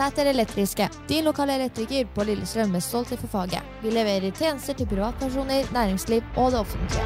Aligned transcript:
Sæter 0.00 0.30
Elektriske, 0.30 0.88
din 1.08 1.26
lokale 1.28 1.58
elektriker 1.58 2.06
på 2.14 2.24
Lillestrøm 2.24 2.70
med 2.72 2.80
stolthet 2.80 3.20
for 3.20 3.28
faget. 3.28 3.60
Vi 3.82 3.90
leverer 3.92 4.30
tjenester 4.32 4.72
til 4.72 4.86
privatpersoner, 4.88 5.66
næringsliv 5.72 6.22
og 6.36 6.52
det 6.52 6.60
offentlige. 6.60 7.04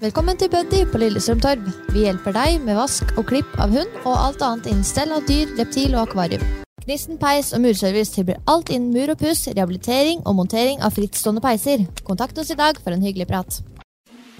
Velkommen 0.00 0.36
til 0.36 0.50
Buddy 0.50 0.80
på 0.92 0.98
Lillestrøm 0.98 1.40
Torv. 1.40 1.68
Vi 1.92 2.02
hjelper 2.08 2.34
deg 2.34 2.58
med 2.64 2.74
vask 2.74 3.14
og 3.14 3.28
klipp 3.30 3.54
av 3.62 3.70
hund 3.70 4.00
og 4.02 4.16
alt 4.16 4.42
annet 4.42 4.66
innen 4.72 4.88
stell 4.88 5.14
av 5.14 5.28
dyr, 5.28 5.52
reptil 5.60 5.94
og 5.94 6.08
akvarium. 6.08 6.42
Gnisten 6.82 7.22
peis 7.22 7.52
og 7.54 7.62
murservice 7.62 8.16
tilbyr 8.16 8.42
alt 8.50 8.74
innen 8.74 8.90
mur 8.90 9.14
og 9.14 9.22
puss, 9.22 9.46
rehabilitering 9.46 10.26
og 10.26 10.34
montering 10.40 10.82
av 10.82 10.98
frittstående 10.98 11.44
peiser. 11.44 11.86
Kontakt 12.02 12.42
oss 12.42 12.50
i 12.50 12.58
dag 12.58 12.82
for 12.82 12.90
en 12.90 13.06
hyggelig 13.06 13.30
prat. 13.30 13.62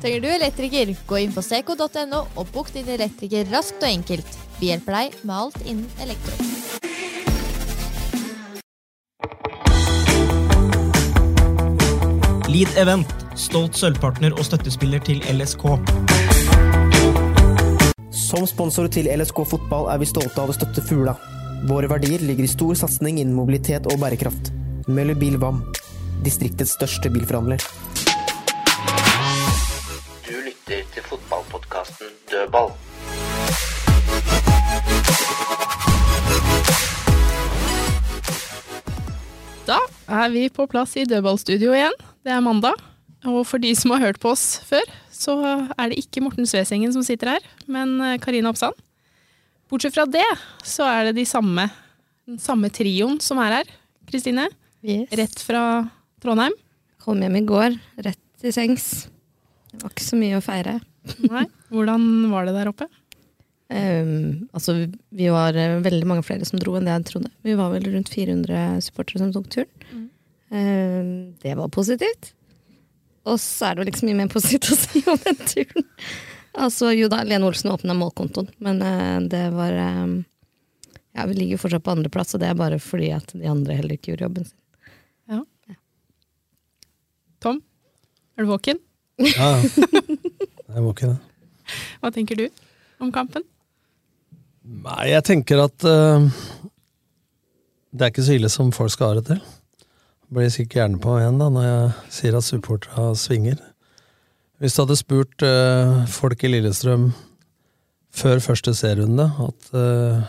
Trenger 0.04 0.20
du 0.20 0.28
elektriker, 0.28 0.90
gå 1.08 1.16
inn 1.16 1.30
på 1.32 1.40
seco.no 1.40 2.18
og 2.36 2.48
bok 2.52 2.66
din 2.74 2.88
elektriker 2.92 3.46
raskt 3.48 3.78
og 3.80 3.86
enkelt. 3.88 4.34
Vi 4.58 4.68
hjelper 4.68 4.92
deg 4.98 5.14
med 5.24 5.32
alt 5.32 5.62
innen 5.64 5.86
elektro. 6.04 6.34
Lead 12.52 12.76
Event, 12.76 13.14
stolt 13.32 13.80
sølvpartner 13.80 14.36
og 14.36 14.44
støttespiller 14.44 15.00
til 15.08 15.24
LSK. 15.32 15.64
Som 18.12 18.44
sponsor 18.44 18.92
til 18.92 19.08
LSK 19.08 19.40
fotball 19.54 19.88
er 19.94 20.04
vi 20.04 20.10
stolte 20.12 20.44
av 20.44 20.52
å 20.52 20.58
støtte 20.58 20.84
Fugla. 20.84 21.16
Våre 21.64 21.88
verdier 21.88 22.20
ligger 22.20 22.44
i 22.44 22.52
stor 22.52 22.76
satsing 22.76 23.24
innen 23.24 23.32
mobilitet 23.40 23.88
og 23.88 24.04
bærekraft. 24.04 24.52
Møller 24.84 25.16
Bil 25.16 25.40
VAM, 25.40 25.64
distriktets 26.28 26.76
største 26.76 27.08
bilforhandler. 27.08 27.64
Fotballpodkasten 31.74 32.10
Dødball. 32.30 32.70
Da 39.64 39.78
er 40.12 40.32
vi 40.34 40.48
på 40.52 40.66
plass 40.70 40.92
i 41.00 41.06
dødballstudio 41.08 41.72
igjen. 41.74 41.94
Det 42.24 42.32
er 42.34 42.42
mandag. 42.44 42.76
Og 43.24 43.46
for 43.48 43.60
de 43.62 43.70
som 43.76 43.94
har 43.94 44.02
hørt 44.04 44.18
på 44.20 44.34
oss 44.34 44.58
før, 44.68 44.84
så 45.14 45.34
er 45.78 45.88
det 45.90 46.02
ikke 46.02 46.20
Morten 46.20 46.44
Svesengen 46.48 46.92
som 46.92 47.04
sitter 47.06 47.30
her, 47.36 47.46
men 47.72 47.94
eh, 48.04 48.18
Karina 48.20 48.50
Oppsand. 48.52 48.76
Bortsett 49.72 49.96
fra 49.96 50.04
det, 50.04 50.26
så 50.60 50.84
er 50.84 51.08
det 51.08 51.14
de 51.22 51.24
samme, 51.28 51.64
den 52.28 52.36
samme 52.42 52.68
trioen 52.68 53.16
som 53.24 53.40
er 53.44 53.60
her. 53.60 53.72
Kristine, 54.10 54.50
Yes. 54.84 55.08
rett 55.16 55.40
fra 55.40 55.62
Trondheim. 56.20 56.52
Kom 57.00 57.22
hjem 57.24 57.38
i 57.40 57.46
går, 57.48 57.78
rett 58.04 58.20
til 58.42 58.52
sengs. 58.52 59.06
Det 59.72 59.80
var 59.80 59.94
ikke 59.94 60.04
så 60.04 60.18
mye 60.20 60.36
å 60.36 60.44
feire. 60.44 60.74
Nei. 61.28 61.44
Hvordan 61.72 62.04
var 62.32 62.46
det 62.48 62.54
der 62.56 62.70
oppe? 62.70 62.86
Um, 63.74 64.48
altså, 64.54 64.74
vi- 65.10 65.30
var 65.32 65.56
eh, 65.58 65.78
veldig 65.82 66.06
mange 66.06 66.22
flere 66.26 66.44
som 66.46 66.60
dro 66.60 66.74
enn 66.78 66.84
det 66.86 66.92
jeg 66.94 67.06
trodde. 67.10 67.30
Vi 67.42 67.54
var 67.58 67.72
vel 67.72 67.86
rundt 67.94 68.12
400 68.12 68.80
supportere 68.84 69.22
som 69.22 69.32
tok 69.34 69.48
turen. 69.52 70.04
Ehm, 70.54 71.08
det 71.42 71.56
var 71.58 71.68
positivt. 71.74 72.32
Og 73.24 73.38
så 73.40 73.70
er 73.70 73.74
det 73.74 73.82
vel 73.82 73.90
ikke 73.92 74.02
så 74.02 74.08
mye 74.10 74.18
mer 74.20 74.28
positivt 74.32 74.68
å 74.70 74.76
si 74.78 75.02
om 75.10 75.18
den 75.24 75.40
turen. 75.48 75.88
Altså, 76.54 76.92
jo 76.94 77.08
da, 77.10 77.22
Lene 77.26 77.48
Olsen 77.48 77.72
åpna 77.72 77.96
målkontoen, 77.98 78.46
men 78.62 78.78
uh, 78.84 79.18
det 79.26 79.46
var 79.56 79.72
um, 80.04 80.12
Ja, 81.16 81.24
vi 81.26 81.34
ligger 81.40 81.58
fortsatt 81.58 81.82
på 81.86 81.90
andreplass, 81.96 82.36
og 82.36 82.44
det 82.44 82.52
er 82.52 82.60
bare 82.60 82.78
fordi 82.82 83.08
at 83.16 83.32
de 83.34 83.48
andre 83.50 83.74
heller 83.80 83.96
ikke 83.96 84.12
gjorde 84.12 84.28
jobben 84.28 84.46
sin. 84.46 84.60
Tom, 87.44 87.58
er 88.38 88.46
du 88.46 88.48
våken? 88.54 88.78
Ja, 89.20 89.48
jeg 90.74 90.84
må 90.84 90.92
ikke 90.94 91.10
det. 91.12 91.18
Hva 92.02 92.10
tenker 92.14 92.38
du 92.38 92.46
om 93.02 93.12
kampen? 93.14 93.44
Nei, 94.64 95.10
jeg 95.10 95.24
tenker 95.28 95.60
at 95.66 95.84
uh, 95.86 96.24
det 97.92 98.06
er 98.06 98.12
ikke 98.12 98.24
så 98.26 98.38
ille 98.38 98.50
som 98.52 98.72
folk 98.74 98.92
skal 98.94 99.12
ha 99.12 99.20
det 99.20 99.26
til. 99.28 99.42
Blir 100.34 100.50
sikkert 100.52 100.80
gjerne 100.80 101.00
på 101.04 101.18
igjen 101.20 101.40
da, 101.40 101.50
når 101.52 101.66
jeg 101.68 102.14
sier 102.18 102.38
at 102.38 102.46
supporterne 102.46 103.12
svinger. 103.20 103.60
Hvis 104.62 104.76
du 104.76 104.82
hadde 104.84 104.96
spurt 104.98 105.44
uh, 105.44 106.04
folk 106.10 106.46
i 106.46 106.50
Lillestrøm 106.54 107.10
før 108.14 108.40
første 108.42 108.72
serierunde 108.78 109.26
at 109.44 109.70
uh, 109.76 110.24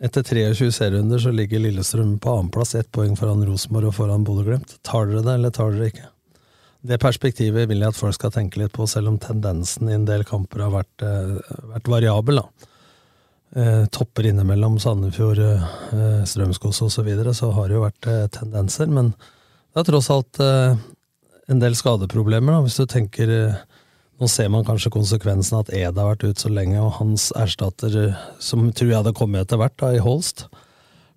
etter 0.00 0.24
23 0.24 0.70
serierunder 0.74 1.20
så 1.22 1.32
ligger 1.34 1.62
Lillestrøm 1.64 2.18
på 2.22 2.36
annenplass, 2.36 2.74
ett 2.78 2.90
poeng 2.92 3.16
foran 3.18 3.44
Rosenborg 3.48 3.90
og 3.90 3.96
foran 3.96 4.24
Bodø-Glimt. 4.26 4.78
Tar 4.86 5.08
dere 5.10 5.24
det, 5.26 5.34
eller 5.38 5.54
tar 5.54 5.72
dere 5.72 5.84
det 5.84 5.92
ikke? 5.94 6.08
Det 6.80 6.96
perspektivet 7.00 7.68
vil 7.68 7.82
jeg 7.82 7.92
at 7.92 7.98
folk 7.98 8.16
skal 8.16 8.32
tenke 8.32 8.60
litt 8.62 8.72
på, 8.72 8.86
selv 8.88 9.12
om 9.12 9.18
tendensen 9.20 9.90
i 9.90 9.96
en 9.98 10.06
del 10.08 10.24
kamper 10.28 10.64
har 10.64 10.72
vært, 10.78 11.04
eh, 11.04 11.56
vært 11.74 11.90
variabel. 11.92 12.40
da. 12.40 12.66
Eh, 13.56 13.86
topper 13.86 14.30
innimellom 14.30 14.78
Sandefjord, 14.78 15.38
eh, 15.38 16.24
Strømskos 16.24 16.80
osv., 16.80 16.94
så, 16.94 17.02
videre, 17.04 17.34
så 17.34 17.52
har 17.52 17.68
det 17.68 17.74
jo 17.74 17.84
vært 17.84 18.06
eh, 18.06 18.28
tendenser. 18.28 18.86
Men 18.86 19.10
det 19.74 19.82
er 19.82 19.90
tross 19.90 20.08
alt 20.10 20.40
eh, 20.40 20.76
en 21.50 21.58
del 21.58 21.74
skadeproblemer. 21.74 22.54
Da. 22.54 22.62
Hvis 22.62 22.78
du 22.80 22.86
tenker 22.86 23.28
eh, 23.28 23.60
Nå 24.20 24.28
ser 24.28 24.50
man 24.52 24.66
kanskje 24.68 24.90
konsekvensen 24.92 25.62
at 25.62 25.70
Ed 25.72 25.96
har 25.96 26.10
vært 26.10 26.26
ute 26.26 26.42
så 26.42 26.50
lenge, 26.52 26.76
og 26.76 26.98
hans 26.98 27.30
erstatter, 27.40 27.94
eh, 27.96 28.18
som 28.38 28.66
tror 28.68 28.90
jeg 28.90 28.98
hadde 28.98 29.16
kommet 29.16 29.46
etter 29.46 29.56
hvert, 29.56 29.78
da, 29.80 29.94
i 29.96 30.02
Holst, 30.04 30.44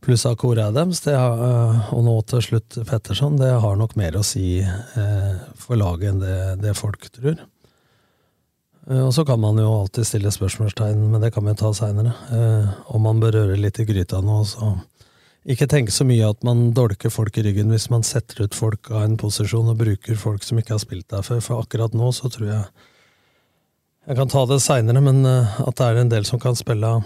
pluss 0.03 0.25
Akora 0.25 0.67
Adams, 0.67 1.05
har, 1.05 1.39
eh, 1.47 1.93
og 1.95 2.03
nå 2.03 2.13
til 2.27 2.43
slutt 2.43 2.77
Petterson, 2.87 3.37
det 3.39 3.51
har 3.63 3.75
nok 3.79 3.95
mer 3.99 4.17
å 4.19 4.23
si 4.25 4.59
eh, 4.59 5.33
for 5.59 5.79
laget 5.79 6.11
enn 6.11 6.21
det, 6.23 6.37
det 6.63 6.75
folk 6.75 7.07
tror. 7.07 7.39
Eh, 8.89 8.99
Og 8.99 9.13
så 9.15 9.23
kan 9.25 9.39
man 9.39 9.57
jo 9.61 9.69
alltid 9.71 10.07
stille 10.07 10.33
spørsmålstegn, 10.33 11.05
men 11.13 11.23
det 11.23 11.31
kan 11.33 11.45
vi 11.47 11.55
ta 11.55 11.71
seinere. 11.73 12.11
Om 12.91 13.01
man 13.07 13.21
bør 13.23 13.37
røre 13.39 13.59
litt 13.59 13.79
i 13.79 13.87
gryta 13.87 14.19
nå, 14.21 14.41
så 14.43 14.75
ikke 15.47 15.67
tenke 15.71 15.91
så 15.91 16.05
mye 16.07 16.27
at 16.29 16.43
man 16.43 16.71
dolker 16.75 17.11
folk 17.11 17.37
i 17.37 17.43
ryggen 17.43 17.71
hvis 17.71 17.89
man 17.91 18.03
setter 18.07 18.45
ut 18.45 18.55
folk 18.55 18.91
av 18.91 19.03
en 19.03 19.17
posisjon 19.19 19.71
og 19.71 19.79
bruker 19.79 20.19
folk 20.19 20.43
som 20.43 20.59
ikke 20.59 20.75
har 20.75 20.83
spilt 20.83 21.09
der 21.11 21.23
før, 21.23 21.41
for 21.43 21.63
akkurat 21.63 21.95
nå 21.95 22.11
så 22.15 22.31
tror 22.31 22.49
jeg 22.49 22.63
Jeg 24.03 24.17
kan 24.17 24.27
ta 24.27 24.45
det 24.45 24.59
seinere, 24.59 24.99
men 24.99 25.23
at 25.25 25.75
det 25.79 25.85
er 25.85 25.95
en 26.01 26.09
del 26.11 26.25
som 26.27 26.39
kan 26.39 26.55
spille 26.59 26.97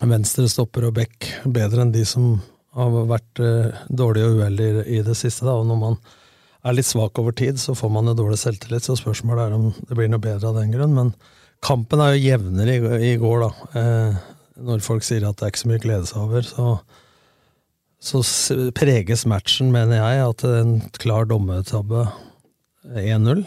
venstre 0.00 0.48
stopper 0.48 0.88
og 0.88 0.96
back 0.96 1.28
bedre 1.44 1.84
enn 1.84 1.92
de 1.94 2.04
som 2.08 2.36
har 2.72 2.94
vært 3.10 3.42
eh, 3.44 3.84
dårlige 3.92 4.30
og 4.30 4.40
uheldige 4.40 4.84
i 4.88 5.02
det 5.04 5.16
siste. 5.18 5.44
Da. 5.44 5.58
Og 5.60 5.68
når 5.68 5.80
man 5.80 5.98
er 6.62 6.76
litt 6.76 6.88
svak 6.88 7.18
over 7.20 7.34
tid, 7.36 7.60
så 7.60 7.74
får 7.76 7.92
man 7.92 8.08
jo 8.08 8.16
dårlig 8.16 8.38
selvtillit, 8.40 8.86
så 8.86 8.96
spørsmålet 8.98 9.44
er 9.44 9.56
om 9.56 9.68
det 9.76 9.98
blir 9.98 10.10
noe 10.10 10.22
bedre 10.22 10.50
av 10.50 10.60
den 10.60 10.72
grunn. 10.72 10.94
Men 10.96 11.12
kampen 11.64 12.00
er 12.00 12.14
jo 12.14 12.24
jevnere 12.24 12.78
i, 12.78 13.12
i 13.12 13.14
går, 13.20 13.44
da. 13.44 13.70
Eh, 13.80 14.28
når 14.62 14.84
folk 14.84 15.04
sier 15.04 15.26
at 15.26 15.38
det 15.40 15.46
er 15.46 15.52
ikke 15.52 15.62
så 15.64 15.70
mye 15.70 15.80
å 15.80 15.84
glede 15.86 16.08
seg 16.08 16.22
over, 16.22 16.48
så, 16.48 18.22
så 18.22 18.22
preges 18.76 19.26
matchen, 19.28 19.72
mener 19.74 19.98
jeg, 19.98 20.24
at 20.30 20.46
en 20.48 20.74
klar 21.02 21.28
dommertabbe 21.28 22.06
1-0. 22.88 23.44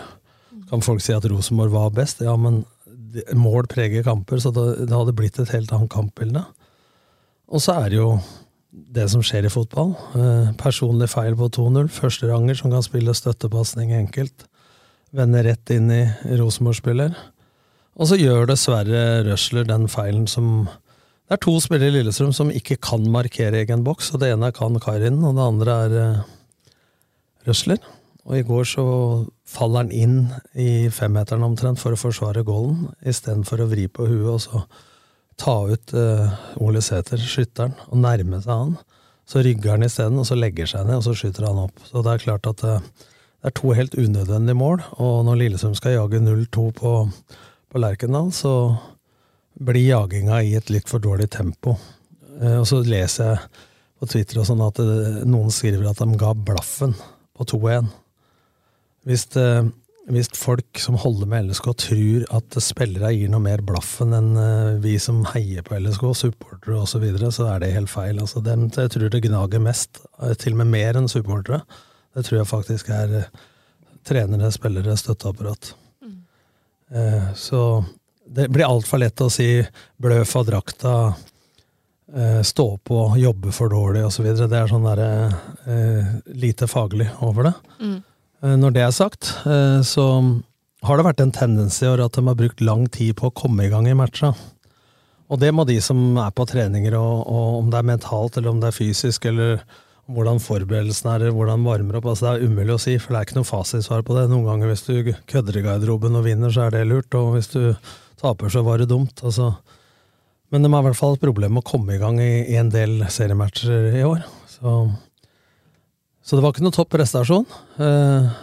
Kan 0.70 0.86
folk 0.86 1.04
si 1.04 1.14
at 1.16 1.28
Rosenborg 1.30 1.74
var 1.76 1.94
best? 1.96 2.24
Ja, 2.26 2.36
men 2.40 2.64
mål 3.38 3.70
preger 3.72 4.06
kamper, 4.06 4.42
så 4.42 4.52
det, 4.56 4.88
det 4.90 4.96
hadde 4.96 5.16
blitt 5.18 5.40
et 5.42 5.54
helt 5.54 5.72
annet 5.76 5.92
kampbilde. 5.94 6.44
Og 7.52 7.62
så 7.62 7.78
er 7.80 7.94
det 7.94 8.00
jo 8.00 8.10
det 8.96 9.06
som 9.12 9.24
skjer 9.24 9.48
i 9.48 9.54
fotball. 9.54 9.94
Eh, 10.18 10.52
personlig 10.60 11.08
feil 11.12 11.38
på 11.40 11.50
2-0. 11.58 11.88
Førsteranger 11.94 12.58
som 12.60 12.74
kan 12.74 12.84
spille 12.86 13.16
støttepasning 13.16 13.94
enkelt. 13.96 14.48
Vende 15.16 15.44
rett 15.46 15.72
inn 15.72 15.92
i 15.94 16.04
Rosenborg-spiller. 16.40 17.16
Og 17.96 18.10
så 18.10 18.18
gjør 18.20 18.50
dessverre 18.50 19.04
Røsler 19.30 19.68
den 19.70 19.88
feilen 19.92 20.28
som 20.28 20.68
Det 21.26 21.40
er 21.40 21.42
to 21.42 21.56
spillere 21.58 21.90
i 21.90 21.94
Lillestrøm 21.96 22.34
som 22.38 22.52
ikke 22.54 22.76
kan 22.78 23.02
markere 23.10 23.64
egen 23.64 23.82
boks, 23.82 24.12
og 24.14 24.20
det 24.22 24.28
ene 24.30 24.52
er 24.52 24.54
kan 24.54 24.76
Karin, 24.78 25.24
og 25.26 25.34
det 25.34 25.42
andre 25.42 25.78
er 25.86 25.96
eh, 25.98 26.20
Røsler. 27.48 27.80
Og 28.26 28.40
i 28.40 28.46
går 28.46 28.66
så 28.66 28.86
faller 29.46 29.86
han 29.86 29.94
inn 29.94 30.18
i 30.58 30.90
femmeteren 30.94 31.46
omtrent 31.46 31.82
for 31.82 31.94
å 31.94 32.00
forsvare 32.00 32.46
goalen, 32.46 32.88
istedenfor 33.06 33.62
å 33.62 33.70
vri 33.70 33.86
på 33.86 34.08
huet 34.10 34.32
og 34.34 34.42
så 34.42 34.62
ta 35.40 35.56
ut 35.68 35.94
uh, 35.94 36.32
Ole 36.64 36.82
Sæter, 36.82 37.20
skytteren, 37.22 37.76
og 37.92 38.00
nærme 38.02 38.40
seg 38.42 38.54
han. 38.54 38.78
Så 39.30 39.42
rygger 39.46 39.76
han 39.76 39.86
isteden, 39.86 40.22
og 40.22 40.28
så 40.30 40.38
legger 40.38 40.70
seg 40.70 40.88
ned, 40.88 41.02
og 41.02 41.06
så 41.06 41.16
skyter 41.18 41.50
han 41.50 41.60
opp. 41.66 41.84
Så 41.86 42.02
det 42.06 42.14
er 42.14 42.24
klart 42.24 42.50
at 42.50 42.64
uh, 42.66 42.80
det 42.80 43.52
er 43.52 43.56
to 43.60 43.74
helt 43.78 43.98
unødvendige 44.00 44.58
mål, 44.58 44.82
og 45.04 45.20
når 45.28 45.42
Lillesund 45.42 45.78
skal 45.78 45.98
jage 45.98 46.24
0-2 46.24 46.66
på, 46.80 46.94
på 47.70 47.84
Lerkendal, 47.84 48.32
så 48.34 48.56
blir 49.56 49.92
jaginga 49.92 50.42
i 50.44 50.56
et 50.58 50.72
litt 50.74 50.90
for 50.90 51.04
dårlig 51.04 51.30
tempo. 51.36 51.76
Uh, 52.40 52.62
og 52.62 52.66
så 52.72 52.82
leser 52.88 53.36
jeg 53.36 53.44
på 54.00 54.10
Twitter 54.16 54.42
og 54.42 54.50
sånn 54.50 54.64
at 54.66 54.82
det, 54.82 55.28
noen 55.30 55.54
skriver 55.54 55.92
at 55.92 56.02
de 56.02 56.18
ga 56.20 56.34
blaffen 56.36 56.96
på 57.36 57.48
2-1. 57.54 57.92
Hvis, 59.06 59.28
det, 59.36 59.48
hvis 60.10 60.32
folk 60.38 60.82
som 60.82 60.98
holder 61.02 61.30
med 61.30 61.50
LSK 61.50 61.72
tror 61.86 62.28
at 62.40 62.58
spillere 62.64 63.14
gir 63.14 63.32
noe 63.32 63.44
mer 63.46 63.62
blaffen 63.66 64.16
enn 64.18 64.32
eh, 64.42 64.78
vi 64.84 64.96
som 65.02 65.24
heier 65.34 65.66
på 65.66 65.78
LSK, 65.78 66.08
supportere 66.18 66.80
osv., 66.82 66.96
så, 66.96 67.04
videre, 67.04 67.32
så 67.34 67.50
er 67.54 67.62
det 67.62 67.74
helt 67.76 67.94
feil. 67.94 68.20
Altså, 68.22 68.42
dem, 68.46 68.68
jeg 68.74 68.94
tror 68.96 69.14
det 69.14 69.24
gnager 69.28 69.64
mest, 69.64 70.02
eh, 70.22 70.34
til 70.42 70.58
og 70.58 70.64
med 70.64 70.74
mer 70.74 71.02
enn 71.02 71.12
supportere. 71.12 71.62
Det 72.16 72.26
tror 72.26 72.42
jeg 72.42 72.52
faktisk 72.52 72.94
er 72.96 73.18
eh, 73.22 73.44
trenere, 74.06 74.52
spillere, 74.54 74.98
støtteapparat. 75.00 75.76
Eh, 76.92 77.34
så 77.34 77.84
det 78.26 78.50
blir 78.50 78.66
altfor 78.66 79.02
lett 79.02 79.22
å 79.22 79.30
si 79.34 79.48
blø 80.02 80.22
for 80.28 80.48
drakta, 80.48 81.14
eh, 82.14 82.42
stå 82.42 82.68
på, 82.78 83.00
jobbe 83.18 83.54
for 83.54 83.74
dårlig 83.74 84.06
osv. 84.06 84.28
Det 84.38 84.60
er 84.60 84.70
sånn 84.70 84.86
der, 84.86 85.02
eh, 85.66 86.14
lite 86.34 86.68
faglig 86.68 87.10
over 87.22 87.50
det. 87.50 87.54
Mm. 87.80 88.04
Eh, 88.46 88.58
Når 88.62 88.76
det 88.76 88.84
er 88.86 88.94
sagt, 88.94 89.32
eh, 89.50 89.82
så 89.82 90.06
har 90.86 90.98
det 90.98 91.06
vært 91.08 91.24
en 91.24 91.34
tendens 91.34 91.82
i 91.82 91.90
år 91.90 92.04
at 92.06 92.14
de 92.14 92.26
har 92.28 92.38
brukt 92.38 92.62
lang 92.62 92.86
tid 92.88 93.16
på 93.18 93.32
å 93.32 93.34
komme 93.34 93.66
i 93.66 93.72
gang 93.72 93.88
i 93.90 93.98
matcha. 93.98 94.36
Og 95.34 95.40
det 95.42 95.50
må 95.56 95.66
de 95.66 95.80
som 95.82 95.98
er 96.22 96.30
på 96.38 96.46
treninger, 96.46 96.94
og, 96.94 97.26
og 97.26 97.64
om 97.64 97.72
det 97.74 97.80
er 97.80 97.90
mentalt 97.90 98.38
eller 98.38 98.52
om 98.52 98.60
det 98.62 98.70
er 98.70 98.78
fysisk, 98.78 99.26
eller 99.26 99.64
hvordan 100.06 100.38
forberedelsen 100.38 101.10
er, 101.10 101.24
eller 101.24 101.34
hvordan 101.34 101.66
varmer 101.66 101.98
opp, 101.98 102.12
altså 102.12 102.28
det 102.28 102.34
er 102.36 102.52
umulig 102.52 102.76
å 102.76 102.82
si, 102.84 102.94
for 103.02 103.16
det 103.16 103.18
er 103.18 103.26
ikke 103.26 103.40
noe 103.40 103.50
fasitsvar 103.50 104.04
på 104.06 104.18
det. 104.20 104.28
Noen 104.30 104.46
ganger 104.46 104.70
hvis 104.70 104.86
du 104.86 105.16
kødder 105.32 105.58
i 105.58 105.64
garderoben 105.66 106.20
og 106.20 106.28
vinner, 106.28 106.54
så 106.54 106.68
er 106.68 106.76
det 106.76 106.84
lurt, 106.92 107.18
og 107.18 107.34
hvis 107.34 107.50
du 107.56 107.74
taper, 108.22 108.54
så 108.54 108.62
var 108.68 108.78
det 108.78 108.92
dumt. 108.92 109.24
altså. 109.26 109.56
Men 110.54 110.62
de 110.62 110.70
har 110.70 110.86
i 110.86 110.90
hvert 110.92 111.00
fall 111.00 111.18
et 111.18 111.26
problem 111.26 111.58
med 111.58 111.66
å 111.66 111.72
komme 111.72 111.96
i 111.96 112.02
gang 112.04 112.22
i, 112.22 112.54
en 112.60 112.70
del 112.70 113.00
seriematcher 113.10 113.98
i 113.98 114.06
år. 114.06 114.22
Så 114.54 114.76
så 116.26 116.36
det 116.36 116.42
var 116.42 116.56
ikke 116.56 116.66
noe 116.66 116.74
topp 116.74 116.92
prestasjon. 116.96 117.46
Eh, 117.78 118.36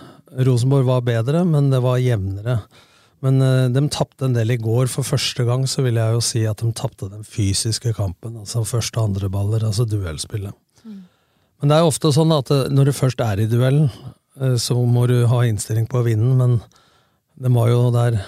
Rosenborg 0.47 0.87
var 0.87 1.05
bedre, 1.07 1.43
men 1.49 1.71
det 1.73 1.83
var 1.83 1.99
jevnere. 1.99 2.61
Men 3.27 3.43
eh, 3.43 3.69
de 3.75 3.83
tapte 3.91 4.29
en 4.29 4.37
del 4.37 4.55
i 4.55 4.61
går. 4.63 4.87
For 4.91 5.07
første 5.07 5.47
gang 5.49 5.67
så 5.71 5.83
vil 5.87 5.99
jeg 5.99 6.15
jo 6.15 6.23
si 6.23 6.45
at 6.47 6.63
de 6.63 6.71
tapte 6.79 7.11
den 7.11 7.27
fysiske 7.27 7.95
kampen. 7.99 8.39
Altså 8.39 8.63
første 8.67 9.03
og 9.03 9.11
andre 9.11 9.31
baller, 9.33 9.67
altså 9.67 9.87
duellspillet. 9.89 10.55
Men 11.63 11.71
det 11.71 11.77
er 11.77 11.85
jo 11.85 11.93
ofte 11.93 12.11
sånn 12.11 12.35
at 12.35 12.51
eh, 12.51 12.69
når 12.75 12.91
du 12.91 12.97
først 12.97 13.21
er 13.23 13.43
i 13.43 13.49
duellen, 13.51 13.91
eh, 14.41 14.57
så 14.59 14.75
må 14.75 15.07
du 15.11 15.21
ha 15.31 15.45
innstilling 15.47 15.87
på 15.91 16.01
å 16.01 16.07
vinne, 16.07 16.33
men 16.35 16.57
det 17.39 17.53
var 17.55 17.71
jo 17.71 17.85
der 17.95 18.19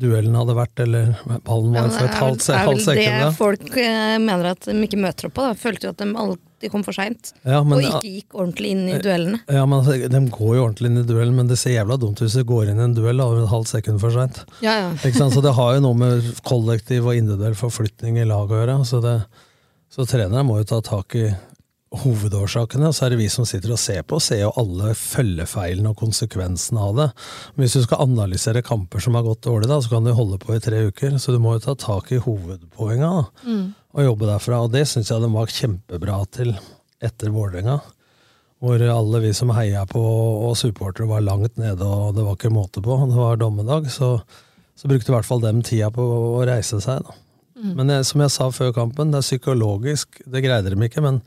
duellen 0.00 0.34
hadde 0.34 0.54
vært, 0.58 0.80
eller 0.82 1.12
ballen 1.46 1.74
var 1.76 1.90
for 1.94 2.08
et 2.08 2.16
halvt, 2.18 2.42
se- 2.42 2.54
er 2.56 2.64
halvt 2.66 2.86
vel 2.88 2.96
det 2.98 3.04
sekund. 3.06 3.36
folk 3.38 3.76
eh, 3.78 4.16
mener 4.18 4.50
at 4.54 4.66
de 4.66 4.74
ikke 4.86 4.98
møter 4.98 5.28
opp 5.28 5.34
på. 5.38 5.44
Da. 5.46 5.54
Følte 5.60 5.86
jo 5.86 5.92
at 5.94 6.02
de 6.02 6.08
alltid 6.24 6.72
kom 6.72 6.82
for 6.86 6.96
seint, 6.96 7.30
Ja, 7.44 7.60
og 7.60 7.74
ikke 7.84 8.00
gikk 8.08 8.34
ordentlig 8.40 8.70
inn 8.72 8.82
i 8.88 8.98
duellene. 9.04 9.38
Ja, 9.52 9.66
men 9.68 9.78
altså, 9.82 9.98
De 10.08 10.20
går 10.32 10.52
jo 10.56 10.64
ordentlig 10.64 10.90
inn 10.90 10.98
i 11.02 11.06
duellen, 11.06 11.34
men 11.36 11.46
det 11.50 11.58
ser 11.60 11.76
jævla 11.76 11.98
dumt 12.00 12.18
ut 12.18 12.24
hvis 12.26 12.38
du 12.40 12.44
går 12.48 12.70
inn 12.72 12.80
i 12.80 12.86
en 12.88 12.94
duell 12.96 13.20
da, 13.20 13.26
et 13.44 13.50
halvt 13.52 13.70
sekund 13.76 14.00
for 14.02 14.10
seint. 14.16 14.42
Ja, 14.64 14.74
ja. 14.88 15.12
Så 15.12 15.42
det 15.44 15.54
har 15.54 15.74
jo 15.76 15.84
noe 15.84 15.94
med 16.00 16.30
kollektiv 16.48 17.06
og 17.10 17.14
individuell 17.20 17.54
forflytning 17.58 18.18
i 18.18 18.24
laget 18.26 18.56
å 18.56 18.62
gjøre. 18.62 18.78
Så, 18.88 19.02
det, 19.04 19.16
så 19.92 20.06
trenere 20.08 20.42
må 20.48 20.58
jo 20.62 20.70
ta 20.72 20.80
tak 20.84 21.14
i 21.20 21.28
hovedårsakene, 22.02 22.90
så 22.94 23.06
er 23.06 23.14
det 23.14 23.18
vi 23.20 23.28
som 23.32 23.46
sitter 23.48 23.72
og 23.74 23.78
ser 23.80 24.02
på, 24.02 24.18
og 24.18 24.24
ser 24.24 24.40
jo 24.42 24.52
alle 24.60 24.92
følgefeilene 24.98 25.92
og 25.92 25.98
konsekvensene 26.00 26.80
av 26.82 26.94
det. 26.98 27.06
Men 27.54 27.64
hvis 27.64 27.76
du 27.78 27.84
skal 27.86 28.02
analysere 28.04 28.62
kamper 28.66 29.02
som 29.04 29.14
har 29.18 29.24
gått 29.26 29.44
dårlig, 29.46 29.68
da, 29.70 29.78
så 29.84 29.92
kan 29.94 30.06
du 30.06 30.12
holde 30.16 30.38
på 30.42 30.56
i 30.56 30.62
tre 30.64 30.84
uker. 30.90 31.18
Så 31.22 31.34
du 31.34 31.40
må 31.42 31.56
jo 31.56 31.64
ta 31.66 31.74
tak 31.78 32.12
i 32.12 32.20
hovedpoenga 32.24 33.12
Mm. 33.44 33.74
og 33.94 34.04
jobbe 34.04 34.26
derfra. 34.30 34.62
Og 34.64 34.72
det 34.72 34.86
syns 34.90 35.10
jeg 35.10 35.20
de 35.22 35.30
var 35.32 35.46
kjempebra 35.46 36.16
til 36.32 36.54
etter 37.04 37.30
Vålerenga. 37.34 37.80
Hvor 38.64 38.80
alle 38.80 39.20
vi 39.20 39.32
som 39.36 39.50
heia 39.52 39.84
på 39.86 40.00
og 40.00 40.56
supportere 40.56 41.06
var 41.10 41.20
langt 41.20 41.58
nede, 41.60 41.84
og 41.84 42.14
det 42.16 42.24
var 42.24 42.36
ikke 42.38 42.50
måte 42.54 42.80
på. 42.82 42.96
Det 43.10 43.18
var 43.18 43.36
dommedag, 43.36 43.90
så, 43.92 44.22
så 44.74 44.88
brukte 44.88 45.12
i 45.12 45.14
hvert 45.14 45.28
fall 45.28 45.42
dem 45.44 45.60
tida 45.62 45.90
på 45.92 46.00
å 46.00 46.44
reise 46.48 46.80
seg. 46.80 47.04
Da. 47.04 47.16
Mm. 47.60 47.74
Men 47.76 47.92
jeg, 47.92 48.06
som 48.08 48.22
jeg 48.24 48.32
sa 48.32 48.48
før 48.50 48.72
kampen, 48.72 49.12
det 49.12 49.20
er 49.20 49.26
psykologisk. 49.28 50.22
Det 50.26 50.42
greide 50.46 50.72
de 50.72 50.88
ikke, 50.88 51.02
men 51.04 51.20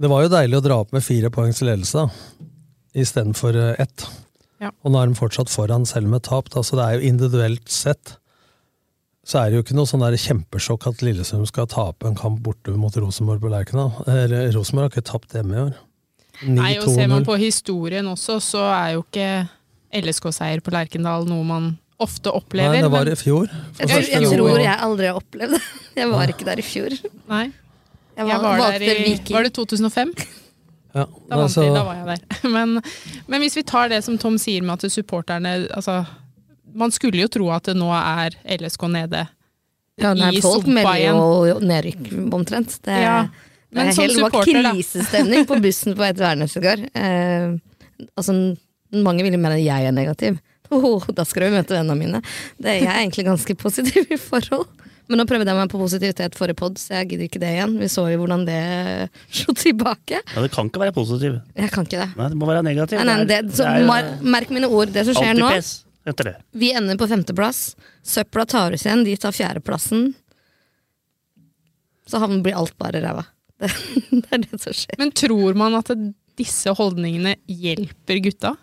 det 0.00 0.08
var 0.10 0.24
jo 0.24 0.32
deilig 0.32 0.58
å 0.58 0.64
dra 0.64 0.80
opp 0.82 0.94
med 0.96 1.04
fire 1.04 1.30
poengs 1.34 1.60
ledelse 1.66 2.06
istedenfor 2.96 3.56
eh, 3.56 3.74
ett. 3.84 4.06
Ja. 4.60 4.72
Og 4.84 4.92
nå 4.92 5.00
er 5.00 5.10
de 5.12 5.18
fortsatt 5.18 5.52
foran, 5.52 5.86
selv 5.88 6.10
med 6.12 6.24
tap. 6.26 6.48
Altså, 6.52 6.74
så 6.74 6.80
det 6.80 6.86
er 6.86 6.96
jo 6.98 7.12
individuelt 7.12 7.68
sett 7.72 8.16
så 9.30 9.42
er 9.42 9.50
det 9.50 9.58
jo 9.58 9.62
ikke 9.62 9.76
noe 9.76 9.86
sånn 9.88 10.02
der 10.02 10.16
kjempesjokk 10.18 10.86
at 10.90 11.02
Lillesund 11.04 11.46
skal 11.50 11.68
tape 11.70 12.08
en 12.08 12.16
kamp 12.18 12.40
borte 12.42 12.72
mot 12.74 12.94
Rosenborg 12.96 13.42
på 13.44 13.50
Lerkendal. 13.52 13.92
Rosenborg 14.56 14.88
har 14.88 14.94
ikke 14.94 15.06
tapt 15.06 15.36
hjemme 15.36 15.54
i 15.54 15.60
år. 15.68 15.74
Nei, 16.48 16.70
og 16.80 16.88
ser 16.88 17.10
man 17.12 17.26
på 17.28 17.36
historien 17.38 18.08
også, 18.08 18.38
så 18.42 18.62
er 18.72 18.94
jo 18.96 19.04
ikke 19.04 19.28
LSK-seier 20.00 20.62
på 20.64 20.72
Lerkendal 20.72 21.28
noe 21.28 21.44
man 21.46 21.68
ofte 22.00 22.32
opplever. 22.32 22.78
Nei, 22.78 22.82
det 22.86 22.90
var 22.90 23.04
men- 23.04 23.12
i 23.12 23.20
fjor. 23.20 23.46
Jeg, 23.78 23.88
tror- 23.92 24.08
jeg 24.08 24.30
tror 24.32 24.58
jeg 24.64 24.78
aldri 24.88 25.10
har 25.10 25.20
opplevd 25.20 25.52
det. 25.58 25.62
Jeg 26.00 26.08
var 26.10 26.32
ikke 26.32 26.48
der 26.48 26.58
i 26.58 26.64
fjor. 26.64 26.96
Nei. 27.28 27.44
Jeg 28.20 28.28
Jeg 28.28 28.36
var, 28.36 28.44
var 28.44 28.60
valgte 28.60 28.84
der 28.84 29.00
i 29.00 29.04
Viking. 29.08 29.34
Var 29.36 29.46
det 29.46 29.52
2005? 29.56 30.14
Ja, 30.92 31.04
Da 31.06 31.36
vant 31.36 31.42
altså- 31.46 31.62
de, 31.64 31.74
da 31.74 31.84
var 31.86 31.94
jeg 31.94 32.06
der. 32.06 32.48
Men, 32.54 32.80
men 33.30 33.40
hvis 33.44 33.56
vi 33.56 33.62
tar 33.62 33.88
det 33.88 34.02
som 34.04 34.18
Tom 34.18 34.36
sier 34.38 34.62
med 34.66 34.84
at 34.84 34.92
supporterne 34.92 35.68
altså, 35.70 36.04
Man 36.74 36.90
skulle 36.90 37.22
jo 37.22 37.28
tro 37.28 37.48
at 37.54 37.64
det 37.70 37.76
nå 37.78 37.88
er 37.94 38.36
LSK 38.58 38.88
nede 38.90 39.26
Ja, 40.00 40.12
nei, 40.14 40.34
i 40.36 40.40
folk 40.40 40.66
melder 40.66 41.00
jo 41.50 41.56
nedrykk 41.60 42.10
omtrent. 42.32 42.76
Det, 42.84 43.00
Ja, 43.04 43.26
det 43.70 43.82
er 43.82 43.96
helt, 44.00 44.20
var 44.22 44.44
krisestemning 44.46 45.44
på 45.46 45.58
bussen 45.60 45.94
på 45.94 46.06
et 46.06 46.16
går. 46.16 46.86
Eh, 46.94 47.58
altså, 48.16 48.56
mange 48.92 49.22
vil 49.22 49.32
jo 49.36 49.38
mene 49.38 49.58
at 49.58 49.64
jeg 49.64 49.86
er 49.86 49.92
negativ. 49.92 50.38
Oh, 50.70 51.02
da 51.10 51.24
skal 51.26 51.48
du 51.48 51.56
møte 51.56 51.74
vennene 51.74 51.96
mine. 51.98 52.18
Det, 52.56 52.76
jeg 52.78 52.86
er 52.86 53.00
egentlig 53.02 53.24
ganske 53.26 53.54
positiv 53.58 54.06
i 54.06 54.16
forhold. 54.16 54.68
Men 55.10 55.18
nå 55.18 55.24
prøvde 55.26 55.50
jeg 55.50 55.58
meg 55.58 55.70
på 55.72 55.78
positivitet 55.80 56.36
forrige 56.38 56.54
pod, 56.60 56.76
så 56.78 57.00
jeg 57.00 57.08
gidder 57.10 57.26
ikke 57.26 57.40
det 57.42 57.48
igjen. 57.56 57.72
Vi 57.80 57.88
så 57.90 58.04
jo 58.12 58.20
hvordan 58.22 58.44
det 58.46 58.58
slo 59.40 59.54
tilbake. 59.58 60.20
Ja, 60.22 60.44
Det 60.44 60.52
kan 60.54 60.70
ikke 60.70 60.82
være 60.84 60.94
positiv. 60.94 61.40
Jeg 61.58 61.72
kan 61.74 61.88
ikke 61.88 61.98
det. 62.04 62.08
Nei, 62.20 62.28
det 62.30 62.38
må 62.38 62.46
være 62.46 62.62
negativ. 62.66 63.00
Nei, 63.02 63.06
nei, 63.10 63.24
det, 63.26 63.40
så, 63.58 63.66
er- 63.66 64.12
merk 64.22 64.52
mine 64.54 64.70
ord. 64.70 64.92
Det 64.94 65.02
som 65.08 65.18
skjer 65.18 65.34
nå 65.40 65.50
det. 65.50 66.36
Vi 66.62 66.70
ender 66.78 66.96
på 67.00 67.06
femteplass. 67.10 67.74
Søpla 68.06 68.46
tar 68.48 68.72
oss 68.78 68.86
igjen, 68.86 69.02
de 69.04 69.16
tar 69.20 69.34
fjerdeplassen. 69.36 70.12
Så 72.10 72.18
blir 72.42 72.56
alt 72.58 72.76
bare 72.80 73.02
ræva. 73.02 73.26
Det, 73.60 73.68
det 74.10 74.30
er 74.30 74.44
det 74.46 74.62
som 74.62 74.74
skjer. 74.74 74.96
Men 75.02 75.12
tror 75.12 75.58
man 75.58 75.74
at 75.78 75.90
disse 76.40 76.72
holdningene 76.78 77.34
hjelper 77.50 78.22
gutta? 78.24 78.54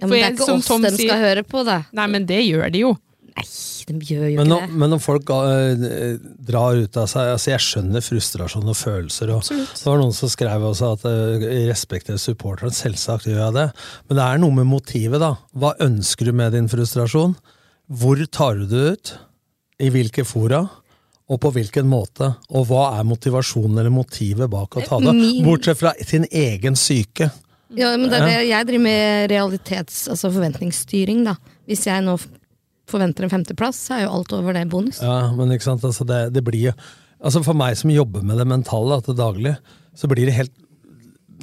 Ja, 0.00 0.06
men 0.06 0.08
For 0.08 0.14
det 0.14 0.22
er 0.22 0.24
jeg- 0.24 0.36
ikke 0.38 0.46
oss 0.54 0.66
Tom 0.70 0.82
de 0.86 0.90
sier- 0.94 1.10
skal 1.10 1.22
høre 1.22 1.42
på, 1.46 1.64
da. 1.66 1.80
Nei, 1.98 2.06
men 2.14 2.26
det 2.28 2.40
gjør 2.46 2.70
de 2.72 2.82
jo. 2.86 2.94
Nei, 3.36 3.44
de 3.86 3.96
gjør 4.00 4.24
jo 4.30 4.38
Men, 4.38 4.46
ikke 4.46 4.50
når, 4.50 4.62
det. 4.64 4.78
men 4.80 4.92
når 4.94 5.02
folk 5.04 5.32
uh, 5.32 6.14
drar 6.48 6.78
ut 6.80 6.96
av 6.98 7.10
seg 7.10 7.32
altså 7.34 7.52
Jeg 7.52 7.64
skjønner 7.66 8.04
frustrasjon 8.04 8.72
og 8.72 8.78
følelser. 8.78 9.32
Og, 9.34 9.42
Absolutt. 9.44 9.74
det 9.82 9.90
var 9.90 10.00
noen 10.00 10.16
som 10.16 10.32
skrev 10.32 10.64
også 10.70 10.94
at 10.96 11.04
uh, 11.06 11.44
jeg 11.44 11.68
respekterer 11.68 12.22
supporteren. 12.22 12.74
Selvsagt 12.74 13.28
gjør 13.28 13.42
jeg 13.44 13.56
det. 13.58 13.68
Men 14.08 14.20
det 14.20 14.24
er 14.26 14.42
noe 14.42 14.56
med 14.56 14.70
motivet, 14.70 15.20
da. 15.22 15.34
Hva 15.52 15.74
ønsker 15.84 16.30
du 16.30 16.34
med 16.40 16.56
din 16.56 16.70
frustrasjon? 16.72 17.36
Hvor 17.86 18.24
tar 18.32 18.58
du 18.62 18.66
det 18.72 18.84
ut? 18.96 19.14
I 19.84 19.92
hvilke 19.92 20.24
fora? 20.24 20.64
Og 21.26 21.40
på 21.42 21.50
hvilken 21.56 21.88
måte? 21.90 22.30
Og 22.54 22.68
hva 22.70 22.92
er 22.96 23.06
motivasjonen 23.06 23.82
eller 23.82 23.92
motivet 23.92 24.48
bak 24.50 24.78
å 24.78 24.84
ta 24.86 25.00
det? 25.02 25.12
Bortsett 25.44 25.80
fra 25.80 25.92
sin 26.06 26.24
egen 26.30 26.78
syke. 26.78 27.28
Ja, 27.74 27.90
men 27.98 28.06
det 28.08 28.20
er 28.20 28.28
det 28.30 28.42
jeg 28.46 28.68
driver 28.68 28.84
med 28.84 29.30
realitets... 29.32 30.04
Altså 30.12 30.30
forventningsstyring, 30.30 31.24
da. 31.26 31.34
Hvis 31.66 31.88
jeg 31.88 32.04
nå 32.06 32.14
forventer 32.90 33.26
en 33.26 33.32
femteplass, 33.32 33.80
så 33.88 33.96
er 33.96 34.06
jo 34.06 34.12
alt 34.18 34.32
over 34.36 34.56
det 34.56 34.66
bonus. 34.72 35.00
Ja, 35.02 35.32
men 35.36 35.52
ikke 35.54 35.68
sant, 35.68 35.84
altså 35.86 36.06
det, 36.08 36.28
det 36.36 36.44
blir 36.46 36.70
jo 36.70 36.78
Altså 37.16 37.40
For 37.40 37.56
meg 37.56 37.78
som 37.80 37.88
jobber 37.88 38.20
med 38.28 38.36
det 38.36 38.44
mentale 38.44 38.98
til 39.02 39.16
daglig, 39.16 39.54
så 39.96 40.04
blir 40.10 40.28
det 40.28 40.34
helt 40.36 40.52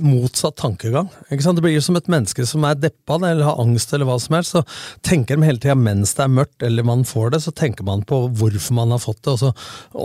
motsatt 0.02 0.56
tankegang. 0.58 1.10
Ikke 1.30 1.44
sant? 1.46 1.58
Det 1.60 1.64
blir 1.66 1.76
jo 1.76 1.84
som 1.84 1.98
et 2.00 2.10
menneske 2.12 2.46
som 2.50 2.66
er 2.68 2.80
deppa 2.80 3.20
eller 3.20 3.46
har 3.46 3.60
angst, 3.62 3.94
eller 3.94 4.08
hva 4.10 4.18
som 4.22 4.38
helst. 4.38 4.56
Så 4.56 4.64
tenker 5.06 5.38
de 5.38 5.48
hele 5.48 5.62
tida 5.62 5.76
mens 5.78 6.16
det 6.18 6.26
er 6.26 6.34
mørkt, 6.34 6.64
eller 6.66 6.88
man 6.88 7.06
får 7.08 7.34
det, 7.36 7.42
så 7.46 7.54
tenker 7.56 7.86
man 7.88 8.04
på 8.08 8.24
hvorfor 8.40 8.78
man 8.78 8.94
har 8.96 9.02
fått 9.04 9.22
det, 9.24 9.36
og 9.36 9.42
så 9.42 9.52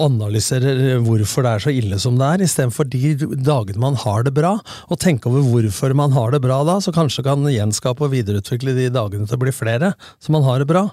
analyserer 0.09 1.01
hvorfor 1.05 1.47
det 1.47 1.55
er 1.55 1.65
så 1.65 1.75
ille 1.75 2.01
som 2.03 2.19
det 2.21 2.29
er, 2.29 2.45
istedenfor 2.45 2.89
de 2.93 3.15
dagene 3.47 3.83
man 3.83 3.99
har 3.99 4.27
det 4.27 4.35
bra, 4.37 4.55
og 4.89 5.01
tenke 5.03 5.31
over 5.31 5.47
hvorfor 5.47 5.97
man 5.99 6.15
har 6.17 6.35
det 6.35 6.43
bra 6.45 6.61
da, 6.69 6.79
så 6.85 6.95
kanskje 6.95 7.25
kan 7.27 7.47
gjenskape 7.49 8.05
og 8.05 8.13
videreutvikle 8.15 8.77
de 8.77 8.89
dagene 8.95 9.29
til 9.29 9.39
å 9.39 9.43
bli 9.47 9.55
flere, 9.55 9.95
så 10.23 10.35
man 10.35 10.47
har 10.47 10.63
det 10.63 10.71
bra. 10.71 10.89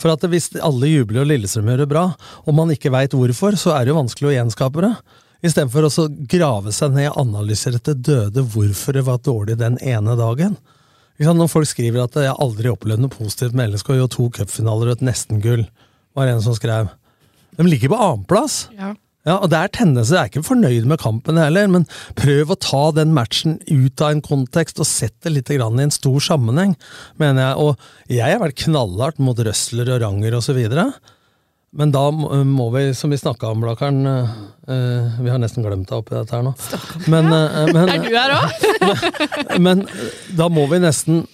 For 0.00 0.14
at 0.14 0.24
hvis 0.28 0.52
alle 0.64 0.90
jubler 0.90 1.24
og 1.24 1.32
Lillestrøm 1.32 1.72
gjør 1.72 1.84
det 1.84 1.92
bra, 1.92 2.04
og 2.46 2.56
man 2.56 2.72
ikke 2.74 2.92
veit 2.94 3.16
hvorfor, 3.16 3.58
så 3.60 3.76
er 3.76 3.84
det 3.84 3.94
jo 3.94 4.00
vanskelig 4.00 4.32
å 4.32 4.36
gjenskape 4.38 4.86
det. 4.86 4.94
Istedenfor 5.38 5.86
å 5.86 6.06
grave 6.30 6.72
seg 6.74 6.96
ned 6.96 7.12
og 7.12 7.20
analysere 7.22 7.78
til 7.78 7.98
døde 8.02 8.42
hvorfor 8.42 8.96
det 8.98 9.04
var 9.06 9.20
dårlig 9.22 9.58
den 9.60 9.78
ene 9.78 10.16
dagen. 10.18 10.56
Når 11.18 11.50
folk 11.50 11.66
skriver 11.66 12.04
at 12.04 12.14
'jeg 12.14 12.34
aldri 12.38 12.70
opplevd 12.70 13.00
noe 13.02 13.10
positivt 13.10 13.54
med 13.54 13.70
LSK', 13.72 13.98
jo 13.98 14.06
to 14.06 14.30
cupfinaler 14.30 14.90
og 14.90 14.96
et 14.98 15.06
nesten-gull, 15.06 15.66
var 16.14 16.26
det 16.26 16.34
en 16.34 16.42
som 16.42 16.54
skrev. 16.54 16.90
De 17.56 17.62
ligger 17.64 17.90
på 17.90 17.98
annenplass! 17.98 18.68
Ja. 18.78 18.94
Ja, 19.26 19.36
og 19.42 19.50
det 19.50 19.58
er 19.58 19.68
tendenser. 19.68 20.14
Jeg 20.14 20.22
er 20.22 20.30
ikke 20.30 20.46
fornøyd 20.46 20.86
med 20.88 21.00
kampen 21.02 21.36
heller, 21.36 21.66
men 21.68 21.84
prøv 22.16 22.54
å 22.54 22.60
ta 22.62 22.84
den 22.96 23.12
matchen 23.12 23.58
ut 23.66 24.00
av 24.00 24.14
en 24.14 24.22
kontekst 24.24 24.78
og 24.80 24.88
sett 24.88 25.16
det 25.26 25.34
litt 25.34 25.50
grann 25.52 25.78
i 25.78 25.84
en 25.84 25.92
stor 25.92 26.22
sammenheng, 26.22 26.76
mener 27.20 27.42
jeg. 27.42 27.56
Og 27.58 28.14
jeg 28.14 28.24
har 28.24 28.40
vært 28.40 28.62
knallhardt 28.62 29.18
mot 29.18 29.36
Røsler 29.36 29.90
og 29.90 30.00
Ranger 30.00 30.38
osv. 30.38 30.62
Men 31.70 31.90
da 31.92 32.06
må 32.10 32.70
vi, 32.72 32.94
som 32.96 33.12
vi 33.12 33.18
snakka 33.20 33.50
om, 33.52 33.60
Blakkaren 33.60 34.06
uh, 34.08 35.18
Vi 35.20 35.28
har 35.28 35.40
nesten 35.40 35.66
glemt 35.66 35.90
deg 35.90 36.00
oppi 36.00 36.16
dette 36.16 36.32
her 36.32 36.46
nå. 36.46 36.54
Men, 37.12 37.28
uh, 37.28 37.68
men, 37.74 37.90
Er 37.92 38.06
du 38.06 38.14
her 38.14 38.32
òg? 38.38 39.58
men 39.66 39.84
da 40.38 40.48
må 40.48 40.64
vi 40.72 40.80
nesten 40.80 41.26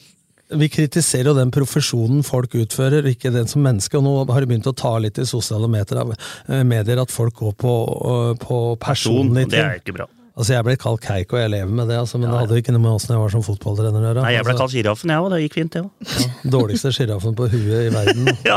Vi 0.59 0.69
kritiserer 0.73 1.31
jo 1.31 1.37
den 1.38 1.55
profesjonen 1.55 2.26
folk 2.26 2.57
utfører, 2.59 3.07
ikke 3.12 3.33
den 3.35 3.47
som 3.50 3.62
menneske. 3.64 3.97
Og 4.00 4.05
nå 4.07 4.17
har 4.33 4.43
det 4.43 4.50
begynt 4.50 4.69
å 4.71 4.75
ta 4.76 4.97
litt 5.03 5.23
i 5.23 5.29
sosiale 5.29 5.71
medier, 5.71 6.03
eh, 6.03 7.00
at 7.05 7.14
folk 7.14 7.38
går 7.38 7.55
på, 7.59 7.79
eh, 8.11 8.35
på 8.43 8.59
personlige 8.83 9.55
Det 9.55 9.62
er 9.62 9.81
ikke 9.81 9.97
bra. 10.03 10.11
Altså 10.35 10.50
Jeg 10.57 10.64
ble 10.67 10.75
kalt 10.83 10.99
keik, 11.05 11.31
og 11.31 11.38
jeg 11.38 11.50
lever 11.53 11.71
med 11.71 11.87
det, 11.87 11.95
altså, 12.03 12.19
men 12.19 12.26
det 12.33 12.38
hadde 12.41 12.57
ikke 12.59 12.73
noe 12.75 12.83
med 12.83 12.91
åssen 12.97 13.12
jeg 13.14 13.21
var 13.23 13.31
som 13.31 13.43
fotballtrener 13.47 14.00
å 14.00 14.09
gjøre. 14.09 14.23
Nei, 14.25 14.33
jeg 14.35 14.43
ble 14.43 14.50
Altså, 14.55 14.64
kalt 14.64 14.73
sjiraffen, 14.75 15.12
jeg 15.14 15.23
òg. 15.23 15.29
Det 15.31 15.38
gikk 15.45 15.55
fint, 15.61 15.76
det 15.76 15.83
òg. 15.85 16.49
Dårligste 16.57 16.91
sjiraffen 16.97 17.37
på 17.38 17.47
huet 17.53 17.85
i 17.87 17.93
verden. 17.95 18.33
Ja. 18.50 18.57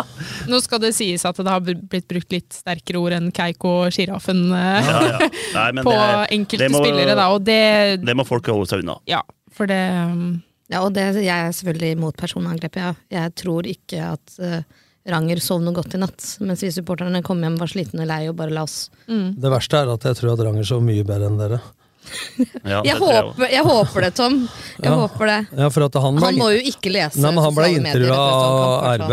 Nå 0.49 0.57
skal 0.65 0.81
det 0.81 0.89
sies 0.97 1.21
at 1.29 1.37
det 1.37 1.53
har 1.53 1.61
blitt 1.61 2.07
brukt 2.09 2.33
litt 2.33 2.57
sterkere 2.57 2.97
ord 3.03 3.13
enn 3.19 3.29
keik 3.35 3.61
og 3.69 3.91
sjiraffen 3.93 4.41
eh, 4.57 4.89
Ja, 4.89 5.03
ja. 5.11 5.21
På 5.85 5.93
det 5.93 6.01
er- 6.01 6.33
enkelte 6.39 6.63
det 6.65 6.71
må- 6.73 6.81
spillere, 6.81 7.13
da, 7.21 7.29
og 7.35 7.45
det 7.45 7.61
Det 8.09 8.17
må 8.17 8.25
folk 8.25 8.49
holde 8.49 8.65
seg 8.73 8.81
unna. 8.81 8.97
Ja, 9.05 9.21
for 9.53 9.69
det 9.69 9.77
um, 9.93 10.41
Ja, 10.73 10.81
og 10.81 10.91
det, 10.97 11.05
jeg 11.21 11.29
er 11.29 11.53
selvfølgelig 11.55 11.93
imot 11.95 12.17
personangrep, 12.19 12.75
ja. 12.81 12.89
Jeg 13.13 13.35
tror 13.39 13.69
ikke 13.69 14.01
at 14.17 14.39
eh, 14.41 14.65
Ranger 15.07 15.39
sov 15.39 15.61
noe 15.63 15.73
godt 15.77 15.93
i 15.95 15.99
natt, 16.01 16.23
mens 16.43 16.61
vi 16.65 16.69
supporterne 16.75 17.21
kom 17.23 17.39
hjem, 17.41 17.55
var 17.61 17.69
slitne 17.71 18.03
og 18.03 18.09
lei 18.09 18.21
og 18.27 18.35
bare 18.35 18.51
la 18.51 18.63
oss. 18.67 18.89
Det 19.07 19.51
verste 19.53 19.79
er 19.79 19.91
at 19.93 20.03
jeg 20.09 20.17
tror 20.19 20.33
at 20.33 20.41
Ranger 20.43 20.67
sov 20.67 20.81
mye 20.83 21.05
bedre 21.07 21.29
enn 21.31 21.37
dere. 21.39 21.59
Ja, 22.63 22.81
Jeg 22.87 22.95
håper, 23.01 23.49
jeg 23.51 23.63
håper 23.67 24.01
det, 24.05 24.13
Tom. 24.15 24.35
Jeg 24.79 24.85
Ja. 24.87 24.95
håper 24.95 25.25
det. 25.27 25.37
Ja, 25.59 25.67
for 25.75 25.83
at 25.87 25.95
han, 25.99 26.15
ble- 26.15 26.25
Han 26.29 26.37
må 26.39 26.49
jo 26.55 26.61
ikke 26.71 26.91
lese 26.93 27.19
Nei, 27.19 27.31
men 27.35 27.43
Han 27.43 27.55
ble 27.55 27.67
intervjua 27.75 28.19
av 28.19 29.01
RB, 29.01 29.11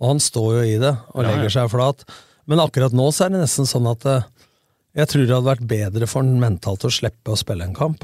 og 0.00 0.08
han 0.10 0.18
står 0.22 0.48
jo 0.56 0.62
i 0.66 0.78
det 0.82 0.90
og 1.14 1.22
Ja, 1.22 1.28
ja. 1.28 1.36
legger 1.36 1.50
seg 1.54 1.70
flat. 1.70 2.02
Men 2.50 2.58
akkurat 2.60 2.92
nå 2.92 3.06
så 3.14 3.26
er 3.26 3.30
det 3.36 3.42
nesten 3.44 3.66
sånn 3.70 3.86
at 3.90 4.04
eh, 4.10 4.22
jeg 4.98 5.08
tror 5.12 5.26
det 5.26 5.34
hadde 5.36 5.50
vært 5.52 5.66
bedre 5.70 6.06
for 6.10 6.22
han 6.22 6.34
mentalt 6.42 6.84
å 6.86 6.90
slippe 6.92 7.32
å 7.34 7.38
spille 7.38 7.64
en 7.64 7.74
kamp 7.74 8.02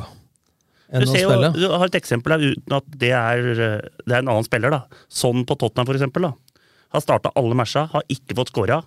enn 0.91 1.05
Du, 1.07 1.11
å 1.13 1.19
jo, 1.21 1.51
du 1.55 1.67
har 1.71 1.85
et 1.87 1.99
eksempel 2.01 2.33
her 2.35 2.47
uten 2.55 2.75
at 2.75 2.87
det 2.99 3.11
er, 3.15 3.39
eh, 3.51 3.83
det 4.07 4.15
er 4.15 4.23
en 4.25 4.31
annen 4.33 4.47
spiller. 4.47 4.71
da. 4.75 4.81
Sånn 5.11 5.45
på 5.47 5.55
Tottenham, 5.59 5.87
for 5.87 5.95
eksempel. 5.99 6.23
da. 6.23 6.33
Har 6.91 7.03
starta 7.05 7.31
alle 7.39 7.55
matcha, 7.59 7.87
har 7.93 8.03
ikke 8.11 8.35
fått 8.39 8.51
scora. 8.53 8.81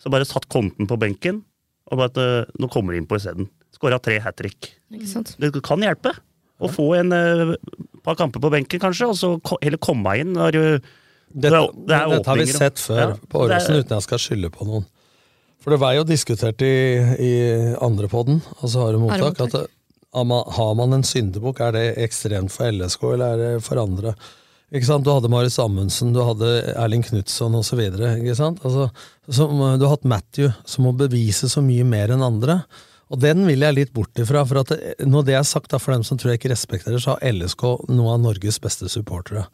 Så 0.00 0.08
bare 0.12 0.24
satt 0.28 0.48
konten 0.48 0.88
på 0.88 0.96
benken, 1.00 1.42
og 1.90 1.98
bare 2.00 2.12
at 2.12 2.20
eh, 2.20 2.52
nå 2.60 2.70
kommer 2.72 2.94
de 2.94 3.02
inn 3.02 3.08
på 3.10 3.18
isteden. 3.20 3.50
Skåra 3.76 3.98
tre 4.02 4.18
hat 4.24 4.38
trick. 4.40 4.70
Det 4.90 5.52
kan 5.64 5.84
hjelpe. 5.84 6.14
Å 6.60 6.68
få 6.72 6.86
en 6.98 7.12
eh, 7.16 7.52
par 8.04 8.16
kamper 8.20 8.42
på 8.42 8.50
benken, 8.52 8.80
kanskje, 8.80 9.10
og 9.12 9.16
så 9.18 9.34
heller 9.60 9.80
komme 9.80 10.16
inn 10.20 10.34
når 10.36 10.56
du 10.56 10.62
Dette, 11.30 11.60
det 11.86 11.94
er 11.94 12.08
dette 12.10 12.26
har 12.26 12.40
vi 12.40 12.46
sett 12.50 12.80
før 12.82 13.00
ja. 13.04 13.10
på 13.30 13.44
Det 13.46 13.54
er- 13.54 13.60
Åråsen, 13.60 13.76
uten 13.84 13.94
jeg 13.94 14.02
skal 14.08 14.18
skylde 14.18 14.48
på 14.50 14.66
noen. 14.66 14.86
For 15.62 15.70
det 15.70 15.78
var 15.78 15.92
jo 15.94 16.02
diskutert 16.08 16.64
i, 16.66 16.72
i 17.22 17.30
andre 17.78 18.08
podden, 18.10 18.40
altså 18.58 18.86
har 18.86 18.96
du 18.96 18.98
Mottak. 19.04 19.38
at 19.44 19.54
har 20.16 20.24
man- 20.26 20.48
har 20.56 20.74
man 20.74 20.92
en 20.96 21.04
syndebukk, 21.06 21.60
er 21.60 21.72
det 21.76 21.84
ekstremt 22.02 22.50
for 22.50 22.66
LSK, 22.66 23.02
eller 23.12 23.26
er 23.36 23.36
det 23.58 23.62
for 23.62 23.78
andre? 23.78 24.16
Ikke 24.70 24.86
sant? 24.86 25.02
Du 25.02 25.10
hadde 25.10 25.30
Marius 25.32 25.58
Amundsen, 25.58 26.12
du 26.14 26.20
hadde 26.22 26.50
Erling 26.78 27.02
Knutson 27.02 27.56
osv. 27.58 27.80
Altså, 27.90 28.86
som, 29.26 29.58
du 29.58 29.82
har 29.82 29.96
hatt 29.96 30.06
Matthew, 30.06 30.52
som 30.68 30.86
må 30.86 30.94
bevise 30.94 31.50
så 31.50 31.62
mye 31.64 31.86
mer 31.86 32.14
enn 32.14 32.22
andre. 32.22 32.60
Og 33.10 33.18
den 33.18 33.42
vil 33.48 33.66
jeg 33.66 33.74
litt 33.74 33.92
bort 33.94 34.22
ifra. 34.22 34.44
for 34.46 34.62
at 34.62 34.70
det, 34.70 34.94
Når 35.02 35.26
det 35.26 35.34
er 35.34 35.42
sagt, 35.42 35.72
da, 35.72 35.78
for 35.82 35.92
dem 35.96 36.06
som 36.06 36.18
tror 36.18 36.32
jeg 36.32 36.40
ikke 36.40 36.54
respekterer, 36.54 37.02
så 37.02 37.16
har 37.16 37.32
LSK 37.34 37.66
noen 37.90 38.14
av 38.14 38.20
Norges 38.22 38.60
beste 38.62 38.86
supportere. 38.88 39.48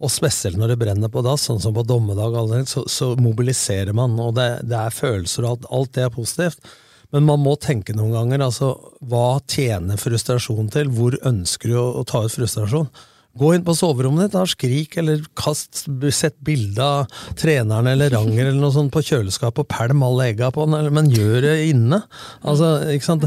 Og 0.00 0.10
spesielt 0.10 0.56
når 0.58 0.72
det 0.72 0.80
brenner 0.80 1.12
på 1.12 1.22
dass, 1.22 1.44
sånn 1.44 1.60
som 1.60 1.76
på 1.76 1.84
dommedag, 1.86 2.34
så, 2.66 2.86
så 2.88 3.12
mobiliserer 3.20 3.92
man. 3.92 4.16
Og 4.18 4.32
det, 4.38 4.48
det 4.64 4.80
er 4.80 4.96
følelser, 4.96 5.44
og 5.44 5.50
alt, 5.50 5.68
alt 5.70 5.92
det 5.92 6.06
er 6.06 6.16
positivt. 6.16 6.74
Men 7.12 7.28
man 7.28 7.44
må 7.44 7.52
tenke 7.60 7.94
noen 7.94 8.16
ganger. 8.16 8.48
altså, 8.48 8.72
Hva 9.04 9.40
tjener 9.44 10.00
frustrasjon 10.00 10.72
til? 10.72 10.88
Hvor 10.88 11.20
ønsker 11.20 11.70
du 11.70 11.76
å, 11.78 11.90
å 12.00 12.08
ta 12.08 12.24
ut 12.24 12.32
frustrasjon? 12.32 12.88
Gå 13.38 13.50
inn 13.56 13.64
på 13.66 13.74
soverommet 13.74 14.28
ditt, 14.28 14.36
da, 14.36 14.44
skrik, 14.46 14.94
eller 15.00 15.24
kast, 15.38 15.86
sett 16.14 16.36
bilde 16.46 16.84
av 16.84 17.24
treneren 17.38 17.88
eller 17.90 18.12
Ranger 18.14 18.46
eller 18.46 18.60
noe 18.60 18.74
sånt 18.74 18.94
på 18.94 19.02
kjøleskapet 19.02 19.64
og 19.64 19.72
pælm 19.72 20.04
alle 20.06 20.28
egga 20.30 20.52
på 20.54 20.68
den, 20.68 20.92
men 20.94 21.10
gjør 21.10 21.40
det 21.48 21.56
inne. 21.72 22.04
Altså, 22.46 22.76
ikke 22.94 23.08
sant? 23.08 23.26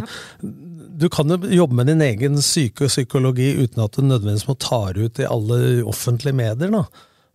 Du 0.98 1.10
kan 1.14 1.30
jo 1.30 1.38
jobbe 1.60 1.76
med 1.78 1.92
din 1.92 2.06
egen 2.06 2.40
syke 2.42 2.88
psykologi 2.88 3.52
uten 3.60 3.84
at 3.84 4.00
du 4.00 4.06
nødvendigvis 4.06 4.48
må 4.48 4.56
ta 4.64 4.80
det 4.96 5.10
ut 5.10 5.22
i 5.22 5.28
alle 5.28 5.60
offentlige 5.86 6.40
medier. 6.40 6.72
da. 6.72 6.88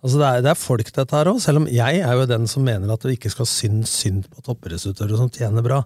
Altså 0.03 0.19
det, 0.19 0.27
er, 0.27 0.43
det 0.43 0.51
er 0.51 0.59
folk, 0.59 0.89
dette 0.97 1.15
her 1.15 1.29
òg, 1.31 1.39
selv 1.45 1.61
om 1.61 1.69
jeg 1.71 2.01
er 2.03 2.17
jo 2.19 2.27
den 2.27 2.49
som 2.51 2.65
mener 2.67 2.91
at 2.91 3.05
du 3.05 3.13
ikke 3.13 3.31
skal 3.31 3.47
synes 3.47 3.93
synd 4.01 4.25
på 4.33 4.43
toppidrettsutøvere 4.49 5.21
som 5.21 5.31
tjener 5.31 5.63
bra. 5.63 5.79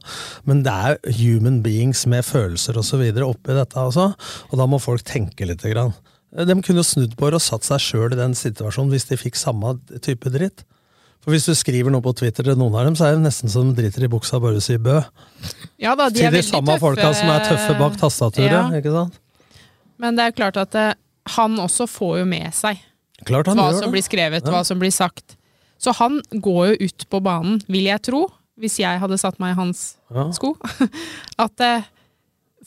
Men 0.49 0.62
det 0.64 0.73
er 0.73 1.16
human 1.19 1.59
beings 1.66 2.07
med 2.09 2.25
følelser 2.25 2.78
osv. 2.81 3.02
oppi 3.26 3.59
dette 3.59 3.76
også, 3.90 4.12
og 4.49 4.61
da 4.62 4.69
må 4.71 4.81
folk 4.81 5.05
tenke 5.05 5.50
lite 5.50 5.75
grann. 5.75 5.93
De 6.37 6.55
kunne 6.62 6.83
jo 6.83 6.85
snudd 6.85 7.14
på 7.16 7.31
det 7.31 7.38
og 7.38 7.45
satt 7.45 7.64
seg 7.64 7.81
sjøl 7.81 8.12
i 8.12 8.19
den 8.19 8.35
situasjonen 8.37 8.90
hvis 8.93 9.07
de 9.09 9.16
fikk 9.16 9.38
samme 9.40 9.76
type 10.05 10.28
dritt. 10.35 10.64
For 11.25 11.33
hvis 11.33 11.47
du 11.49 11.55
skriver 11.59 11.90
noe 11.90 12.05
på 12.05 12.12
Twitter 12.14 12.45
til 12.47 12.59
noen 12.61 12.75
av 12.76 12.85
dem, 12.87 12.95
så 12.99 13.09
er 13.09 13.16
det 13.16 13.25
nesten 13.25 13.50
som 13.50 13.71
de 13.73 13.81
driter 13.81 14.05
i 14.05 14.11
buksa 14.12 14.38
bare 14.43 14.61
sier 14.62 14.78
bø. 14.78 14.99
Ja 15.83 15.95
da, 15.99 16.11
de 16.12 16.21
Til 16.21 16.37
de 16.37 16.43
samme 16.45 16.75
tøffe. 16.76 16.83
folka 16.85 17.09
som 17.16 17.33
er 17.33 17.47
tøffe 17.49 17.78
bak 17.81 17.97
tastaturet. 17.99 18.52
Ja. 18.52 18.69
ikke 18.78 18.93
sant? 18.95 19.16
Men 19.99 20.14
det 20.19 20.23
er 20.26 20.31
jo 20.31 20.37
klart 20.43 20.61
at 20.61 20.75
eh, 20.78 20.93
han 21.38 21.57
også 21.59 21.88
får 21.88 22.19
jo 22.21 22.26
med 22.31 22.52
seg 22.55 22.78
Klart 23.26 23.49
han 23.49 23.57
hva 23.57 23.71
som 23.73 23.87
det. 23.88 23.95
blir 23.97 24.05
skrevet, 24.05 24.45
Ja. 24.45 24.52
hva 24.52 24.61
som 24.69 24.78
blir 24.78 24.93
sagt. 24.93 25.38
Så 25.81 25.93
han 25.97 26.21
går 26.31 26.75
jo 26.76 26.87
ut 26.90 27.07
på 27.11 27.21
banen, 27.25 27.62
vil 27.66 27.88
jeg 27.88 28.02
tro, 28.02 28.26
hvis 28.61 28.76
jeg 28.78 29.00
hadde 29.00 29.16
satt 29.19 29.40
meg 29.40 29.55
i 29.57 29.59
hans 29.59 29.97
Ja. 30.14 30.28
sko, 30.37 30.55
at 31.38 31.61
eh, 31.64 31.83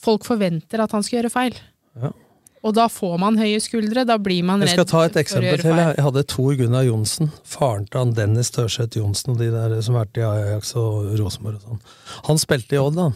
folk 0.02 0.26
forventer 0.26 0.82
at 0.84 0.92
han 0.92 1.04
skal 1.06 1.22
gjøre 1.22 1.32
feil. 1.32 1.56
Ja. 2.02 2.12
Og 2.60 2.74
da 2.76 2.90
får 2.92 3.16
man 3.22 3.38
høye 3.40 3.60
skuldre, 3.64 4.04
da 4.08 4.18
blir 4.20 4.44
man 4.44 4.60
redd. 4.60 4.74
Jeg 4.74 4.82
skal 4.82 4.90
ta 4.90 5.04
et 5.08 5.20
eksempel 5.22 5.62
til. 5.62 5.78
Jeg 5.80 6.04
hadde 6.04 6.24
Tor 6.28 6.58
Gunnar 6.60 6.84
Johnsen, 6.84 7.32
faren 7.48 7.86
til 7.88 8.02
han 8.02 8.12
Dennis 8.18 8.52
Tørseth 8.56 9.00
Johnsen 9.00 9.36
og 9.36 9.40
de 9.40 9.48
der 9.54 9.78
som 9.86 9.96
har 9.96 10.10
vært 10.10 10.20
i 10.20 10.26
Ajax 10.28 10.74
og 10.80 11.14
Rosenborg 11.22 11.62
og 11.62 11.70
sånn. 11.70 11.86
Han 12.28 12.42
spilte 12.42 12.76
i 12.76 12.82
Odd, 12.82 13.00
han. 13.00 13.16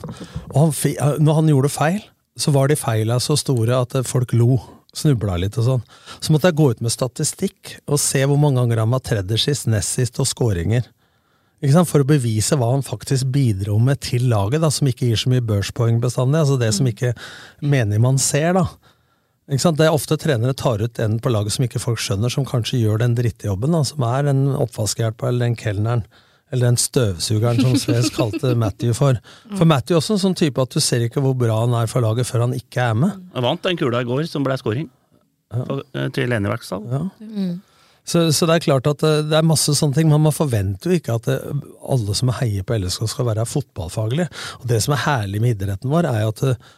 Og 0.53 0.61
han, 0.61 1.19
når 1.23 1.41
han 1.41 1.51
gjorde 1.51 1.73
feil, 1.75 1.99
så 2.39 2.53
var 2.55 2.71
de 2.71 2.79
feila 2.79 3.19
så 3.21 3.35
store 3.39 3.83
at 3.83 3.99
folk 4.07 4.31
lo. 4.37 4.61
Snubla 4.93 5.39
litt 5.41 5.55
og 5.57 5.65
sånn. 5.65 5.85
Så 6.21 6.29
måtte 6.29 6.51
jeg 6.51 6.59
gå 6.59 6.67
ut 6.69 6.81
med 6.85 6.93
statistikk 6.93 7.79
og 7.89 7.97
se 7.97 8.19
hvor 8.29 8.37
mange 8.37 8.61
ganger 8.61 8.83
han 8.83 8.93
var 8.93 9.01
tredje 9.01 9.39
sist, 9.41 9.65
nest 9.65 9.97
sist 9.97 10.19
og 10.21 10.29
skåringer. 10.29 10.85
Ikke 11.63 11.73
sant? 11.73 11.89
For 11.89 12.03
å 12.03 12.07
bevise 12.07 12.57
hva 12.59 12.69
han 12.75 12.83
faktisk 12.85 13.31
bidro 13.33 13.79
med 13.81 14.03
til 14.05 14.27
laget, 14.29 14.61
da, 14.61 14.69
som 14.69 14.89
ikke 14.89 15.09
gir 15.09 15.19
så 15.19 15.31
mye 15.33 15.45
børspoeng 15.49 15.97
bestandig. 16.03 16.43
Altså 16.43 16.59
det 16.61 16.69
som 16.77 16.89
ikke 16.89 17.13
menig 17.65 18.01
man 18.03 18.21
ser, 18.21 18.53
da. 18.59 18.67
Ikke 19.51 19.59
sant? 19.65 19.77
Det 19.79 19.87
er 19.89 19.95
ofte 19.95 20.15
trenere 20.21 20.53
tar 20.55 20.79
ut 20.79 20.99
en 21.03 21.17
på 21.19 21.31
laget 21.33 21.51
som 21.57 21.65
ikke 21.65 21.81
folk 21.83 21.99
skjønner, 21.99 22.31
som 22.31 22.45
kanskje 22.47 22.79
gjør 22.79 23.01
den 23.03 23.15
drittjobben, 23.17 23.73
da, 23.75 23.81
som 23.83 24.05
er 24.07 24.29
den 24.29 24.45
oppvaskhjelpa 24.55 25.27
eller 25.27 25.49
den 25.49 25.57
kelneren. 25.59 26.05
Eller 26.53 26.69
den 26.69 26.77
støvsugeren 26.79 27.59
som 27.59 27.75
Sves 27.81 28.11
kalte 28.13 28.53
Matthew 28.55 28.93
for. 28.95 29.17
For 29.57 29.65
Matthew 29.67 29.97
er 29.97 30.01
også 30.03 30.15
en 30.15 30.21
sånn 30.27 30.37
type 30.39 30.61
at 30.63 30.71
du 30.75 30.79
ser 30.85 31.03
ikke 31.07 31.23
hvor 31.25 31.33
bra 31.35 31.57
han 31.63 31.73
er 31.79 31.89
for 31.91 32.05
laget 32.05 32.29
før 32.29 32.45
han 32.45 32.53
ikke 32.55 32.87
er 32.91 32.97
med. 33.03 33.19
Han 33.33 33.47
vant 33.47 33.63
den 33.65 33.79
kula 33.79 34.03
i 34.03 34.07
går 34.07 34.23
som 34.31 34.45
ble 34.47 34.55
scoring. 34.61 34.87
For- 35.53 35.83
eh, 35.97 36.07
Til 36.15 36.29
Lene 36.31 36.49
Verksdal. 36.53 36.85
Ja. 36.93 37.03
Så, 38.05 38.21
så 38.35 38.47
det 38.49 38.55
er 38.57 38.63
klart 38.65 38.87
at 38.89 39.03
eh, 39.07 39.21
det 39.27 39.37
er 39.41 39.45
masse 39.49 39.73
sånne 39.77 39.95
ting, 39.97 40.09
men 40.11 40.23
man 40.27 40.33
forventer 40.35 40.91
jo 40.93 40.99
ikke 41.01 41.17
at 41.19 41.27
det, 41.29 41.39
alle 41.89 42.15
som 42.19 42.31
heier 42.39 42.65
på 42.67 42.77
LSK 42.79 43.05
skal 43.11 43.27
være 43.31 43.45
fotballfaglige. 43.49 44.29
Og 44.61 44.69
det 44.71 44.79
som 44.85 44.95
er 44.95 45.03
herlig 45.07 45.41
med 45.43 45.55
idretten 45.57 45.91
vår, 45.93 46.07
er 46.09 46.23
jo 46.25 46.31
at 46.33 46.45
eh, 46.53 46.71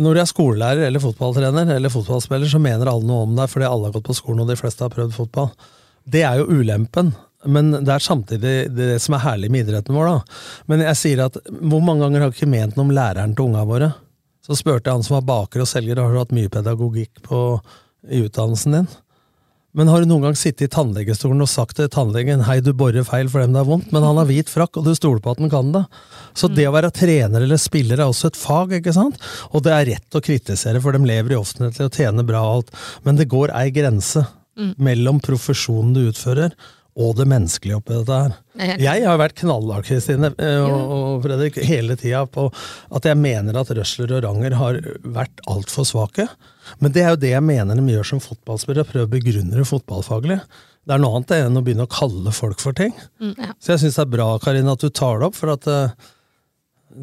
når 0.00 0.14
du 0.14 0.20
er 0.22 0.28
skolelærer 0.30 0.86
eller 0.86 1.02
fotballtrener 1.02 1.74
eller 1.74 1.92
fotballspiller, 1.92 2.48
så 2.48 2.60
mener 2.62 2.88
alle 2.88 3.08
noe 3.08 3.26
om 3.26 3.34
deg 3.36 3.50
fordi 3.52 3.68
alle 3.68 3.90
har 3.90 3.96
gått 3.98 4.08
på 4.08 4.16
skolen 4.16 4.44
og 4.44 4.48
de 4.48 4.56
fleste 4.56 4.86
har 4.86 4.92
prøvd 4.94 5.12
fotball. 5.16 5.50
Det 6.08 6.24
er 6.24 6.40
jo 6.40 6.48
ulempen. 6.60 7.12
Men 7.42 7.72
det 7.74 7.90
er 7.90 8.02
samtidig 8.02 8.54
det 8.70 9.00
som 9.02 9.16
er 9.16 9.24
herlig 9.24 9.50
med 9.50 9.66
idretten 9.66 9.96
vår. 9.96 10.08
da. 10.08 10.38
Men 10.70 10.84
jeg 10.86 10.98
sier 11.00 11.24
at 11.24 11.38
hvor 11.50 11.82
mange 11.82 12.04
ganger 12.04 12.22
har 12.22 12.30
du 12.30 12.36
ikke 12.38 12.50
ment 12.50 12.78
noe 12.78 12.86
om 12.86 12.94
læreren 12.94 13.34
til 13.34 13.48
unga 13.48 13.64
våre? 13.66 13.88
Så 14.46 14.56
spurte 14.58 14.88
jeg 14.88 14.98
han 14.98 15.06
som 15.06 15.18
var 15.18 15.26
baker 15.26 15.62
og 15.62 15.70
selger, 15.70 15.98
har 15.98 16.14
du 16.14 16.20
hatt 16.20 16.34
mye 16.34 16.50
pedagogikk 16.50 17.22
på, 17.26 17.40
i 18.10 18.22
utdannelsen 18.26 18.78
din? 18.78 18.88
Men 19.72 19.88
har 19.88 20.02
du 20.02 20.08
noen 20.10 20.26
gang 20.26 20.34
sittet 20.36 20.66
i 20.66 20.72
tannlegestolen 20.72 21.40
og 21.40 21.48
sagt 21.48 21.78
til 21.78 21.88
tannlegen 21.92 22.42
hei, 22.44 22.58
du 22.60 22.74
borer 22.76 23.06
feil 23.08 23.30
for 23.32 23.40
dem 23.40 23.54
det 23.54 23.62
er 23.62 23.68
vondt, 23.70 23.88
men 23.94 24.04
han 24.04 24.18
har 24.20 24.28
hvit 24.28 24.52
frakk, 24.52 24.76
og 24.76 24.84
du 24.84 24.92
stoler 24.96 25.22
på 25.24 25.32
at 25.32 25.40
han 25.40 25.52
kan 25.52 25.70
det? 25.72 25.82
Så 26.36 26.50
det 26.52 26.66
å 26.68 26.74
være 26.74 26.92
trener 26.92 27.46
eller 27.46 27.60
spiller 27.60 28.02
er 28.02 28.10
også 28.12 28.28
et 28.28 28.36
fag, 28.36 28.76
ikke 28.82 28.92
sant? 28.92 29.16
Og 29.56 29.64
det 29.64 29.72
er 29.72 29.88
rett 29.94 30.18
å 30.18 30.24
kritisere, 30.24 30.82
for 30.84 30.92
de 30.92 31.08
lever 31.08 31.32
i 31.32 31.40
offentlighet 31.40 31.88
og 31.88 31.96
tjener 31.96 32.28
bra 32.28 32.44
og 32.44 32.58
alt, 32.58 32.76
men 33.08 33.16
det 33.16 33.30
går 33.32 33.54
ei 33.56 33.72
grense 33.72 34.26
mellom 34.76 35.20
profesjonen 35.24 35.96
du 35.96 36.04
utfører, 36.10 36.52
og 37.00 37.14
det 37.16 37.24
menneskelige 37.24 37.78
oppi 37.78 37.96
dette 37.96 38.16
her. 38.26 38.34
Jeg 38.76 39.06
har 39.08 39.16
vært 39.16 39.38
knallhard, 39.40 39.86
Kristine 39.88 40.34
eh, 40.36 40.58
og, 40.60 40.90
og 40.92 41.22
Fredrik, 41.24 41.56
hele 41.64 41.96
tida 41.96 42.26
på 42.28 42.50
at 42.92 43.08
jeg 43.08 43.16
mener 43.16 43.56
at 43.56 43.72
Røsler 43.72 44.18
og 44.18 44.26
Ranger 44.26 44.58
har 44.60 44.80
vært 45.00 45.40
altfor 45.48 45.88
svake. 45.88 46.28
Men 46.82 46.94
det 46.94 47.04
er 47.04 47.14
jo 47.14 47.20
det 47.22 47.32
jeg 47.34 47.44
mener 47.44 47.78
de 47.78 47.94
gjør 47.94 48.08
som 48.12 48.22
fotballspillere, 48.22 48.88
prøve 48.88 49.08
å 49.08 49.12
begrunne 49.12 49.58
det 49.58 49.68
fotballfaglig. 49.68 50.40
Det 50.82 50.96
er 50.96 51.02
noe 51.02 51.18
annet 51.18 51.36
enn 51.36 51.58
å 51.58 51.62
begynne 51.62 51.86
å 51.86 51.92
kalle 51.92 52.32
folk 52.34 52.62
for 52.62 52.74
ting. 52.76 52.94
Mm, 53.22 53.36
ja. 53.38 53.52
Så 53.62 53.74
jeg 53.74 53.84
syns 53.84 54.00
det 54.00 54.04
er 54.06 54.12
bra 54.16 54.28
Karina, 54.42 54.74
at 54.74 54.82
du 54.82 54.90
tar 54.90 55.20
det 55.20 55.28
opp, 55.28 55.38
for 55.38 55.54
at 55.54 55.68
uh, 55.70 55.94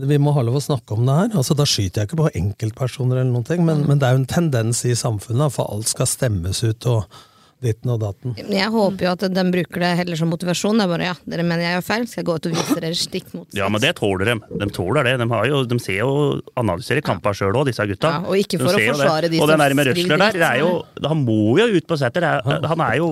vi 0.09 0.19
må 0.21 0.33
ha 0.35 0.43
lov 0.45 0.59
å 0.59 0.63
snakke 0.63 0.97
om 0.97 1.05
det 1.07 1.15
her. 1.15 1.31
Altså, 1.39 1.55
Da 1.57 1.67
skyter 1.67 2.03
jeg 2.03 2.09
ikke 2.09 2.21
på 2.21 2.33
enkeltpersoner, 2.41 3.21
eller 3.21 3.31
noen 3.31 3.47
ting, 3.47 3.63
men, 3.67 3.85
men 3.87 4.01
det 4.01 4.09
er 4.09 4.17
jo 4.17 4.23
en 4.23 4.29
tendens 4.29 4.83
i 4.87 4.95
samfunnet, 4.99 5.55
for 5.55 5.71
alt 5.71 5.89
skal 5.91 6.09
stemmes 6.11 6.63
ut 6.65 6.89
og 6.91 7.19
ditten 7.63 7.91
og 7.91 7.99
datten. 8.01 8.35
Jeg 8.49 8.69
håper 8.71 9.05
jo 9.05 9.11
at 9.11 9.23
de 9.35 9.43
bruker 9.51 9.83
det 9.83 9.89
heller 9.99 10.15
som 10.19 10.29
motivasjon. 10.31 10.79
Det 10.79 10.85
er 10.85 10.91
bare 10.93 11.07
ja, 11.09 11.15
dere 11.33 11.43
mener 11.47 11.65
jeg 11.65 11.75
gjør 11.77 11.85
feil, 11.89 12.05
skal 12.07 12.21
jeg 12.23 12.27
gå 12.29 12.35
ut 12.39 12.47
og 12.49 12.53
vise 12.55 12.77
dere 12.79 12.99
stikk 12.99 13.33
mot 13.35 13.57
Ja, 13.59 13.67
men 13.73 13.83
det 13.83 13.95
tåler 13.99 14.31
de. 14.31 14.35
De 14.63 14.69
tåler 14.75 15.09
det. 15.09 15.15
De, 15.23 15.27
har 15.33 15.49
jo, 15.51 15.63
de 15.67 15.79
ser 15.83 15.99
jo 16.01 16.11
analyserer 16.59 17.03
kamper 17.05 17.35
sjøl 17.35 17.57
òg, 17.59 17.67
disse 17.71 17.83
gutta. 17.89 18.13
Ja, 18.19 18.21
og 18.29 18.39
ikke 18.39 18.61
for 18.61 18.71
De 18.77 18.85
å 18.87 18.93
forsvare 18.93 19.27
det. 19.27 19.33
de 19.35 19.41
Og 19.43 19.47
som 19.49 19.55
den 19.57 19.65
der 19.65 19.75
med 19.81 19.91
Røsler 19.91 20.23
der, 20.23 20.39
det 20.39 20.47
er 20.53 20.61
jo, 20.63 20.71
han 21.09 21.25
må 21.27 21.39
jo 21.59 21.67
ut 21.75 21.87
på 21.91 21.99
setter. 21.99 22.23
Er- 22.29 22.67
Han 22.69 22.81
er 22.85 22.95
jo 23.01 23.11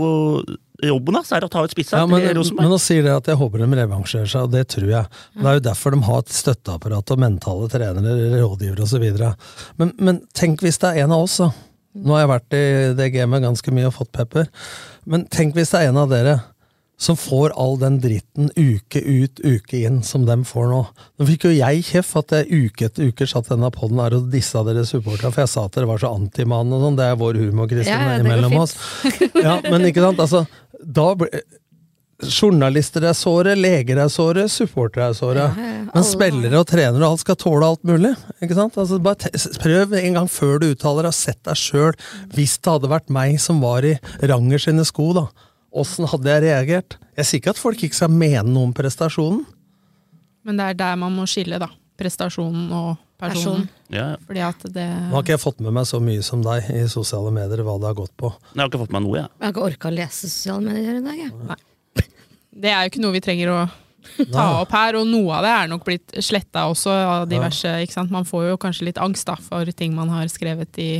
Jobben 0.77 1.15
hans 1.17 1.31
er 1.33 1.41
å 1.41 1.47
ta 1.49 1.63
ut 1.65 1.71
spissa 1.73 1.97
Ja, 1.97 2.05
men, 2.05 2.21
men 2.21 2.67
nå 2.69 2.77
sier 2.77 3.01
det 3.01 3.09
at 3.09 3.25
jeg 3.31 3.39
håper 3.39 3.63
de 3.63 3.77
revansjerer 3.79 4.29
seg, 4.29 4.43
og 4.45 4.51
det 4.53 4.67
tror 4.69 4.85
jeg. 4.91 5.07
Det 5.33 5.47
er 5.49 5.55
jo 5.57 5.63
derfor 5.65 5.95
de 5.95 6.01
har 6.05 6.19
et 6.21 6.29
støtteapparat 6.37 7.13
og 7.15 7.17
mentale 7.23 7.65
trenere, 7.73 8.11
rådgivere 8.43 8.85
osv. 8.85 9.07
Men, 9.81 9.93
men 9.97 10.19
tenk 10.37 10.61
hvis 10.61 10.77
det 10.83 10.91
er 10.91 11.07
en 11.07 11.15
av 11.17 11.23
oss, 11.25 11.39
da. 11.41 11.49
Nå 12.03 12.13
har 12.15 12.23
jeg 12.25 12.33
vært 12.33 12.57
i 12.57 12.65
det 12.99 13.09
gamet 13.15 13.43
ganske 13.45 13.73
mye 13.75 13.89
og 13.89 13.95
fått 13.97 14.11
pepper. 14.15 14.47
Men 15.09 15.25
tenk 15.33 15.55
hvis 15.57 15.73
det 15.73 15.81
er 15.85 15.91
en 15.91 15.99
av 16.03 16.11
dere 16.13 16.37
som 16.97 17.13
får 17.13 17.51
all 17.61 17.75
den 17.77 17.99
dritten 18.01 18.47
uke 18.57 18.97
ut, 19.05 19.37
uke 19.45 19.83
inn, 19.85 19.99
som 20.01 20.23
dem 20.25 20.41
får 20.49 20.65
nå. 20.71 20.79
Nå 21.21 21.27
fikk 21.29 21.45
jo 21.45 21.51
jeg 21.53 21.83
kjeft 21.85 22.17
at 22.23 22.33
jeg 22.39 22.63
uke 22.71 22.87
etter 22.89 23.11
uke 23.11 23.27
satt 23.29 23.51
denne 23.51 23.69
podden 23.75 24.01
her 24.01 24.15
og 24.17 24.31
dissa 24.33 24.63
dere 24.65 24.81
supporterne, 24.89 25.29
for 25.35 25.43
jeg 25.43 25.51
sa 25.51 25.67
at 25.69 25.77
dere 25.77 25.89
var 25.91 26.01
så 26.01 26.09
antimann 26.17 26.73
og 26.73 26.81
sånn. 26.81 26.97
Det 26.97 27.05
er 27.05 27.19
vår 27.21 27.37
humor, 27.43 27.69
Kristin, 27.69 27.93
Ja, 27.93 28.17
ja, 28.17 28.49
fint. 28.49 28.57
oss. 28.63 28.73
Ja, 29.37 29.59
men 29.69 29.85
ikke 29.91 30.07
sant, 30.07 30.23
altså, 30.25 30.41
da 30.81 31.11
ble, 31.21 31.29
Journalister 32.17 33.03
er 33.05 33.13
såre, 33.13 33.51
leger 33.53 33.99
er 34.01 34.09
såre, 34.09 34.47
supportere 34.49 35.11
er 35.11 35.17
såre. 35.17 35.43
Ja, 35.53 35.65
ja, 35.69 35.81
Men 35.93 36.05
spillere 36.07 36.57
og 36.57 36.65
trenere 36.65 37.05
og 37.05 37.11
alt 37.13 37.21
skal 37.21 37.37
tåle 37.37 37.67
alt 37.67 37.83
mulig. 37.85 38.15
ikke 38.41 38.57
sant? 38.57 38.77
Altså, 38.81 38.97
bare 39.05 39.19
te 39.21 39.29
Prøv 39.61 39.93
en 39.99 40.17
gang 40.17 40.29
før 40.31 40.57
du 40.63 40.71
uttaler 40.71 41.05
deg, 41.05 41.13
sett 41.13 41.37
deg 41.45 41.59
sjøl. 41.61 41.93
Hvis 42.33 42.57
det 42.57 42.73
hadde 42.73 42.89
vært 42.89 43.13
meg 43.13 43.37
som 43.43 43.61
var 43.61 43.85
i 43.85 43.93
Ranger 44.25 44.63
sine 44.65 44.85
sko, 44.89 45.11
da, 45.13 45.27
åssen 45.77 46.09
hadde 46.09 46.31
jeg 46.33 46.45
reagert? 46.47 46.97
Jeg 47.19 47.29
sier 47.29 47.43
ikke 47.43 47.53
at 47.53 47.61
folk 47.61 47.85
ikke 47.85 47.99
skal 48.01 48.09
mene 48.09 48.47
noe 48.49 48.71
om 48.71 48.73
prestasjonen. 48.73 49.45
Men 50.47 50.57
det 50.57 50.71
er 50.71 50.81
der 50.81 50.97
man 50.97 51.13
må 51.13 51.29
skille, 51.29 51.61
da. 51.61 51.69
Prestasjonen 52.01 52.67
og 52.73 52.91
personen. 53.21 53.69
Ja. 53.93 54.15
Fordi 54.25 54.41
at 54.45 54.65
det 54.73 54.89
Nå 54.89 55.13
har 55.19 55.23
ikke 55.25 55.35
jeg 55.37 55.45
fått 55.45 55.61
med 55.65 55.73
meg 55.77 55.85
så 55.89 56.01
mye 56.01 56.25
som 56.25 56.41
deg 56.45 56.65
i 56.73 56.83
sosiale 56.89 57.29
medier, 57.33 57.61
hva 57.65 57.77
det 57.81 57.91
har 57.91 57.97
gått 57.97 58.13
på. 58.17 58.33
Jeg 58.55 58.61
har 58.63 58.69
ikke 58.73 58.81
fått 58.87 58.93
med 58.93 59.03
meg 59.03 59.07
noe, 59.11 59.17
jeg. 59.21 59.33
Jeg 59.37 59.45
har 59.45 59.53
ikke 59.55 59.69
orka 59.69 59.89
å 59.93 59.97
lese 60.01 60.29
sosiale 60.33 60.65
medier 60.65 60.97
i 60.97 61.05
dag, 61.05 61.25
jeg. 61.27 61.61
Det 62.57 62.71
er 62.73 62.85
jo 62.85 62.91
ikke 62.91 63.03
noe 63.03 63.15
vi 63.15 63.21
trenger 63.23 63.53
å 63.53 63.59
ta 64.31 64.45
opp 64.61 64.71
her, 64.73 64.97
og 64.99 65.07
noe 65.09 65.35
av 65.37 65.45
det 65.45 65.51
er 65.53 65.69
nok 65.71 65.85
blitt 65.87 66.15
sletta 66.23 66.65
også 66.71 66.93
av 66.93 67.27
diverse 67.29 67.69
ikke 67.83 67.97
sant? 67.97 68.13
Man 68.13 68.25
får 68.27 68.49
jo 68.51 68.57
kanskje 68.61 68.89
litt 68.89 69.01
angst 69.01 69.27
da, 69.29 69.35
for 69.41 69.69
ting 69.77 69.93
man 69.97 70.11
har 70.13 70.29
skrevet 70.31 70.79
i 70.81 70.91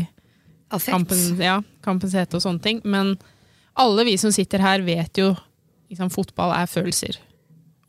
Affekt. 0.70 0.92
kampen, 0.92 1.42
ja, 1.42 1.62
kampens 1.86 2.16
hete 2.18 2.38
og 2.38 2.44
sånne 2.44 2.64
ting. 2.64 2.82
Men 2.86 3.16
alle 3.80 4.08
vi 4.08 4.18
som 4.22 4.34
sitter 4.36 4.64
her, 4.64 4.84
vet 4.86 5.20
jo 5.22 5.32
liksom, 5.90 6.12
fotball 6.14 6.54
er 6.58 6.70
følelser. 6.70 7.20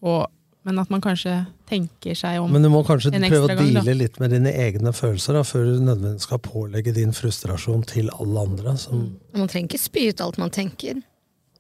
Og, 0.05 0.29
men 0.69 0.79
at 0.79 0.91
man 0.93 1.03
kanskje 1.03 1.41
tenker 1.69 2.17
seg 2.17 2.39
om 2.41 2.55
en 2.55 2.55
ekstra 2.55 2.55
gang. 2.55 2.55
Men 2.55 2.67
du 2.69 2.73
må 2.73 2.83
kanskje 2.87 3.13
prøve 3.19 3.51
å 3.51 3.59
deale 3.59 3.97
litt 3.99 4.19
med 4.23 4.33
dine 4.37 4.55
egne 4.55 4.95
følelser, 4.97 5.39
da, 5.41 5.45
før 5.47 5.67
du 5.67 5.85
nødvendigvis 5.91 6.29
skal 6.29 6.43
pålegge 6.45 6.95
din 6.97 7.15
frustrasjon 7.17 7.85
til 7.91 8.13
alle 8.17 8.49
andre. 8.49 8.77
Som, 8.81 9.09
Man 9.37 9.51
trenger 9.51 9.73
ikke 9.73 9.83
spy 9.89 10.09
ut 10.13 10.25
alt 10.25 10.41
man 10.41 10.55
tenker. 10.55 11.03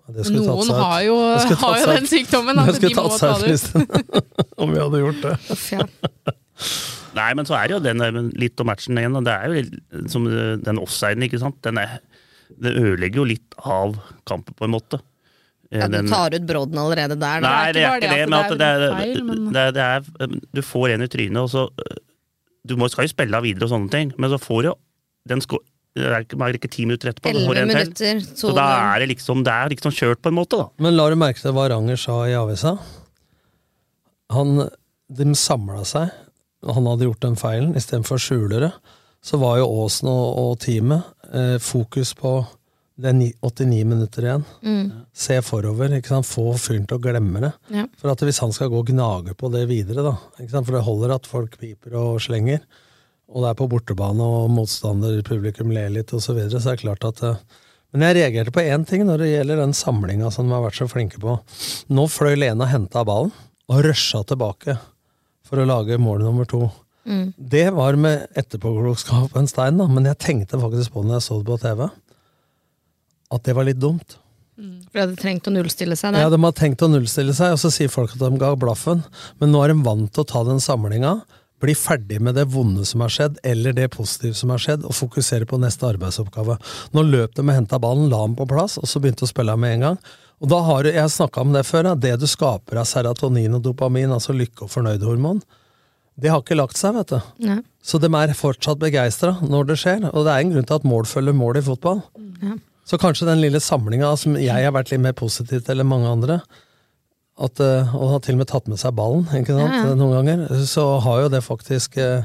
Det 0.08 0.24
Noen 0.32 0.64
seg 0.64 0.78
har 0.80 1.00
jo, 1.04 1.16
Det 1.36 1.48
tatt 1.50 1.62
har 1.64 1.78
jo 1.82 1.88
den 1.92 2.06
sykdommen, 2.08 2.56
Det 2.56 2.62
at 2.62 2.68
de 2.68 2.76
skulle 2.78 3.02
må 3.04 3.18
ta 3.18 3.32
seg 3.36 3.44
det 3.44 3.56
ut. 3.58 4.22
Om 4.62 4.72
vi 4.72 4.80
hadde 4.80 5.02
gjort 5.02 5.20
det. 5.26 5.34
Uff, 5.54 5.66
ja. 5.74 5.84
Nei, 7.18 7.28
men 7.36 7.48
så 7.48 7.56
er 7.58 7.68
det 7.68 7.76
jo 7.76 7.82
den 7.84 8.30
litt 8.38 8.60
om 8.62 8.68
matchen 8.70 8.98
igjen. 9.00 9.16
og 9.18 9.26
Det 9.26 9.34
er 9.34 9.52
jo 9.52 10.08
som 10.12 10.26
den 10.64 10.80
offsiden, 10.80 11.24
ikke 11.26 11.40
sant. 11.42 11.60
Den, 11.66 11.80
er, 11.82 11.98
det 12.56 12.74
ødelegger 12.78 13.22
jo 13.22 13.28
litt 13.34 13.58
av 13.62 13.96
kampen, 14.28 14.56
på 14.58 14.68
en 14.68 14.74
måte. 14.76 15.00
Eh, 15.70 15.82
Ja, 15.82 15.88
du 15.92 16.00
tar 16.08 16.32
ut 16.32 16.46
brodden 16.48 16.78
allerede 16.80 17.16
der. 17.20 17.42
Nei, 17.44 17.72
det 17.76 17.84
er 17.84 17.98
ikke 18.00 18.12
det, 18.16 18.28
men 18.28 18.38
at 18.38 18.54
det 18.56 18.68
er, 18.68 18.84
det 18.88 19.64
er, 19.64 19.72
det 19.76 19.88
er 19.88 20.36
Du 20.56 20.62
får 20.64 20.94
en 20.94 21.04
i 21.04 21.10
trynet, 21.12 21.42
og 21.42 21.50
så 21.52 21.68
Du 22.68 22.76
må, 22.80 22.88
skal 22.88 23.04
jo 23.04 23.12
spille 23.12 23.36
av 23.36 23.44
videre 23.44 23.68
og 23.68 23.72
sånne 23.74 23.92
ting, 23.92 24.14
men 24.16 24.32
så 24.32 24.38
får 24.40 24.62
du 24.66 24.72
den 25.28 25.44
sko 25.44 25.60
er 26.06 26.24
ikke, 26.24 26.38
det 26.38 26.60
ikke 26.60 26.70
ti 26.74 26.86
minutter 26.86 27.12
etterpå. 27.12 27.32
så 27.32 27.42
Elleve 27.42 27.66
minutter, 27.70 28.22
Så 28.38 28.52
da 28.56 28.66
er 28.94 29.02
det 29.02 29.10
liksom 29.14 29.44
Det 29.46 29.52
er 29.54 29.72
liksom 29.74 29.94
kjørt, 29.94 30.22
på 30.22 30.32
en 30.32 30.38
måte, 30.38 30.60
da. 30.60 30.68
Men 30.78 30.96
la 30.96 31.08
du 31.10 31.16
merke 31.18 31.42
til 31.42 31.56
hva 31.56 31.68
Ranger 31.72 32.00
sa 32.00 32.20
i 32.28 32.36
avisa? 32.38 32.76
Han, 34.34 34.68
de 35.08 35.34
samla 35.34 35.84
seg. 35.88 36.12
Han 36.68 36.86
hadde 36.90 37.08
gjort 37.08 37.24
den 37.24 37.38
feilen. 37.40 37.74
Istedenfor 37.78 38.18
å 38.18 38.22
skjule 38.22 38.62
det, 38.66 38.72
så 39.24 39.40
var 39.40 39.58
jo 39.60 39.68
Aasen 39.82 40.10
og, 40.10 40.26
og 40.42 40.58
teamet 40.62 41.06
eh, 41.32 41.56
fokus 41.62 42.14
på 42.18 42.40
det 42.98 43.12
er 43.12 43.18
89 43.46 43.84
minutter 43.86 44.26
igjen. 44.26 44.44
Mm. 44.66 44.86
Se 45.14 45.36
forover. 45.46 45.92
ikke 45.94 46.10
sant? 46.10 46.26
Få 46.26 46.50
fyren 46.58 46.86
til 46.88 46.98
å 46.98 47.02
glemme 47.02 47.44
det. 47.44 47.52
Ja. 47.70 47.84
For 48.00 48.10
at 48.10 48.24
hvis 48.26 48.40
han 48.42 48.54
skal 48.54 48.72
gå 48.72 48.80
og 48.82 48.90
gnage 48.90 49.36
på 49.38 49.50
det 49.54 49.68
videre, 49.70 50.02
da 50.02 50.16
ikke 50.40 50.50
sant? 50.50 50.66
For 50.66 50.74
det 50.74 50.82
holder 50.86 51.14
at 51.14 51.28
folk 51.30 51.54
piper 51.60 51.94
og 52.00 52.18
slenger, 52.24 52.64
og 53.28 53.44
det 53.44 53.50
er 53.50 53.56
på 53.58 53.68
bortebane 53.70 54.24
og 54.24 54.50
motstander, 54.52 55.20
publikum 55.26 55.72
ler 55.74 55.90
litt 55.92 56.12
osv., 56.16 56.30
så, 56.30 56.36
videre, 56.36 56.60
så 56.60 56.72
er 56.72 56.78
det 56.78 56.84
klart 56.84 57.04
at 57.08 57.22
eh, 57.28 57.40
Men 57.92 58.04
jeg 58.06 58.16
reagerte 58.18 58.52
på 58.52 58.64
én 58.64 58.84
ting 58.88 59.04
når 59.08 59.22
det 59.22 59.30
gjelder 59.30 59.62
den 59.62 59.74
samlinga 59.76 60.30
som 60.32 60.48
de 60.48 60.56
har 60.56 60.64
vært 60.64 60.80
så 60.80 60.88
flinke 60.88 61.20
på. 61.20 61.38
Nå 61.92 62.04
fløy 62.12 62.36
Lena 62.36 62.66
og 62.66 62.72
henta 62.72 63.04
ballen, 63.08 63.32
og 63.68 63.82
rusha 63.84 64.22
tilbake 64.28 64.78
for 65.48 65.60
å 65.60 65.66
lage 65.68 66.00
mål 66.00 66.24
nummer 66.24 66.48
to. 66.48 66.66
Mm. 67.08 67.32
Det 67.36 67.66
var 67.72 67.96
med 68.00 68.26
etterpåklokskap 68.36 69.36
en 69.36 69.48
stein, 69.48 69.80
da, 69.80 69.88
men 69.88 70.08
jeg 70.08 70.20
tenkte 70.20 70.60
faktisk 70.60 70.92
på 70.92 71.04
når 71.04 71.18
jeg 71.18 71.26
så 71.28 71.38
det 71.40 71.48
på 71.48 71.60
TV, 71.64 71.84
at 73.28 73.44
det 73.44 73.56
var 73.56 73.68
litt 73.68 73.80
dumt. 73.80 74.18
For 74.58 74.96
de 74.96 75.02
hadde 75.04 75.18
trengt 75.20 75.46
å 75.46 75.52
nullstille 75.54 75.96
seg 75.98 76.16
der. 76.16 76.24
Ja, 76.24 76.30
De 76.32 76.40
har 76.42 76.54
tenkt 76.56 76.82
å 76.82 76.88
nullstille 76.90 77.34
seg, 77.36 77.54
og 77.54 77.60
så 77.62 77.70
sier 77.70 77.92
folk 77.92 78.16
at 78.16 78.22
de 78.24 78.40
ga 78.40 78.54
blaffen. 78.58 79.04
Men 79.38 79.52
nå 79.54 79.60
er 79.62 79.72
de 79.72 79.84
vant 79.86 80.10
til 80.10 80.24
å 80.24 80.28
ta 80.28 80.42
den 80.48 80.58
samlinga, 80.62 81.20
bli 81.62 81.74
ferdig 81.74 82.20
med 82.22 82.36
det 82.38 82.46
vonde 82.52 82.84
som 82.86 83.02
har 83.02 83.12
skjedd, 83.12 83.38
eller 83.46 83.74
det 83.76 83.90
positive 83.94 84.36
som 84.38 84.52
har 84.54 84.62
skjedd, 84.62 84.86
og 84.86 84.96
fokusere 84.96 85.48
på 85.48 85.58
neste 85.60 85.88
arbeidsoppgave. 85.88 86.58
Nå 86.94 87.04
løp 87.06 87.34
de 87.34 87.44
og 87.44 87.54
henta 87.54 87.80
ballen, 87.82 88.08
la 88.12 88.22
den 88.26 88.36
på 88.38 88.46
plass, 88.50 88.78
og 88.78 88.88
så 88.90 89.02
begynte 89.02 89.26
å 89.26 89.30
spille 89.30 89.56
med 89.58 89.78
en 89.78 89.86
gang. 89.88 90.00
Og 90.38 90.52
da 90.52 90.60
har 90.62 90.84
du, 90.84 90.92
Jeg 90.92 91.02
har 91.02 91.10
snakka 91.10 91.40
om 91.42 91.52
det 91.52 91.66
før, 91.66 91.94
det 91.98 92.20
du 92.20 92.26
skaper 92.26 92.78
av 92.78 92.86
serotonin 92.86 93.54
og 93.54 93.62
dopamin, 93.62 94.12
altså 94.14 94.32
lykke- 94.32 94.68
og 94.68 94.70
fornøydhormon, 94.70 95.42
det 96.18 96.30
har 96.30 96.42
ikke 96.42 96.58
lagt 96.58 96.78
seg, 96.78 96.96
vet 96.98 97.12
du. 97.14 97.18
Ja. 97.46 97.58
Så 97.82 98.00
de 98.02 98.10
er 98.10 98.34
fortsatt 98.34 98.80
begeistra 98.82 99.36
når 99.42 99.68
det 99.68 99.76
skjer, 99.78 100.08
og 100.12 100.26
det 100.26 100.32
er 100.32 100.42
en 100.42 100.54
grunn 100.54 100.66
til 100.66 100.78
at 100.80 100.86
mål 100.86 101.06
følger 101.06 101.36
mål 101.36 101.60
i 101.60 101.66
fotball. 101.66 102.02
Ja. 102.42 102.56
Så 102.88 102.98
kanskje 102.98 103.28
den 103.28 103.42
lille 103.42 103.60
samlinga 103.60 104.14
som 104.18 104.34
jeg 104.40 104.64
har 104.64 104.74
vært 104.74 104.90
litt 104.90 105.04
mer 105.04 105.14
positiv 105.14 105.62
til 105.66 105.82
enn 105.82 105.90
mange 105.90 106.10
andre, 106.10 106.40
at, 107.38 107.60
eh, 107.62 107.94
og 107.94 108.10
har 108.16 108.20
til 108.26 108.34
og 108.34 108.38
med 108.42 108.48
tatt 108.50 108.66
med 108.68 108.78
seg 108.80 108.94
ballen 108.98 109.24
ikke 109.30 109.54
sant, 109.54 109.74
Ja, 109.78 109.94
noen 109.94 110.14
ganger, 110.18 110.46
så 110.66 110.86
har 111.04 111.20
jo 111.22 111.28
det 111.32 111.42
faktisk 111.46 111.98
eh, 112.02 112.24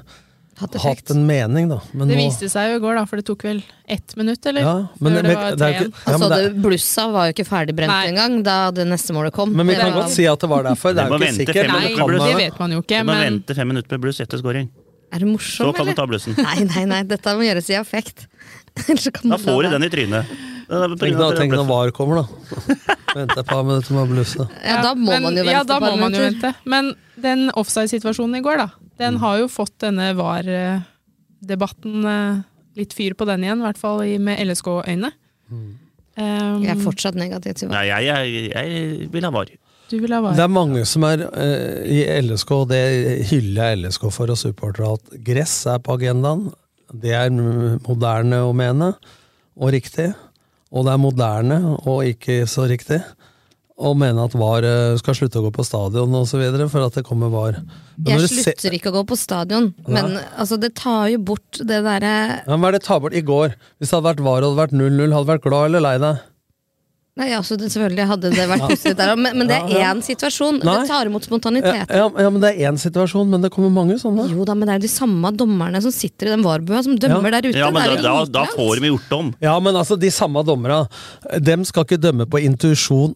Hatt 0.62 0.76
hatt 0.84 1.10
en 1.10 1.24
mening, 1.26 1.66
da. 1.72 1.80
Men 1.98 2.12
det 2.12 2.14
nå, 2.20 2.28
viste 2.28 2.46
seg 2.52 2.70
jo 2.70 2.76
i 2.78 2.82
går, 2.84 2.94
da, 3.00 3.04
for 3.10 3.18
det 3.18 3.24
tok 3.26 3.42
vel 3.48 3.64
ett 3.90 4.14
minutt, 4.20 4.46
eller? 4.46 4.62
Ja, 4.62 4.74
men 5.02 5.16
Før 5.16 5.16
det- 5.16 5.24
det 5.26 5.36
var 5.36 5.56
det 5.58 5.62
er 5.66 5.74
3-1. 5.74 5.88
ja, 5.90 6.12
Altså, 6.14 6.30
det- 6.30 6.54
det, 6.54 6.62
blussa 6.62 7.06
var 7.12 7.26
jo 7.26 7.34
ikke 7.34 7.48
ferdigbrent 7.50 7.96
engang 8.12 8.44
da 8.46 8.58
det 8.70 8.86
neste 8.88 9.16
målet 9.18 9.34
kom. 9.34 9.50
men 9.56 9.66
vi 9.66 9.74
kan 9.76 9.92
godt 9.94 10.10
si 10.14 10.28
at 10.30 10.40
det 10.40 10.50
var 10.50 10.64
derfor. 10.64 10.94
Det 10.94 11.02
er 11.04 11.10
jo 11.10 11.18
ikke 11.18 11.34
sikkert. 11.42 11.68
Nei, 11.74 11.96
være. 11.98 12.30
Det 12.30 12.38
vet 12.38 12.60
man 12.60 12.72
jo 12.72 12.82
ikke, 12.84 13.00
Du 13.02 13.10
må 13.10 13.14
men 13.18 13.42
vente 13.42 13.56
fem 13.56 13.68
minutter 13.68 13.92
med 13.98 14.02
bluss 14.02 14.20
etter 14.22 14.38
scoring. 14.38 14.70
Er 15.12 15.20
du 15.20 15.26
morsom, 15.26 15.68
Så 15.74 15.76
kan 15.76 15.86
du 15.88 15.94
ta 15.94 16.06
blussen. 16.06 16.38
Nei, 16.38 16.64
nei, 16.66 16.86
nei, 16.86 17.02
dette 17.04 17.26
må 17.34 17.42
gjøres 17.42 17.70
i 17.70 17.74
affekt. 17.82 18.28
Da 18.78 19.38
får 19.38 19.64
du 19.64 19.70
den 19.70 19.84
i 19.84 19.90
trynet. 19.90 20.26
Tenk 21.00 21.18
når, 21.20 21.36
tenk 21.38 21.54
når 21.56 21.68
VAR 21.70 21.92
kommer, 21.96 22.24
da. 22.24 22.26
Vente 23.18 23.40
et 23.44 23.50
par 23.50 23.62
minutter 23.68 23.94
med 23.94 24.04
å 24.04 24.10
blusse. 24.10 24.46
Ja, 24.66 24.80
da 24.82 24.94
må 24.98 25.12
men, 25.12 25.26
man 25.28 25.36
jo 25.38 25.44
vente 25.46 25.54
Ja, 25.54 25.64
da 25.70 25.78
må 25.84 25.92
man 26.00 26.16
jo 26.18 26.24
vente. 26.24 26.54
Men 26.66 26.94
den 27.22 27.50
offside-situasjonen 27.60 28.40
i 28.40 28.44
går, 28.46 28.58
da, 28.64 28.70
Mm. 28.94 28.98
den 29.02 29.16
har 29.24 29.38
jo 29.42 29.48
fått 29.50 29.74
denne 29.82 30.12
VAR-debatten 30.18 32.06
eh, 32.06 32.42
litt 32.78 32.94
fyr 32.94 33.16
på 33.18 33.26
den 33.30 33.44
igjen, 33.46 33.62
i 33.62 33.66
hvert 33.68 33.80
fall 33.82 34.04
med 34.22 34.42
LSK-øyne. 34.44 35.12
Mm. 35.50 35.72
Um, 36.14 36.62
Jeg 36.62 36.70
er 36.76 36.82
fortsatt 36.84 37.16
negativ 37.18 37.56
til 37.58 37.72
Nei, 37.74 37.88
jeg, 37.90 38.06
jeg, 38.06 38.50
jeg 38.54 39.08
vil 39.14 39.26
ha 39.26 39.32
VAR. 39.34 39.50
Du 39.90 39.96
vil 40.00 40.14
ha 40.14 40.20
VAR. 40.22 40.36
Det 40.38 40.44
er 40.46 40.52
mange 40.54 40.84
som 40.90 41.06
er 41.10 41.24
uh, 41.26 41.80
i 41.90 42.04
LSK, 42.22 42.52
og 42.54 42.68
det 42.70 42.84
hyller 43.32 43.72
jeg 43.74 43.82
LSK 43.82 44.06
for 44.14 44.34
og 44.34 44.38
supportere, 44.38 44.94
at 44.94 45.18
gress 45.26 45.56
er 45.74 45.82
på 45.84 45.98
agendaen. 45.98 46.52
Det 46.94 47.16
er 47.18 47.34
moderne 47.34 48.44
å 48.46 48.54
mene, 48.54 48.92
og 49.58 49.74
riktig. 49.74 50.12
Og 50.74 50.88
det 50.88 50.94
er 50.96 51.02
moderne 51.02 51.60
og 51.86 52.02
ikke 52.10 52.44
så 52.50 52.66
riktig. 52.70 53.04
og 53.84 53.96
mene 53.98 54.22
at 54.24 54.36
VAR 54.38 54.64
eh, 54.64 54.96
skal 55.02 55.16
slutte 55.18 55.40
å 55.42 55.48
gå 55.48 55.52
på 55.56 55.64
stadion 55.66 56.14
videre, 56.14 56.68
for 56.70 56.86
at 56.86 56.94
det 56.94 57.04
kommer 57.08 57.32
VAR. 57.34 57.56
Men 57.98 58.20
Jeg 58.22 58.30
slutter 58.30 58.62
ser- 58.62 58.76
ikke 58.78 58.92
å 58.94 58.98
gå 59.02 59.04
på 59.10 59.18
stadion, 59.18 59.74
men 59.88 60.20
altså, 60.38 60.60
det 60.62 60.76
tar 60.76 61.10
jo 61.10 61.18
bort 61.18 61.58
det 61.58 61.82
derre 61.84 62.44
Ja, 62.46 62.56
hva 62.56 62.68
er 62.70 62.78
det 62.78 62.84
tar 62.86 63.00
bort 63.02 63.14
i 63.18 63.22
går? 63.26 63.56
Hvis 63.82 63.90
det 63.90 63.98
hadde 63.98 64.12
vært 64.14 64.24
VAR 64.24 64.44
og 64.46 64.46
det 64.46 64.52
hadde 64.54 64.62
vært 64.64 64.78
0-0, 64.78 65.12
hadde 65.18 65.26
du 65.26 65.32
vært 65.34 65.48
glad 65.50 65.66
eller 65.66 65.82
lei 65.82 65.98
deg? 66.06 66.22
Nei, 67.14 67.28
altså, 67.38 67.54
det, 67.62 67.68
selvfølgelig 67.70 68.06
hadde 68.10 68.30
det 68.34 68.46
vært 68.50 68.64
positivt 68.66 68.98
der 68.98 69.12
òg, 69.14 69.20
men, 69.22 69.36
men 69.38 69.50
det 69.50 69.54
er 69.60 69.68
Ja, 69.70 69.82
ja. 69.84 69.90
én 69.94 70.00
situasjon. 70.02 70.56
Nei. 70.66 70.78
Det 70.82 70.90
tar 70.90 71.10
imot 71.12 71.28
Ja, 71.30 71.74
ja, 71.86 72.08
ja, 72.10 72.30
men 72.34 72.42
det 72.42 72.50
er 72.56 72.72
én 72.72 72.80
situasjon, 72.82 73.30
men 73.30 73.44
det 73.46 73.52
kommer 73.54 73.70
mange 73.70 74.00
sånne. 74.02 74.26
Jo 74.34 74.48
da, 74.50 74.56
men 74.58 74.66
det 74.66 74.74
er 74.74 74.80
jo 74.82 74.86
de 74.88 74.94
samme 74.96 75.30
dommerne 75.38 75.82
som 75.86 75.94
sitter 75.94 76.32
i 76.32 76.34
den 76.34 76.46
VAR-bua, 76.46 76.82
som 76.82 76.98
dømmer 76.98 77.36
der 77.36 77.50
ute. 77.52 77.60
Ja, 77.60 77.70
men 77.70 77.86
da, 77.86 78.00
da, 78.02 78.16
da 78.26 78.48
får 78.56 78.82
de 78.82 78.90
gjort 78.96 79.14
om. 79.20 79.30
Ja, 79.46 79.54
men 79.62 79.78
altså, 79.78 80.00
de 80.02 80.10
samme 80.10 80.42
dommerne, 80.48 80.88
dem 81.38 81.68
skal 81.70 81.86
ikke 81.86 82.02
dømme 82.02 82.26
på 82.26 82.42
intuisjon 82.42 83.14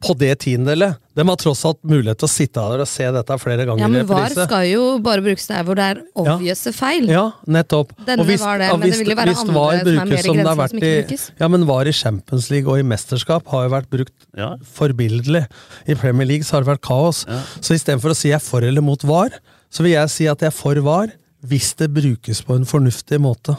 på 0.00 0.14
det 0.16 0.30
tiendedelet. 0.40 0.96
De 1.14 1.24
har 1.28 1.36
tross 1.36 1.60
alt 1.68 1.80
mulighet 1.84 2.16
til 2.22 2.28
å 2.28 2.32
sitte 2.32 2.62
der 2.72 2.80
og 2.80 2.88
se 2.88 3.04
dette 3.12 3.36
flere 3.42 3.66
ganger 3.68 3.82
Ja, 3.84 3.88
men 3.92 4.06
VAR 4.08 4.32
skal 4.32 4.64
jo 4.70 4.84
bare 5.04 5.20
brukes 5.20 5.44
der 5.50 5.62
hvor 5.68 5.76
det 5.76 5.84
er 5.92 6.00
obvious 6.16 6.62
feil. 6.72 7.04
Ja, 7.12 7.26
nettopp. 7.46 7.92
Denne 8.06 8.24
Og 8.24 8.30
hvis, 8.30 8.40
var 8.40 8.58
det, 8.62 8.70
men 8.72 8.80
det 8.80 8.88
hvis- 8.88 8.98
vil 9.02 9.10
jo 9.12 9.16
være 9.20 9.34
hvis 9.34 9.42
andre 9.44 9.54
VAR 9.54 9.70
som 9.70 9.80
er 9.80 9.84
mer 9.84 10.06
brukes 10.06 10.24
som 10.24 10.36
det 10.36 10.46
har 10.46 10.56
grenser 10.56 10.62
vært 10.62 10.70
som 10.70 10.78
ikke 10.80 10.88
i- 10.88 11.02
brukes. 11.02 11.30
Ja, 11.40 11.48
men 11.48 11.66
VAR 11.66 11.86
i 11.86 11.92
Champions 11.92 12.50
League 12.50 12.72
og 12.72 12.78
i 12.78 12.82
mesterskap 12.94 13.46
har 13.52 13.68
jo 13.68 13.74
vært 13.76 13.90
brukt 13.90 14.64
forbilledlig. 14.64 15.46
I 15.86 15.94
Premier 15.94 16.26
League 16.26 16.44
så 16.44 16.56
har 16.56 16.64
det 16.64 16.72
vært 16.72 16.86
kaos. 16.86 17.24
Så 17.60 17.74
istedenfor 17.76 18.10
å 18.10 18.16
si 18.16 18.28
jeg 18.30 18.36
er 18.40 18.44
for 18.44 18.60
eller 18.64 18.80
mot 18.80 19.02
VAR, 19.04 19.30
så 19.70 19.82
vil 19.84 19.92
jeg 19.92 20.08
si 20.10 20.26
at 20.26 20.38
jeg 20.40 20.48
er 20.48 20.56
for 20.56 20.74
VAR 20.80 21.12
hvis 21.46 21.74
det 21.76 21.92
brukes 21.92 22.42
på 22.44 22.56
en 22.56 22.64
fornuftig 22.64 23.20
måte. 23.20 23.56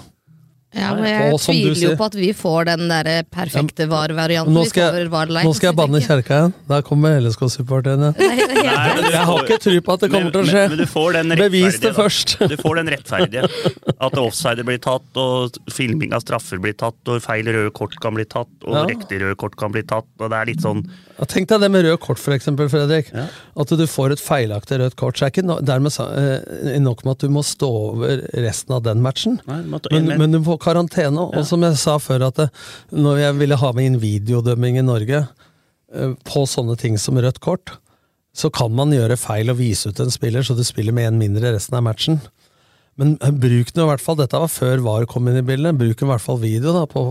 Ja, 0.71 0.93
men 0.95 1.03
jeg 1.03 1.33
Og 1.35 1.39
som 1.43 1.51
du 1.51 1.65
tviler 1.65 1.81
jo 1.83 1.95
på 1.99 2.05
at 2.07 2.13
vi 2.15 2.29
får 2.37 2.69
den 2.69 2.85
der 2.87 3.07
perfekte 3.27 3.89
VAR-varianten. 3.91 4.55
Nå 4.55 4.63
skal, 4.69 4.95
jeg, 5.01 5.09
VAR 5.11 5.27
nå 5.27 5.51
skal 5.57 5.67
jeg 5.71 5.77
banne 5.81 5.99
kjerka 5.99 6.37
igjen. 6.37 6.53
Der 6.69 6.85
kommer 6.87 7.17
LSK-supporterne. 7.19 8.13
Jeg 8.61 9.25
har 9.27 9.43
ikke 9.43 9.57
tro 9.59 9.73
på 9.83 9.93
at 9.97 10.03
det 10.05 10.09
kommer 10.13 10.31
til 10.31 10.41
å 10.41 10.47
skje. 10.47 10.61
Men, 10.61 10.75
men 10.77 10.79
du 10.79 10.87
får 10.93 11.17
den 11.17 11.35
Bevis 11.41 11.79
det 11.83 11.91
først. 11.97 12.37
Du 12.51 12.55
får 12.61 12.79
den 12.79 12.91
rettferdige. 12.93 13.49
At 13.97 14.15
offside 14.21 14.63
blir 14.67 14.79
tatt, 14.83 15.07
og 15.19 15.59
filming 15.73 16.15
av 16.15 16.23
straffer 16.23 16.61
blir 16.63 16.77
tatt, 16.79 16.97
og 17.11 17.19
feil 17.25 17.51
røde 17.51 17.73
kort 17.75 17.97
kan 18.01 18.15
bli 18.15 18.25
tatt, 18.29 18.51
og 18.63 18.77
Ja. 18.77 18.85
riktig 18.87 19.19
røde 19.25 19.35
kort 19.39 19.57
kan 19.59 19.73
bli 19.75 19.83
tatt, 19.83 20.07
og 20.19 20.29
det 20.31 20.37
er 20.39 20.51
litt 20.53 20.63
sånn 20.63 20.85
Ja, 21.21 21.27
Tenk 21.29 21.51
deg 21.51 21.61
det 21.61 21.69
med 21.69 21.85
rød 21.85 21.99
kort, 22.01 22.17
for 22.17 22.33
eksempel, 22.33 22.65
Fredrik. 22.71 23.11
At 23.13 23.73
du 23.77 23.83
får 23.85 24.15
et 24.15 24.23
feilaktig 24.23 24.79
rødt 24.81 24.95
kort. 24.97 25.19
Så 25.19 25.27
er 25.27 25.33
ikke 25.33 25.43
no 25.45 25.59
dermed 25.61 25.93
eh, 26.01 26.79
nok 26.81 27.03
med 27.05 27.13
at 27.13 27.25
du 27.27 27.35
må 27.35 27.43
stå 27.45 27.69
over 27.91 28.23
resten 28.41 28.73
av 28.73 28.81
den 28.87 29.03
matchen. 29.05 29.37
Nei, 29.45 29.59
men, 29.93 30.09
men 30.17 30.33
du 30.33 30.39
får 30.47 30.57
karantene. 30.65 31.27
Og 31.29 31.45
som 31.45 31.61
jeg 31.67 31.77
sa 31.77 31.99
før, 32.01 32.25
at 32.31 32.41
det, 32.41 32.49
når 32.89 33.21
jeg 33.21 33.37
ville 33.43 33.61
ha 33.61 33.71
med 33.77 33.91
inn 33.91 34.01
videodømming 34.01 34.81
i 34.81 34.85
Norge 34.87 35.21
eh, 35.21 36.17
på 36.25 36.45
sånne 36.49 36.79
ting 36.81 36.97
som 36.97 37.21
rødt 37.21 37.37
kort, 37.45 37.77
så 38.33 38.49
kan 38.49 38.73
man 38.73 38.93
gjøre 38.95 39.19
feil 39.19 39.51
og 39.53 39.59
vise 39.59 39.91
ut 39.91 40.01
en 40.01 40.13
spiller, 40.13 40.41
så 40.41 40.55
du 40.57 40.63
spiller 40.65 40.95
med 40.95 41.11
en 41.11 41.21
mindre 41.21 41.51
resten 41.53 41.77
av 41.77 41.85
matchen. 41.85 42.17
Men 42.99 43.15
eh, 43.21 43.31
bruk 43.31 43.71
nå 43.75 43.85
i 43.85 43.89
hvert 43.91 44.03
fall, 44.03 44.17
dette 44.19 44.39
var 44.41 44.51
før 44.51 44.81
VAR 44.85 45.05
kom 45.09 45.29
inn 45.31 45.39
i 45.39 45.45
bildet, 45.45 45.77
bruk 45.79 46.01
i 46.03 46.09
hvert 46.09 46.23
fall 46.23 46.41
video 46.41 46.73
da, 46.75 46.83
på, 46.89 47.05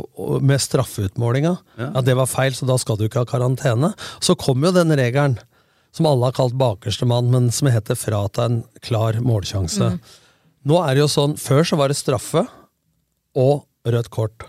med 0.45 0.61
straffeutmålinga. 0.63 1.55
Ja. 1.81 1.91
Ja. 1.95 2.05
det 2.07 2.17
var 2.19 2.31
feil, 2.31 2.55
så 2.57 2.69
da 2.69 2.77
skal 2.81 3.01
du 3.01 3.07
ikke 3.09 3.25
ha 3.25 3.29
karantene. 3.29 3.95
Så 4.21 4.37
kom 4.39 4.63
jo 4.67 4.75
den 4.77 4.93
regelen, 4.99 5.39
som 5.97 6.07
alle 6.07 6.29
har 6.29 6.37
kalt 6.37 6.55
bakerste 6.59 7.09
mann, 7.09 7.33
men 7.33 7.49
som 7.55 7.71
heter 7.73 7.99
frata 7.99 8.47
en 8.47 8.63
klar 8.85 9.19
målsjanse. 9.25 9.95
Nå 10.69 10.81
er 10.85 10.95
det 10.95 11.05
jo 11.07 11.11
sånn, 11.11 11.39
før 11.41 11.65
så 11.67 11.79
var 11.81 11.91
det 11.91 11.99
straffe 11.99 12.45
og 13.39 13.65
rødt 13.89 14.11
kort. 14.13 14.45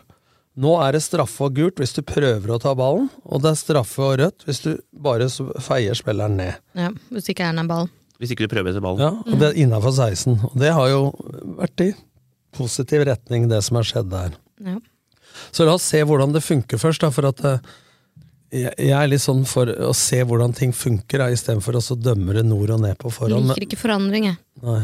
Nå 0.62 0.74
er 0.84 0.98
det 0.98 1.00
straffe 1.06 1.48
og 1.48 1.56
gult 1.56 1.80
hvis 1.80 1.96
du 1.96 2.02
prøver 2.04 2.52
å 2.52 2.60
ta 2.62 2.74
ballen, 2.76 3.08
og 3.24 3.42
det 3.42 3.54
er 3.54 3.60
straffe 3.62 4.04
og 4.04 4.18
rødt 4.20 4.44
hvis 4.46 4.60
du 4.66 4.72
bare 4.92 5.30
feier 5.64 5.96
spilleren 5.98 6.36
ned. 6.42 6.60
Ja, 6.78 6.92
hvis 7.10 7.32
ikke 7.32 7.48
er 7.48 7.56
den 7.56 7.72
ballen. 7.72 7.90
Hvis 8.22 8.36
ikke 8.36 8.46
du 8.46 8.54
prøver 8.54 8.70
etter 8.70 8.84
ballen. 8.84 9.02
Ja, 9.02 9.12
og 9.26 9.42
det 9.42 9.48
er 9.50 9.60
innafor 9.64 9.96
16. 9.96 10.38
Og 10.52 10.58
det 10.62 10.72
har 10.78 10.90
jo 10.92 11.04
vært 11.58 11.86
i 11.88 11.92
positiv 12.54 13.06
retning, 13.10 13.48
det 13.50 13.64
som 13.66 13.80
har 13.80 13.88
skjedd 13.88 14.12
der. 14.12 14.36
Ja. 14.62 14.76
Så 15.50 15.66
la 15.66 15.74
oss 15.74 15.88
se 15.90 16.04
hvordan 16.06 16.36
det 16.36 16.44
funker 16.46 16.78
først, 16.78 17.02
da, 17.02 17.10
for 17.14 17.26
at 17.32 17.42
eh, 17.48 17.72
jeg, 18.52 18.92
er 18.94 19.10
litt 19.10 19.24
sånn 19.24 19.42
for 19.50 19.72
å 19.88 19.94
se 19.98 20.20
hvordan 20.28 20.54
ting 20.58 20.76
funker, 20.76 21.24
istedenfor 21.34 21.80
å 21.80 21.84
så 21.84 21.98
dømme 21.98 22.36
det 22.38 22.44
nord 22.46 22.76
og 22.76 22.84
ned 22.84 23.00
på 23.02 23.10
forhånd. 23.16 23.56
Liker 23.56 23.66
ikke 23.70 23.80
forandring, 23.80 24.30
jeg. 24.30 24.40
Nei. 24.68 24.84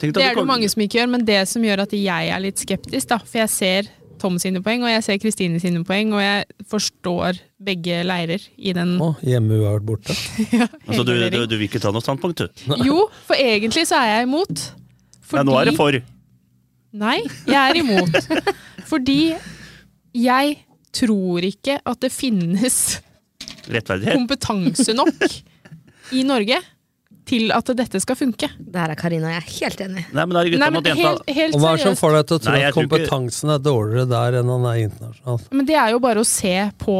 Det 0.00 0.10
er 0.16 0.36
det 0.36 0.46
mange 0.48 0.68
som 0.72 0.80
ikke 0.82 0.98
gjør, 0.98 1.10
men 1.12 1.24
det 1.28 1.40
som 1.48 1.64
gjør 1.64 1.84
at 1.84 1.92
jeg 1.96 2.30
er 2.34 2.40
litt 2.42 2.60
skeptisk, 2.60 3.08
da, 3.10 3.20
for 3.20 3.42
jeg 3.42 3.52
ser 3.52 3.90
Tom 4.22 4.38
sine 4.38 4.62
poeng, 4.62 4.84
og 4.86 4.92
jeg 4.92 5.02
ser 5.06 5.18
Kristine 5.22 5.58
sine 5.62 5.82
poeng, 5.86 6.12
og 6.14 6.22
jeg 6.22 6.46
forstår 6.70 7.40
begge 7.62 8.02
leirer 8.06 8.44
i 8.56 8.74
den 8.76 8.94
Å, 9.02 9.12
hjemme 9.26 9.58
vært 9.64 9.86
borte. 9.88 10.14
Altså, 10.86 11.02
du, 11.06 11.12
du, 11.32 11.40
du 11.50 11.56
vil 11.56 11.66
ikke 11.66 11.82
ta 11.82 11.90
noe 11.94 12.04
standpunkt, 12.04 12.44
du? 12.44 12.76
Jo, 12.86 13.08
for 13.26 13.38
egentlig 13.38 13.84
så 13.90 13.98
er 14.00 14.12
jeg 14.16 14.28
imot. 14.30 14.66
Ja, 15.32 15.42
nå 15.46 15.56
er 15.58 15.70
det 15.70 15.76
for. 15.78 15.96
Nei, 17.02 17.18
jeg 17.48 17.56
er 17.56 17.78
imot. 17.80 18.18
Fordi 18.90 19.32
jeg 20.12 20.58
tror 20.92 21.46
ikke 21.48 21.78
at 21.88 22.02
det 22.04 22.12
finnes 22.12 22.76
kompetanse 24.12 24.92
nok 24.96 25.22
i 26.12 26.24
Norge 26.28 26.58
til 27.28 27.52
at 27.54 27.70
dette 27.78 28.00
skal 28.02 28.18
funke. 28.18 28.48
Der 28.58 28.92
er 28.92 28.98
Karina 28.98 29.30
og 29.30 29.34
jeg 29.34 29.42
er 29.42 29.50
helt 29.56 29.82
enig. 29.86 30.04
Nei, 30.12 30.24
men 30.26 30.38
er 30.40 30.48
Nei, 30.52 30.58
men 30.58 30.78
mot 30.78 30.88
jenta. 30.90 31.02
helt, 31.02 31.34
helt 31.36 31.56
Og 31.56 31.62
hva 31.62 31.72
er 31.74 31.80
det 31.82 31.86
som 31.86 31.98
får 31.98 32.16
deg 32.18 32.30
til 32.30 32.38
å 32.38 32.44
tro 32.46 32.54
Nei, 32.54 32.62
at 32.68 32.76
kompetansen 32.76 33.52
er 33.54 33.60
dårligere 33.62 34.08
der 34.10 34.40
enn 34.40 34.50
han 34.52 34.66
er 34.72 34.80
internasjonalt? 34.86 35.52
Men 35.54 35.68
det 35.68 35.76
er 35.78 35.92
jo 35.94 36.00
bare 36.02 36.24
å 36.24 36.26
se 36.28 36.56
på 36.82 36.96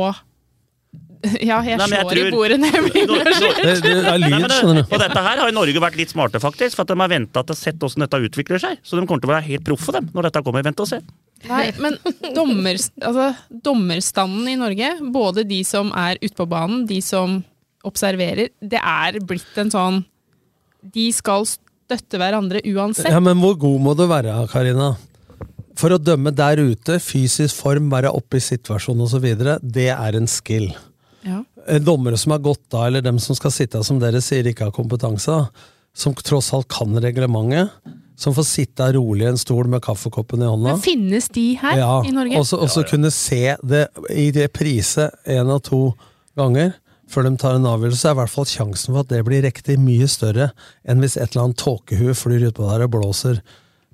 Ja, 1.39 1.61
jeg 1.63 1.79
Nei, 1.79 1.87
slår 1.87 1.99
jeg 1.99 2.07
tror... 2.11 2.23
i 2.23 2.31
bordet 2.35 2.61
når 2.63 2.77
jeg 2.77 2.85
blir 2.87 3.03
engasjert. 3.03 3.59
Det, 3.63 3.75
det 3.85 3.93
er 4.13 4.23
lyd, 4.23 4.47
skjønner 4.51 4.81
du. 4.81 4.83
Og 4.89 5.03
dette 5.05 5.21
her 5.27 5.43
har 5.43 5.51
jo 5.51 5.55
Norge 5.55 5.83
vært 5.85 5.99
litt 6.01 6.11
smarte, 6.15 6.41
faktisk. 6.43 6.75
For 6.75 6.83
at 6.83 6.91
de 6.91 6.97
har 6.99 7.13
venta 7.13 7.45
til 7.47 7.55
å 7.55 7.59
sett 7.59 7.79
hvordan 7.79 8.07
dette 8.07 8.23
utvikler 8.27 8.63
seg. 8.63 8.81
Så 8.83 8.99
de 8.99 9.05
kommer 9.07 9.23
til 9.23 9.31
å 9.31 9.35
være 9.37 9.47
helt 9.47 9.67
proffe 9.69 9.95
dem 9.95 10.09
når 10.17 10.29
dette 10.29 10.43
kommer. 10.43 10.67
Vent 10.67 10.83
og 10.83 10.91
se. 10.91 10.99
Nei, 11.47 11.65
men 11.83 11.95
dommer, 12.35 12.79
altså, 13.03 13.29
dommerstanden 13.69 14.51
i 14.51 14.59
Norge, 14.59 14.91
både 15.15 15.47
de 15.47 15.63
som 15.67 15.91
er 15.95 16.19
ute 16.23 16.35
på 16.39 16.47
banen, 16.51 16.85
de 16.91 16.99
som 17.03 17.41
observerer, 17.87 18.51
det 18.59 18.79
er 18.79 19.19
blitt 19.27 19.59
en 19.59 19.71
sånn 19.73 20.03
De 20.83 21.07
skal 21.15 21.47
støtte 21.47 22.19
hverandre 22.21 22.63
uansett. 22.73 23.11
Ja, 23.13 23.21
men 23.23 23.39
hvor 23.43 23.55
god 23.61 23.83
må 23.85 23.95
du 23.99 24.07
være, 24.11 24.35
Karina? 24.51 24.93
For 25.79 25.95
å 25.95 26.01
dømme 26.01 26.33
der 26.37 26.61
ute, 26.61 26.99
fysisk 27.01 27.63
form, 27.63 27.89
være 27.93 28.13
oppe 28.13 28.39
i 28.39 28.45
situasjonen 28.45 29.07
osv., 29.07 29.29
det 29.63 29.89
er 29.95 30.19
en 30.19 30.29
skill. 30.31 30.69
Ja. 31.27 31.41
Eh, 31.67 31.81
Dommere 31.81 32.19
som 32.21 32.35
har 32.35 32.43
gått 32.45 32.75
av, 32.75 32.89
eller 32.89 33.05
dem 33.05 33.21
som 33.23 33.39
skal 33.39 33.55
sitte, 33.55 33.83
som 33.87 34.01
dere 34.03 34.21
sier, 34.25 34.47
ikke 34.49 34.69
har 34.69 34.75
kompetanse, 34.75 35.39
som 35.95 36.15
tross 36.19 36.53
alt 36.57 36.69
kan 36.73 36.97
reglementet, 37.01 37.73
som 38.19 38.35
får 38.37 38.47
sitte 38.47 38.87
rolig 38.95 39.25
i 39.27 39.31
en 39.33 39.41
stol 39.41 39.71
med 39.71 39.83
kaffekoppen 39.83 40.45
i 40.45 40.51
hånda. 40.51 40.77
Men 40.77 40.85
finnes 40.85 41.27
de 41.33 41.47
her 41.59 41.79
ja, 41.81 41.95
i 42.07 42.13
Norge? 42.15 42.39
Og 42.39 42.71
så 42.71 42.85
kunne 42.87 43.11
se 43.15 43.57
det 43.65 43.87
i 44.13 44.29
det 44.35 44.51
priset 44.55 45.15
én 45.27 45.51
og 45.51 45.65
to 45.67 45.83
ganger 46.39 46.75
før 47.13 47.27
de 47.29 47.35
tar 47.41 47.59
en 47.59 47.69
avgjørelse, 47.69 48.09
er 48.09 48.17
i 48.17 48.21
hvert 48.23 48.33
fall 48.33 48.49
sjansen 48.49 48.93
for 48.95 49.03
at 49.05 49.11
det 49.13 49.23
blir 49.29 49.45
riktig 49.45 49.77
mye 49.81 50.09
større 50.11 50.51
enn 50.89 51.03
hvis 51.05 51.19
et 51.21 51.29
eller 51.35 51.47
annet 51.49 51.61
tåkehue 51.63 52.15
flyr 52.17 52.49
utpå 52.51 52.69
der 52.71 52.87
og 52.87 52.95
blåser 52.97 53.43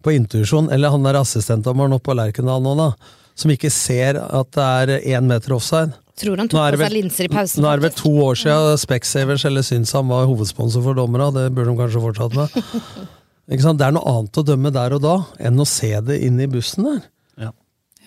på 0.06 0.14
intuisjon. 0.14 0.70
Eller 0.74 0.94
han 0.94 1.02
der 1.06 1.18
assistentdommeren 1.20 1.96
oppe 1.98 2.12
på 2.12 2.16
Lerkendal 2.18 2.62
nå, 2.64 2.76
da, 2.78 2.92
som 3.38 3.50
ikke 3.54 3.70
ser 3.74 4.18
at 4.22 4.52
det 4.54 4.68
er 4.82 4.94
én 5.18 5.26
meter 5.30 5.56
offside. 5.58 5.92
Tror 6.18 6.40
han 6.42 6.48
tok 6.50 6.58
det 6.58 6.78
på 6.78 6.82
vel- 6.82 6.88
seg 6.90 6.96
linser 6.96 7.26
i 7.28 7.30
pausen. 7.30 7.62
Nå 7.62 7.68
er 7.70 7.78
det 7.78 7.86
vel 7.88 7.98
to 8.00 8.10
år 8.24 8.38
siden 8.40 8.80
Specsavers 8.82 9.44
eller 9.46 9.62
Synsam 9.66 10.08
var 10.10 10.26
hovedsponsor 10.26 10.82
for 10.82 10.98
dommerne, 10.98 11.28
det 11.36 11.44
burde 11.54 11.70
de 11.70 11.78
kanskje 11.78 12.02
fortsatt 12.02 12.34
med. 12.38 12.56
Ikke 13.54 13.62
sant? 13.64 13.78
Det 13.80 13.86
er 13.86 13.94
noe 13.94 14.10
annet 14.16 14.40
å 14.42 14.44
dømme 14.44 14.72
der 14.74 14.96
og 14.98 15.04
da, 15.04 15.14
enn 15.46 15.62
å 15.62 15.66
se 15.68 15.92
det 16.04 16.18
inn 16.26 16.40
i 16.42 16.48
bussen 16.50 16.84
der. 16.88 16.98
Ja. 17.46 17.52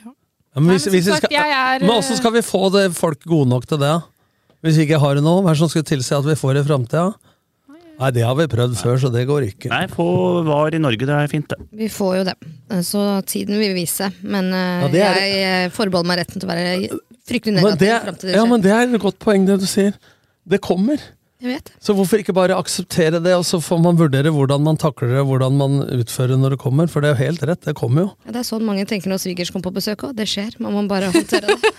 Ja, 0.03 0.59
men 0.59 0.73
hvis, 0.75 0.85
men 0.91 0.97
hvis 0.97 1.07
skal, 1.21 1.31
men 1.81 1.93
åssen 1.95 2.19
skal 2.19 2.33
vi 2.35 2.41
få 2.43 2.65
det 2.75 2.89
folk 2.97 3.23
gode 3.23 3.47
nok 3.53 3.65
til 3.71 3.79
det? 3.81 3.93
Hvis 4.61 4.77
vi 4.77 4.85
ikke 4.85 4.99
har 5.01 5.17
det 5.17 5.23
nå, 5.25 5.35
hva 5.41 5.51
er 5.51 5.57
det 5.57 5.61
som 5.63 5.69
skulle 5.71 5.87
tilsi 5.89 6.13
at 6.17 6.25
vi 6.27 6.35
får 6.37 6.53
det 6.57 6.63
i 6.65 6.67
framtida? 6.69 7.05
Nei, 8.01 8.09
det 8.15 8.23
har 8.25 8.33
vi 8.37 8.47
prøvd 8.49 8.77
før, 8.79 8.95
så 8.97 9.09
det 9.13 9.27
går 9.29 9.43
ikke. 9.45 9.69
Nei, 9.69 9.83
få 9.91 10.05
VAR 10.47 10.73
i 10.73 10.79
Norge, 10.81 11.05
det 11.05 11.13
er 11.13 11.27
fint, 11.29 11.47
det. 11.51 11.57
Vi 11.77 11.89
får 11.93 12.15
jo 12.17 12.23
det. 12.31 12.35
Så 12.87 13.01
tiden 13.29 13.59
vil 13.61 13.75
vise. 13.77 14.07
Men 14.25 14.49
eh, 14.57 14.81
Ja, 14.81 14.87
det 14.93 15.01
er- 15.05 15.19
jeg 15.21 15.65
eh, 15.65 15.69
forbeholder 15.75 16.09
meg 16.09 16.21
retten 16.23 16.41
til 16.41 16.49
å 16.49 16.53
være 16.53 16.99
fryktelig 17.29 17.53
negativ 17.59 17.91
fram 18.07 18.17
til 18.17 18.29
det 18.31 18.35
ja, 18.39 18.45
men 18.49 18.63
det 18.63 18.71
er 18.73 18.87
et 18.87 19.01
godt 19.03 19.19
poeng, 19.21 19.45
det 19.45 19.59
du 19.61 19.67
sier. 19.69 19.93
Det 20.49 20.61
kommer. 20.65 20.97
Jeg 21.41 21.55
vet. 21.55 21.69
Så 21.81 21.95
hvorfor 21.97 22.21
ikke 22.21 22.35
bare 22.37 22.53
akseptere 22.53 23.17
det, 23.17 23.31
og 23.33 23.41
så 23.47 23.57
får 23.63 23.79
man 23.81 23.97
vurdere 23.97 24.29
hvordan 24.29 24.61
man 24.61 24.77
takler 24.77 25.09
det, 25.15 25.23
hvordan 25.25 25.55
man 25.57 25.79
utfører 25.97 26.37
når 26.37 26.53
det 26.53 26.59
kommer? 26.61 26.85
For 26.91 27.01
det 27.01 27.09
er 27.09 27.15
jo 27.15 27.21
helt 27.25 27.41
rett, 27.49 27.61
det 27.65 27.73
kommer 27.79 28.03
jo. 28.05 28.09
Ja, 28.27 28.35
det 28.35 28.43
er 28.43 28.45
sånn 28.45 28.61
mange 28.67 28.85
tenker 28.85 29.09
når 29.09 29.23
svigers 29.23 29.49
kommer 29.49 29.65
på 29.71 29.73
besøk 29.79 30.05
òg. 30.05 30.13
Det 30.19 30.27
skjer. 30.29 30.53
Man 30.61 30.75
må 30.77 30.83
bare 30.91 31.09
håndtere 31.13 31.49
det. 31.49 31.57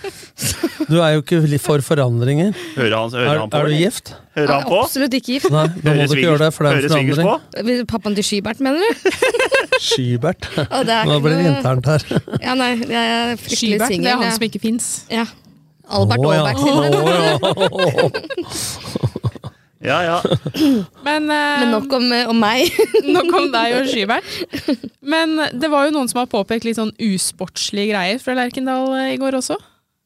Du 0.93 0.97
er 0.99 1.13
jo 1.15 1.21
ikke 1.23 1.59
for 1.63 1.81
forandringer. 1.87 2.51
Hører 2.75 2.97
han, 2.99 3.13
hører 3.15 3.29
Er, 3.31 3.39
han 3.45 3.51
på? 3.53 3.57
er 3.63 3.69
du 3.71 3.75
gift? 3.79 4.11
Hører 4.35 4.53
han 4.57 4.65
på? 4.67 4.79
Absolutt 4.83 5.15
ikke 5.17 5.31
gift. 5.37 5.51
Nei, 5.55 5.67
da 5.69 5.77
må 5.79 5.93
Hører 5.93 6.11
du 6.11 6.15
ikke 6.17 6.25
gjøre 6.27 6.41
det, 6.43 6.49
for 6.57 6.65
det 6.67 6.73
er 6.73 6.75
en 6.75 6.83
forandring. 6.91 7.29
på? 7.31 7.87
Pappaen 7.93 8.17
til 8.19 8.27
Skybert, 8.27 8.59
mener 8.67 8.83
du? 8.83 8.87
Skybert. 9.93 10.49
Er 10.67 11.07
Nå 11.09 11.21
blir 11.23 11.39
det 11.39 11.47
internt 11.53 11.87
her. 11.93 12.03
Ja, 12.49 12.57
nei, 12.59 12.73
jeg 12.83 12.99
er 12.99 13.39
fryktelig 13.39 13.79
Skybert, 13.79 13.95
det 14.03 14.11
er 14.11 14.21
han 14.25 14.35
som 14.35 14.49
ikke 14.49 14.63
fins. 14.67 14.91
Ja. 15.13 15.25
Albert 15.93 16.27
Å, 16.27 16.35
ja. 16.35 16.43
Aaberg. 16.51 16.61
Ja, 18.43 19.31
ja. 19.83 20.19
Men, 21.07 21.25
eh, 21.27 21.63
Men 21.63 21.73
nok 21.75 21.93
om, 21.99 22.05
om 22.31 22.39
meg. 22.39 22.71
nok 23.17 23.33
om 23.39 23.49
deg 23.55 23.79
og 23.81 23.89
Skybert. 23.93 24.29
Men 25.03 25.35
det 25.53 25.71
var 25.73 25.89
jo 25.89 25.95
noen 25.97 26.11
som 26.11 26.23
har 26.23 26.31
påpekt 26.31 26.69
litt 26.69 26.79
sånn 26.79 26.95
usportslige 27.03 27.91
greier 27.95 28.21
fra 28.23 28.37
Lerkendal 28.39 28.93
eh, 29.01 29.15
i 29.17 29.19
går 29.21 29.41
også. 29.41 29.59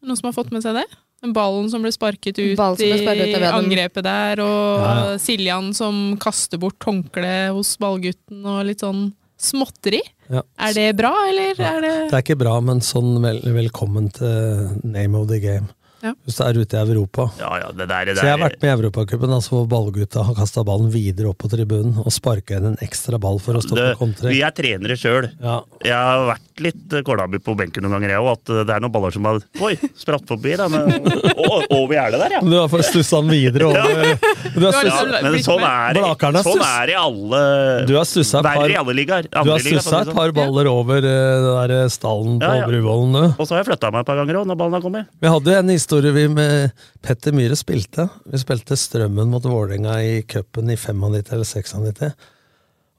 Noen 0.07 0.19
som 0.19 0.31
har 0.31 0.37
fått 0.37 0.55
med 0.55 0.65
seg 0.65 0.79
det? 0.81 0.87
Den 1.25 1.33
ballen 1.37 1.69
som 1.73 1.85
ble 1.85 1.91
sparket 1.95 2.37
ut 2.39 2.59
som 2.61 2.75
ble 2.77 2.99
sparket 3.01 3.33
ut, 3.33 3.41
i 3.41 3.49
angrepet 3.49 4.05
der, 4.05 4.43
og 4.45 4.83
Ja, 4.83 4.91
ja. 4.97 5.15
Siljan 5.21 5.71
som 5.77 6.17
kaster 6.21 6.61
bort 6.61 6.81
håndkleet 6.85 7.55
hos 7.57 7.73
ballgutten, 7.81 8.43
og 8.45 8.67
litt 8.69 8.85
sånn 8.85 9.09
småtteri. 9.41 10.03
Ja. 10.33 10.43
Er 10.61 10.77
det 10.77 10.87
bra, 10.99 11.13
eller 11.29 11.57
er 11.57 11.81
det 11.85 11.95
Det 12.11 12.19
er 12.19 12.25
ikke 12.25 12.39
bra, 12.41 12.57
men 12.65 12.81
sånn 12.85 13.17
vel, 13.25 13.41
velkommen 13.57 14.11
til 14.17 14.77
name 14.85 15.19
of 15.19 15.29
the 15.33 15.41
game. 15.41 15.69
Ja. 16.07 16.13
Hvis 16.27 16.39
du 16.39 16.43
er 16.47 16.61
ute 16.63 16.77
i 16.79 16.83
Europa. 16.95 17.29
ja, 17.41 17.51
ja 17.63 17.71
det 17.75 17.89
der, 17.91 18.05
det 18.11 18.17
Så 18.19 18.27
jeg 18.29 18.37
har 18.37 18.43
vært 18.43 18.61
med 18.63 18.71
i 18.71 18.75
Europacupen, 18.77 19.33
altså, 19.37 19.55
hvor 19.57 19.67
ballgutta 19.71 20.25
har 20.27 20.37
kasta 20.39 20.65
ballen 20.67 20.91
videre 20.95 21.31
opp 21.33 21.41
på 21.43 21.51
tribunen 21.53 21.99
og 22.03 22.13
sparka 22.15 22.59
inn 22.61 22.71
en 22.73 22.79
ekstra 22.85 23.19
ball 23.23 23.41
for 23.43 23.59
å 23.59 23.63
stoppe 23.65 23.89
det, 23.91 23.97
kontring. 24.01 24.33
Vi 24.35 24.43
er 24.47 24.55
trenere 24.57 24.97
sjøl. 25.01 25.29
Ja. 25.43 25.61
Jeg 25.85 25.97
har 25.97 26.27
vært 26.31 26.63
litt 26.67 26.95
eh, 26.97 27.03
kålrabi 27.07 27.41
på 27.45 27.57
benken 27.59 27.85
noen 27.85 27.97
ganger, 27.99 28.15
jeg 28.15 28.23
òg. 28.23 28.31
At 28.37 28.53
eh, 28.55 28.63
det 28.69 28.77
er 28.77 28.85
noen 28.85 28.95
baller 28.95 29.15
som 29.15 29.27
har 29.29 29.41
Oi, 29.67 29.75
spratt 29.99 30.27
forbi. 30.29 30.55
Da, 30.57 30.69
men, 30.73 30.89
og, 31.37 31.67
over 31.75 31.97
gjerdet 31.99 32.23
der, 32.23 32.37
ja. 32.39 32.43
Du 32.47 32.57
har 32.57 32.71
fått 32.73 32.87
stussa 32.89 33.21
den 33.23 33.31
videre 33.35 33.69
over 33.71 34.15
Du 34.57 34.63
har 34.65 34.73
stussa, 34.73 35.03
liksom- 35.05 35.23
Men 35.27 35.43
sånn 35.45 35.67
er, 35.67 35.95
det- 35.95 36.05
sånn 36.07 36.41
stuss. 36.43 36.67
er 36.67 36.87
det 36.87 36.95
i 36.95 37.01
alle 37.01 37.43
du 37.87 37.95
har 37.97 38.05
stussa 38.05 38.39
et 38.39 38.45
par, 38.47 38.93
ligaer. 38.95 39.27
du 39.31 39.51
har 39.51 39.59
stussa 39.61 39.83
for 39.83 39.97
å 39.97 40.05
si 40.05 40.11
et 40.11 40.17
par 40.17 40.29
sånn. 40.31 40.35
baller 40.37 40.67
over 40.71 40.97
eh, 40.97 41.47
den 41.47 41.69
der 41.71 41.89
stallen 41.93 42.39
på 42.41 42.47
Ja, 42.47 42.55
ja. 42.63 42.67
Bruvollen, 42.67 43.13
du. 43.13 43.35
Og 43.43 43.47
så 43.47 43.55
har 43.55 43.63
jeg 43.63 43.69
flytta 43.73 43.91
meg 43.93 44.01
et 44.01 44.07
par 44.07 44.17
ganger 44.17 44.35
òg, 44.41 44.47
når 44.47 44.57
ballen 44.57 44.73
har 44.79 44.83
kommet. 44.85 45.07
Vi 45.21 45.29
hadde 45.29 45.57
en 45.59 45.69
historie 45.69 45.96
vi 46.05 46.29
med 46.29 46.71
Petter 47.03 47.33
Myhre 47.33 47.57
spilte. 47.57 48.09
Vi 48.29 48.39
spilte 48.39 48.77
Strømmen 48.77 49.31
mot 49.31 49.43
Vålerenga 49.45 49.95
i 50.03 50.23
cupen 50.23 50.69
i 50.71 50.77
95 50.77 51.33
eller 51.33 51.45
96. 51.45 52.13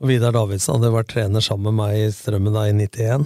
Og 0.01 0.07
Vidar 0.07 0.31
Davidsen 0.31 0.75
hadde 0.75 0.91
vært 0.93 1.07
trener 1.13 1.41
sammen 1.41 1.73
med 1.73 1.77
meg 1.83 1.97
i 1.97 2.11
Strømmen 2.11 2.53
da 2.53 2.65
i 2.69 2.73
91. 2.73 3.25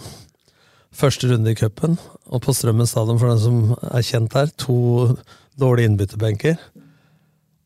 Første 0.92 1.28
runde 1.32 1.52
i 1.52 1.56
cupen, 1.56 1.98
og 2.28 2.42
på 2.44 2.52
Strømmen 2.54 2.88
stadion, 2.88 3.20
for 3.20 3.30
den 3.32 3.40
som 3.40 3.76
er 3.94 4.02
kjent 4.04 4.34
her, 4.36 4.48
to 4.60 5.16
dårlige 5.60 5.88
innbytterbenker 5.88 6.58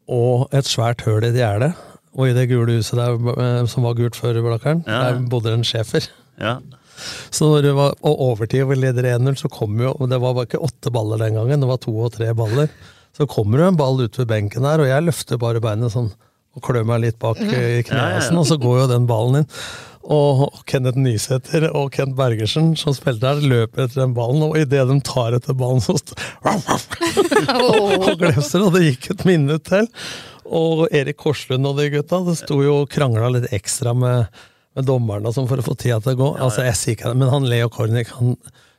og 0.08 0.50
et 0.54 0.65
svært 0.70 1.02
høl 1.08 1.24
i 1.26 1.32
et 1.32 1.39
gjerde. 1.39 1.72
Og 2.15 2.30
i 2.30 2.34
det 2.38 2.48
gule 2.52 2.78
huset 2.78 2.96
der, 3.00 3.15
eh, 3.34 3.65
som 3.68 3.84
var 3.84 3.96
gult 3.98 4.15
før, 4.15 4.38
Blakkeren, 4.46 4.84
Ja. 4.88 5.12
der 5.12 5.26
bodde 5.30 5.54
en 5.54 5.63
schæfer. 5.63 6.08
Ja. 6.39 6.60
Så 7.29 7.49
når 7.49 7.65
det 7.65 7.73
var 7.77 7.95
og 8.01 8.21
overtid 8.31 8.65
og 8.65 8.73
vi 8.73 8.81
leder 8.81 9.10
1-0, 9.15 9.39
så 9.43 9.51
kom 9.51 9.79
jo 9.81 9.93
Det 10.10 10.19
var 10.21 10.36
bare 10.38 10.49
ikke 10.49 10.63
åtte 10.63 10.93
baller 10.93 11.21
den 11.21 11.39
gangen, 11.39 11.63
det 11.63 11.71
var 11.71 11.81
to 11.84 11.95
og 11.95 12.13
tre 12.15 12.31
baller. 12.38 12.69
Så 13.15 13.27
kommer 13.31 13.62
det 13.62 13.71
en 13.71 13.79
ball 13.79 14.01
ut 14.03 14.19
ved 14.19 14.29
benken 14.29 14.67
der, 14.67 14.84
og 14.84 14.89
jeg 14.89 15.08
løfter 15.08 15.39
bare 15.41 15.63
beinet 15.63 15.93
sånn 15.93 16.12
og 16.55 16.63
klør 16.63 16.86
meg 16.88 17.01
litt 17.03 17.17
bak 17.19 17.39
eh, 17.43 17.81
i 17.81 17.84
knehasen, 17.84 18.38
og 18.39 18.47
så 18.47 18.55
går 18.60 18.77
jo 18.79 18.88
den 18.93 19.08
ballen 19.10 19.41
inn. 19.41 19.49
Og 20.05 20.45
Kenneth 20.69 20.99
Nysæter 21.01 21.65
og 21.73 21.89
Kent 21.95 22.13
Bergersen, 22.17 22.75
som 22.77 22.93
spilte 22.95 23.25
der, 23.25 23.41
løper 23.41 23.86
etter 23.86 24.03
den 24.03 24.13
ballen, 24.15 24.43
og 24.45 24.55
idet 24.60 24.86
de 24.88 24.97
tar 25.03 25.36
etter 25.36 25.58
ballen, 25.58 25.81
så 25.84 25.97
og 27.65 28.12
glefser, 28.21 28.63
og 28.63 28.75
det 28.75 28.86
gikk 28.86 29.12
et 29.15 29.25
minutt 29.27 29.65
til. 29.67 29.89
Og 30.45 30.86
Erik 30.93 31.17
Korslund 31.23 31.65
og 31.65 31.79
de 31.79 31.89
gutta, 31.95 32.21
det 32.27 32.38
sto 32.43 32.60
jo 32.62 32.84
og 32.84 32.91
krangla 32.93 33.31
litt 33.34 33.49
ekstra 33.55 33.95
med, 33.97 34.29
med 34.75 34.85
dommerne 34.85 35.27
og 35.31 35.33
sånn 35.38 35.47
for 35.47 35.57
å 35.61 35.65
få 35.65 35.75
tida 35.79 36.01
til 36.03 36.13
å 36.15 36.19
gå. 36.19 36.29
Altså, 36.43 36.63
jeg 36.67 36.75
sier 36.79 36.95
ikke 36.97 37.11
det, 37.13 37.17
Men 37.21 37.29
han 37.31 37.45
Leo 37.49 37.69
Kornik, 37.69 38.09
han 38.19 38.35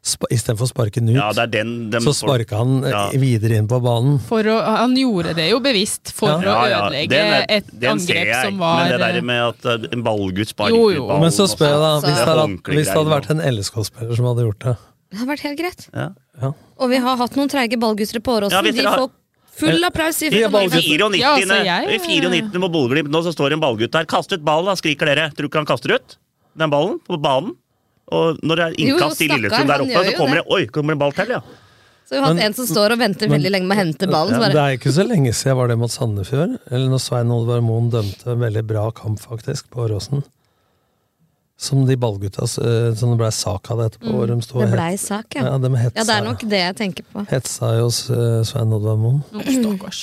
istedenfor 0.06 0.68
å 0.68 0.70
sparke 0.70 1.00
den 1.00 1.08
ut, 1.08 1.16
ja, 1.18 1.32
det 1.34 1.42
er 1.42 1.50
den 1.64 1.70
de 1.90 1.98
så 2.04 2.12
sparka 2.14 2.60
han 2.60 2.84
eh, 2.86 2.90
Ja. 2.92 3.00
videre 3.18 3.56
inn 3.58 3.66
på 3.66 3.80
banen. 3.82 4.20
For 4.22 4.38
å, 4.46 4.58
han 4.62 4.94
gjorde 4.94 5.32
det 5.34 5.48
jo 5.50 5.58
bevisst 5.64 6.12
for 6.14 6.28
Ja. 6.30 6.36
å 6.36 6.42
Ja, 6.44 6.66
ja, 6.70 6.78
ødelegge 6.86 7.08
den 7.10 7.32
er- 7.34 7.46
et 7.48 7.66
den 7.80 7.90
angrep 7.98 8.26
jeg, 8.30 8.44
som 8.44 8.58
var 8.58 8.76
Men 8.84 8.92
det 8.92 9.00
der 9.00 9.20
med 9.22 9.42
at 9.48 9.66
eh, 9.66 9.88
en 9.92 10.02
ballgutt 10.06 10.48
sparker 10.54 10.76
Jo, 10.76 10.90
jo. 10.94 11.06
ballen 11.08 11.20
Men 11.22 11.30
så 11.34 11.48
spør 11.50 11.72
jeg 11.74 11.80
da, 11.82 11.90
sånn, 12.00 12.06
hvis 12.06 12.18
det 12.22 12.28
hadde, 12.30 12.76
hvis 12.76 12.86
det 12.86 12.94
hadde 12.94 13.14
vært 13.16 13.30
en 13.30 13.40
LSK-spiller 13.56 14.16
som 14.16 14.24
hadde 14.30 14.46
gjort 14.46 14.58
det 14.60 14.76
Det 15.10 15.18
hadde 15.18 15.30
vært 15.34 15.40
helt 15.48 15.58
greit. 15.58 15.88
Ja. 15.94 16.08
ja. 16.42 16.52
Og 16.78 16.88
vi 16.90 16.96
har 16.98 17.16
hatt 17.16 17.34
noen 17.34 17.48
treige 17.50 17.78
ballgutter 17.80 18.20
på 18.20 18.36
Åråsen. 18.38 18.52
Ja, 18.52 18.62
de 18.62 18.72
får 18.82 19.10
full 19.58 19.84
applaus. 19.88 20.22
i 20.22 20.26
I 20.28 20.30
94. 20.46 21.18
Ja, 21.20 21.34
altså, 21.36 21.58
jeg- 21.64 21.94
I 21.94 21.98
94. 21.98 22.58
mot 22.62 22.72
Bodø-Glimt 22.72 23.10
nå 23.10 23.22
så 23.24 23.32
står 23.34 23.52
en 23.56 23.60
ballgutt 23.60 23.90
der. 23.92 24.04
Kast 24.04 24.32
ut 24.32 24.44
ballen, 24.44 24.66
da, 24.66 24.74
skriker 24.78 25.06
dere. 25.06 25.30
Tror 25.32 25.46
du 25.46 25.48
ikke 25.48 25.62
han 25.64 25.66
kaster 25.66 25.94
ut 25.96 26.16
den 26.56 26.70
ballen 26.70 26.98
på 27.06 27.20
banen? 27.20 27.54
Og 28.12 28.38
når 28.42 28.56
det 28.56 28.64
er 28.66 28.74
innkast 28.86 29.20
i 29.20 29.28
Lillestrøm 29.28 29.66
der 29.66 29.82
oppe, 29.82 30.04
så 30.06 30.16
kommer 30.16 30.36
det. 30.38 30.44
det 30.44 30.52
Oi, 30.54 30.66
kommer 30.66 30.92
det 30.94 30.96
en 30.96 30.98
ball 31.02 31.12
til, 31.12 31.28
ja. 31.28 31.40
Så 32.06 32.10
vi 32.14 32.16
har 32.20 32.26
hatt 32.28 32.36
Men- 32.36 32.44
en 32.46 32.54
som 32.54 32.66
står 32.66 32.92
og 32.92 32.98
venter 33.00 33.26
veldig 33.26 33.50
lenge 33.50 33.66
med 33.66 33.76
å 33.76 33.80
hente 33.82 34.06
ballen. 34.06 34.30
Ja, 34.30 34.46
Så 34.46 34.52
det 34.52 34.62
er 34.62 34.76
ikke 34.78 34.92
så 34.94 35.02
lenge 35.08 35.32
siden 35.34 35.50
jeg 35.50 35.56
var 35.56 35.66
det 35.66 35.78
mot 35.78 35.90
Sandefjord. 35.90 36.58
Eller 36.70 36.86
når 36.88 37.00
Svein 37.02 37.30
Olvar 37.34 37.60
Moen 37.66 37.90
dømte 37.90 38.26
en 38.30 38.38
veldig 38.38 38.64
bra 38.64 38.90
kamp, 38.92 39.18
faktisk, 39.18 39.64
på 39.70 39.88
Åråsen. 39.90 40.22
Som 41.56 41.86
de 41.88 41.96
ballgutta 41.96 42.44
eh, 42.44 42.90
som 43.00 43.14
det 43.14 43.16
blei 43.22 43.32
sak 43.32 43.70
av 43.72 43.80
det 43.80 43.86
etterpå. 43.92 44.12
Mm. 44.12 44.42
de 44.42 44.60
det 44.60 44.68
blei 44.74 44.92
sak, 45.00 45.38
ja. 45.38 45.46
Ja, 45.46 45.56
de 45.58 45.70
hetsa, 45.72 45.96
Ja, 45.96 46.04
det 46.04 46.18
er 46.18 46.26
nok 46.26 46.44
det 46.44 46.60
jeg 46.60 46.76
tenker 46.76 47.06
på. 47.12 47.24
hetsa 47.30 47.72
jo 47.78 47.88
eh, 47.88 48.44
Svein 48.44 48.76
Oddvar 48.76 49.00
Moen. 49.00 49.22
Stakkars. 49.40 50.02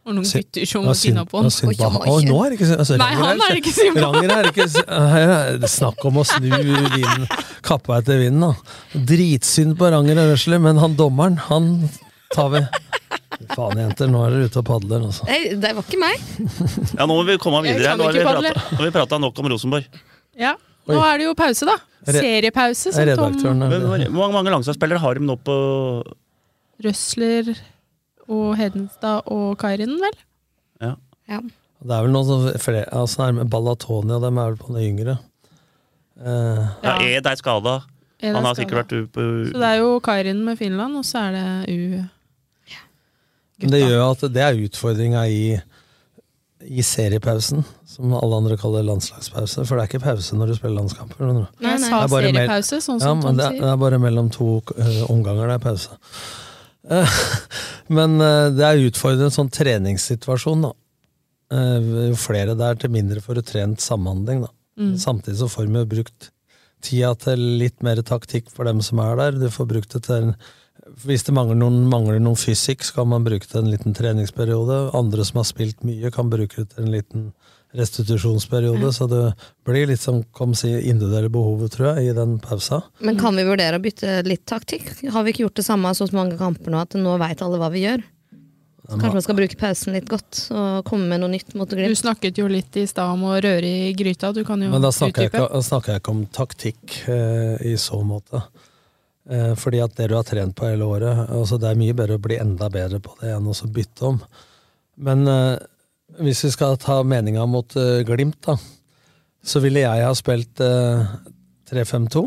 Og 0.00 0.14
noen 0.16 0.24
gutter 0.26 0.66
som 0.66 0.86
var 0.88 0.96
sinna 0.96 1.22
på 1.28 1.42
han. 1.42 1.50
synd 1.52 1.76
på 1.78 1.88
Oi, 2.00 2.08
Å, 2.08 2.14
nå 2.24 2.36
er 2.42 2.50
det 2.52 2.56
ikke 2.58 2.68
altså, 2.80 2.96
Nei, 2.98 3.10
han 3.20 3.42
er 3.44 3.58
ikke 3.60 3.72
synd 3.76 3.94
på. 3.94 4.04
Ranger 4.06 4.32
er 4.34 4.48
ikke 4.48 4.66
her 5.12 5.32
er 5.60 5.66
snakk 5.70 6.06
om 6.08 6.20
å 6.22 6.24
snu 6.26 6.48
vinden, 6.48 7.26
kappa 7.66 7.98
etter 8.00 8.18
vinden, 8.22 8.48
da. 8.48 9.02
Dritsynd 9.12 9.76
på 9.78 9.90
Ranger 9.92 10.22
og 10.24 10.32
Røsler, 10.32 10.62
men 10.64 10.80
han 10.80 10.96
dommeren, 10.98 11.36
han 11.50 11.68
tar 12.34 12.48
vi. 12.56 12.64
Faen, 13.52 13.78
jenter, 13.84 14.08
nå 14.10 14.24
er 14.24 14.34
dere 14.34 14.48
ute 14.50 14.62
og 14.62 14.66
padler, 14.72 15.04
altså. 15.10 15.28
Nei, 15.28 15.38
det 15.60 15.74
var 15.76 15.86
ikke 15.86 16.00
meg. 16.00 16.26
Ja, 16.96 17.04
nå 17.04 17.12
må 17.12 17.22
vi 17.28 17.36
komme 17.42 17.62
videre. 17.68 17.94
nå 18.00 18.08
har 18.08 18.82
vi 18.88 18.94
prata 18.96 19.20
nok 19.20 19.38
om 19.44 19.52
Rosenborg. 19.52 20.00
Ja. 20.40 20.56
Nå 20.88 21.00
er 21.04 21.20
det 21.20 21.26
jo 21.28 21.34
pause, 21.38 21.68
da. 21.68 21.76
Er 22.08 22.16
Seriepause. 22.16 22.88
Er 22.88 22.96
Som 22.96 23.08
redaktøren 23.10 23.60
Tom 23.60 23.74
Hvor 23.84 24.24
mange, 24.24 24.32
mange 24.32 24.54
landslagsspillere 24.54 25.02
har 25.02 25.18
de 25.18 25.26
nå 25.26 25.36
på 25.44 25.56
Røsler 26.84 27.52
og 28.30 28.54
Hedenstad 28.56 29.26
og 29.28 29.58
Kairinen, 29.60 30.00
vel? 30.00 30.20
ja. 30.80 30.94
Ja. 31.30 31.40
Det 31.80 31.94
er 31.96 32.04
vel 32.04 32.12
noen 32.12 32.26
som 32.28 32.46
flere, 32.60 32.84
altså 32.92 33.22
nærme 33.22 33.46
Ballatoni 33.48 34.16
dem 34.20 34.38
er 34.40 34.50
vel 34.50 34.56
på 34.60 34.74
det 34.74 34.82
yngre. 34.84 35.14
Uh, 36.20 36.66
ja, 36.84 36.96
Ed 37.00 37.28
er 37.30 37.38
skada. 37.40 37.78
Han 38.20 38.36
har 38.36 38.52
skadet? 38.52 38.58
sikkert 38.58 38.80
vært 38.82 39.12
på 39.14 39.26
Så 39.48 39.60
det 39.62 39.68
er 39.70 39.78
jo 39.80 39.94
Kairinen 40.04 40.42
med 40.44 40.58
Finland, 40.60 40.98
og 41.00 41.06
så 41.08 41.22
er 41.28 41.36
det 41.38 41.46
U... 41.72 42.02
men 43.60 43.72
det 43.72 43.80
gjør 43.80 44.02
at 44.10 44.26
det 44.34 44.42
er 44.44 44.60
utfordringa 44.66 45.22
i, 45.28 45.40
i 46.60 46.82
seriepausen, 46.84 47.62
som 47.88 48.12
alle 48.14 48.36
andre 48.36 48.56
kaller 48.60 48.84
landslagspause. 48.84 49.64
For 49.64 49.76
det 49.76 49.84
er 49.84 49.88
ikke 49.90 50.02
pause 50.04 50.36
når 50.36 50.52
du 50.52 50.58
spiller 50.58 50.76
landskamper. 50.80 51.30
Nei, 51.30 51.46
nei. 51.62 51.78
sa 51.80 52.02
Det 52.02 52.04
er 52.04 52.12
bare 52.12 52.32
seriepause, 52.32 52.80
sånn 52.84 53.00
Ja, 53.00 53.14
men 53.16 53.38
det, 53.38 53.46
er- 53.46 53.56
sier. 53.56 53.64
det 53.64 53.72
er 53.72 53.80
bare 53.80 54.00
mellom 54.02 54.28
to 54.34 54.50
uh, 54.76 55.00
omganger 55.12 55.50
det 55.50 55.56
er 55.56 55.64
pause. 55.64 55.96
Uh, 56.90 57.16
men 57.96 58.20
uh, 58.20 58.50
det 58.52 58.66
er 58.66 58.84
utfordrende 58.90 59.32
sånn 59.34 59.52
treningssituasjon, 59.52 60.68
da. 60.68 60.74
Eh, 61.50 61.86
jo 62.10 62.18
flere 62.18 62.54
det 62.54 62.66
er, 62.66 62.76
til 62.78 62.92
mindre 62.94 63.22
får 63.24 63.40
du 63.40 63.46
trent 63.46 63.82
samhandling, 63.82 64.44
da. 64.46 64.52
Mm. 64.80 64.94
Samtidig 65.02 65.40
så 65.40 65.48
får 65.50 65.66
vi 65.66 65.82
brukt 65.96 66.30
tida 66.84 67.10
til 67.20 67.42
litt 67.60 67.82
mer 67.84 68.00
taktikk 68.06 68.48
for 68.54 68.68
dem 68.68 68.80
som 68.84 69.02
er 69.02 69.18
der. 69.18 69.40
Du 69.40 69.50
får 69.52 69.68
brukt 69.68 69.96
det 69.96 70.04
til 70.06 70.30
Hvis 71.04 71.24
det 71.26 71.34
mangler 71.36 71.58
noen, 71.58 71.84
mangler 71.90 72.20
noen 72.22 72.38
fysikk, 72.38 72.84
så 72.86 73.00
kan 73.00 73.10
man 73.12 73.24
bruke 73.26 73.46
det 73.46 73.52
til 73.52 73.62
en 73.62 73.70
liten 73.70 73.94
treningsperiode. 73.96 74.82
Andre 74.96 75.24
som 75.28 75.40
har 75.40 75.48
spilt 75.48 75.84
mye, 75.86 76.10
kan 76.14 76.30
bruke 76.32 76.62
det 76.62 76.74
til 76.74 76.86
en 76.86 76.94
liten 76.94 77.30
restitusjonsperiode. 77.76 78.92
Så 78.92 79.06
det 79.10 79.24
blir 79.66 79.86
litt 79.90 80.02
som 80.02 80.22
kom 80.36 80.54
si, 80.58 80.72
individuelle 80.90 81.30
behovet, 81.32 81.72
tror 81.76 81.92
jeg, 81.92 82.10
i 82.10 82.16
den 82.16 82.38
pausa. 82.42 82.82
Men 82.98 83.18
kan 83.20 83.36
vi 83.38 83.46
vurdere 83.46 83.78
å 83.78 83.82
bytte 83.84 84.20
litt 84.26 84.46
taktikk? 84.50 84.90
Har 85.12 85.26
vi 85.26 85.34
ikke 85.34 85.46
gjort 85.46 85.60
det 85.60 85.66
samme 85.66 85.92
så 85.94 86.08
mange 86.16 86.38
kamper 86.40 86.74
nå 86.74 86.82
at 86.82 86.98
nå 86.98 87.18
veit 87.22 87.44
alle 87.46 87.60
hva 87.60 87.70
vi 87.72 87.84
gjør? 87.86 88.02
Så 88.90 88.96
kanskje 88.98 89.18
man 89.20 89.22
skal 89.22 89.36
bruke 89.38 89.58
pausen 89.60 89.94
litt 89.94 90.08
godt 90.10 90.38
og 90.50 90.80
komme 90.88 91.06
med 91.12 91.20
noe 91.22 91.30
nytt 91.30 91.52
mot 91.54 91.70
Du 91.70 91.94
snakket 91.94 92.40
jo 92.40 92.48
litt 92.50 92.74
i 92.80 92.88
stad 92.90 93.12
om 93.12 93.22
å 93.28 93.36
røre 93.38 93.62
i 93.62 93.92
gryta. 93.94 94.32
Du 94.34 94.42
kan 94.42 94.58
jo 94.58 94.70
Men 94.72 94.82
da 94.82 94.90
snakker 94.90 95.28
jeg 95.28 95.30
utdype. 95.30 95.44
ikke, 95.44 95.54
da 95.54 95.62
snakker 95.68 95.92
jeg 95.92 96.02
ikke 96.02 96.14
om 96.16 96.24
taktikk 96.34 96.96
eh, 97.06 97.54
i 97.70 97.76
så 97.78 98.00
måte. 98.02 98.42
Eh, 99.30 99.52
fordi 99.54 99.80
at 99.84 99.94
det 99.98 100.08
du 100.10 100.16
har 100.18 100.26
trent 100.26 100.56
på 100.58 100.66
hele 100.66 100.86
året 100.90 101.28
altså 101.30 101.54
Det 101.60 101.68
er 101.70 101.78
mye 101.78 101.94
bedre 101.94 102.16
å 102.18 102.22
bli 102.22 102.40
enda 102.42 102.66
bedre 102.72 102.98
på 103.04 103.14
det 103.20 103.30
enn 103.36 103.46
å 103.46 103.54
bytte 103.70 104.08
om. 104.08 104.20
Men 104.98 105.26
eh, 105.30 105.56
hvis 106.18 106.44
vi 106.44 106.52
skal 106.56 106.78
ta 106.80 107.00
meninga 107.06 107.46
mot 107.46 107.76
eh, 107.78 108.02
Glimt, 108.06 108.40
da, 108.46 108.56
så 109.42 109.62
ville 109.62 109.84
jeg 109.84 110.06
ha 110.06 110.14
spilt 110.18 110.62
eh, 110.64 111.12
3-5-2. 111.70 112.24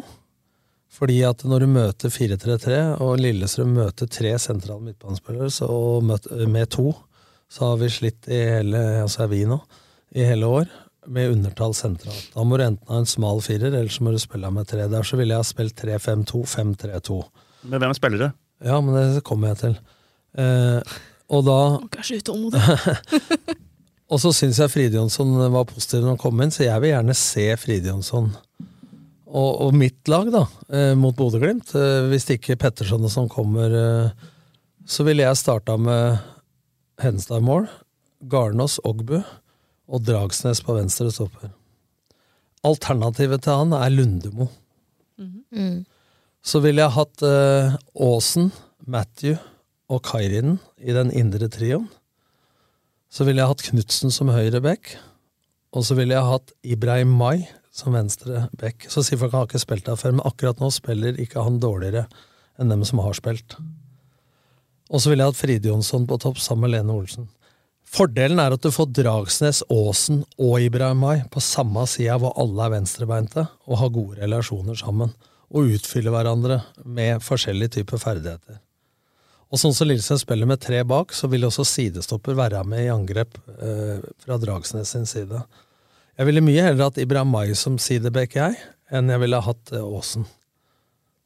Fordi 0.94 1.20
at 1.26 1.42
når 1.50 1.66
du 1.66 1.72
møter 1.74 2.14
4-3-3, 2.14 2.80
og 3.02 3.18
Lillestrøm 3.20 3.74
møter 3.80 4.08
tre 4.08 4.36
sentrale 4.40 4.86
midtbanespillere, 4.86 5.50
og 5.66 6.06
med 6.06 6.70
to, 6.72 6.92
så 7.50 7.72
har 7.72 7.80
vi 7.82 7.90
slitt 7.92 8.30
i 8.30 8.38
hele 8.38 8.82
altså 9.02 9.26
er 9.26 9.32
vi 9.32 9.42
nå, 9.50 9.58
i 10.14 10.26
hele 10.30 10.50
år 10.62 10.70
med 11.08 11.32
undertall 11.34 11.74
sentralt. 11.78 12.30
Da 12.34 12.46
må 12.48 12.58
du 12.60 12.66
enten 12.66 12.92
ha 12.92 13.02
en 13.02 13.10
smal 13.10 13.42
firer, 13.44 13.72
eller 13.72 13.92
så 13.92 14.06
må 14.06 14.14
du 14.14 14.20
spille 14.22 14.52
med 14.54 14.70
tre. 14.70 14.86
Der 14.92 15.08
så 15.08 15.20
ville 15.20 15.36
jeg 15.36 15.44
ha 15.44 15.48
spilt 15.48 15.76
3-5-2, 15.82 16.44
5-3-2. 16.54 17.20
Med 17.72 17.84
hvem 17.84 17.96
spiller 17.98 18.24
du? 18.24 18.28
Ja, 18.64 18.80
men 18.84 19.16
det 19.16 19.26
kommer 19.28 19.52
jeg 19.54 19.62
til. 19.64 19.76
Eh, 20.40 20.96
og 21.34 21.46
da 21.48 21.60
så 22.04 22.20
utålmodig. 22.20 22.62
Og 24.14 24.20
så 24.22 24.30
syns 24.36 24.60
jeg 24.62 24.70
Fride 24.70 25.00
Jonsson 25.00 25.32
var 25.54 25.66
positiv 25.66 26.04
når 26.04 26.14
han 26.14 26.22
kom 26.22 26.42
inn, 26.44 26.52
så 26.54 26.68
jeg 26.68 26.82
vil 26.84 26.92
gjerne 26.92 27.16
se 27.18 27.46
Fride 27.58 27.90
Jonsson. 27.90 28.28
Og, 29.34 29.52
og 29.66 29.72
mitt 29.74 30.12
lag, 30.12 30.28
da, 30.30 30.44
eh, 30.70 30.92
mot 31.00 31.16
Bodø-Glimt, 31.18 31.72
eh, 31.80 32.10
hvis 32.12 32.28
ikke 32.36 32.60
Petterson 32.62 33.08
og 33.08 33.10
sånn 33.10 33.32
kommer, 33.32 33.74
eh, 33.74 34.28
så 34.86 35.06
ville 35.08 35.26
jeg 35.26 35.40
starta 35.40 35.80
med 35.82 36.20
Henstad 37.02 37.42
i 37.42 37.48
mål, 37.48 37.66
Garnås, 38.30 38.78
Ogbu 38.86 39.24
og 39.88 40.04
Dragsnes 40.08 40.62
på 40.64 40.76
venstre 40.78 41.10
stopper. 41.12 41.52
Alternativet 42.64 43.44
til 43.44 43.60
han 43.60 43.76
er 43.76 43.92
Lundemo. 43.92 44.48
Mm. 45.20 45.84
Så 46.44 46.60
ville 46.64 46.84
jeg 46.84 46.96
hatt 46.96 47.24
eh, 47.28 47.76
Aasen, 48.04 48.52
Matthew 48.88 49.36
og 49.92 50.04
Kairinen 50.08 50.60
i 50.80 50.96
den 50.96 51.12
indre 51.16 51.50
trioen. 51.52 51.90
Så 53.14 53.28
ville 53.28 53.44
jeg 53.44 53.52
hatt 53.52 53.66
Knutsen 53.68 54.12
som 54.12 54.32
høyre 54.34 54.64
back. 54.64 54.96
Og 55.74 55.86
så 55.86 55.98
ville 55.98 56.16
jeg 56.16 56.30
hatt 56.30 56.54
Ibrahim 56.66 57.14
Mai 57.18 57.46
som 57.74 57.96
venstre 57.96 58.48
back. 58.60 58.88
Så 58.90 59.04
sier 59.06 59.20
folk 59.22 59.34
han 59.34 59.44
har 59.44 59.50
ikke 59.50 59.62
spilt 59.64 59.88
der 59.88 60.00
før, 60.00 60.16
men 60.18 60.28
akkurat 60.28 60.60
nå 60.62 60.70
spiller 60.74 61.18
ikke 61.22 61.44
han 61.46 61.62
dårligere 61.62 62.06
enn 62.62 62.74
dem 62.74 62.84
som 62.86 63.02
har 63.02 63.16
spilt. 63.18 63.58
Og 64.94 65.02
så 65.02 65.10
ville 65.10 65.26
jeg 65.26 65.34
hatt 65.34 65.40
Fride 65.40 65.72
Jonsson 65.72 66.06
på 66.10 66.20
topp 66.22 66.42
sammen 66.42 66.68
med 66.68 66.76
Lene 66.76 66.94
Olsen. 66.94 67.30
Fordelen 67.94 68.40
er 68.42 68.56
at 68.56 68.64
du 68.64 68.72
får 68.74 68.90
Dragsnes, 68.98 69.60
Aasen 69.70 70.24
og 70.42 70.56
Ibrahim 70.66 71.04
Mai 71.04 71.20
på 71.30 71.42
samme 71.44 71.84
sida 71.90 72.16
hvor 72.22 72.34
alle 72.42 72.66
er 72.66 72.74
venstrebeinte 72.74 73.44
og 73.70 73.80
har 73.84 73.94
gode 73.94 74.18
relasjoner 74.18 74.80
sammen. 74.80 75.12
Og 75.54 75.76
utfyller 75.76 76.16
hverandre 76.16 76.64
med 76.82 77.22
forskjellige 77.22 77.76
typer 77.76 78.02
ferdigheter. 78.02 78.58
Og 79.54 79.62
sånn 79.62 79.76
som 79.78 79.86
Lillestrøm 79.86 80.18
spiller 80.18 80.50
med 80.50 80.64
tre 80.66 80.80
bak, 80.90 81.14
så 81.14 81.30
vil 81.30 81.46
også 81.46 81.68
sidestopper 81.70 82.34
være 82.34 82.64
med 82.66 82.88
i 82.88 82.90
angrep 82.90 83.38
eh, 83.62 84.02
fra 84.26 84.40
Dragsnes 84.42 84.96
sin 84.96 85.06
side. 85.06 85.44
Jeg 86.18 86.26
ville 86.26 86.42
mye 86.42 86.66
heller 86.66 86.88
hatt 86.88 86.98
Ibrahim 87.04 87.30
Mai 87.30 87.54
som 87.58 87.78
sidebekk, 87.78 88.40
jeg, 88.42 88.58
enn 88.90 89.14
jeg 89.14 89.22
ville 89.22 89.46
hatt 89.46 89.76
eh, 89.78 89.86
Aasen. 89.86 90.26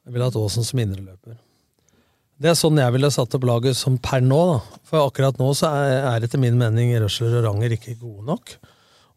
Jeg 0.04 0.12
ville 0.12 0.28
hatt 0.28 0.36
Aasen 0.36 0.68
som 0.68 0.84
indreløper. 0.84 1.40
Det 2.38 2.52
er 2.52 2.54
sånn 2.58 2.78
jeg 2.78 2.94
ville 2.94 3.10
satt 3.10 3.34
opp 3.34 3.44
laget 3.48 3.74
som 3.74 3.96
per 3.98 4.22
nå. 4.22 4.38
da. 4.52 4.80
For 4.86 5.08
akkurat 5.08 5.40
nå 5.40 5.50
så 5.58 5.72
er, 5.74 5.94
er 6.12 6.26
etter 6.26 6.38
min 6.38 6.58
mening 6.60 6.92
Røsler 7.02 7.40
og 7.40 7.48
Ranger 7.48 7.74
ikke 7.74 7.96
gode 7.98 8.28
nok. 8.28 8.52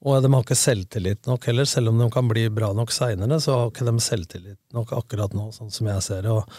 Og 0.01 0.23
de 0.23 0.31
har 0.33 0.41
ikke 0.41 0.57
selvtillit 0.57 1.29
nok 1.29 1.45
heller, 1.45 1.67
selv 1.69 1.91
om 1.91 2.01
de 2.01 2.07
kan 2.13 2.25
bli 2.29 2.47
bra 2.49 2.71
nok 2.73 2.89
seinere. 2.93 3.37
Så 3.43 3.53
har 3.53 3.69
ikke 3.69 3.85
de 3.85 3.93
selvtillit 4.01 4.59
nok 4.73 4.95
akkurat 4.97 5.35
nå, 5.37 5.51
sånn 5.53 5.69
som 5.73 5.91
jeg 5.91 6.01
ser 6.07 6.25
det. 6.25 6.33
Og, 6.33 6.57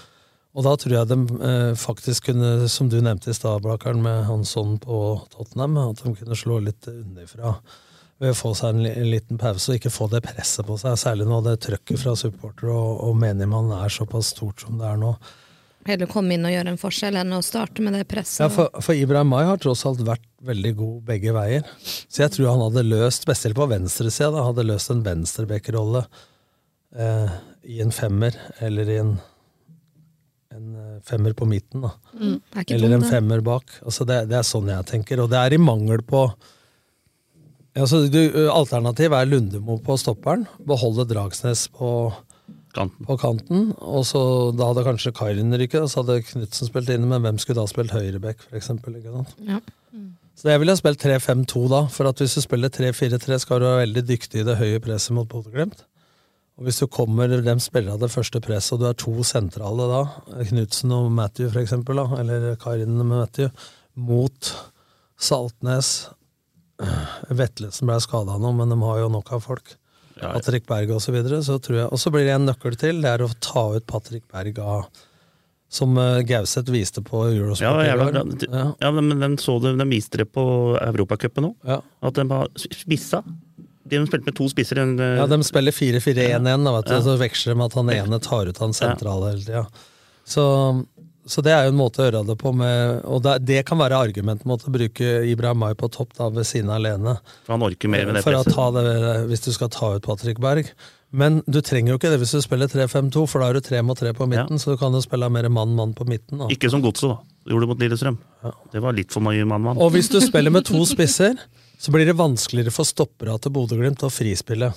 og 0.55 0.69
da 0.69 0.77
tror 0.79 0.97
jeg 1.01 1.11
de 1.11 1.19
eh, 1.51 1.73
faktisk 1.83 2.31
kunne, 2.31 2.53
som 2.71 2.93
du 2.93 3.01
nevnte 3.03 3.33
i 3.33 3.35
stad, 3.35 3.65
Blakkaren, 3.67 4.05
med 4.05 4.23
Hansson 4.31 4.79
på 4.85 5.03
Tottenham, 5.35 5.81
at 5.83 6.05
de 6.05 6.15
kunne 6.21 6.39
slå 6.39 6.63
litt 6.63 6.87
underfra 6.93 7.57
ved 8.23 8.37
å 8.37 8.39
få 8.39 8.55
seg 8.55 8.77
en, 8.77 8.87
en 8.87 9.11
liten 9.11 9.41
pause 9.41 9.73
og 9.73 9.81
ikke 9.81 9.91
få 9.91 10.07
det 10.13 10.23
presset 10.23 10.63
på 10.69 10.79
seg. 10.79 10.95
Særlig 11.01 11.27
nå 11.27 11.43
det 11.43 11.59
trøkket 11.67 11.99
fra 12.05 12.15
supportere 12.15 12.71
og, 12.71 13.01
og 13.09 13.19
menigmann 13.19 13.75
er 13.81 13.91
såpass 13.91 14.31
stort 14.37 14.63
som 14.63 14.79
det 14.79 14.87
er 14.87 15.03
nå. 15.03 15.17
Heller 15.89 16.07
komme 16.11 16.37
inn 16.37 16.47
og 16.47 16.53
gjøre 16.55 16.73
en 16.75 16.79
forskjell 16.79 17.17
enn 17.19 17.35
å 17.35 17.41
starte 17.43 17.83
med 17.83 17.97
det 17.97 18.05
presset. 18.11 18.45
Ja, 18.45 18.51
for, 18.53 18.71
for 18.85 18.95
Ibrahim 18.95 19.33
Mai 19.33 19.43
har 19.49 19.59
tross 19.63 19.83
alt 19.89 20.05
vært 20.07 20.25
veldig 20.47 20.73
god 20.79 21.01
begge 21.09 21.35
veier. 21.35 21.67
Så 21.83 22.23
jeg 22.23 22.35
tror 22.37 22.53
han 22.53 22.63
hadde 22.69 22.87
løst, 22.87 23.27
spesielt 23.27 23.59
på 23.59 23.67
venstresida, 23.71 24.31
da, 24.35 24.47
hadde 24.47 24.67
løst 24.69 24.93
en 24.95 25.03
venstrebekkerolle 25.07 26.05
eh, 26.95 27.37
i 27.75 27.83
en 27.83 27.95
femmer, 27.95 28.39
eller 28.63 28.95
i 28.95 29.01
en, 29.03 29.13
en 30.55 30.73
eh, 30.85 30.97
femmer 31.09 31.35
på 31.39 31.51
midten. 31.51 31.89
da. 31.89 31.93
Mm, 32.15 32.39
er 32.55 32.75
Eller 32.79 32.97
en 33.01 33.07
femmer 33.07 33.43
bak. 33.43 33.75
Altså 33.83 34.07
det, 34.07 34.25
det 34.31 34.39
er 34.39 34.47
sånn 34.47 34.71
jeg 34.71 34.91
tenker. 34.93 35.25
Og 35.25 35.31
det 35.35 35.43
er 35.43 35.57
i 35.57 35.63
mangel 35.63 36.07
på 36.07 36.29
altså 37.73 38.03
Alternativet 38.05 38.53
Alternativ 38.53 39.15
er 39.17 39.31
Lundemo 39.31 39.79
på 39.83 39.97
stopperen, 39.97 40.45
beholde 40.69 41.09
Dragsnes 41.09 41.71
på 41.73 41.89
Kanten. 42.73 43.05
på 43.05 43.19
kanten, 43.21 43.67
og 43.85 44.07
så 44.09 44.21
da 44.57 44.71
hadde 44.71 44.85
kanskje 44.87 45.13
Karin 45.13 45.53
ryket, 45.53 45.83
og 45.85 45.91
så 45.93 46.01
hadde 46.01 46.23
Knutsen 46.25 46.71
spilt 46.71 46.89
inne, 46.89 47.09
men 47.11 47.21
hvem 47.21 47.41
skulle 47.41 47.61
da 47.61 47.69
spilt 47.69 47.93
høyreback, 47.93 48.47
for 48.49 48.57
eksempel? 48.57 48.97
Mm. 48.97 50.15
Så 50.39 50.49
jeg 50.49 50.63
ville 50.63 50.73
ha 50.73 50.81
spilt 50.81 51.05
3-5-2 51.05 51.67
da, 51.69 51.83
for 51.93 52.09
at 52.09 52.23
hvis 52.23 52.39
du 52.39 52.41
spiller 52.45 52.73
3-4-3, 52.73 53.39
skal 53.45 53.61
du 53.61 53.67
være 53.69 53.83
veldig 53.83 54.05
dyktig 54.09 54.41
i 54.41 54.47
det 54.49 54.57
høye 54.57 54.81
presset 54.81 55.13
mot 55.17 55.29
Bodø-Glimt. 55.29 55.85
Og 56.57 56.67
hvis 56.67 56.81
du 56.81 56.87
kommer, 56.89 57.29
dem 57.29 57.61
spiller 57.61 57.95
av 57.95 58.03
det 58.03 58.13
første 58.13 58.41
presset, 58.45 58.75
og 58.77 58.81
du 58.81 58.89
er 58.89 58.97
to 59.01 59.15
sentrale 59.27 59.89
da, 59.91 60.03
Knutsen 60.49 60.97
og 60.97 61.13
Matthew 61.13 61.53
for 61.53 61.61
eksempel, 61.65 62.01
da, 62.01 62.21
eller 62.25 62.57
Karin 62.61 62.97
med 62.97 63.13
Matthew, 63.13 63.53
mot 64.01 64.55
Saltnes 65.21 66.09
Vetlesen 67.29 67.89
ble 67.89 68.01
skada 68.03 68.41
nå, 68.41 68.57
men 68.57 68.73
de 68.73 68.81
har 68.81 69.05
jo 69.05 69.13
nok 69.13 69.33
av 69.37 69.45
folk. 69.45 69.77
Patrick 70.23 70.67
Berg 70.71 70.91
og 70.95 71.01
så 71.03 71.13
videre, 71.15 71.43
så 71.43 71.59
tror 71.63 71.77
jeg 71.81 71.89
Og 71.93 71.99
så 71.99 72.11
blir 72.15 72.25
det 72.29 72.35
en 72.37 72.47
nøkkel 72.47 72.77
til, 72.79 73.01
det 73.03 73.11
er 73.11 73.25
å 73.27 73.31
ta 73.43 73.65
ut 73.77 73.87
Patrick 73.91 74.25
Berg 74.33 74.59
av 74.63 74.87
Som 75.73 75.97
eh, 75.99 76.23
Gauseth 76.29 76.71
viste 76.71 77.03
på 77.03 77.25
Eurosport. 77.31 77.65
Ja, 77.65 77.85
jævla 77.89 78.11
går. 78.13 78.33
Ja. 78.53 78.65
Ja, 78.85 78.91
men 78.93 79.09
den, 79.19 79.39
så 79.41 79.55
det, 79.65 79.73
den 79.81 79.89
viste 79.91 80.19
det 80.21 80.29
på 80.35 80.43
Europacupen 80.83 81.47
òg. 81.49 81.81
At 82.05 82.15
den 82.19 82.29
var 82.29 82.51
spissa. 82.61 83.23
De 83.89 83.99
spilte 84.07 84.29
med 84.29 84.37
to 84.37 84.47
spisser. 84.53 84.79
En, 84.83 84.93
eh, 85.01 85.17
Ja, 85.17 85.25
de 85.27 85.39
spiller 85.43 85.73
4-4-1-1, 85.73 86.45
da, 86.69 86.75
Ja. 86.93 87.01
så 87.01 87.17
veksler 87.19 87.55
de 87.55 87.59
med 87.63 87.71
at 87.73 87.79
han 87.81 87.91
ene 87.91 88.21
tar 88.21 88.47
ut 88.53 88.59
han 88.61 88.73
sentrale 88.77 89.33
hele 89.33 89.45
tida. 89.49 89.65
Så, 90.29 90.45
så 91.27 91.43
det 91.45 91.53
er 91.55 91.67
jo 91.69 91.73
en 91.73 91.79
måte 91.79 92.03
å 92.03 92.07
gjøre 92.09 92.25
det 92.27 92.35
på, 92.41 92.51
med, 92.57 93.03
og 93.07 93.21
det, 93.23 93.37
det 93.47 93.61
kan 93.69 93.79
være 93.79 94.01
argumentet 94.09 94.49
mot 94.49 94.63
å 94.67 94.73
bruke 94.75 95.11
Ibrahim 95.31 95.61
Mai 95.63 95.75
på 95.79 95.87
topp 95.95 96.17
da, 96.19 96.27
ved 96.35 96.49
siden 96.49 96.73
av 96.73 96.81
alene. 96.81 97.15
For 97.47 97.55
han 97.55 97.63
orker 97.69 97.93
mer 97.93 98.09
med 98.09 98.19
det 98.19 98.25
For 98.27 98.35
å 98.35 98.43
presset. 98.43 98.57
ta 98.57 98.67
det, 98.75 99.15
hvis 99.31 99.45
du 99.47 99.53
skal 99.55 99.71
ta 99.71 99.93
ut 99.95 100.07
Patrick 100.07 100.41
Berg. 100.43 100.73
Men 101.13 101.43
du 101.47 101.61
trenger 101.61 101.93
jo 101.93 101.99
ikke 102.01 102.11
det 102.11 102.19
hvis 102.23 102.33
du 102.35 102.41
spiller 102.43 102.71
3-5-2, 102.73 103.27
for 103.29 103.43
da 103.43 103.51
har 103.51 103.59
du 103.59 103.63
tre 103.65 103.83
mot 103.85 103.99
tre 103.99 104.15
på 104.17 104.27
midten, 104.31 104.59
så 104.59 104.73
du 104.73 104.81
kan 104.81 104.95
jo 104.97 105.03
spille 105.05 105.29
mer 105.31 105.51
mann-mann 105.53 105.93
på 105.95 106.07
midten. 106.09 106.41
Da. 106.41 106.49
Ikke 106.55 106.71
som 106.73 106.83
Godset, 106.83 107.13
da. 107.13 107.19
Gjorde 107.53 107.67
det 107.67 107.71
mot 107.73 107.83
Lillestrøm. 107.83 108.17
Det 108.73 108.81
var 108.83 108.97
litt 108.97 109.13
for 109.13 109.25
mye 109.27 109.45
mann-mann. 109.47 109.79
Og 109.83 109.93
hvis 109.93 110.09
du 110.11 110.19
spiller 110.25 110.55
med 110.55 110.65
to 110.67 110.81
spisser, 110.89 111.37
så 111.83 111.93
blir 111.95 112.09
det 112.09 112.17
vanskeligere 112.19 112.73
for 112.73 112.89
stoppera 112.89 113.37
til 113.43 113.53
Bodø-Glimt 113.55 114.03
å 114.07 114.11
frispille. 114.15 114.73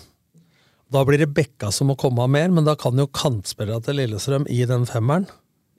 Da 0.92 1.02
blir 1.08 1.24
det 1.24 1.32
Bekka 1.34 1.72
som 1.74 1.90
må 1.90 1.96
komme 1.98 2.26
av 2.26 2.30
mer, 2.34 2.52
men 2.54 2.68
da 2.68 2.76
kan 2.78 2.98
jo 3.00 3.08
kantspillere 3.10 3.82
til 3.86 3.98
Lillestrøm 4.02 4.46
i 4.52 4.60
den 4.70 4.86
femmeren, 4.90 5.26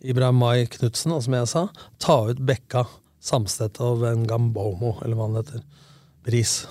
Ibrahim 0.05 0.39
Mai 0.43 0.67
Knutsen, 0.71 1.15
som 1.23 1.37
jeg 1.39 1.49
sa, 1.51 1.67
ta 2.03 2.19
ut 2.31 2.41
Bekka, 2.47 2.85
Samstedt 3.23 3.81
og 3.85 4.03
Vengambomo, 4.05 4.97
eller 5.05 5.17
hva 5.19 5.31
han 5.31 5.41
heter. 5.41 5.65
Bris. 6.27 6.63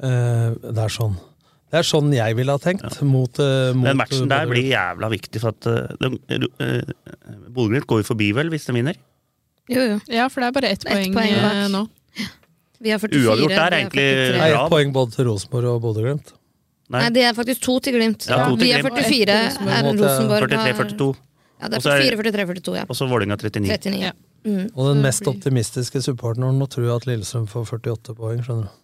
Eh, 0.00 0.52
det 0.56 0.80
er 0.80 0.92
sånn. 0.92 1.12
Det 1.70 1.76
er 1.78 1.84
sånn 1.86 2.08
jeg 2.14 2.34
ville 2.38 2.54
ha 2.54 2.58
tenkt. 2.58 2.96
Mot, 3.06 3.36
uh, 3.38 3.70
mot 3.76 3.86
Den 3.86 3.98
matchen 4.00 4.30
der 4.30 4.48
blir 4.48 4.64
jævla 4.72 5.10
viktig, 5.12 5.42
for 5.42 5.52
at 5.52 5.68
uh, 5.68 6.08
uh, 6.08 7.44
Bodø-Glimt 7.52 7.86
går 7.90 8.00
jo 8.00 8.06
forbi, 8.08 8.30
vel, 8.34 8.48
hvis 8.50 8.64
de 8.66 8.74
vinner. 8.74 8.98
Jo, 9.70 9.84
jo. 9.84 9.98
Ja, 10.10 10.26
for 10.32 10.42
det 10.42 10.48
er 10.48 10.56
bare 10.56 10.72
ett 10.74 10.86
poeng, 10.88 11.14
poeng 11.14 11.36
eh, 11.36 11.66
nå. 11.70 11.84
Vi 12.80 12.90
har 12.90 12.98
44. 12.98 13.22
Uavgjort 13.22 13.54
der 13.54 13.60
er 13.60 13.76
egentlig 13.82 14.06
Det 14.08 14.26
er 14.32 14.40
bra. 14.40 14.64
ett 14.64 14.72
poeng 14.72 14.94
både 14.96 15.14
til 15.14 15.28
Rosenborg 15.28 15.70
og 15.76 15.82
Bodø-Glimt. 15.84 16.32
Nei, 16.90 17.04
det 17.14 17.22
er 17.28 17.36
faktisk 17.36 17.62
to 17.68 17.76
til 17.84 18.00
Glimt. 18.00 18.26
Ja, 18.26 18.48
to 18.48 18.56
til 18.56 18.66
vi 18.66 18.72
er 18.74 18.82
44. 18.88 19.36
Er 19.76 19.90
Rosenborg 19.92 20.56
43-42. 20.56 21.12
Ja, 21.60 21.68
det 21.68 21.80
er 21.84 21.90
er- 21.90 22.16
44-43-42, 22.16 22.76
ja. 22.76 22.84
Og 22.88 22.96
så 22.96 23.06
Vålerenga 23.10 23.36
39. 23.36 23.68
39. 23.68 24.00
Ja. 24.00 24.12
Mm. 24.44 24.70
Og 24.74 24.94
den 24.94 25.02
mest 25.04 25.26
optimistiske 25.28 26.00
supporteren 26.00 26.56
nå 26.58 26.66
tror 26.72 26.86
jeg 26.86 26.96
at 26.96 27.06
Lillestrøm 27.10 27.46
får 27.50 27.66
48 27.76 28.14
poeng. 28.16 28.40
skjønner 28.46 28.62
du. 28.70 28.76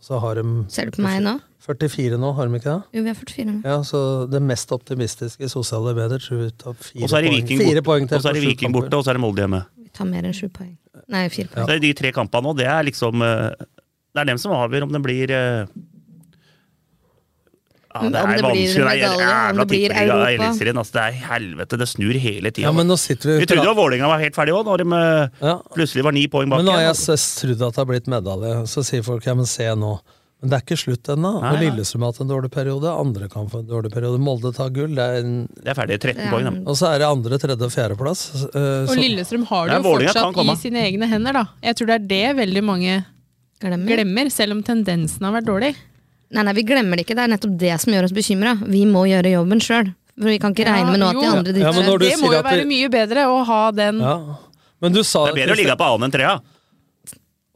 Så 0.00 0.18
har 0.22 0.34
de 0.38 0.44
Ser 0.72 0.86
du 0.88 0.92
på 0.96 1.02
meg 1.04 1.18
nå? 1.20 1.34
44 1.60 2.16
nå, 2.16 2.30
har 2.34 2.46
de 2.48 2.56
ikke 2.56 2.70
det? 2.70 2.82
Jo, 2.96 3.02
vi 3.04 3.10
er 3.10 3.14
44 3.18 3.44
nå. 3.50 3.56
Ja, 3.68 3.80
så 3.84 3.98
det 4.30 4.40
mest 4.40 4.70
optimistiske 4.72 5.50
sosiale 5.52 5.92
medier 5.98 6.22
tror 6.22 6.38
vi 6.46 6.50
tar 6.56 6.72
fire 6.78 7.08
så 7.10 7.18
poeng. 7.18 7.34
Viking 7.34 7.58
Fire 7.60 7.82
poeng 7.84 8.08
til 8.08 8.16
og 8.16 8.22
så 8.24 8.30
er 8.30 8.38
det 8.38 8.44
Viking 8.46 8.72
borte, 8.72 8.94
og 8.96 9.04
så 9.04 9.10
er 9.12 9.18
det 9.18 9.20
Molde 9.26 9.42
hjemme. 9.44 9.60
Vi 9.76 9.90
tar 9.92 10.06
mer 10.08 10.24
enn 10.24 10.32
sju 10.32 10.48
poeng. 10.48 10.72
Nei, 11.10 11.26
fire 11.28 11.48
Så 11.50 11.52
poeng. 11.52 11.68
er 11.68 11.78
det 11.78 11.82
de 11.82 11.92
tre 12.00 12.12
kampene 12.16 12.42
nå, 12.48 12.54
det 12.56 12.66
er 12.66 12.82
liksom 12.88 13.20
eh, 13.26 13.50
Det 14.14 14.22
er 14.22 14.24
dem 14.32 14.38
som 14.38 14.52
avgjør 14.56 14.86
om 14.88 14.92
det 14.96 15.02
blir 15.04 15.30
eh, 15.30 15.66
ja, 17.90 18.02
det 18.06 18.20
er 18.20 18.44
vanskelig. 18.44 18.74
Det 18.76 18.90
er 18.90 19.00
jævla 19.00 19.64
tippeliga 19.66 20.18
i. 20.20 20.36
Eliteserien. 20.36 20.78
Altså, 20.78 20.94
det 20.94 21.02
er 21.08 21.18
helvete, 21.32 21.80
det 21.80 21.88
snur 21.90 22.20
hele 22.22 22.52
tida. 22.54 22.68
Ja, 22.68 22.74
vi 22.76 23.40
vi 23.40 23.48
trodde 23.50 23.66
jo 23.66 23.74
Vålerenga 23.74 24.12
var 24.12 24.22
helt 24.22 24.38
ferdig 24.38 24.54
òg, 24.54 24.62
når 24.68 24.84
de 24.84 25.02
ja. 25.42 25.56
plutselig 25.74 26.06
var 26.06 26.14
ni 26.14 26.28
poeng 26.30 26.52
bak. 26.52 26.62
Men 26.62 26.70
nå 26.70 26.78
har 26.78 26.86
jeg 26.86 27.18
trodd 27.42 27.66
at 27.66 27.74
det 27.74 27.82
har 27.82 27.90
blitt 27.90 28.10
medalje. 28.10 28.54
Så 28.70 28.86
sier 28.86 29.02
folk 29.06 29.26
ja, 29.26 29.34
men 29.34 29.48
se 29.50 29.66
nå. 29.74 29.98
Men 30.40 30.52
det 30.52 30.56
er 30.56 30.62
ikke 30.64 30.78
slutt 30.80 31.10
ennå. 31.12 31.34
Lillestrøm 31.60 32.06
har 32.06 32.14
hatt 32.14 32.22
en 32.24 32.30
dårlig 32.30 32.48
periode, 32.54 32.88
andre 32.88 33.26
kan 33.28 33.50
få 33.50 33.60
en 33.60 33.68
dårlig 33.68 33.90
periode. 33.92 34.22
Molde 34.24 34.54
tar 34.56 34.70
gull. 34.72 34.94
Det 34.96 35.04
er, 35.04 35.20
en, 35.20 35.34
Det 35.52 35.68
er 35.68 35.76
ferdig. 35.76 35.98
13 36.00 36.30
poeng, 36.32 36.46
da. 36.48 36.52
Og 36.64 36.78
så 36.80 36.94
er 36.94 37.02
det 37.02 37.10
andre, 37.10 37.40
tredje 37.42 37.68
og 37.68 37.74
fjerdeplass. 37.74 38.22
Uh, 38.54 38.86
Og 38.86 38.94
Lillestrøm 38.96 39.44
har 39.50 39.68
det 39.68 39.80
jo 39.82 39.90
fortsatt 39.90 40.40
i 40.46 40.56
sine 40.62 40.86
egne 40.86 41.10
hender, 41.10 41.42
da. 41.42 41.44
Jeg 41.66 41.76
tror 41.76 41.90
det 41.90 41.98
er 41.98 42.08
det 42.14 42.24
veldig 42.40 42.64
mange 42.64 43.00
glemmer, 43.60 44.32
selv 44.32 44.56
om 44.56 44.64
tendensen 44.64 45.28
har 45.28 45.36
vært 45.36 45.50
dårlig. 45.50 45.74
Nei, 46.30 46.44
nei, 46.46 46.52
vi 46.54 46.62
glemmer 46.62 46.96
det 46.98 47.06
ikke. 47.06 47.16
Det 47.18 47.24
er 47.24 47.32
nettopp 47.32 47.56
det 47.58 47.72
som 47.82 47.92
gjør 47.92 48.06
oss 48.06 48.14
bekymra. 48.14 48.52
Vi 48.70 48.84
må 48.86 49.02
gjøre 49.10 49.32
jobben 49.34 49.62
sjøl. 49.64 49.90
For 50.20 50.28
vi 50.28 50.38
kan 50.42 50.54
ikke 50.54 50.66
regne 50.68 50.92
med 50.92 51.00
noe 51.00 51.10
at 51.10 51.16
de 51.16 51.26
andre 51.26 51.38
andre 51.40 51.62
Ja, 51.64 51.72
Det 51.72 52.16
må 52.20 52.30
jo 52.34 52.42
være 52.44 52.66
mye 52.68 52.88
bedre 52.92 53.26
å 53.30 53.42
ha 53.48 53.60
den 53.72 54.00
Ja. 54.04 54.14
Men 54.80 54.92
du 54.92 55.02
sa 55.02 55.24
Det 55.26 55.32
er 55.32 55.38
bedre 55.40 55.54
å 55.56 55.58
ligge 55.60 55.76
på 55.80 55.88
annen 55.88 56.08
enn 56.08 56.14
trea. 56.14 56.34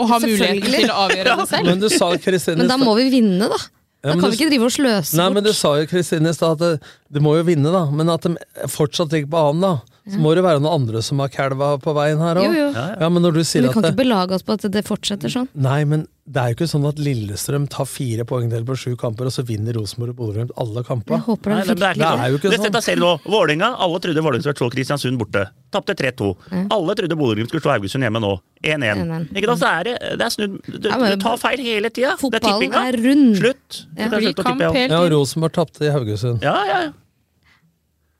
Og 0.00 0.10
ha 0.10 0.18
muligheten 0.18 0.64
til 0.64 0.90
å 0.90 0.98
avgjøre 1.04 1.36
det 1.38 1.48
selv. 1.48 1.68
Men 1.70 1.80
du 1.80 1.88
sa 1.92 2.10
Men 2.56 2.66
da 2.68 2.76
må 2.80 2.96
vi 2.98 3.08
vinne, 3.12 3.48
da. 3.52 3.60
Ja, 4.04 4.12
Da 4.12 4.20
kan 4.20 4.30
du- 4.30 4.36
vi 4.36 4.44
ikke 4.44 4.50
drive 4.50 4.64
og 4.64 4.72
sløse 4.74 5.14
Nei, 5.16 5.28
men 5.30 5.44
du 5.44 5.52
sa 5.52 5.76
jo 5.76 5.86
Kristine 5.86 6.28
i 6.28 6.32
stad 6.32 6.52
at 6.52 6.58
det, 6.58 6.82
du 7.10 7.20
må 7.20 7.36
jo 7.38 7.44
vinne, 7.44 7.70
da. 7.72 7.86
Men 7.90 8.10
at 8.10 8.20
de 8.22 8.36
fortsatt 8.68 9.10
ligger 9.10 9.30
på 9.30 9.40
annen, 9.40 9.60
da. 9.62 9.80
Så 10.04 10.18
må 10.20 10.34
det 10.36 10.42
være 10.44 10.60
noen 10.60 10.82
andre 10.82 11.00
som 11.00 11.20
har 11.22 11.30
kalva 11.32 11.74
på 11.80 11.94
veien 11.96 12.20
her 12.20 12.36
òg. 12.36 12.56
Ja, 13.00 13.08
men 13.08 13.24
når 13.24 13.38
du 13.38 13.40
sier 13.40 13.62
Men 13.64 13.70
vi 13.70 13.72
kan 13.72 13.84
at 13.86 13.88
ikke 13.88 13.96
det, 13.96 14.00
belage 14.02 14.36
oss 14.36 14.42
på 14.44 14.52
at 14.58 14.66
det 14.74 14.82
fortsetter 14.84 15.32
sånn. 15.32 15.46
Nei, 15.56 15.78
men 15.88 16.02
det 16.28 16.40
er 16.42 16.52
jo 16.52 16.56
ikke 16.58 16.68
sånn 16.68 16.84
at 16.88 17.00
Lillestrøm 17.00 17.64
tar 17.72 17.88
fire 17.88 18.26
poeng 18.28 18.50
til 18.52 18.66
på 18.68 18.76
sju 18.80 18.92
kamper, 19.00 19.30
og 19.30 19.32
så 19.32 19.44
vinner 19.48 19.76
Rosenborg 19.76 20.12
og 20.12 20.18
Bodø-Glimt 20.18 20.52
alle 20.60 20.84
kamper. 20.84 21.16
Jeg 21.16 21.24
håper 21.24 21.52
Nei, 21.54 21.58
det 21.60 21.68
men 21.68 21.80
det 21.80 21.88
er 21.88 21.98
Det 22.00 22.08
er 22.08 22.32
jo 22.32 22.38
ikke 22.38 22.48
sånn. 22.50 22.56
sånn. 22.56 22.66
setter 22.68 22.84
selv 22.84 23.04
nå. 23.04 23.10
Vålinga, 23.24 23.70
alle 23.86 24.00
trodde 24.04 24.24
Vålerenga 24.24 24.44
skulle 24.44 24.60
slå 24.60 24.70
Kristiansund 24.76 25.20
borte. 25.20 25.44
Tapte 25.72 25.96
3-2. 25.96 26.30
Alle 26.76 26.96
trodde 27.00 27.18
Bodø-Glimt 27.20 27.52
skulle 27.52 27.64
slå 27.64 27.72
Haugesund 27.76 28.04
hjemme 28.04 28.20
nå. 28.24 28.34
1-1. 28.60 29.04
1-1. 29.04 29.28
Ikke 29.36 29.48
da, 29.52 29.56
så 29.60 29.70
er 29.72 29.88
det, 29.88 29.94
det 30.20 30.26
er 30.28 30.34
snudd. 30.36 30.58
Du, 30.68 30.88
Ja, 30.88 30.98
men 31.00 31.16
du 31.16 31.24
tar 31.24 31.40
feil 31.40 31.64
hele 31.64 31.88
tida. 31.92 32.16
Det 32.20 32.40
er 32.40 32.44
tippinga. 32.44 32.84
er 32.88 33.00
rund. 33.04 33.36
Slutt. 33.40 33.80
Ja. 33.96 34.08
Du 34.08 34.16
å 34.16 34.36
tippe, 34.44 34.84
ja. 34.84 35.00
Rosenborg 35.16 35.56
tapte 35.56 35.88
i 35.88 35.92
Haugesund. 35.96 36.44
Ja, 36.44 36.56
ja, 36.68 36.82
ja. 36.88 36.92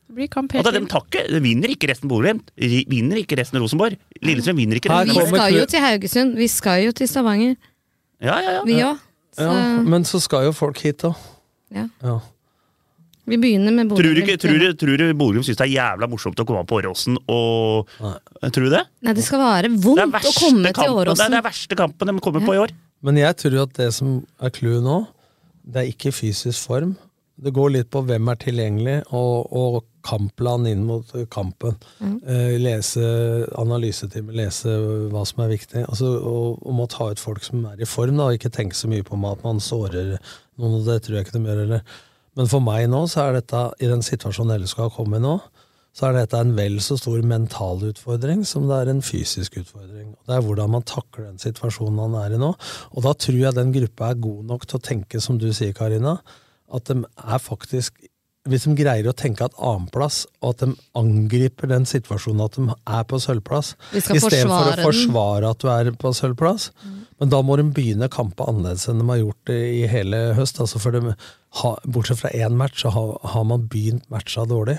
Det 0.05 0.15
blir 0.19 0.29
kamp 0.29 0.53
Altså, 0.55 0.73
de 0.75 0.83
inn. 0.83 0.89
de 1.33 1.41
vinner 1.41 1.73
ikke 1.73 1.89
resten 1.89 2.11
Bodø-Glimt. 2.11 2.51
Vinner 2.91 3.17
ikke 3.23 3.39
resten 3.41 3.61
Rosenborg. 3.63 3.97
Lillestrøm 4.23 4.57
vinner 4.61 4.77
ikke 4.77 4.93
Her 4.93 5.09
Vi 5.09 5.15
skal 5.31 5.57
jo 5.57 5.65
til 5.67 5.81
Haugesund. 5.81 6.37
Vi 6.37 6.49
skal 6.53 6.85
jo 6.85 6.93
til 6.93 7.09
Stavanger. 7.09 7.57
Ja, 8.21 8.37
ja, 8.41 8.51
ja. 8.59 8.63
Vi 8.69 8.77
òg. 8.85 9.01
Ja, 9.39 9.55
men 9.83 10.05
så 10.07 10.21
skal 10.23 10.45
jo 10.47 10.53
folk 10.55 10.79
hit 10.85 11.01
da. 11.03 11.15
Ja. 11.75 11.89
Ja. 12.05 12.21
Vi 13.25 13.39
begynner 13.41 13.73
med 13.73 13.89
Tror 13.89 14.05
du, 14.05 14.11
Bodø-Glimt. 14.13 14.41
tror, 14.45 14.59
du, 14.61 14.73
tror 14.77 15.01
du 15.01 15.05
Bodø-Glimt 15.17 15.49
syns 15.49 15.57
det 15.59 15.65
er 15.71 15.73
jævla 15.73 16.09
morsomt 16.13 16.39
å 16.39 16.45
komme 16.45 16.67
på 16.69 16.77
Åråsen 16.83 17.17
og 17.33 17.89
Tror 18.45 18.69
du 18.69 18.71
det? 18.77 18.83
Nei, 19.01 19.15
det 19.17 19.25
skal 19.25 19.41
være 19.41 19.71
vondt 19.73 20.05
å 20.05 20.05
komme 20.05 20.21
til 20.21 20.37
kampen, 20.37 20.63
det 20.69 20.75
er 20.77 20.93
Åråsen. 20.93 21.33
det 21.33 21.41
er 21.41 21.47
verste 21.49 21.79
kampen 21.81 22.13
de 22.13 22.21
kommer 22.21 22.45
på 22.45 22.55
i 22.55 22.61
år. 22.61 22.77
Men 23.05 23.17
jeg 23.17 23.37
tror 23.41 23.57
at 23.65 23.73
det 23.81 23.89
som 23.97 24.19
er 24.45 24.53
clouet 24.53 24.85
nå, 24.85 24.99
det 25.65 25.81
er 25.81 25.91
ikke 25.91 26.13
fysisk 26.13 26.69
form. 26.69 26.95
Det 27.41 27.51
går 27.57 27.73
litt 27.79 27.91
på 27.91 28.05
hvem 28.07 28.29
er 28.31 28.39
tilgjengelig, 28.45 28.99
og, 29.11 29.49
og 29.51 29.81
kampplan 30.05 30.69
inn 30.69 30.85
mot 30.87 31.11
kampen. 31.33 31.77
Eh, 32.01 32.57
lese 32.61 33.05
analysetime, 33.61 34.35
lese 34.37 34.73
hva 35.13 35.25
som 35.29 35.45
er 35.45 35.55
viktig. 35.55 35.85
Altså, 35.89 36.15
og, 36.21 36.61
og 36.63 36.79
må 36.79 36.89
ta 36.91 37.11
ut 37.13 37.23
folk 37.23 37.45
som 37.47 37.65
er 37.71 37.81
i 37.81 37.89
form, 37.89 38.19
da, 38.19 38.29
og 38.29 38.39
ikke 38.39 38.53
tenke 38.55 38.79
så 38.79 38.91
mye 38.91 39.07
på 39.07 39.19
at 39.31 39.45
man 39.47 39.63
sårer 39.65 40.17
noen, 40.61 40.81
og 40.81 40.85
det 40.87 41.01
tror 41.05 41.19
jeg 41.19 41.27
ikke 41.27 41.39
de 41.39 41.45
gjør 41.49 41.65
heller. 41.65 41.99
Men 42.35 42.51
for 42.51 42.65
meg 42.65 42.89
nå, 42.91 43.05
så 43.11 43.29
er 43.29 43.39
dette, 43.39 43.67
i 43.83 43.91
den 43.91 44.03
situasjonen 44.05 44.59
LSK 44.63 44.87
har 44.87 44.95
kommet 44.95 45.23
i 45.23 45.25
nå, 45.25 45.37
så 45.95 46.09
er 46.09 46.17
dette 46.17 46.39
en 46.43 46.57
vel 46.57 46.81
så 46.83 46.97
stor 46.99 47.21
mental 47.23 47.85
utfordring 47.87 48.41
som 48.49 48.65
det 48.67 48.81
er 48.81 48.89
en 48.91 49.03
fysisk 49.05 49.61
utfordring. 49.61 50.09
Det 50.27 50.35
er 50.35 50.43
hvordan 50.43 50.73
man 50.73 50.87
takler 50.91 51.29
den 51.29 51.39
situasjonen 51.39 52.01
man 52.01 52.17
er 52.19 52.35
i 52.35 52.41
nå. 52.41 52.51
Og 52.91 53.05
da 53.07 53.13
tror 53.15 53.39
jeg 53.39 53.55
den 53.55 53.71
gruppa 53.77 54.11
er 54.11 54.25
god 54.25 54.41
nok 54.49 54.67
til 54.67 54.81
å 54.81 54.83
tenke, 54.91 55.23
som 55.23 55.39
du 55.39 55.47
sier, 55.55 55.71
Karina, 55.77 56.17
at 56.75 56.91
de 56.91 57.05
er 57.05 57.39
faktisk 57.39 58.03
Hvis 58.45 58.67
de 58.67 58.75
greier 58.77 59.07
å 59.09 59.15
tenke 59.17 59.47
at 59.47 59.55
annenplass, 59.57 60.27
og 60.45 60.51
at 60.53 60.65
de 60.67 60.75
angriper 61.01 61.71
den 61.71 61.87
situasjonen 61.89 62.43
at 62.45 62.59
de 62.59 62.67
er 62.69 63.07
på 63.09 63.21
sølvplass, 63.23 63.71
istedenfor 63.97 64.75
å 64.75 64.83
forsvare 64.83 65.53
at 65.55 65.63
du 65.65 65.71
er 65.73 65.89
på 65.97 66.13
sølvplass. 66.13 66.69
Men 67.23 67.31
da 67.33 67.41
må 67.47 67.57
de 67.57 67.65
begynne 67.73 68.11
kampe 68.13 68.45
annerledes 68.45 68.85
enn 68.91 69.01
de 69.01 69.07
har 69.09 69.23
gjort 69.23 69.55
i, 69.55 69.87
hele 69.89 70.21
høst. 70.37 70.61
Altså 70.61 70.83
for 70.83 70.93
de, 70.93 71.15
ha, 71.63 71.71
bortsett 71.89 72.21
fra 72.21 72.35
én 72.37 72.59
match, 72.61 72.83
så 72.85 72.93
har, 72.93 73.15
har 73.33 73.47
man 73.49 73.65
begynt 73.71 74.11
matcha 74.13 74.45
dårlig. 74.51 74.77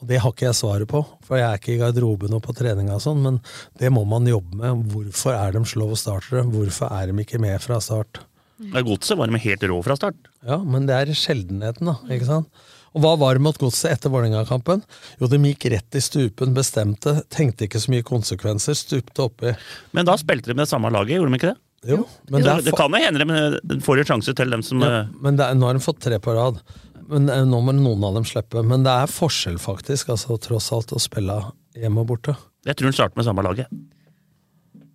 Og 0.00 0.08
det 0.08 0.20
har 0.22 0.32
ikke 0.32 0.48
jeg 0.48 0.58
svaret 0.58 0.90
på, 0.90 1.02
for 1.26 1.38
jeg 1.38 1.44
er 1.48 1.60
ikke 1.60 1.74
i 1.74 1.80
garderoben 1.82 2.34
og 2.36 2.42
på 2.46 2.54
treninga 2.56 2.96
og 2.96 3.02
sånn, 3.04 3.20
men 3.24 3.40
det 3.80 3.90
må 3.92 4.06
man 4.08 4.26
jobbe 4.28 4.56
med. 4.60 4.86
Hvorfor 4.94 5.36
er 5.36 5.52
de 5.54 5.62
slow 5.68 5.92
startere? 5.98 6.46
Hvorfor 6.48 6.88
er 6.88 7.12
de 7.12 7.24
ikke 7.24 7.40
med 7.42 7.60
fra 7.64 7.82
start? 7.84 8.24
Er 8.70 8.86
Godset 8.86 9.18
var 9.18 9.28
de 9.28 9.40
helt 9.44 9.66
rå 9.68 9.80
fra 9.84 9.96
start. 9.98 10.30
Ja, 10.46 10.60
men 10.62 10.86
det 10.88 10.96
er 10.96 11.12
sjeldenheten, 11.18 11.90
da. 11.90 11.98
ikke 12.14 12.28
sant? 12.28 12.64
Og 12.94 13.02
hva 13.02 13.16
var 13.18 13.34
det 13.34 13.42
mot 13.42 13.56
godset 13.58 13.90
etter 13.90 14.12
Vålerenga-kampen? 14.12 14.84
Jo, 15.18 15.26
de 15.30 15.40
gikk 15.50 15.66
rett 15.72 15.98
i 15.98 16.02
stupen, 16.04 16.54
bestemte, 16.54 17.16
tenkte 17.34 17.66
ikke 17.66 17.80
så 17.82 17.90
mye 17.90 18.06
konsekvenser, 18.06 18.76
stupte 18.78 19.26
oppi. 19.26 19.54
Men 19.96 20.06
da 20.06 20.14
spilte 20.20 20.52
de 20.52 20.54
med 20.54 20.68
det 20.68 20.70
samme 20.70 20.92
laget, 20.94 21.18
gjorde 21.18 21.32
de 21.32 21.40
ikke 21.40 21.50
det? 21.50 21.58
Jo, 21.84 21.98
men 22.30 22.40
det, 22.40 22.46
det 22.46 22.52
er 22.54 22.62
det 22.64 22.76
kan 22.78 22.94
jo 22.96 23.00
hende 23.02 23.24
de 23.60 23.76
får 23.84 24.00
en 24.00 24.08
sjanse 24.08 24.32
til 24.38 24.54
dem 24.54 24.62
som 24.64 24.80
Ja, 24.80 25.02
eh, 25.02 25.10
men 25.20 25.36
det 25.36 25.44
er, 25.50 25.58
nå 25.58 25.68
har 25.68 25.76
de 25.76 25.84
fått 25.84 26.00
tre 26.06 26.16
på 26.22 26.32
rad. 26.32 26.62
Men 27.10 27.28
eh, 27.28 27.42
Nå 27.44 27.60
må 27.66 27.74
noen 27.76 28.06
av 28.08 28.16
dem 28.16 28.24
slippe. 28.28 28.62
Men 28.64 28.86
det 28.86 28.94
er 29.02 29.10
forskjell, 29.10 29.58
faktisk, 29.60 30.14
altså 30.14 30.38
tross 30.40 30.70
alt, 30.72 30.94
å 30.96 31.02
spille 31.02 31.36
hjemme 31.76 32.04
og 32.04 32.08
borte. 32.14 32.36
Jeg 32.64 32.78
tror 32.78 32.88
hun 32.88 32.96
starter 32.96 33.20
med 33.20 33.28
samme 33.28 33.44
laget. 33.44 33.68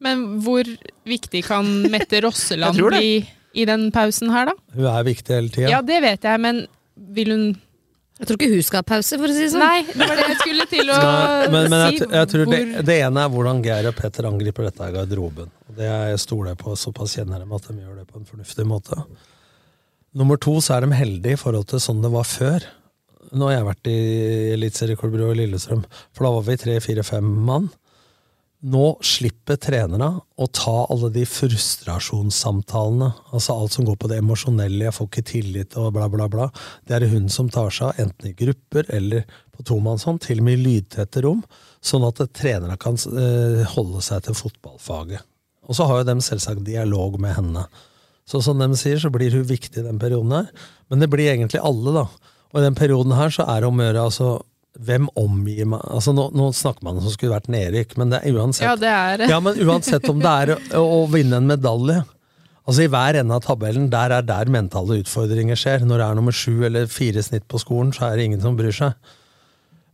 Men 0.02 0.26
hvor 0.46 0.66
viktig 1.10 1.44
kan 1.46 1.68
Mette 1.92 2.22
Rosseland 2.26 2.80
bli 2.80 3.20
i 3.54 3.66
den 3.68 3.90
pausen 3.94 4.32
her, 4.34 4.50
da? 4.50 4.58
Hun 4.78 4.88
er 4.90 5.06
viktig 5.08 5.36
hele 5.36 5.54
tida. 5.54 5.72
Ja, 5.76 5.82
det 5.86 6.00
vet 6.06 6.26
jeg, 6.26 6.42
men 6.42 6.64
vil 7.16 7.34
hun 7.34 7.48
Jeg 8.20 8.28
tror 8.28 8.36
ikke 8.36 8.52
hun 8.52 8.64
skal 8.68 8.82
ha 8.82 8.86
pause, 8.90 9.16
for 9.16 9.32
å 9.32 9.36
si 9.36 9.46
det 9.46 9.52
sånn. 9.54 9.62
Nei, 9.64 9.84
det 9.88 10.08
var 10.10 10.18
det 10.20 10.26
jeg 10.28 10.40
skulle 10.42 10.66
til 10.68 10.90
å 10.92 10.96
Nei, 11.00 11.46
men, 11.54 11.70
men 11.72 11.84
jeg, 11.86 12.08
jeg 12.12 12.30
tror 12.34 12.50
det, 12.52 12.60
det 12.90 12.98
ene 13.06 13.24
er 13.24 13.32
hvordan 13.32 13.62
Geir 13.64 13.88
og 13.88 13.96
Petter 13.96 14.28
angriper 14.28 14.68
dette 14.68 14.90
i 14.90 14.96
garderoben. 14.98 15.54
Det 15.78 15.88
er 15.88 16.10
jeg 16.12 16.24
stoler 16.26 16.58
på, 16.60 16.76
såpass 16.76 17.16
kjenner 17.16 17.40
dem 17.40 17.54
at 17.56 17.70
de 17.70 17.78
gjør 17.80 18.02
det 18.02 18.04
på 18.10 18.20
en 18.20 18.28
fornuftig 18.28 18.66
måte. 18.68 19.00
Nummer 20.20 20.40
to 20.42 20.58
så 20.60 20.76
er 20.76 20.84
de 20.84 21.00
heldige 21.00 21.38
i 21.38 21.40
forhold 21.40 21.70
til 21.72 21.80
sånn 21.84 22.04
det 22.04 22.12
var 22.12 22.28
før. 22.28 22.68
Nå 23.30 23.48
har 23.48 23.60
jeg 23.60 23.68
vært 23.70 23.92
i 23.92 23.98
Eliteserieklubbet 24.58 25.24
i 25.30 25.40
Lillestrøm, 25.44 25.86
for 26.12 26.28
da 26.28 26.34
var 26.36 26.48
vi 26.50 26.58
tre, 26.60 26.76
fire, 26.84 27.06
fem 27.08 27.28
mann. 27.48 27.70
Nå 28.60 28.98
slipper 29.06 29.56
trenerne 29.56 30.10
å 30.20 30.46
ta 30.52 30.82
alle 30.92 31.08
de 31.16 31.22
frustrasjonssamtalene, 31.24 33.08
altså 33.32 33.56
alt 33.56 33.78
som 33.78 33.86
går 33.88 33.96
på 34.02 34.10
det 34.12 34.18
emosjonelle, 34.20 34.84
jeg 34.84 34.96
får 34.98 35.08
ikke 35.08 35.24
tillit 35.30 35.78
og 35.80 35.94
bla, 35.96 36.10
bla, 36.12 36.28
bla. 36.28 36.50
Det 36.84 36.98
er 36.98 37.06
det 37.06 37.14
hun 37.14 37.30
som 37.32 37.48
tar 37.48 37.72
seg 37.72 37.88
av, 37.88 38.02
enten 38.04 38.28
i 38.28 38.36
grupper 38.36 38.90
eller 38.92 39.24
på 39.56 39.64
tomannshånd, 39.70 40.20
til 40.26 40.42
og 40.44 40.50
med 40.50 40.60
i 40.60 40.66
lydtette 40.66 41.24
rom, 41.24 41.40
sånn 41.80 42.04
at 42.10 42.20
trenerne 42.36 42.76
kan 42.82 43.00
eh, 43.00 43.64
holde 43.78 44.04
seg 44.04 44.28
til 44.28 44.36
fotballfaget. 44.36 45.24
Og 45.70 45.80
så 45.80 45.88
har 45.88 46.02
jo 46.02 46.10
dem 46.12 46.24
selvsagt 46.26 46.68
dialog 46.68 47.16
med 47.22 47.38
henne. 47.38 47.64
Så 48.28 48.44
som 48.44 48.60
de 48.60 48.68
sier, 48.76 49.00
så 49.00 49.14
blir 49.14 49.32
hun 49.40 49.48
viktig 49.48 49.80
i 49.80 49.88
den 49.88 50.02
perioden 50.02 50.36
her. 50.36 50.52
Men 50.92 51.00
det 51.00 51.08
blir 51.14 51.32
egentlig 51.32 51.64
alle, 51.64 51.96
da. 51.96 52.34
Og 52.52 52.60
i 52.60 52.66
den 52.66 52.76
perioden 52.76 53.16
her 53.16 53.32
så 53.32 53.48
er 53.48 53.62
det 53.62 53.70
om 53.70 53.80
å 53.80 53.88
gjøre 53.88 54.06
altså 54.10 54.30
hvem 54.86 55.10
omgir 55.20 55.68
meg 55.68 55.82
altså 55.84 56.14
nå, 56.16 56.30
nå 56.36 56.50
snakker 56.56 56.86
man 56.88 57.02
som 57.04 57.12
skulle 57.12 57.36
vært 57.36 57.50
nedrykk, 57.52 57.98
men 58.00 58.14
det 58.14 58.22
er 58.24 58.38
uansett 58.38 58.68
Ja, 58.68 58.78
det 58.80 58.94
er 58.94 59.26
ja, 59.28 59.42
men 59.44 59.60
uansett 59.66 60.08
om 60.12 60.22
det 60.24 60.32
er 60.44 60.54
å, 60.80 60.84
å 60.84 61.02
vinne 61.12 61.42
en 61.42 61.50
medalje 61.50 62.00
Altså 62.70 62.86
I 62.86 62.90
hver 62.94 63.18
ende 63.18 63.34
av 63.34 63.42
tabellen, 63.42 63.88
der 63.90 64.14
er 64.14 64.26
der 64.28 64.50
mentale 64.54 65.00
utfordringer 65.02 65.58
skjer. 65.58 65.82
Når 65.90 65.98
det 65.98 66.06
er 66.06 66.18
nummer 66.20 66.36
sju 66.38 66.68
eller 66.68 66.92
fire 66.92 67.24
snitt 67.26 67.48
på 67.50 67.58
skolen, 67.58 67.90
så 67.96 68.04
er 68.06 68.20
det 68.20 68.28
ingen 68.28 68.44
som 68.44 68.60
bryr 68.60 68.76
seg. 68.76 69.16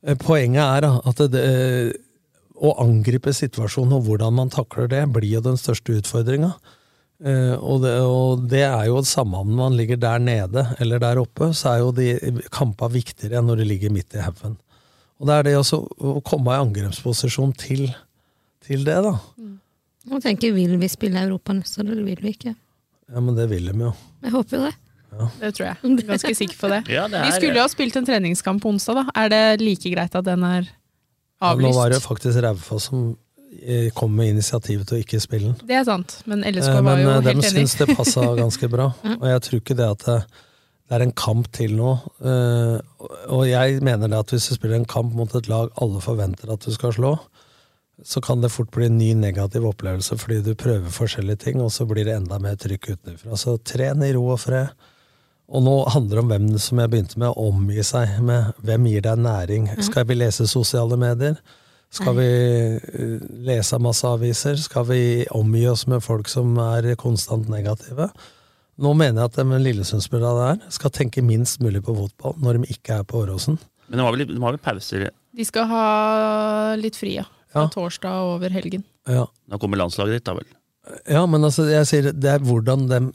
Eh, 0.03 0.17
Poenget 0.19 0.83
er 0.83 0.87
at 0.91 1.21
det, 1.31 1.43
eh, 1.47 1.93
å 2.59 2.73
angripe 2.83 3.31
situasjonen 3.31 3.95
og 3.95 4.09
hvordan 4.09 4.35
man 4.35 4.51
takler 4.51 4.91
det, 4.91 5.05
blir 5.15 5.37
jo 5.37 5.45
den 5.45 5.55
største 5.61 5.95
utfordringa. 6.01 6.51
Uh, 7.23 7.55
og, 7.63 7.77
det, 7.79 7.93
og 8.03 8.41
det 8.51 8.65
er 8.67 8.89
jo 8.89 8.97
det 8.99 9.07
samme 9.07 9.39
om 9.39 9.53
man 9.55 9.77
ligger 9.79 9.95
der 9.95 10.19
nede 10.19 10.65
eller 10.83 10.99
der 10.99 11.21
oppe, 11.21 11.53
så 11.55 11.69
er 11.71 11.77
jo 11.79 11.93
de 11.95 12.41
kampa 12.51 12.89
viktigere 12.91 13.39
enn 13.39 13.47
når 13.47 13.61
de 13.61 13.67
ligger 13.69 13.93
midt 13.95 14.17
i 14.17 14.23
haugen. 14.25 14.57
Og 15.19 15.27
det 15.29 15.35
er 15.39 15.43
det 15.47 15.53
også 15.57 15.79
å 15.99 16.17
komme 16.27 16.51
i 16.55 16.59
angrepsposisjon 16.59 17.53
til, 17.57 17.85
til 18.65 18.83
det, 18.87 18.97
da. 19.05 19.13
Nå 20.05 20.19
tenker 20.21 20.49
jeg, 20.51 20.55
Vil 20.57 20.75
vi 20.81 20.87
spille 20.91 21.21
Europa 21.23 21.53
neste 21.55 21.81
år, 21.81 21.87
eller 21.93 22.03
vil 22.03 22.19
vi 22.21 22.33
ikke? 22.35 22.55
Ja, 23.13 23.21
men 23.21 23.35
det 23.37 23.47
vil 23.49 23.69
de 23.71 23.77
jo. 23.87 23.93
Jeg 24.25 24.31
håper 24.35 24.57
jo 24.57 24.63
det. 24.67 24.73
Det 25.39 25.51
tror 25.55 25.65
jeg. 25.69 25.77
Jeg 25.81 25.91
er 26.03 26.07
Ganske 26.09 26.35
sikker 26.35 26.57
på 26.59 26.69
det. 26.73 26.79
Ja, 26.91 27.07
det 27.07 27.15
er- 27.21 27.25
Vi 27.25 27.31
skulle 27.37 27.55
jo 27.55 27.61
ha 27.63 27.67
spilt 27.71 27.95
en 27.95 28.05
treningskamp 28.05 28.61
på 28.61 28.69
onsdag, 28.73 28.95
da. 28.95 29.03
Er 29.15 29.29
det 29.29 29.61
like 29.61 29.89
greit 29.93 30.15
at 30.15 30.25
den 30.25 30.43
er 30.43 30.67
Ja, 31.41 31.53
nå 31.55 31.71
var 31.73 31.89
det 31.89 32.01
faktisk 32.03 32.41
Raufoss 32.43 32.89
som 32.89 33.17
eh, 33.63 33.89
kom 33.95 34.11
med 34.15 34.33
initiativet 34.35 34.85
til 34.87 34.97
å 34.97 35.03
ikke 35.05 35.19
spille 35.21 35.53
den. 35.53 35.67
Det 35.67 35.75
er 35.79 35.83
sant, 35.87 36.17
men 36.27 36.43
LSK 36.43 36.67
Eh, 36.69 36.81
var 36.81 36.81
Men 36.83 36.99
jo 37.05 37.09
helt 37.13 37.25
enig. 37.27 37.43
helt 37.43 37.45
enig. 37.55 37.67
syns 37.69 37.77
det 37.77 37.95
passa 37.95 38.21
ganske 38.43 38.69
bra. 38.69 38.93
Og 39.03 39.23
jeg 39.31 39.41
tror 39.41 39.59
ikke 39.61 39.75
det 39.77 39.89
at 39.91 40.05
det, 40.05 40.25
det 40.85 40.97
er 40.99 41.05
en 41.05 41.15
kamp 41.17 41.47
til 41.55 41.73
nå. 41.79 41.95
Eh, 42.21 42.75
Og 43.33 43.47
jeg 43.49 43.81
mener 43.81 44.07
det 44.11 44.19
at 44.19 44.33
hvis 44.33 44.49
du 44.51 44.55
spiller 44.57 44.77
en 44.77 44.85
kamp 44.89 45.15
mot 45.17 45.33
et 45.35 45.49
lag 45.49 45.71
alle 45.81 46.01
forventer 46.03 46.51
at 46.53 46.61
du 46.61 46.71
skal 46.73 46.93
slå, 46.93 47.15
så 48.03 48.21
kan 48.21 48.41
det 48.43 48.51
fort 48.51 48.69
bli 48.75 48.89
en 48.89 48.97
ny 48.99 49.13
negativ 49.17 49.65
opplevelse 49.65 50.17
fordi 50.19 50.41
du 50.43 50.51
prøver 50.59 50.91
forskjellige 50.91 51.41
ting, 51.45 51.61
og 51.63 51.71
så 51.71 51.87
blir 51.87 52.05
det 52.05 52.17
enda 52.17 52.37
mer 52.43 52.57
trykk 52.59 52.91
utenfra. 52.91 53.37
Så 53.39 53.55
tren 53.63 54.03
i 54.03 54.11
ro 54.13 54.27
og 54.35 54.41
fred. 54.43 54.73
Og 55.47 55.61
nå 55.63 55.75
handler 55.93 56.17
det 56.17 56.23
om 56.23 56.31
hvem 56.33 56.47
som 56.59 56.81
jeg 56.81 56.91
begynte 56.91 57.19
med, 57.21 57.29
å 57.29 57.49
omgi 57.51 57.83
seg 57.85 58.17
med. 58.25 58.53
Hvem 58.65 58.87
gir 58.89 59.05
deg 59.05 59.21
næring? 59.21 59.69
Skal 59.85 60.07
vi 60.09 60.17
lese 60.17 60.47
sosiale 60.49 60.97
medier? 60.97 61.37
Skal 61.93 62.17
vi 62.17 62.29
eh, 62.75 63.25
lese 63.45 63.79
masse 63.79 64.09
aviser? 64.09 64.57
Skal 64.59 64.87
vi 64.89 65.01
omgi 65.31 65.67
oss 65.69 65.85
med 65.87 66.03
folk 66.03 66.27
som 66.29 66.57
er 66.59 66.91
konstant 66.99 67.49
negative? 67.49 68.09
Nå 68.81 68.91
mener 68.97 69.21
jeg 69.23 69.31
at 69.31 69.37
de 69.39 69.59
Lillesundsspillerne 69.63 70.47
der 70.59 70.73
skal 70.75 70.91
tenke 70.91 71.23
minst 71.23 71.61
mulig 71.63 71.79
på 71.85 71.95
fotball 71.95 72.35
når 72.43 72.59
de 72.59 72.73
ikke 72.75 72.97
er 72.99 73.05
på 73.07 73.21
Åråsen. 73.23 73.55
Men 73.87 73.99
de 74.01 74.03
har 74.07 74.15
vel, 74.15 74.25
de 74.27 74.41
har 74.41 74.55
vel 74.55 74.61
pauser 74.65 75.05
De 75.35 75.45
skal 75.47 75.67
ha 75.69 75.83
litt 76.79 76.97
fri, 76.99 77.15
ja. 77.19 77.27
Fra 77.55 77.69
torsdag 77.71 78.11
og 78.25 78.33
over 78.37 78.51
helgen. 78.51 78.83
Ja. 79.07 79.23
Da 79.47 79.59
kommer 79.61 79.79
landslaget 79.79 80.17
ditt, 80.17 80.25
da 80.27 80.33
vel. 80.35 80.47
Ja, 81.07 81.21
men 81.29 81.45
altså, 81.47 81.69
jeg 81.71 81.87
sier 81.87 82.11
det 82.11 82.29
er 82.35 82.43
hvordan 82.45 82.89
dem 82.91 83.13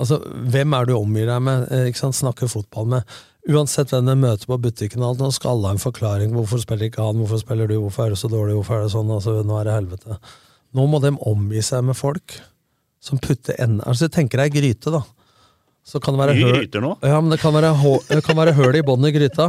Altså, 0.00 0.16
hvem 0.48 0.72
er 0.72 0.86
du 0.88 0.94
omgir 0.96 1.26
deg 1.28 1.42
med? 1.44 1.64
eh, 1.74 1.88
Ikke 1.90 1.98
sant? 1.98 2.16
Snakker 2.16 2.48
fotball 2.48 2.86
med. 2.88 3.16
Uansett 3.50 3.90
hvem 3.92 4.06
du 4.08 4.14
møter 4.22 4.48
på 4.48 4.56
butikken, 4.62 5.02
alt, 5.04 5.18
nå 5.20 5.28
skal 5.34 5.50
alle 5.58 5.68
ha 5.68 5.74
en 5.76 5.82
forklaring. 5.82 6.30
Hvorfor 6.32 6.62
spiller 6.62 6.86
ikke 6.88 7.04
han? 7.04 7.18
Hvorfor 7.20 7.40
spiller 7.42 7.68
du? 7.68 7.74
Hvorfor 7.82 8.06
er 8.06 8.14
det 8.14 8.20
så 8.22 8.30
dårlig? 8.32 8.54
Hvorfor 8.56 8.78
er 8.78 8.86
det 8.86 8.94
sånn? 8.94 9.10
Altså, 9.12 9.34
nå 9.44 9.58
er 9.60 9.68
det 9.68 9.74
helvete. 9.76 10.16
Nå 10.78 10.86
må 10.88 11.02
de 11.04 11.10
omgi 11.28 11.60
seg 11.66 11.84
med 11.90 11.98
folk 11.98 12.38
som 13.00 13.18
putter 13.22 13.56
enden 13.60 13.80
Altså, 13.88 14.08
tenker 14.12 14.42
deg 14.42 14.52
gryte, 14.58 14.92
da. 14.92 15.02
Så 15.86 16.00
kan 16.02 16.14
det 16.14 16.20
være 16.22 16.34
Mye 16.36 16.44
høl- 16.46 16.58
gryter 16.60 16.84
nå. 16.84 16.92
Ja, 17.02 17.20
men 17.20 17.32
det 17.32 17.40
kan 17.40 17.54
være, 17.56 17.72
det 18.10 18.22
kan 18.26 18.36
være 18.38 18.52
høl 18.58 18.76
i 18.76 18.82
bånn 18.86 19.06
i 19.08 19.12
gryta. 19.14 19.48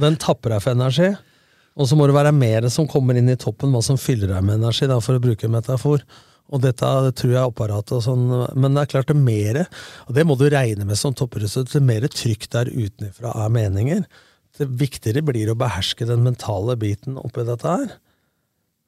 Den 0.00 0.16
tapper 0.18 0.54
deg 0.56 0.62
for 0.64 0.72
energi. 0.74 1.10
Og 1.76 1.88
så 1.90 1.96
må 1.98 2.06
det 2.06 2.14
være 2.16 2.32
mer 2.34 2.68
som 2.70 2.86
kommer 2.90 3.16
inn 3.18 3.28
i 3.28 3.36
toppen, 3.36 3.72
hva 3.74 3.82
som 3.82 3.98
fyller 3.98 4.30
deg 4.30 4.44
med 4.46 4.60
energi, 4.62 4.86
da, 4.90 5.00
for 5.02 5.18
å 5.18 5.22
bruke 5.22 5.44
en 5.48 5.54
metafor. 5.56 6.04
Og 6.54 6.60
dette 6.62 6.88
det 7.06 7.14
tror 7.18 7.32
jeg 7.32 7.40
er 7.40 7.48
apparatet 7.50 7.94
og 7.98 8.02
sånn, 8.04 8.24
men 8.60 8.74
det 8.76 8.82
er 8.84 8.90
klart 8.92 9.08
det 9.10 9.16
mere, 9.18 9.64
og 10.06 10.14
det 10.14 10.24
må 10.28 10.36
du 10.38 10.44
regne 10.52 10.84
med 10.86 10.98
som 11.00 11.14
toppresultat, 11.16 11.72
det 11.72 11.82
mer 11.82 12.04
trykk 12.12 12.46
der 12.52 12.70
utenfra 12.70 13.32
er 13.44 13.52
meninger. 13.54 14.02
Det 14.54 14.68
viktigere 14.70 15.22
blir 15.26 15.50
å 15.50 15.56
beherske 15.58 16.06
den 16.06 16.22
mentale 16.22 16.76
biten 16.78 17.16
oppi 17.18 17.42
dette 17.48 17.64
her. 17.66 17.94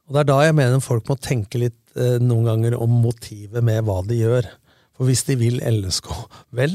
Og 0.06 0.14
det 0.14 0.20
er 0.22 0.28
da 0.30 0.36
jeg 0.46 0.54
mener 0.54 0.78
folk 0.84 1.08
må 1.10 1.16
tenke 1.18 1.58
litt 1.60 1.78
eh, 1.98 2.18
noen 2.22 2.44
ganger 2.46 2.76
om 2.78 2.90
motivet 3.02 3.62
med 3.66 3.82
hva 3.88 3.98
de 4.06 4.14
gjør. 4.22 4.46
For 4.96 5.04
hvis 5.10 5.24
de 5.28 5.34
vil 5.40 5.58
LSK 5.60 6.06
vel, 6.56 6.74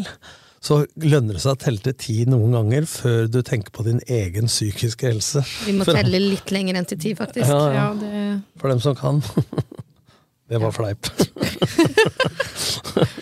så 0.62 0.84
lønner 1.02 1.34
det 1.38 1.42
seg 1.42 1.56
å 1.56 1.58
telle 1.64 1.82
til 1.82 1.96
ti 1.98 2.16
noen 2.30 2.52
ganger 2.54 2.86
før 2.86 3.24
du 3.34 3.40
tenker 3.48 3.72
på 3.74 3.82
din 3.88 3.98
egen 4.06 4.46
psykiske 4.52 5.08
helse. 5.10 5.42
Vi 5.66 5.74
må 5.74 5.82
For- 5.88 5.98
telle 5.98 6.20
litt 6.22 6.52
lenger 6.54 6.78
enn 6.78 6.86
til 6.92 7.00
ti, 7.02 7.16
faktisk. 7.18 7.48
Ja, 7.50 7.62
ja. 7.72 7.80
Ja, 7.80 7.88
det 7.98 8.12
For 8.62 8.70
dem 8.74 8.82
som 8.84 8.94
kan. 9.00 9.24
Det 10.52 10.60
var 10.60 10.74
fleip. 10.76 11.08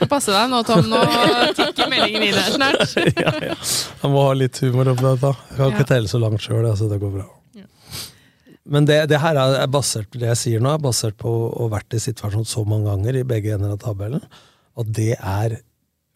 Passe 0.09 0.33
deg 0.33 0.47
nå, 0.49 0.63
Tom. 0.65 0.87
Nå 0.89 0.97
tikker 1.53 1.85
meldingen 1.91 2.23
inn 2.25 2.33
her 2.33 2.49
snart. 2.55 2.81
ja, 3.21 3.33
ja. 3.51 3.55
Jeg 3.59 4.09
må 4.09 4.23
ha 4.25 4.31
litt 4.33 4.57
humor 4.65 4.89
oppi 4.95 5.05
dette. 5.05 5.29
Jeg 5.51 5.57
kan 5.59 5.69
ikke 5.75 5.85
telle 5.91 6.09
så 6.09 6.17
langt 6.23 6.41
sjøl, 6.41 6.65
altså 6.65 6.87
det 6.89 6.97
går 7.03 7.11
bra. 7.19 7.27
Men 8.65 8.85
det, 8.85 8.99
det 9.09 9.21
her 9.23 9.37
er 9.39 9.67
basert 9.71 10.09
basert 10.09 10.19
det 10.19 10.27
jeg 10.33 10.41
sier 10.43 10.61
nå, 10.63 10.73
er 10.75 10.83
basert 10.83 11.17
på 11.17 11.29
å 11.29 11.65
ha 11.65 11.71
vært 11.77 11.95
i 11.95 12.03
situasjonen 12.03 12.45
så 12.45 12.65
mange 12.67 12.89
ganger 12.91 13.21
i 13.21 13.25
begge 13.27 13.55
ender 13.55 13.73
av 13.73 13.81
tabellen, 13.81 14.23
at 14.79 14.93
det 14.95 15.15
er 15.17 15.59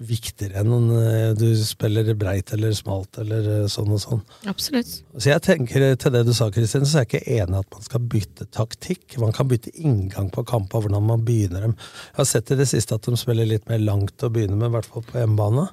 viktigere 0.04 0.64
enn 0.64 0.90
eh, 0.98 1.32
du 1.38 1.46
spiller 1.56 2.08
breit 2.20 2.52
eller 2.56 2.74
smalt 2.76 3.20
eller 3.22 3.46
eh, 3.54 3.68
sånn 3.72 3.94
og 3.94 4.02
sånn. 4.02 4.22
Absolutt. 4.50 4.90
Så 5.16 5.30
jeg 5.30 5.44
tenker 5.46 5.86
Til 6.02 6.14
det 6.16 6.24
du 6.28 6.34
sa, 6.36 6.50
Kristin, 6.52 6.86
så 6.90 7.00
er 7.00 7.06
jeg 7.06 7.12
ikke 7.22 7.38
enig 7.38 7.62
at 7.62 7.70
man 7.78 7.86
skal 7.86 8.04
bytte 8.12 8.48
taktikk. 8.52 9.18
Man 9.22 9.36
kan 9.36 9.48
bytte 9.48 9.72
inngang 9.78 10.32
på 10.34 10.44
kamper, 10.50 10.84
hvordan 10.84 11.08
man 11.08 11.24
begynner 11.24 11.68
dem. 11.68 11.78
Jeg 12.12 12.20
har 12.20 12.30
sett 12.30 12.52
i 12.52 12.60
det 12.60 12.68
siste 12.72 12.98
at 12.98 13.08
de 13.08 13.16
spiller 13.20 13.48
litt 13.50 13.70
mer 13.70 13.80
langt 13.86 14.26
å 14.26 14.32
begynne 14.34 14.58
med, 14.58 14.72
i 14.72 14.76
hvert 14.76 14.90
fall 14.92 15.06
på 15.08 15.22
hjemmebane. 15.22 15.70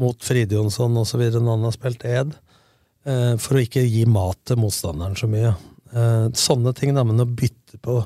Mot 0.00 0.24
Fride 0.24 0.58
Jonsson 0.58 0.96
osv. 1.00 1.22
når 1.38 1.50
han 1.54 1.66
har 1.68 1.76
spilt 1.76 2.04
Ed. 2.08 2.36
eh, 3.06 3.34
For 3.40 3.56
å 3.56 3.64
ikke 3.64 3.86
gi 3.86 4.04
mat 4.10 4.42
til 4.50 4.60
motstanderen 4.60 5.16
så 5.16 5.30
mye. 5.30 5.54
Eh, 5.94 6.26
Sånne 6.38 6.74
ting, 6.76 6.94
da, 6.94 7.02
men 7.04 7.18
å 7.22 7.26
bytte 7.26 7.78
på 7.82 8.02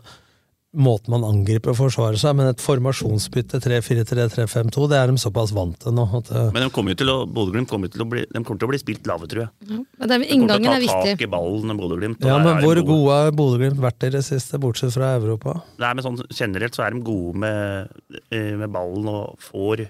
måten 0.75 1.13
man 1.15 1.23
angriper 1.23 1.71
og 1.71 1.77
forsvarer 1.79 2.19
seg, 2.19 2.33
men 2.35 2.49
et 2.51 2.59
formasjonsbytte 2.59 3.61
3-4-3, 3.63 4.25
3-5-2, 4.33 4.89
det 4.91 4.97
er 4.99 5.13
de 5.13 5.21
såpass 5.23 5.53
vant 5.55 5.77
til 5.79 5.95
nå. 5.95 6.03
At, 6.19 6.33
eh, 6.35 6.49
Men 6.51 6.65
de 6.67 6.71
kommer 6.75 6.97
til 6.99 7.13
å, 7.13 7.21
Bodø-Glimt 7.31 7.69
kommer, 7.71 7.93
til 7.95 8.03
å 8.03 8.09
bli, 8.11 8.25
de 8.27 8.43
kommer 8.43 8.59
til 8.59 8.67
å 8.67 8.73
bli 8.73 8.81
spilt 8.83 9.07
lave, 9.07 9.29
tror 9.31 9.45
jeg. 9.45 9.53
Men 9.71 9.85
det 10.09 10.17
er, 10.17 10.25
De 10.25 10.31
kommer 10.35 10.51
er 10.51 10.59
til 10.59 10.67
å 10.67 10.73
ta 10.75 10.81
viktig. 10.83 11.13
tak 11.15 11.23
i 11.23 11.31
ballen, 11.37 11.77
Bodø-Glimt. 11.79 12.27
ja, 12.27 12.39
men 12.43 12.57
er 12.57 12.65
hvor 12.67 12.83
gode. 12.91 13.13
har 13.21 13.31
Bodø-Glimt 13.39 13.79
vært 13.85 14.09
i 14.09 14.11
det 14.17 14.25
siste, 14.27 14.59
bortsett 14.59 14.91
fra 14.97 15.13
Europa? 15.21 15.61
Nei, 15.79 15.93
men 15.95 16.03
sånn 16.09 16.19
Generelt 16.35 16.75
så 16.75 16.83
er 16.89 16.91
de 16.99 17.05
gode 17.07 17.37
med, 17.39 17.89
eh, 18.33 18.57
med 18.59 18.73
ballen 18.75 19.07
og 19.15 19.39
får 19.39 19.87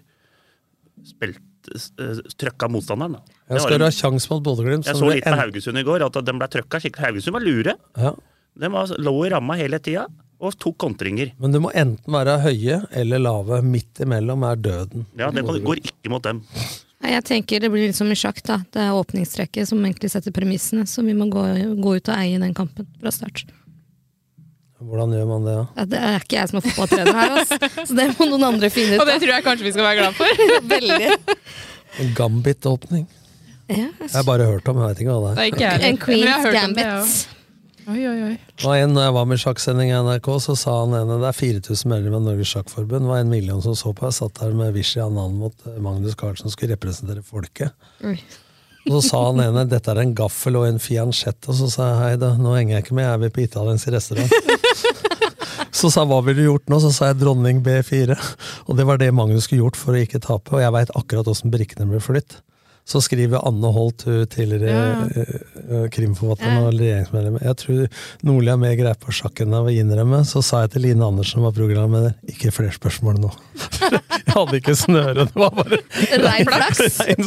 spilt 1.03 1.41
trøkka 2.39 2.69
motstanderen. 2.71 3.13
Da. 3.13 3.21
Det 3.49 3.57
Jeg 3.57 3.61
skal 3.61 3.75
en- 3.75 3.81
ha 3.81 3.91
sjanse 3.91 4.31
mot 4.31 4.43
Bodø-Glimt. 4.43 4.85
Jeg 4.87 4.95
så 4.95 5.01
så 5.01 5.15
litt 5.15 5.25
på 5.25 5.39
Haugesund 5.41 5.79
i 5.79 5.83
går, 5.83 6.05
at 6.07 6.25
den 6.25 6.39
ble 6.39 6.49
trøkka 6.49 6.81
skikkelig. 6.81 7.05
Haugesund 7.07 7.33
var 7.33 7.41
lure. 7.41 7.75
Ja. 7.97 8.15
De 8.59 8.69
var, 8.71 8.87
lå 8.87 9.27
i 9.27 9.31
ramma 9.31 9.57
hele 9.57 9.79
tida 9.79 10.07
og 10.41 10.59
tok 10.59 10.77
kontringer. 10.79 11.33
Men 11.41 11.53
du 11.53 11.61
må 11.61 11.71
enten 11.75 12.13
være 12.13 12.39
høye 12.43 12.87
eller 12.93 13.19
lave. 13.19 13.63
Midt 13.63 13.95
imellom 14.01 14.43
er 14.51 14.57
døden. 14.57 15.07
Ja, 15.19 15.31
Det 15.31 15.45
går 15.45 15.77
ikke 15.81 16.11
mot 16.11 16.23
dem. 16.23 16.43
Jeg 17.05 17.23
tenker 17.25 17.61
Det 17.61 17.71
blir 17.71 17.87
litt 17.89 17.95
som 17.97 18.07
i 18.11 18.15
sjakk. 18.15 18.43
da. 18.43 18.59
Det 18.73 18.81
er 18.81 18.91
åpningstrekket 18.93 19.67
som 19.69 19.79
egentlig 19.85 20.11
setter 20.11 20.31
premissene, 20.33 20.87
så 20.87 21.05
vi 21.05 21.13
må 21.13 21.29
gå, 21.31 21.77
gå 21.83 21.97
ut 21.97 22.09
og 22.09 22.15
eie 22.17 22.39
den 22.39 22.55
kampen 22.55 22.87
fra 23.01 23.11
start. 23.11 23.45
Hvordan 24.91 25.13
gjør 25.17 25.27
man 25.31 25.45
det? 25.49 25.55
da? 25.59 25.65
Ja, 25.81 25.85
det 25.95 26.01
er 26.11 26.25
ikke 26.25 26.37
jeg 26.39 26.51
som 26.51 26.59
er 26.61 26.65
fotballtrener 26.69 27.19
her, 27.21 27.37
altså. 27.41 27.59
så 27.89 27.99
det 27.99 28.09
må 28.19 28.27
noen 28.31 28.47
andre 28.53 28.71
finne 28.75 28.97
ut. 28.97 29.03
Og 29.05 29.11
det 29.11 29.19
tror 29.23 29.33
jeg 29.35 29.45
kanskje 29.47 29.69
vi 29.69 29.73
skal 29.77 29.87
være 29.89 30.01
glad 30.03 30.19
for. 30.19 30.43
Veldig. 30.75 31.13
En 32.05 32.11
Gambit-åpning. 32.19 33.07
Ja, 33.71 33.87
Jeg 33.97 34.11
har 34.13 34.27
bare 34.29 34.45
hørt 34.45 34.67
om, 34.69 34.77
jeg 34.83 34.91
vet 34.93 34.99
ikke 35.07 35.15
hva 35.15 35.31
det 35.31 35.37
Det 35.37 35.41
er 35.41 35.47
er. 35.47 35.55
ikke 35.55 35.65
jeg. 35.71 35.89
En 35.89 36.03
Queen's 36.03 36.45
det, 36.45 36.53
Gambit. 36.59 37.31
Oi, 37.85 38.01
oi, 38.09 38.19
oi. 38.31 38.35
Det 38.61 38.75
en, 38.81 38.93
når 38.97 39.03
jeg 39.05 39.13
var 39.17 39.27
med 39.29 39.37
i 39.37 39.43
sjakksending 39.43 39.91
i 39.93 39.97
NRK, 40.07 40.29
så 40.41 40.55
sa 40.57 40.75
han 40.83 40.95
ene 40.97 41.19
det 41.21 41.29
er 41.29 41.37
4000 41.37 41.91
medlemmer 41.93 42.17
av 42.21 42.25
Norges 42.31 42.53
Sjakkforbund. 42.55 43.05
Det 43.05 43.11
var 43.13 43.21
en 43.25 43.29
million 43.33 43.61
som 43.65 43.75
så 43.77 43.93
på. 43.97 44.07
Jeg 44.09 44.17
satt 44.21 44.39
der 44.41 44.55
med 44.57 44.73
Vishy 44.77 45.03
Annan 45.05 45.35
mot 45.37 45.67
Magnus 45.85 46.17
Carlsen, 46.17 46.49
som 46.49 46.55
skulle 46.55 46.77
representere 46.79 47.21
folket. 47.25 47.73
Oi. 48.09 48.17
Og 48.85 48.93
så 48.97 49.03
sa 49.09 49.23
han 49.29 49.43
ene 49.45 49.67
dette 49.71 49.93
er 49.93 50.03
en 50.03 50.15
gaffel 50.17 50.61
og 50.61 50.69
en 50.69 50.81
fianchetto, 50.83 51.53
og 51.53 51.61
så 51.63 51.71
sa 51.73 51.91
jeg 51.91 52.01
hei 52.03 52.15
da, 52.23 52.35
nå 52.41 52.57
henger 52.57 52.79
jeg 52.79 52.87
ikke 52.87 52.99
med, 52.99 53.07
jeg 53.07 53.17
er 53.17 53.23
vel 53.25 53.35
på 53.35 53.45
italiensk 53.47 53.93
restaurant. 53.95 54.39
Så 55.75 55.89
sa 55.91 56.05
jeg 56.05 56.11
hva 56.11 56.21
ville 56.23 56.39
du 56.39 56.47
gjort 56.47 56.71
nå? 56.71 56.79
Så 56.81 56.91
sa 56.95 57.09
jeg 57.11 57.19
dronning 57.19 57.59
B4. 57.65 58.15
Og 58.71 58.77
det 58.79 58.85
var 58.87 59.01
det 59.01 59.11
Magnus 59.15 59.49
skulle 59.49 59.65
gjort 59.65 59.79
for 59.79 59.95
å 59.95 60.03
ikke 60.05 60.21
tape, 60.23 60.55
og 60.55 60.63
jeg 60.63 60.75
veit 60.75 60.93
akkurat 60.95 61.31
åssen 61.31 61.53
brikkene 61.53 61.89
ble 61.91 61.99
flytt. 62.03 62.39
Så 62.85 63.01
skriver 63.01 63.41
Anne 63.49 63.71
Holt, 63.73 64.03
hun 64.05 64.27
tidligere 64.29 64.69
Ja. 64.69 65.07
eh, 65.17 65.35
eh, 65.73 65.87
og 65.89 66.75
regjeringsmedlem 66.77 67.39
Jeg 67.41 67.57
tror 67.57 67.89
Nordli 68.23 68.51
har 68.53 68.59
mer 68.61 68.75
greie 68.77 68.95
på 69.01 69.13
sjakk 69.13 69.41
enn 69.41 69.57
jeg 69.57 69.65
vil 69.65 69.79
innrømme. 69.81 70.21
Så 70.29 70.43
sa 70.45 70.61
jeg 70.65 70.75
til 70.75 70.83
Line 70.85 71.01
Andersen, 71.01 71.41
som 71.41 71.47
var 71.47 71.53
programleder, 71.57 72.15
ikke 72.29 72.53
flere 72.53 72.77
spørsmål 72.77 73.23
nå. 73.23 73.31
jeg 73.81 74.35
hadde 74.35 74.61
ikke 74.61 74.77
snøre, 74.77 75.15
det 75.25 75.33
var 75.35 75.51
bare 75.57 75.81
Rein 76.27 76.45
flaks. 76.45 77.01
rein. 77.09 77.25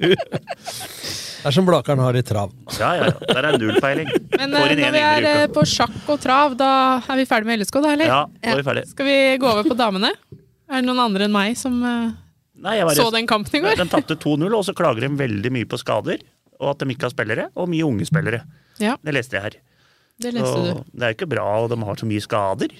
Det 0.00 1.52
er 1.52 1.54
som 1.54 1.68
Blakeren 1.68 2.00
har 2.02 2.16
i 2.16 2.24
trav. 2.26 2.50
Ja, 2.80 2.94
ja, 2.96 3.10
ja. 3.12 3.34
Der 3.36 3.50
er 3.52 3.58
nullpeiling. 3.60 4.08
Men 4.32 4.56
Får 4.56 4.72
eh, 4.72 4.76
når 4.80 4.88
en 4.88 4.96
vi 4.96 5.06
er 5.36 5.48
på 5.52 5.66
sjakk 5.68 6.08
og 6.08 6.20
trav, 6.24 6.56
da 6.58 6.70
er 7.04 7.20
vi 7.20 7.28
ferdig 7.28 7.52
med 7.52 7.60
LSK, 7.60 7.82
da, 7.84 7.92
eller? 7.92 8.08
Ja, 8.16 8.22
da 8.26 8.54
er 8.56 8.62
vi 8.62 8.70
ferdig. 8.72 8.88
Skal 8.96 9.12
vi 9.12 9.18
gå 9.44 9.52
over 9.52 9.68
på 9.68 9.76
damene? 9.76 10.14
Er 10.66 10.80
det 10.80 10.88
noen 10.88 11.04
andre 11.04 11.28
enn 11.28 11.36
meg 11.36 11.52
som 11.60 11.84
Nei, 12.64 12.78
jeg 12.78 12.88
var 12.88 12.96
så 12.96 13.10
den 13.12 13.28
kampen 13.28 13.58
i 13.58 13.62
går? 13.64 13.76
De 13.78 13.88
tapte 13.92 14.16
2-0, 14.22 14.48
og 14.56 14.64
så 14.64 14.74
klager 14.76 15.04
de 15.04 15.10
veldig 15.18 15.52
mye 15.52 15.68
på 15.68 15.78
skader. 15.80 16.22
Og 16.56 16.70
at 16.72 16.80
de 16.80 16.94
ikke 16.94 17.08
har 17.08 17.12
spillere, 17.12 17.48
og 17.54 17.68
mye 17.68 17.84
unge 17.84 18.06
spillere. 18.08 18.42
Ja, 18.80 18.96
Det 19.04 19.12
leste 19.16 19.36
jeg 19.36 19.42
her. 19.44 19.56
det 20.20 20.32
leste 20.32 20.52
og 20.56 20.64
du. 20.64 20.84
det 20.96 21.02
er 21.04 21.12
jo 21.12 21.16
ikke 21.18 21.28
bra, 21.28 21.46
og 21.62 21.70
de 21.72 21.76
har 21.84 21.98
så 22.00 22.08
mye 22.08 22.24
skader. 22.24 22.72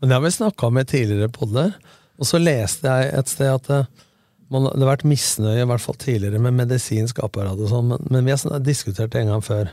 Men 0.00 0.08
det 0.08 0.16
har 0.16 0.24
vi 0.24 0.30
snakka 0.32 0.70
i 0.80 0.84
tidligere 0.88 1.28
podder, 1.28 1.74
og 2.20 2.26
så 2.28 2.40
leste 2.40 2.88
jeg 2.88 3.12
et 3.18 3.28
sted 3.28 3.52
at 3.52 3.68
eh, 3.70 3.84
man, 4.48 4.70
det 4.72 4.80
har 4.80 4.94
vært 4.96 5.04
misnøye, 5.08 5.60
i 5.60 5.68
hvert 5.68 5.84
fall 5.84 5.98
tidligere, 6.00 6.40
med 6.40 6.56
medisinsk 6.56 7.20
apparat 7.22 7.60
og 7.60 7.68
sånn, 7.68 7.92
men, 7.92 8.06
men 8.08 8.24
vi 8.24 8.32
har 8.32 8.64
diskutert 8.64 9.12
det 9.12 9.20
en 9.20 9.34
gang 9.34 9.44
før. 9.44 9.72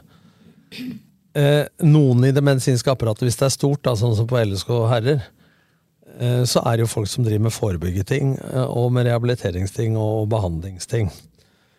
Eh, 1.37 1.63
noen 1.87 2.27
i 2.27 2.33
det 2.35 2.43
medisinske 2.43 2.91
apparatet, 2.91 3.27
hvis 3.29 3.39
det 3.39 3.47
er 3.47 3.55
stort, 3.55 3.83
da, 3.87 3.95
sånn 3.95 4.15
som 4.17 4.27
på 4.27 4.39
LSK 4.43 4.71
herrer, 4.91 5.23
så 6.49 6.63
er 6.65 6.77
det 6.77 6.85
jo 6.85 6.91
folk 6.91 7.09
som 7.11 7.25
driver 7.25 7.45
med 7.45 7.53
forebyggeting, 7.53 8.35
eh, 8.49 8.65
og 8.65 8.91
med 8.95 9.05
rehabiliteringsting 9.05 9.97
og 10.01 10.27
behandlingsting. 10.31 11.11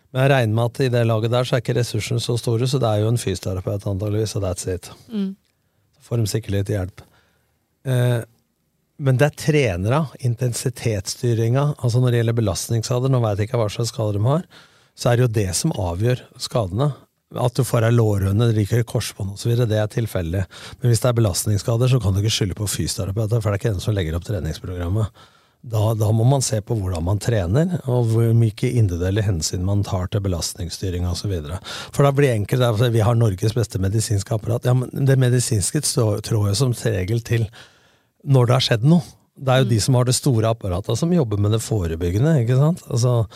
Men 0.09 0.23
jeg 0.23 0.31
regner 0.31 0.55
med 0.55 0.71
at 0.71 0.81
i 0.85 0.89
det 0.93 1.05
laget 1.05 1.33
der 1.33 1.45
så 1.45 1.57
er 1.57 1.63
ikke 1.63 1.77
ressursene 1.77 2.23
så 2.23 2.37
store, 2.39 2.67
så 2.67 2.79
det 2.81 2.89
er 2.89 3.03
jo 3.03 3.11
en 3.11 3.21
fysioterapeut 3.21 3.85
antageligvis, 3.91 4.35
og 4.39 4.45
that's 4.47 4.65
it. 4.71 4.89
Mm. 5.11 5.35
Så 5.97 6.07
får 6.07 6.21
de 6.21 6.31
sikkert 6.31 6.55
litt 6.55 6.71
hjelp. 6.73 7.03
Eh, 7.85 8.21
men 8.99 9.19
det 9.19 9.29
er 9.29 9.37
trenere, 9.39 9.99
intensitetsstyringa, 10.27 11.75
altså 11.79 12.01
når 12.01 12.11
det 12.11 12.23
gjelder 12.23 12.39
belastningsskader, 12.41 13.11
nå 13.11 13.21
vet 13.23 13.39
jeg 13.39 13.47
ikke 13.47 13.61
hva 13.61 13.69
slags 13.71 13.93
skader 13.93 14.17
de 14.17 14.25
har, 14.25 14.49
så 14.99 15.11
er 15.11 15.19
det 15.19 15.23
jo 15.23 15.35
det 15.37 15.51
som 15.55 15.75
avgjør 15.79 16.25
skadene. 16.41 16.89
At 17.37 17.53
du 17.53 17.61
får 17.61 17.85
ei 17.85 17.93
lårhøne, 17.93 18.47
ryker 18.55 18.81
i 18.81 18.85
korsbånd 18.89 19.35
osv., 19.35 19.51
det 19.69 19.77
er 19.77 19.89
tilfeldig. 19.93 20.45
Men 20.79 20.89
hvis 20.89 21.03
det 21.03 21.11
er 21.11 21.17
belastningsskader, 21.19 21.91
så 21.91 21.99
kan 22.01 22.15
du 22.15 22.23
ikke 22.23 22.33
skylde 22.33 22.57
på 22.57 22.65
fysioterapeuter, 22.65 23.43
for 23.43 23.51
det 23.51 23.59
er 23.59 23.61
ikke 23.61 23.73
den 23.75 23.83
som 23.83 23.93
legger 23.93 24.17
opp 24.17 24.25
treningsprogrammet. 24.25 25.19
Da, 25.59 25.91
da 25.93 26.07
må 26.15 26.23
man 26.23 26.41
se 26.41 26.61
på 26.63 26.77
hvordan 26.79 27.03
man 27.03 27.19
trener, 27.19 27.75
og 27.83 28.07
hvor 28.13 28.31
mye 28.33 28.71
individuelle 28.71 29.25
hensyn 29.25 29.65
man 29.67 29.83
tar 29.83 30.07
til 30.07 30.23
belastningsstyring 30.23 31.05
osv. 31.05 31.35
For 31.91 32.07
da 32.07 32.13
blir 32.15 32.31
enkelt. 32.31 32.63
at 32.63 32.93
Vi 32.95 33.03
har 33.03 33.19
Norges 33.19 33.53
beste 33.57 33.81
medisinske 33.83 34.33
apparat. 34.33 34.65
Ja, 34.65 34.73
men 34.73 34.89
Det 35.05 35.19
medisinske 35.19 35.83
trår 35.83 36.47
jo 36.49 36.55
som 36.55 36.73
regel 36.73 37.21
til 37.21 37.45
når 38.23 38.47
det 38.47 38.55
har 38.55 38.67
skjedd 38.69 38.87
noe. 38.87 39.03
Det 39.39 39.53
er 39.53 39.61
jo 39.61 39.69
de 39.69 39.79
som 39.83 39.95
har 39.95 40.07
det 40.07 40.15
store 40.15 40.49
apparatet, 40.49 40.97
som 40.97 41.13
jobber 41.13 41.37
med 41.37 41.51
det 41.51 41.61
forebyggende. 41.63 42.39
ikke 42.41 42.57
sant? 42.57 42.81
Altså 42.89 43.27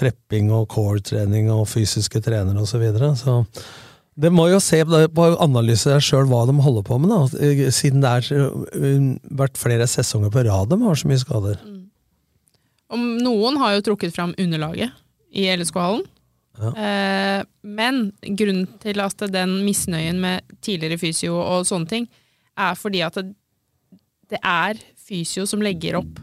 prepping 0.00 0.50
og 0.54 0.68
core-trening 0.72 1.50
og 1.52 1.66
fysiske 1.70 2.22
trenere 2.24 2.62
osv. 2.62 2.72
Så, 2.72 2.80
videre. 2.82 3.10
så 3.16 3.36
Det 4.20 4.32
må 4.32 4.48
jo 4.50 4.60
se 4.64 4.82
på 4.84 5.26
analyse 5.42 5.90
der 5.90 6.04
sjøl 6.04 6.28
hva 6.30 6.46
de 6.48 6.56
holder 6.60 6.86
på 6.86 6.98
med, 7.02 7.12
da. 7.12 7.44
Eh, 7.44 7.66
Siden 7.74 8.04
det 8.04 8.14
er 8.14 8.48
uh, 8.50 9.12
vært 9.42 9.60
flere 9.60 9.88
sesonger 9.90 10.32
på 10.32 10.44
rad 10.48 10.72
de 10.72 10.80
har 10.82 10.98
så 10.98 11.10
mye 11.10 11.22
skader. 11.22 11.60
Om 12.90 13.04
noen 13.22 13.60
har 13.60 13.76
jo 13.76 13.84
trukket 13.90 14.16
fram 14.16 14.34
underlaget 14.40 14.90
i 15.30 15.46
LSK-hallen. 15.52 16.02
Ja. 16.60 16.70
Eh, 16.74 17.42
men 17.62 18.10
grunnen 18.36 18.66
til 18.82 19.00
at 19.00 19.22
den 19.32 19.60
misnøyen 19.64 20.18
med 20.20 20.44
tidligere 20.60 20.98
fysio 21.00 21.38
og 21.38 21.68
sånne 21.68 21.88
ting, 21.88 22.08
er 22.58 22.74
fordi 22.76 23.04
at 23.06 23.16
det, 23.16 23.30
det 24.28 24.40
er 24.42 24.80
fysio 24.98 25.46
som 25.48 25.62
legger 25.64 26.00
opp 26.00 26.18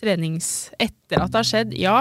trenings 0.00 0.70
etter 0.80 1.24
at 1.24 1.32
det 1.32 1.40
har 1.40 1.48
skjedd, 1.48 1.74
ja. 1.78 1.98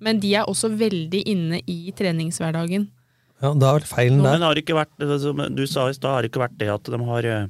Men 0.00 0.20
de 0.22 0.32
er 0.40 0.48
også 0.48 0.70
veldig 0.80 1.20
inne 1.28 1.60
i 1.68 1.92
treningshverdagen. 1.96 2.88
Ja, 3.40 3.54
da 3.56 3.76
er 3.76 3.86
feilen 3.88 4.20
Men 4.20 4.40
der. 4.40 4.46
har 4.48 4.56
det 4.56 4.64
ikke 4.66 4.76
vært, 4.76 5.06
som 5.22 5.40
du 5.56 5.62
sa 5.68 5.88
i 5.88 5.96
stad, 5.96 6.10
har 6.12 6.24
det 6.24 6.32
ikke 6.32 6.42
vært 6.44 6.58
det 6.60 6.68
at 6.72 6.90
de 6.92 7.00
har 7.08 7.28
eh, 7.28 7.46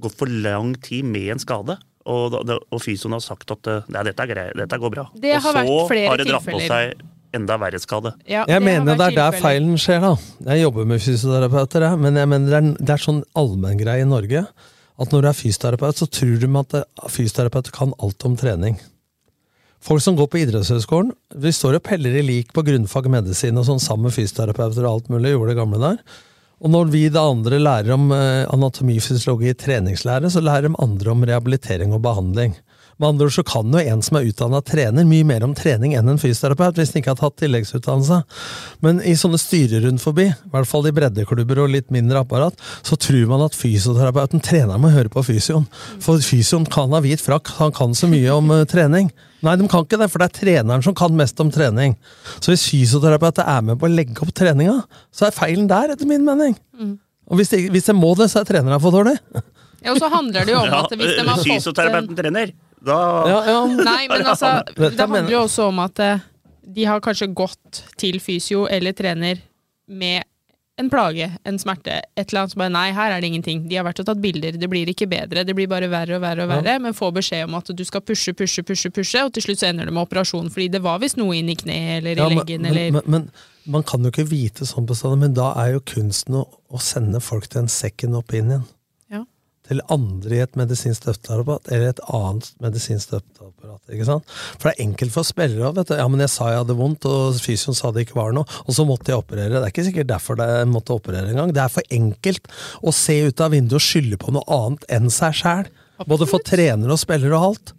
gått 0.00 0.16
for 0.16 0.30
lang 0.30 0.74
tid 0.80 1.04
med 1.08 1.34
en 1.34 1.42
skade? 1.42 1.76
Og, 2.06 2.36
og 2.38 2.80
fysioen 2.80 3.16
har 3.16 3.24
sagt 3.24 3.50
at 3.52 3.68
eh, 3.72 3.90
nei, 3.92 4.06
dette, 4.06 4.22
er 4.24 4.32
grei, 4.32 4.46
dette 4.56 4.78
går 4.80 4.94
bra. 4.94 5.08
Det 5.12 5.34
har 5.36 5.50
og 5.50 5.58
vært 5.58 5.72
så 5.72 5.82
flere 5.90 6.12
har 6.12 6.22
det 6.22 6.28
dratt 6.30 6.48
på 6.48 6.62
seg 6.64 7.04
enda 7.36 7.58
verre 7.60 7.80
skade. 7.82 8.14
Ja, 8.24 8.46
Jeg 8.48 8.62
det 8.62 8.64
mener 8.64 8.96
det 8.96 9.10
er 9.10 9.18
der 9.18 9.36
feilen 9.42 9.76
skjer, 9.80 10.00
da. 10.06 10.14
Jeg 10.52 10.62
jobber 10.62 10.88
med 10.88 11.02
fysioterapeuter, 11.04 11.84
jeg, 11.90 12.00
men 12.00 12.16
jeg 12.16 12.30
mener 12.32 12.52
det 12.52 12.60
er, 12.62 12.72
det 12.80 12.96
er 12.96 13.04
sånn 13.04 13.20
allmenngreie 13.36 14.06
i 14.06 14.08
Norge 14.08 14.46
at 14.96 15.12
når 15.12 15.24
du 15.26 15.28
er 15.28 15.36
fysioterapeut, 15.36 15.98
så 16.00 16.08
tror 16.08 16.38
du 16.40 16.46
at 16.62 16.76
fysioterapeuter 17.12 17.74
kan 17.76 17.92
alt 18.00 18.24
om 18.24 18.36
trening. 18.40 18.78
Folk 19.84 20.02
som 20.02 20.16
går 20.18 20.28
på 20.32 20.40
idrettshøyskolen, 20.40 21.12
vi 21.36 21.52
står 21.54 21.78
og 21.78 21.84
peller 21.86 22.16
i 22.18 22.24
lik 22.24 22.54
på 22.56 22.64
grunnfag 22.66 23.10
medisin 23.12 23.58
og 23.60 23.66
sånn 23.68 23.82
sammen 23.82 24.08
med 24.08 24.16
fysioterapeuter 24.16 24.86
og 24.86 24.92
alt 24.92 25.12
mulig, 25.12 25.34
gjorde 25.34 25.52
det 25.52 25.60
gamle 25.60 25.82
der. 25.82 26.00
Og 26.64 26.72
når 26.72 26.88
vi 26.92 27.02
det 27.12 27.20
andre 27.20 27.60
lærer 27.60 27.92
om 27.94 28.08
eh, 28.16 28.46
anatomi, 28.48 28.96
fysiologi, 29.04 29.52
treningslære, 29.60 30.30
så 30.32 30.40
lærer 30.40 30.70
de 30.70 30.78
andre 30.82 31.12
om 31.12 31.26
rehabilitering 31.28 31.92
og 31.92 32.00
behandling. 32.06 32.56
Med 32.96 33.08
andre 33.10 33.26
ord 33.28 33.34
så 33.36 33.42
kan 33.44 33.68
jo 33.74 33.80
en 33.82 34.00
som 34.00 34.16
er 34.16 34.24
utdanna 34.30 34.62
trener, 34.64 35.04
mye 35.04 35.24
mer 35.28 35.44
om 35.44 35.52
trening 35.56 35.92
enn 35.98 36.08
en 36.08 36.16
fysioterapeut, 36.20 36.78
hvis 36.80 36.94
han 36.94 37.02
ikke 37.02 37.12
har 37.12 37.18
tatt 37.20 37.34
tilleggsutdannelse. 37.42 38.22
Men 38.86 39.02
i 39.04 39.12
sånne 39.20 39.36
styrer 39.40 39.84
rundt 39.84 40.00
forbi, 40.00 40.30
i 40.32 40.52
hvert 40.54 40.70
fall 40.70 40.88
i 40.88 40.94
breddeklubber 40.96 41.60
og 41.66 41.74
litt 41.74 41.90
mindre 41.92 42.22
apparat, 42.24 42.56
så 42.86 42.96
tror 42.96 43.26
man 43.28 43.44
at 43.44 43.58
fysioterapeuten, 43.58 44.40
trener 44.40 44.80
med 44.80 44.88
å 44.88 44.96
høre 44.96 45.12
på 45.12 45.24
fysioen. 45.28 45.66
For 46.00 46.22
fysioen 46.24 46.64
kan 46.72 46.94
ha 46.96 47.02
hvit 47.04 47.20
frakk, 47.20 47.52
han 47.58 47.74
kan 47.76 47.92
så 47.98 48.08
mye 48.08 48.32
om 48.32 48.48
eh, 48.56 48.64
trening. 48.70 49.10
Nei, 49.44 49.56
de 49.60 49.68
kan 49.68 49.84
ikke 49.84 49.98
det, 50.00 50.08
for 50.10 50.22
det 50.24 50.30
er 50.30 50.38
treneren 50.40 50.82
som 50.86 50.96
kan 50.96 51.12
mest 51.20 51.38
om 51.44 51.50
trening. 51.52 51.98
Så 52.40 52.54
hvis 52.54 52.64
fysioterapeuter 52.70 53.44
er 53.44 53.60
med 53.68 53.76
på 53.82 53.90
å 53.90 53.92
legge 53.92 54.24
opp 54.24 54.32
treninga, 54.36 54.78
så 55.12 55.28
er 55.28 55.36
feilen 55.36 55.68
der, 55.68 55.92
etter 55.92 56.08
min 56.08 56.24
mening. 56.24 56.56
Og 57.28 57.36
hvis 57.42 57.52
de, 57.52 57.66
hvis 57.74 57.90
de 57.90 57.94
må 57.98 58.14
det, 58.16 58.30
så 58.32 58.40
er 58.40 58.48
treneren 58.48 58.80
for 58.80 58.94
dårlig. 58.96 59.18
Ja, 59.84 59.92
og 59.92 60.00
så 60.00 60.08
handler 60.10 60.46
det 60.48 60.54
jo 60.54 60.62
om 60.64 60.70
Ja, 60.72 60.78
at 60.86 60.94
hvis 60.96 61.12
de 61.18 61.22
har 61.28 61.36
fått 61.36 61.44
en- 61.44 61.52
Fysioterapeuten 61.60 62.16
trener, 62.18 62.54
da 62.84 62.98
Nei, 63.72 64.06
men 64.10 64.26
altså, 64.26 64.60
det 64.76 64.98
handler 65.00 65.30
jo 65.32 65.42
også 65.46 65.68
om 65.70 65.78
at 65.84 66.00
eh, 66.04 66.24
de 66.76 66.84
har 66.84 67.00
kanskje 67.00 67.30
gått 67.32 67.84
til 67.96 68.18
fysio 68.20 68.66
eller 68.68 68.92
trener 68.96 69.38
med 69.86 70.24
en 70.76 70.90
plage, 70.92 71.30
en 71.48 71.56
smerte, 71.56 72.02
et 72.12 72.26
eller 72.28 72.42
annet 72.42 72.52
som 72.52 72.60
bare 72.60 72.72
Nei, 72.74 72.90
her 72.92 73.14
er 73.14 73.22
det 73.24 73.30
ingenting. 73.30 73.62
De 73.64 73.78
har 73.78 73.86
vært 73.86 74.02
og 74.02 74.10
tatt 74.10 74.20
bilder, 74.20 74.58
det 74.60 74.68
blir 74.68 74.90
ikke 74.92 75.06
bedre, 75.08 75.40
det 75.48 75.54
blir 75.56 75.70
bare 75.72 75.88
verre 75.88 76.18
og 76.18 76.20
verre 76.20 76.44
og 76.44 76.50
Ja. 76.50 76.58
verre, 76.60 76.74
men 76.84 76.92
får 76.92 77.14
beskjed 77.16 77.46
om 77.46 77.54
at 77.56 77.70
du 77.72 77.84
skal 77.88 78.02
pushe, 78.04 78.34
pushe, 78.36 78.60
pushe, 78.62 78.90
pushe, 78.92 79.22
og 79.24 79.32
til 79.32 79.46
slutt 79.46 79.62
så 79.62 79.70
ender 79.70 79.88
det 79.88 79.94
med 79.96 80.04
operasjon 80.04 80.50
fordi 80.52 80.68
det 80.74 80.82
var 80.84 80.98
visst 81.00 81.16
noe 81.16 81.32
inn 81.38 81.48
i 81.48 81.56
kneet 81.56 82.02
eller 82.02 82.12
i 82.12 82.20
Ja, 82.20 82.28
men, 82.28 82.38
leggen 82.42 82.60
men, 82.66 82.70
eller 82.74 82.92
men, 82.92 83.02
men 83.06 83.30
man 83.72 83.82
kan 83.88 84.04
jo 84.04 84.12
ikke 84.12 84.28
vite 84.28 84.68
sånn 84.68 84.84
bestandig, 84.86 85.18
men 85.24 85.34
da 85.38 85.54
er 85.64 85.72
jo 85.78 85.80
kunsten 85.80 86.34
å, 86.42 86.44
å 86.68 86.78
sende 86.82 87.22
folk 87.24 87.48
til 87.48 87.64
en 87.64 87.72
second 87.72 88.14
opinion. 88.20 88.66
Til 89.66 89.82
andre 89.90 90.36
i 90.36 90.42
et 90.44 90.58
medisinsk 90.58 91.02
støtteapparat, 91.02 91.70
eller 91.74 91.90
et 91.90 92.02
annet 92.14 92.50
medisinsk 92.62 93.08
støtteapparat. 93.08 93.80
ikke 93.92 94.06
sant? 94.06 94.34
For 94.56 94.68
det 94.68 94.74
er 94.76 94.84
enkelt 94.86 95.14
for 95.14 95.26
spillere 95.26 95.72
òg. 95.72 95.80
Ja, 95.98 96.06
men 96.10 96.22
jeg 96.22 96.32
sa 96.32 96.50
jeg 96.52 96.62
hadde 96.62 96.78
vondt, 96.78 97.08
og 97.10 97.40
fysioen 97.42 97.78
sa 97.78 97.90
det 97.90 98.06
ikke 98.06 98.20
var 98.20 98.36
noe, 98.36 98.46
og 98.46 98.76
så 98.76 98.86
måtte 98.86 99.10
jeg 99.10 99.22
operere. 99.22 99.56
Det 99.56 99.64
er 99.64 99.74
ikke 99.74 99.88
sikkert 99.88 100.12
derfor 100.12 100.38
jeg 100.42 100.68
måtte 100.70 100.94
operere 100.94 101.32
engang. 101.32 101.54
Det 101.54 101.64
er 101.64 101.72
for 101.72 101.96
enkelt 101.98 102.46
å 102.82 102.94
se 102.94 103.18
ut 103.26 103.42
av 103.42 103.56
vinduet 103.56 103.80
og 103.80 103.88
skylde 103.88 104.20
på 104.22 104.36
noe 104.36 104.46
annet 104.60 104.86
enn 104.98 105.10
seg 105.12 105.34
sjæl. 105.42 105.74
Både 106.06 106.28
for 106.28 106.44
trenere 106.44 106.92
og 106.92 107.00
spillere 107.00 107.34
og 107.34 107.50
alt. 107.50 107.74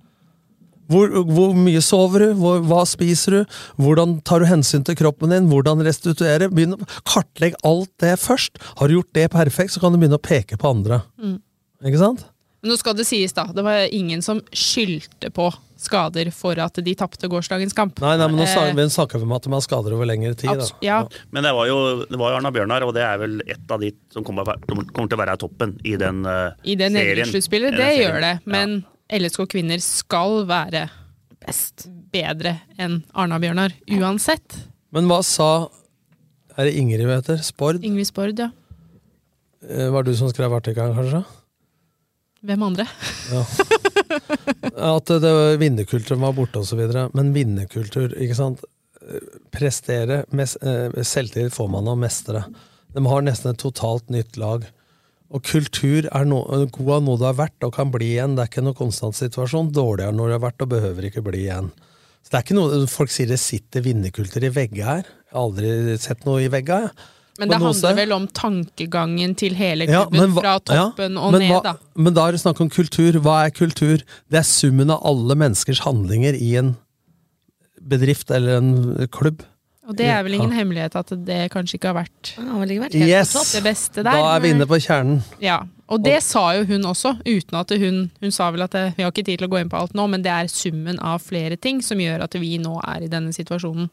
Hvor, 0.88 1.12
hvor 1.28 1.56
mye 1.58 1.82
sover 1.84 2.24
du? 2.24 2.28
Hvor, 2.40 2.62
hva 2.64 2.84
spiser 2.88 3.36
du? 3.36 3.58
Hvordan 3.82 4.18
tar 4.28 4.42
du 4.42 4.48
hensyn 4.48 4.86
til 4.88 4.96
kroppen 5.00 5.34
din? 5.34 5.50
Hvordan 5.52 5.84
restituere? 5.84 6.48
Begynn 6.52 6.78
å 6.78 6.88
kartlegge 7.08 7.60
alt 7.68 7.92
det 8.04 8.16
først. 8.22 8.62
Har 8.80 8.88
du 8.88 8.98
gjort 8.98 9.12
det 9.18 9.28
perfekt, 9.34 9.76
så 9.76 9.84
kan 9.84 9.94
du 9.94 10.00
begynne 10.00 10.20
å 10.20 10.24
peke 10.24 10.60
på 10.60 10.72
andre. 10.72 11.02
Mm. 11.20 11.38
Ikke 11.86 12.00
sant? 12.02 12.26
Men 12.64 12.72
nå 12.74 12.78
skal 12.80 12.96
det 12.98 13.06
sies, 13.06 13.34
da. 13.38 13.44
Det 13.54 13.62
var 13.64 13.84
ingen 13.94 14.22
som 14.26 14.40
skyldte 14.52 15.30
på 15.36 15.52
skader 15.78 16.32
for 16.34 16.58
at 16.58 16.80
de 16.82 16.94
tapte 16.98 17.28
gårsdagens 17.30 17.76
kamp. 17.78 18.00
Nei, 18.02 18.16
nei, 18.18 18.26
men 18.32 18.40
nå 18.40 18.48
Eh, 18.48 18.50
snakker 18.50 18.74
vi 18.80 18.86
snakker 18.90 19.22
om 19.28 19.34
at 19.38 19.44
de 19.46 19.52
har 19.54 19.62
skader 19.62 19.94
over 19.94 20.08
lengre 20.10 20.34
tid. 20.36 20.50
Da. 20.50 20.56
abs- 20.66 20.74
ja. 20.82 21.04
Men 21.32 21.46
det 21.46 21.52
var 21.54 21.68
jo 21.70 21.78
det 22.10 22.18
var 22.18 22.34
Arna 22.40 22.50
Bjørnar, 22.52 22.82
og 22.88 22.96
det 22.98 23.04
er 23.06 23.18
vel 23.22 23.42
et 23.46 23.70
av 23.72 23.80
de 23.80 23.92
som 24.10 24.24
kommer, 24.26 24.44
kommer 24.66 25.08
til 25.08 25.18
å 25.20 25.22
være 25.22 25.38
toppen 25.38 25.76
i 25.86 25.94
den 26.02 26.26
uh, 26.26 26.50
I 26.66 26.74
det 26.82 26.90
nedrykkssluttspillet, 26.98 27.78
det 27.78 27.92
gjør 28.02 28.20
det. 28.26 28.34
Men 28.50 28.80
LSK 29.14 29.46
kvinner 29.54 29.78
skal 29.86 30.42
være 30.50 30.88
best, 31.46 31.86
bedre 32.12 32.58
enn 32.82 33.04
Arna-Bjørnar, 33.14 33.78
uansett. 34.02 34.58
Men 34.92 35.06
hva 35.06 35.22
sa 35.24 35.70
Er 36.58 36.66
det 36.66 36.74
Ingrid 36.74 37.06
hun 37.06 37.14
heter? 37.14 37.38
Spord? 37.46 37.84
Ingrid 37.86 38.10
Spord, 38.10 38.34
ja. 38.42 38.50
Eh, 39.62 39.90
Var 39.94 40.04
det 40.04 40.16
du 40.16 40.18
som 40.18 40.30
skrev 40.34 40.52
artikkelen, 40.58 40.98
kanskje? 40.98 41.22
Hvem 42.46 42.64
andre? 42.68 42.86
Ja. 43.34 43.44
At 44.94 45.10
det 45.10 45.32
var 45.34 45.58
vinnerkulturen 45.62 46.22
var 46.22 46.36
borte 46.38 46.62
osv. 46.62 46.84
Men 47.18 47.34
vinnerkultur, 47.36 48.14
ikke 48.22 48.38
sant. 48.38 48.62
Prestere, 49.56 50.24
mes- 50.36 50.58
eh, 50.62 50.92
selvtillit 51.04 51.54
får 51.56 51.70
man 51.72 51.88
av 51.88 51.98
mestere. 51.98 52.44
De 52.94 53.04
har 53.06 53.22
nesten 53.26 53.52
et 53.54 53.62
totalt 53.62 54.10
nytt 54.14 54.38
lag. 54.38 54.66
Og 55.34 55.44
kultur 55.44 56.08
er 56.08 56.26
no, 56.26 56.44
god 56.72 56.94
av 56.98 57.04
noe 57.04 57.18
du 57.20 57.26
har 57.28 57.36
vært 57.36 57.64
og 57.68 57.74
kan 57.76 57.92
bli 57.92 58.14
igjen. 58.16 58.36
Det 58.38 58.46
er 58.46 58.52
ikke 58.52 58.64
noe 58.64 58.78
konstant 58.78 59.16
situasjon. 59.18 59.74
Dårligere 59.76 60.16
når 60.16 60.28
du 60.32 60.36
har 60.38 60.46
vært 60.46 60.64
og 60.64 60.70
behøver 60.72 61.10
ikke 61.10 61.24
bli 61.26 61.46
igjen. 61.48 61.72
Så 62.24 62.32
det 62.32 62.38
er 62.40 62.46
ikke 62.46 62.58
noe, 62.60 62.88
Folk 62.92 63.12
sier 63.12 63.28
det 63.28 63.40
sitter 63.40 63.84
vinnerkultur 63.84 64.44
i 64.48 64.54
veggene 64.56 64.88
her. 64.88 65.04
Jeg 65.28 65.34
har 65.36 65.44
aldri 65.48 65.98
sett 66.00 66.26
noe 66.28 66.44
i 66.44 66.50
veggene. 66.52 66.88
jeg. 66.92 67.14
Men 67.40 67.50
det 67.50 67.60
handler 67.62 67.96
vel 67.96 68.12
om 68.16 68.28
tankegangen 68.28 69.36
til 69.38 69.54
hele 69.56 69.86
klubben, 69.86 70.16
ja, 70.20 70.28
hva- 70.28 70.42
fra 70.42 70.54
toppen 70.60 71.14
ja, 71.14 71.22
og 71.22 71.34
ned, 71.34 71.52
hva- 71.52 71.64
da. 71.64 71.74
Men 71.96 72.14
da 72.14 72.28
er 72.28 72.32
det 72.32 72.42
snakk 72.42 72.62
om 72.62 72.70
kultur. 72.70 73.20
Hva 73.22 73.46
er 73.46 73.52
kultur? 73.52 74.02
Det 74.30 74.40
er 74.40 74.48
summen 74.48 74.90
av 74.90 75.02
alle 75.06 75.36
menneskers 75.36 75.80
handlinger 75.86 76.34
i 76.40 76.56
en 76.58 76.76
bedrift 77.88 78.32
eller 78.32 78.58
en 78.58 79.08
klubb. 79.14 79.44
Og 79.88 79.96
det 79.96 80.10
er 80.12 80.24
vel 80.26 80.34
ingen 80.36 80.52
Ja. 80.52 80.58
hemmelighet 80.64 80.96
at 81.00 81.08
det 81.26 81.52
kanskje 81.54 81.78
ikke 81.80 81.94
har 81.94 82.04
vært, 82.04 82.94
Yes! 82.94 83.32
det 83.54 83.64
beste 83.64 84.04
der. 84.04 84.12
Da 84.12 84.36
er 84.36 84.40
vi 84.42 84.50
inne 84.50 84.66
på 84.68 84.76
kjernen. 84.84 85.22
Ja, 85.40 85.62
og 85.88 86.04
det 86.04 86.22
sa 86.24 86.52
jo 86.58 86.66
hun 86.66 86.82
også, 86.84 87.22
uten 87.24 87.56
at 87.58 87.70
hun 87.70 88.12
Hun 88.22 88.32
sa 88.32 88.52
vel 88.52 88.64
at 88.64 88.72
det, 88.72 88.98
vi 88.98 89.04
har 89.04 89.12
ikke 89.12 89.24
tid 89.24 89.40
til 89.40 89.48
å 89.48 89.52
gå 89.52 89.62
inn 89.62 89.70
på 89.70 89.80
alt 89.80 89.94
nå, 89.94 90.10
men 90.10 90.22
det 90.22 90.32
er 90.32 90.48
summen 90.48 91.00
av 91.00 91.22
flere 91.22 91.56
ting 91.56 91.82
som 91.82 91.98
gjør 91.98 92.24
at 92.24 92.34
vi 92.34 92.58
nå 92.58 92.82
er 92.84 93.04
i 93.04 93.08
denne 93.08 93.32
situasjonen 93.32 93.90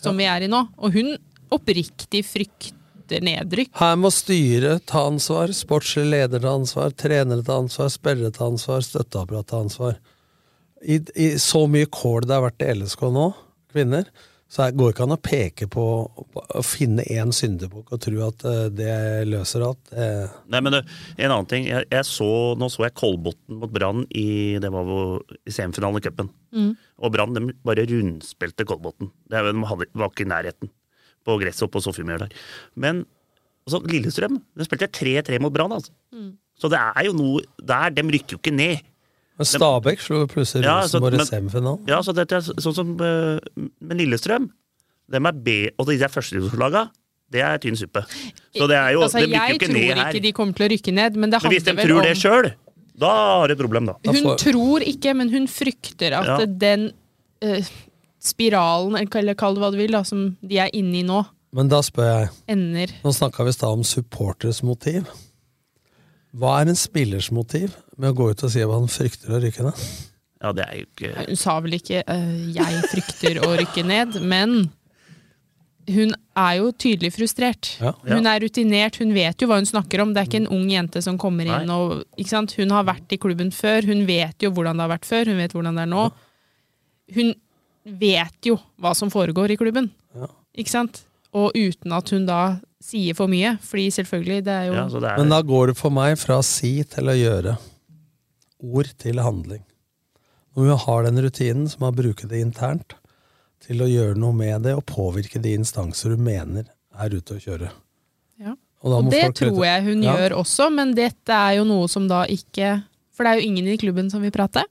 som 0.00 0.16
vi 0.16 0.24
er 0.24 0.42
i 0.42 0.46
nå. 0.46 0.68
Og 0.78 0.92
hun 0.92 1.16
oppriktig 1.52 2.24
frykter 2.26 3.24
nedrykk. 3.24 3.72
Her 3.76 3.96
må 4.00 4.10
styret 4.14 4.86
ta 4.90 5.06
ansvar, 5.10 5.52
sportslig 5.56 6.06
leder 6.12 6.44
ta 6.44 6.54
ansvar, 6.58 6.94
trenere 6.96 7.44
ta 7.44 7.58
ansvar, 7.62 7.90
spillere 7.92 8.32
ta 8.34 8.48
ansvar, 8.48 8.84
støtteapparat 8.86 9.50
ta 9.50 9.64
ansvar. 9.64 9.98
I, 10.84 11.00
I 11.16 11.34
så 11.40 11.64
mye 11.70 11.88
kål 11.92 12.28
det 12.28 12.36
har 12.36 12.44
vært 12.44 12.64
i 12.64 12.70
LSK 12.76 13.08
nå, 13.14 13.28
kvinner, 13.72 14.08
så 14.54 14.68
det 14.68 14.78
går 14.78 14.92
ikke 14.92 15.06
an 15.06 15.14
å 15.16 15.22
peke 15.24 15.66
på 15.72 15.84
å 16.04 16.60
finne 16.62 17.02
én 17.10 17.32
syndebukk 17.34 17.94
og 17.96 18.02
tro 18.04 18.20
at 18.26 18.44
eh, 18.46 18.66
det 18.70 18.96
løser 19.26 19.64
alt. 19.66 19.90
Eh, 19.90 20.28
Nei, 20.52 20.60
men 20.60 20.76
det, 20.76 20.82
en 21.16 21.32
annen 21.32 21.48
ting. 21.50 21.66
Jeg, 21.66 21.88
jeg 21.90 22.06
så, 22.06 22.28
nå 22.60 22.68
så 22.70 22.84
jeg 22.84 22.94
Kolbotn 23.00 23.58
mot 23.58 23.72
Brann 23.74 24.04
i, 24.14 24.60
det 24.62 24.70
var 24.70 24.92
i 25.34 25.54
semifinalen 25.54 25.98
i 25.98 26.04
cupen. 26.04 26.30
Mm. 26.54 26.70
Og 27.02 27.14
Brann 27.16 27.50
bare 27.66 27.88
rundspilte 27.90 28.68
Kolbotn. 28.68 29.10
Det 29.26 29.42
De 29.48 29.56
var 29.64 30.12
ikke 30.12 30.28
i 30.28 30.30
nærheten 30.36 30.70
på 31.24 31.36
gresset 31.40 31.66
oppe 31.66 31.78
på 31.78 31.84
Sofiemyr 31.84 32.24
der. 32.24 32.32
Men 32.76 33.04
altså, 33.66 33.80
Lillestrøm 33.90 34.40
de 34.56 34.66
spilte 34.66 34.88
3-3 34.92 35.40
mot 35.42 35.52
Brann. 35.54 35.72
Altså. 35.76 35.92
Mm. 36.14 36.32
Så 36.60 36.70
det 36.70 36.78
er 36.80 37.06
jo 37.08 37.14
noe 37.18 37.44
der. 37.60 37.94
De 37.96 38.02
rykker 38.14 38.36
jo 38.36 38.40
ikke 38.42 38.54
ned. 38.54 38.82
men 39.38 39.48
Stabæk 39.50 40.00
slo 40.04 40.24
plutselig 40.30 40.62
Ja, 40.68 40.80
Rosenborg 40.84 41.16
i 41.18 41.24
semifinalen. 41.26 41.80
Ja, 41.90 42.02
så 42.06 42.12
dette 42.14 42.36
er 42.38 42.44
sånn 42.62 42.76
som 42.76 42.92
eh, 43.02 43.40
Men 43.82 43.98
Lillestrøm, 43.98 44.50
dem 45.10 45.26
er 45.26 45.32
B, 45.46 45.56
og 45.78 45.88
de 45.90 45.96
der 46.00 46.12
førstedivisjonslaga, 46.12 46.84
det 47.34 47.42
er 47.42 47.58
tynn 47.58 47.74
suppe. 47.76 48.04
Så 48.54 48.68
det 48.70 48.76
er 48.78 48.92
jo, 48.94 49.00
altså, 49.02 49.18
de 49.18 49.26
rykker 49.26 49.34
jo 49.34 49.40
jeg 49.48 49.56
ikke 49.58 49.66
tror 49.66 49.74
ned 49.80 49.98
her. 49.98 50.12
ikke 50.12 50.22
de 50.28 50.32
kommer 50.36 50.54
til 50.60 50.66
å 50.66 50.68
rykke 50.74 50.92
ned, 50.94 51.16
men 51.18 51.32
det 51.32 51.40
Men 51.42 51.52
hvis 51.56 51.66
de 51.66 51.74
tror 51.80 51.96
om 51.98 52.06
det 52.06 52.14
sjøl, 52.20 52.50
da 52.94 53.10
har 53.40 53.48
de 53.50 53.56
et 53.56 53.58
problem, 53.64 53.88
da. 53.90 53.96
Hun 54.06 54.28
tror 54.38 54.84
ikke, 54.86 55.16
men 55.18 55.32
hun 55.34 55.48
frykter 55.50 56.14
at 56.20 56.28
Ja. 56.30 56.46
den 56.46 56.92
eh, 57.42 57.66
spiralen, 58.24 58.96
eller 58.96 59.36
kall 59.38 59.56
det 59.56 59.62
hva 59.62 59.70
du 59.72 59.78
vil, 59.80 59.94
da, 59.94 60.02
som 60.06 60.32
de 60.40 60.60
er 60.62 60.72
inne 60.76 61.00
i 61.02 61.06
nå, 61.06 61.22
Men 61.54 61.68
da 61.70 61.78
spør 61.86 62.08
jeg 62.08 62.30
ender 62.50 62.90
Nå 63.04 63.12
snakka 63.14 63.44
vi 63.46 63.52
i 63.52 63.54
stad 63.54 63.76
om 63.76 63.84
supporters 63.86 64.58
motiv. 64.66 65.06
Hva 66.34 66.56
er 66.60 66.72
en 66.72 66.78
spillers 66.78 67.28
motiv 67.30 67.76
med 67.96 68.10
å 68.10 68.16
gå 68.18 68.32
ut 68.32 68.42
og 68.42 68.50
si 68.50 68.64
at 68.64 68.72
han 68.72 68.90
frykter 68.90 69.36
å 69.36 69.38
rykke 69.44 69.68
ned? 69.68 69.84
Ja, 70.42 70.50
det 70.52 70.64
er 70.64 70.80
jo 70.80 70.88
ikke 70.88 71.26
Hun 71.28 71.38
sa 71.38 71.54
vel 71.62 71.76
ikke 71.78 72.00
eh, 72.02 72.32
'jeg 72.56 72.80
frykter 72.90 73.38
å 73.46 73.52
rykke 73.60 73.84
ned', 73.86 74.18
men 74.20 74.72
hun 75.88 76.14
er 76.36 76.52
jo 76.58 76.70
tydelig 76.72 77.12
frustrert. 77.12 77.74
Ja. 77.80 77.92
Hun 78.08 78.26
er 78.26 78.40
rutinert, 78.40 78.96
hun 78.96 79.12
vet 79.12 79.40
jo 79.42 79.48
hva 79.50 79.58
hun 79.60 79.68
snakker 79.68 80.00
om. 80.00 80.14
Det 80.14 80.22
er 80.22 80.28
ikke 80.30 80.40
en 80.42 80.52
ung 80.56 80.68
jente 80.72 81.02
som 81.04 81.18
kommer 81.20 81.44
inn 81.44 81.70
og 81.70 82.06
ikke 82.16 82.30
sant? 82.30 82.54
Hun 82.56 82.72
har 82.72 82.86
vært 82.88 83.12
i 83.12 83.20
klubben 83.20 83.52
før, 83.52 83.84
hun 83.90 84.06
vet 84.08 84.40
jo 84.42 84.50
hvordan 84.50 84.80
det 84.80 84.86
har 84.86 84.94
vært 84.94 85.08
før, 85.08 85.32
hun 85.32 85.42
vet 85.42 85.52
hvordan 85.52 85.76
det 85.76 85.84
er 85.84 85.92
nå. 85.92 86.06
Hun 87.14 87.34
vet 87.84 88.46
jo 88.48 88.56
hva 88.80 88.94
som 88.96 89.10
foregår 89.12 89.50
i 89.54 89.56
klubben, 89.60 89.90
Ja. 90.16 90.26
ikke 90.56 90.70
sant? 90.70 91.02
Og 91.34 91.50
uten 91.58 91.92
at 91.92 92.08
hun 92.14 92.26
da 92.26 92.60
sier 92.80 93.14
for 93.16 93.26
mye, 93.26 93.56
fordi 93.60 93.88
selvfølgelig, 93.90 94.44
det 94.44 94.52
er 94.54 94.66
jo 94.68 94.74
ja, 94.76 94.84
det 94.88 95.02
er, 95.10 95.16
Men 95.18 95.28
da 95.32 95.40
går 95.42 95.66
det 95.72 95.76
for 95.76 95.90
meg 95.90 96.16
fra 96.18 96.40
si 96.42 96.82
til 96.84 97.04
å 97.10 97.16
gjøre. 97.16 97.56
Ord 98.64 98.90
til 98.98 99.18
handling. 99.20 99.62
Når 100.56 100.68
vi 100.68 100.76
har 100.84 101.02
den 101.08 101.18
rutinen, 101.24 101.66
så 101.68 101.78
må 101.80 101.88
man 101.90 101.96
bruke 101.98 102.28
det 102.30 102.40
internt 102.40 102.94
til 103.64 103.80
å 103.82 103.88
gjøre 103.90 104.16
noe 104.20 104.32
med 104.36 104.62
det 104.62 104.74
og 104.76 104.84
påvirke 104.86 105.40
de 105.42 105.54
instanser 105.58 106.14
du 106.14 106.20
mener 106.22 106.68
er 107.00 107.10
ute 107.16 107.34
å 107.34 107.40
kjøre. 107.42 107.70
Ja. 108.38 108.54
Og 108.84 108.90
da 108.92 108.96
Og 109.00 109.10
det 109.10 109.22
folk 109.24 109.34
tror 109.40 109.64
jeg 109.64 109.82
hun 109.88 110.02
Ja. 110.04 110.14
gjør 110.16 110.36
også, 110.44 110.70
men 110.72 110.94
dette 110.94 111.32
er 111.32 111.56
jo 111.56 111.64
noe 111.64 111.88
som 111.88 112.06
da 112.08 112.24
ikke 112.26 112.84
For 113.14 113.22
det 113.24 113.30
er 113.30 113.40
jo 113.40 113.46
ingen 113.46 113.68
i 113.68 113.76
klubben 113.78 114.10
som 114.10 114.20
vil 114.22 114.32
prate. 114.32 114.64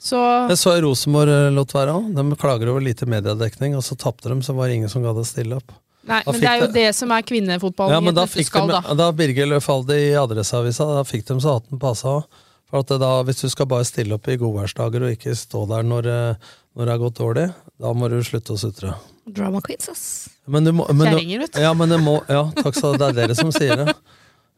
Så 0.00 0.16
Jeg 0.48 0.56
så 0.56 0.72
Rosenborg 0.80 1.52
lot 1.54 1.72
være 1.76 1.92
òg. 1.92 2.06
De 2.16 2.24
klager 2.40 2.70
over 2.72 2.80
lite 2.80 3.04
mediedekning, 3.10 3.74
og 3.76 3.84
så 3.84 3.96
tapte 4.00 4.30
de, 4.32 4.38
så 4.46 4.54
var 4.56 4.68
det 4.70 4.78
ingen 4.80 4.88
som 4.92 5.02
gadd 5.04 5.18
å 5.20 5.24
stille 5.28 5.58
opp. 5.60 5.74
Nei, 6.08 6.22
Da 6.24 6.32
men 6.32 6.40
det 6.40 6.48
er 6.48 6.60
jo 6.62 6.66
det- 6.66 6.72
det 6.74 6.94
som 6.96 7.10
er 7.12 7.22
kvinnefotballen 7.22 7.92
Ja, 7.92 8.00
men 8.00 8.14
da 8.14 8.24
fikk 8.24 8.46
skal, 8.46 8.66
de, 8.66 8.80
da. 8.80 8.94
da 8.94 9.10
Birger 9.12 9.46
Løfaldi 9.46 9.98
i 10.10 10.14
Adresseavisa, 10.16 10.86
da 10.96 11.02
fikk 11.04 11.26
de 11.26 11.34
så 11.44 11.60
hatten 11.60 11.78
passa 11.78 12.08
òg. 12.08 12.24
For 12.70 12.78
at 12.80 12.86
da, 13.02 13.22
hvis 13.24 13.40
du 13.42 13.48
skal 13.50 13.66
bare 13.66 13.84
stille 13.84 14.14
opp 14.14 14.26
i 14.28 14.36
godværsdager 14.38 15.02
og 15.02 15.10
ikke 15.18 15.34
stå 15.36 15.66
der 15.68 15.82
når, 15.82 16.06
eh, 16.06 16.34
når 16.76 16.84
det 16.86 16.88
har 16.94 16.98
gått 17.10 17.18
dårlig, 17.18 17.54
da 17.80 17.92
må 17.92 18.08
du 18.08 18.20
slutte 18.22 18.54
å 18.54 18.58
sutre. 18.58 18.94
Drama 19.30 19.60
queens, 19.60 19.88
ass. 19.90 20.28
Men 20.46 20.64
du 20.64 20.72
må, 20.72 20.86
men 20.88 20.98
du- 21.12 21.18
Kjerringer, 21.18 21.38
vet 21.40 21.52
du. 21.52 21.60
Ja, 21.60 21.74
men 21.74 21.88
det 21.90 21.98
må, 22.00 22.26
ja, 22.28 22.44
takk 22.62 22.74
skal 22.74 22.96
du 22.96 23.04
ha. 23.04 23.12
Det 23.12 23.18
er 23.18 23.26
dere 23.26 23.34
som 23.36 23.50
sier 23.52 23.76
det. 23.76 23.94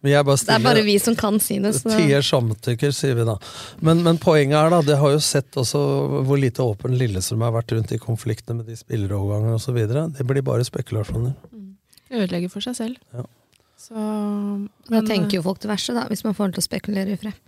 Men 0.03 0.11
jeg 0.11 0.26
bare 0.26 0.40
Det 0.42 0.55
er 0.57 0.62
bare 0.64 0.82
vi 0.82 0.96
som 0.98 1.14
kan 1.18 1.36
si 1.42 1.61
det. 1.62 1.74
Så. 1.78 1.92
Tier 1.94 2.24
samtykker, 2.26 2.90
sier 2.94 3.14
vi 3.18 3.26
da. 3.28 3.36
Men, 3.86 4.03
men 4.03 4.18
poenget 4.22 4.59
er, 4.59 4.72
da, 4.74 4.80
det 4.86 4.96
har 4.98 5.14
jo 5.14 5.20
sett 5.22 5.55
også 5.62 5.82
hvor 6.26 6.40
lite 6.42 6.64
åpen 6.64 6.96
Lillestrøm 6.98 7.44
har 7.46 7.55
vært 7.55 7.74
rundt 7.76 7.94
i 7.94 8.00
konfliktene 8.03 8.61
med 8.61 8.72
de 8.72 8.78
spillerovergangene 8.80 9.61
osv. 9.61 9.78
Det 10.18 10.26
blir 10.26 10.42
bare 10.46 10.66
spekulasjoner. 10.66 11.36
Ødelegger 12.12 12.50
for 12.53 12.64
seg 12.66 12.76
selv. 12.80 12.98
Ja. 13.14 13.24
Så, 13.82 13.94
Da 14.90 15.00
tenker 15.07 15.38
jo 15.38 15.46
folk 15.46 15.62
det 15.62 15.70
verste, 15.70 15.94
da, 15.96 16.05
hvis 16.11 16.22
man 16.26 16.34
får 16.38 16.50
dem 16.50 16.59
til 16.59 16.62
å 16.62 16.68
spekulere 16.68 17.14
i 17.14 17.18
fred. 17.18 17.38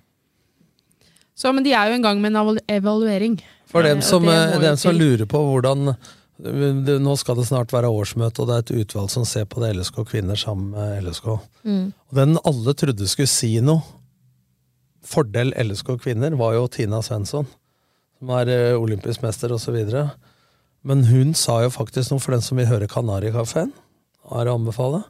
så, 1.35 1.51
men 1.53 1.67
de 1.67 1.75
er 1.75 1.91
jo 1.91 1.99
en 1.99 2.07
gang 2.07 2.23
med 2.23 2.35
en 2.35 2.59
evaluering. 2.71 3.41
For 3.71 3.83
Eh, 3.83 3.91
dem 3.91 4.03
som, 4.03 4.23
det 4.23 4.35
eh, 4.55 4.61
dem 4.63 4.77
som 4.79 4.95
lurer 4.95 5.27
på 5.27 5.41
hvordan 5.43 5.97
det, 6.37 6.99
Nå 6.99 7.15
skal 7.17 7.39
det 7.39 7.47
snart 7.47 7.73
være 7.75 7.91
årsmøte, 7.95 8.43
og 8.43 8.49
det 8.49 8.55
er 8.55 8.65
et 8.65 8.73
utvalg 8.83 9.11
som 9.13 9.27
ser 9.29 9.47
på 9.47 9.63
det 9.63 9.75
LSK 9.77 10.01
kvinner 10.09 10.39
sammen 10.39 10.73
med 10.75 11.07
LSK. 11.07 11.29
Mm. 11.63 11.85
Og 11.95 12.19
den 12.19 12.39
alle 12.43 12.75
trodde 12.75 13.11
skulle 13.11 13.31
si 13.31 13.53
noe, 13.63 13.85
fordel 15.05 15.53
LSK 15.61 15.95
kvinner, 16.03 16.35
var 16.41 16.57
jo 16.57 16.67
Tina 16.73 17.03
Svensson, 17.05 17.47
som 18.19 18.33
er 18.41 18.51
eh, 18.51 18.79
olympisk 18.81 19.23
mester 19.23 19.53
osv. 19.55 19.77
Men 20.85 21.05
hun 21.09 21.35
sa 21.39 21.61
jo 21.63 21.73
faktisk 21.73 22.11
noe, 22.13 22.23
for 22.25 22.35
den 22.35 22.45
som 22.45 22.59
vil 22.59 22.69
høre 22.71 22.91
Kanarikafeen, 22.91 23.71
er 24.35 24.49
å 24.49 24.57
anbefale. 24.59 25.05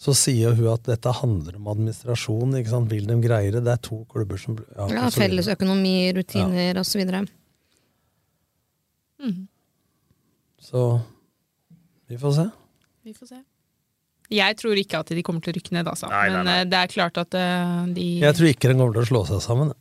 Så 0.00 0.12
sier 0.18 0.56
hun 0.58 0.72
at 0.72 0.88
dette 0.88 1.12
handler 1.20 1.60
om 1.60 1.68
administrasjon. 1.70 2.56
ikke 2.58 2.72
sant? 2.72 2.90
Vil 2.90 3.06
de 3.06 3.16
greie 3.22 3.52
det? 3.54 3.62
Det 3.64 3.76
er 3.76 3.82
to 3.84 4.02
klubber 4.10 4.40
som 4.40 4.58
Ja, 4.74 4.88
ja. 4.90 5.08
Felles 5.14 5.48
økonomi, 5.52 6.10
rutiner 6.16 6.82
så 6.82 6.98
videre. 6.98 7.22
Så 10.64 10.84
vi 12.08 12.16
får 12.20 12.32
se. 12.38 12.46
Vi 13.04 13.12
får 13.16 13.34
se. 13.34 13.40
Jeg 14.32 14.56
tror 14.56 14.78
ikke 14.80 15.02
at 15.04 15.10
de 15.12 15.22
kommer 15.22 15.44
til 15.44 15.52
å 15.52 15.56
rykke 15.58 15.74
ned, 15.76 15.88
altså. 15.90 16.08
Nei, 16.08 16.22
nei, 16.32 16.36
Men 16.38 16.48
nei. 16.48 16.54
eh, 16.62 16.64
det 16.72 16.78
er 16.80 16.92
klart 16.94 17.18
at 17.20 17.36
eh, 17.36 17.74
de 17.92 18.06
Jeg 18.22 18.38
tror 18.38 18.48
ikke 18.48 18.70
den 18.72 18.80
kommer 18.80 18.96
til 18.96 19.04
å 19.04 19.10
slå 19.10 19.22
seg 19.28 19.42
sammen. 19.44 19.74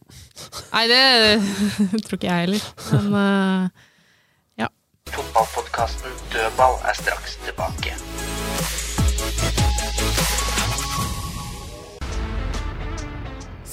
Nei, 0.74 0.84
det 0.92 1.00
tror 2.06 2.20
ikke 2.20 2.28
jeg 2.28 2.50
heller. 2.50 2.68
Men 2.92 3.08
uh, 3.16 3.88
ja. 4.66 4.68
Fotballpodkasten 5.16 6.20
Dødball 6.36 6.76
er 6.92 7.00
straks 7.00 7.40
tilbake. 7.48 7.96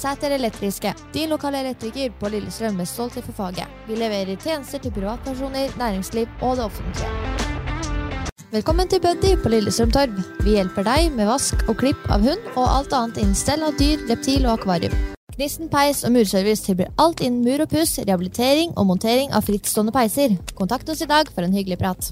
Sæter 0.01 0.33
Elektriske, 0.33 0.93
din 1.13 1.29
lokale 1.29 1.59
elektriker 1.61 2.13
på 2.19 2.29
Lillestrøm 2.33 2.79
med 2.79 2.87
stolthet 2.89 3.25
for 3.27 3.37
faget. 3.37 3.69
Vi 3.87 3.93
leverer 3.95 4.35
tjenester 4.41 4.79
til 4.81 4.91
privatpersoner, 4.91 5.75
næringsliv 5.77 6.27
og 6.41 6.55
det 6.57 6.63
offentlige. 6.65 7.09
Velkommen 8.51 8.87
til 8.89 9.01
Buddy 9.01 9.35
på 9.43 9.49
Lillestrøm 9.49 9.91
Torv. 9.91 10.15
Vi 10.41 10.55
hjelper 10.55 10.87
deg 10.87 11.11
med 11.13 11.29
vask 11.29 11.61
og 11.69 11.77
klipp 11.83 12.07
av 12.09 12.25
hund 12.25 12.47
og 12.55 12.65
alt 12.65 12.95
annet 12.97 13.19
innen 13.21 13.37
stell 13.37 13.61
av 13.67 13.77
dyr, 13.77 14.01
reptil 14.09 14.47
og 14.47 14.55
akvarium. 14.55 14.95
Gnisten 15.35 15.69
peis 15.69 16.01
og 16.07 16.15
murservice 16.15 16.65
tilbyr 16.65 16.89
alt 16.97 17.21
innen 17.21 17.45
mur 17.45 17.61
og 17.61 17.69
puss, 17.69 17.99
rehabilitering 18.01 18.73
og 18.73 18.87
montering 18.89 19.29
av 19.37 19.45
frittstående 19.45 19.93
peiser. 19.93 20.33
Kontakt 20.57 20.89
oss 20.89 21.03
i 21.05 21.09
dag 21.11 21.29
for 21.29 21.45
en 21.45 21.53
hyggelig 21.53 21.77
prat. 21.83 22.09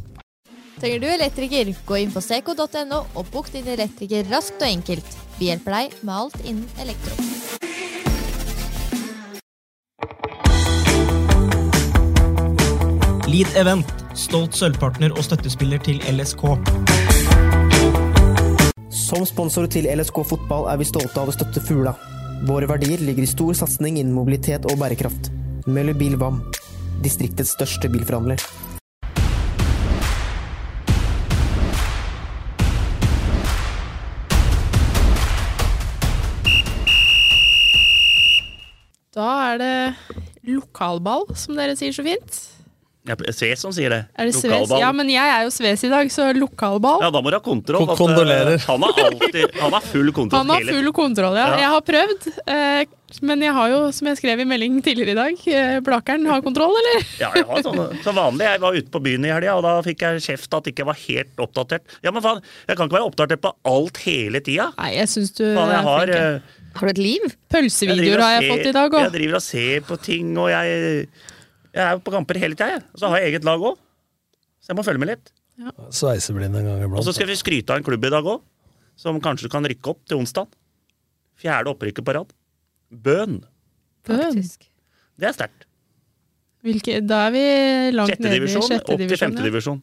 Trenger 0.78 1.02
du 1.02 1.10
elektriker, 1.10 1.74
gå 1.90 1.98
inn 2.04 2.14
på 2.14 2.22
seco.no 2.22 3.02
og 3.16 3.34
bok 3.34 3.50
din 3.56 3.74
elektriker 3.74 4.30
raskt 4.30 4.62
og 4.62 4.70
enkelt. 4.70 5.18
Vi 5.40 5.48
hjelper 5.48 5.72
deg 5.72 5.94
med 6.04 6.16
alt 6.16 6.42
innen 6.44 6.68
elektro. 6.84 7.16
Lead 13.30 13.56
Event, 13.56 13.94
stolt 14.20 14.58
sølvpartner 14.58 15.14
og 15.16 15.24
støttespiller 15.24 15.80
til 15.86 16.02
LSK. 16.12 16.44
Som 18.92 19.24
sponsor 19.30 19.70
til 19.72 19.88
LSK 19.88 20.24
fotball 20.28 20.68
er 20.74 20.82
vi 20.82 20.88
stolte 20.90 21.22
av 21.22 21.32
å 21.32 21.36
støtte 21.36 21.64
Fugla. 21.64 21.96
Våre 22.50 22.68
verdier 22.68 23.00
ligger 23.00 23.24
i 23.24 23.30
stor 23.30 23.56
satsing 23.56 23.96
innen 23.96 24.16
mobilitet 24.16 24.68
og 24.68 24.76
bærekraft. 24.82 25.32
Møller 25.72 25.96
Bil 25.96 26.20
Vam, 26.20 26.44
distriktets 27.06 27.56
største 27.56 27.88
bilforhandler. 27.94 28.44
Lokalball, 40.48 41.28
som 41.38 41.58
dere 41.60 41.76
sier 41.80 41.96
så 41.96 42.06
fint. 42.06 42.40
Ja, 43.08 43.16
Sves 43.34 43.62
som 43.64 43.72
sier 43.74 43.90
det. 43.94 44.00
Er 44.20 44.28
det 44.28 44.36
Sves? 44.36 44.52
Lokalball. 44.52 44.82
Ja, 44.84 44.90
men 44.94 45.08
jeg 45.10 45.24
er 45.34 45.46
jo 45.48 45.52
Sves 45.54 45.82
i 45.88 45.90
dag, 45.90 46.12
så 46.14 46.28
lokalball. 46.36 47.00
Ja, 47.02 47.10
da 47.14 47.22
må 47.24 47.32
du 47.32 47.38
ha 47.38 47.42
kontroll. 47.42 47.88
At, 47.90 47.98
kondolerer. 47.98 48.60
Han 48.68 48.86
har 48.86 49.00
alltid 49.08 49.56
Han 49.64 49.74
har 49.78 49.88
full 49.88 50.12
kontroll. 50.14 50.44
Han 50.44 50.54
har 50.54 50.68
full 50.68 50.92
kontroll, 50.94 51.38
ja. 51.40 51.48
Ja. 51.56 51.60
Jeg 51.64 51.72
har 51.74 51.86
prøvd, 51.88 52.28
eh, 52.44 53.22
men 53.26 53.42
jeg 53.48 53.56
har 53.56 53.72
jo, 53.72 53.80
som 53.96 54.12
jeg 54.12 54.20
skrev 54.20 54.44
i 54.44 54.48
melding 54.52 54.78
tidligere 54.86 55.16
i 55.16 55.18
dag, 55.18 55.42
eh, 55.48 55.80
Blakeren 55.86 56.28
har 56.30 56.44
kontroll, 56.46 56.76
eller? 56.84 57.08
Ja, 57.24 57.32
jeg 57.40 57.48
har 57.50 57.66
sånn, 57.66 57.82
Som 58.06 58.20
vanlig. 58.20 58.46
Jeg 58.52 58.64
var 58.68 58.78
ute 58.78 58.94
på 58.94 59.04
byen 59.08 59.26
i 59.26 59.34
helga, 59.34 59.58
og 59.58 59.66
da 59.66 59.74
fikk 59.86 60.06
jeg 60.06 60.26
kjeft 60.28 60.60
at 60.60 60.70
jeg 60.70 60.78
ikke 60.78 60.90
var 60.92 61.00
helt 61.08 61.46
oppdatert. 61.48 61.98
Ja, 62.06 62.14
men 62.14 62.26
faen, 62.26 62.44
jeg 62.68 62.78
kan 62.78 62.92
ikke 62.92 63.00
være 63.00 63.10
oppdatert 63.10 63.42
på 63.48 63.56
alt 63.74 64.04
hele 64.06 64.44
tida. 64.46 64.70
Nei, 64.78 64.92
jeg 65.00 65.10
syns 65.16 65.34
du 65.40 65.46
Faen, 65.48 65.72
jeg 65.72 65.80
er 65.80 65.88
har, 65.90 66.14
flink. 66.14 66.59
Har 66.76 66.88
du 66.88 66.92
et 66.94 67.02
liv? 67.02 67.26
Pølsevideoer 67.52 68.22
har 68.24 68.38
jeg 68.38 68.52
fått 68.52 68.70
i 68.70 68.74
dag 68.76 68.96
Jeg 69.02 69.14
driver 69.16 69.40
og 69.40 69.44
ser 69.46 69.84
på 69.88 69.98
ting, 70.06 70.32
og 70.38 70.50
jeg, 70.52 71.10
jeg 71.74 71.84
er 71.86 72.02
på 72.04 72.14
kamper 72.14 72.40
hele 72.42 72.58
tida. 72.60 72.82
Og 72.94 73.02
så 73.02 73.12
har 73.12 73.24
jeg 73.24 73.34
eget 73.34 73.48
lag 73.48 73.64
òg. 73.72 73.80
Så 74.60 74.72
jeg 74.74 74.80
må 74.80 74.86
følge 74.86 75.02
med 75.02 75.14
litt. 75.14 75.32
Sveiseblind 75.92 76.56
en 76.56 76.68
gang 76.70 76.94
Og 76.94 77.04
så 77.04 77.14
skal 77.16 77.28
vi 77.28 77.36
skryte 77.40 77.74
av 77.74 77.82
en 77.82 77.88
klubb 77.88 78.06
i 78.08 78.12
dag 78.14 78.28
òg, 78.36 78.44
som 79.00 79.20
kanskje 79.24 79.52
kan 79.52 79.66
rykke 79.68 79.92
opp 79.92 80.04
til 80.08 80.22
onsdag. 80.22 80.48
Fjerde 81.40 81.74
opprykket 81.74 82.06
på 82.06 82.16
rad. 82.16 82.32
Bøn. 82.90 83.42
Bøn. 84.08 84.40
Det 85.20 85.28
er 85.28 85.36
sterkt. 85.36 85.66
Da 87.08 87.20
er 87.28 87.32
vi 87.32 87.44
langt 87.96 88.20
nede 88.20 88.36
i 88.36 88.40
divisjon 88.42 88.66
sjette 88.68 88.92
opp 88.92 89.00
til 89.00 89.20
femte 89.20 89.44
divisjon. 89.46 89.80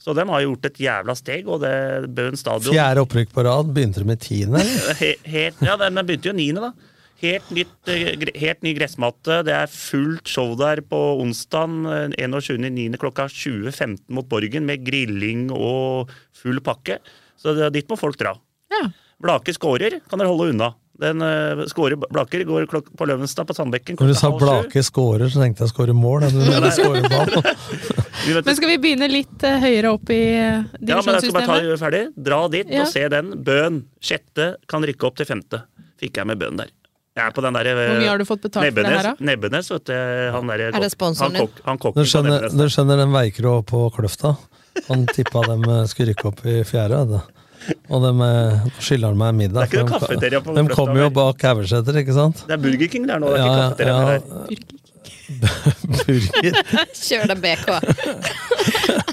Så 0.00 0.14
de 0.16 0.24
har 0.24 0.44
gjort 0.46 0.68
et 0.70 0.78
jævla 0.80 1.14
steg, 1.18 1.48
og 1.50 1.60
det 1.60 1.74
Bøen 2.16 2.38
stadion 2.38 2.72
Fjerde 2.72 3.02
opprykk 3.04 3.34
på 3.34 3.44
rad. 3.44 3.68
Begynte 3.76 4.00
du 4.00 4.08
med 4.08 4.22
tiende? 4.24 4.62
helt, 5.34 5.60
Ja, 5.60 5.76
den 5.80 5.98
den 5.98 6.08
begynte 6.08 6.30
jo 6.32 6.36
niende, 6.36 6.70
da. 6.70 6.96
Helt, 7.20 7.50
nytt, 7.52 7.74
eh, 7.92 8.14
helt 8.40 8.62
ny 8.64 8.72
gressmatte. 8.78 9.42
Det 9.44 9.52
er 9.52 9.68
fullt 9.68 10.30
show 10.32 10.54
der 10.56 10.80
på 10.80 10.98
onsdag 11.20 12.14
21.9. 12.16 12.96
klokka 13.02 13.26
20.15 13.28 14.06
mot 14.16 14.28
Borgen 14.30 14.64
med 14.64 14.86
grilling 14.86 15.50
og 15.52 16.08
full 16.32 16.62
pakke. 16.64 16.96
Så 17.36 17.52
dit 17.74 17.92
må 17.92 18.00
folk 18.00 18.16
dra. 18.20 18.32
Ja. 18.72 18.86
Blake 19.20 19.52
skårer, 19.52 19.98
kan 20.08 20.22
dere 20.22 20.32
holde 20.32 20.54
unna. 20.54 20.70
Den 21.00 21.22
uh, 21.24 21.62
skårer 21.70 21.96
Blaker 21.96 22.42
går 22.44 22.66
klok 22.68 22.90
på 22.98 23.06
Løvenstad 23.08 23.46
på 23.48 23.54
Sandbekken 23.56 23.96
Når 23.96 24.10
du 24.12 24.16
sa 24.18 24.28
Blaker. 24.36 24.82
Scorer, 24.84 25.30
så 25.32 25.40
tenkte 25.40 25.64
jeg 25.64 25.72
score 25.72 25.94
mål. 25.96 26.26
Vi 28.26 28.34
Men 28.36 28.56
skal 28.56 28.68
vi 28.68 28.76
begynne 28.82 29.08
litt 29.08 29.44
uh, 29.48 29.54
høyere 29.62 29.94
opp 29.96 30.10
i 30.12 30.18
eh, 30.36 30.60
Ja, 30.84 30.98
men 31.00 31.16
jeg 31.16 31.22
skal 31.24 31.36
bare 31.38 31.46
ta 31.48 31.56
divisjonssystemet? 31.56 31.70
det 31.70 31.78
ferdig. 31.80 32.02
Dra 32.28 32.40
dit 32.52 32.68
Ja. 32.74 32.82
og 32.84 32.90
se 32.92 33.06
den. 33.16 33.30
Bøen. 33.46 33.78
Sjette 34.04 34.50
kan 34.68 34.84
rykke 34.84 35.08
opp 35.08 35.16
til 35.20 35.28
femte. 35.28 35.62
Fikk 36.00 36.20
jeg 36.20 36.28
med 36.28 36.40
Bøen 36.42 36.60
der. 36.60 36.68
Jeg 37.16 37.26
er 37.26 37.32
på 37.34 37.42
den 37.42 37.56
der, 37.56 37.66
eh, 37.72 37.80
Hvor 37.90 37.98
mye 38.04 38.08
har 38.12 38.18
du 38.20 38.24
fått 38.28 38.44
betalt 38.44 38.68
for 38.68 38.82
det 38.82 38.92
her, 38.92 39.08
da? 39.08 39.14
Nebbenes, 39.30 39.70
vet 39.72 39.84
du. 39.88 39.94
Han 40.36 40.46
der, 40.52 40.66
Er 40.68 40.80
det 40.84 40.92
sponsoren 40.92 41.32
han, 41.34 41.40
din? 41.40 41.48
kokk- 41.48 41.64
han 41.64 41.80
du, 41.96 42.04
skjønner, 42.12 42.48
du 42.52 42.64
skjønner 42.68 42.96
den 43.02 43.12
Veikrå 43.16 43.56
på 43.66 43.86
Kløfta? 43.96 44.36
Han 44.88 45.06
tippa 45.10 45.42
dem 45.48 45.64
eh, 45.64 45.84
skulle 45.90 46.12
rykke 46.12 46.28
opp 46.30 46.44
i 46.46 46.60
fjerde. 46.68 47.00
du. 47.08 47.18
Og 47.94 48.04
de 48.04 48.12
eh, 48.26 48.66
skylder 48.82 49.16
meg 49.18 49.38
middag. 49.38 49.60
Det 49.60 49.66
er 49.66 49.70
ikke 49.70 49.84
noe 49.84 49.90
de- 49.90 49.94
kafeteria 49.98 50.42
på 50.44 50.56
De 50.56 50.66
kommer 50.72 51.00
jo 51.04 51.08
bak 51.20 51.46
Haugeseter, 51.50 52.02
ikke 52.02 52.16
sant? 52.16 52.44
Det 52.48 52.56
er 52.56 52.62
Burger 52.66 52.92
King 52.92 53.08
der 53.10 53.22
nå, 53.22 53.32
det 53.34 53.40
er 53.40 53.46
ikke 53.46 53.62
kafeteria 53.62 53.96
ja, 53.96 54.04
der. 54.10 54.20
Burger. 55.94 56.52
Kjør 57.06 57.30
deg 57.30 57.40
BK. 57.46 57.68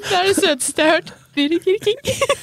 Det 0.08 0.18
er 0.18 0.28
det 0.28 0.36
søteste 0.38 0.82
jeg 0.82 0.90
har 0.90 1.00
hørt. 1.00 1.16
Burger 1.38 1.78
King. 1.86 2.00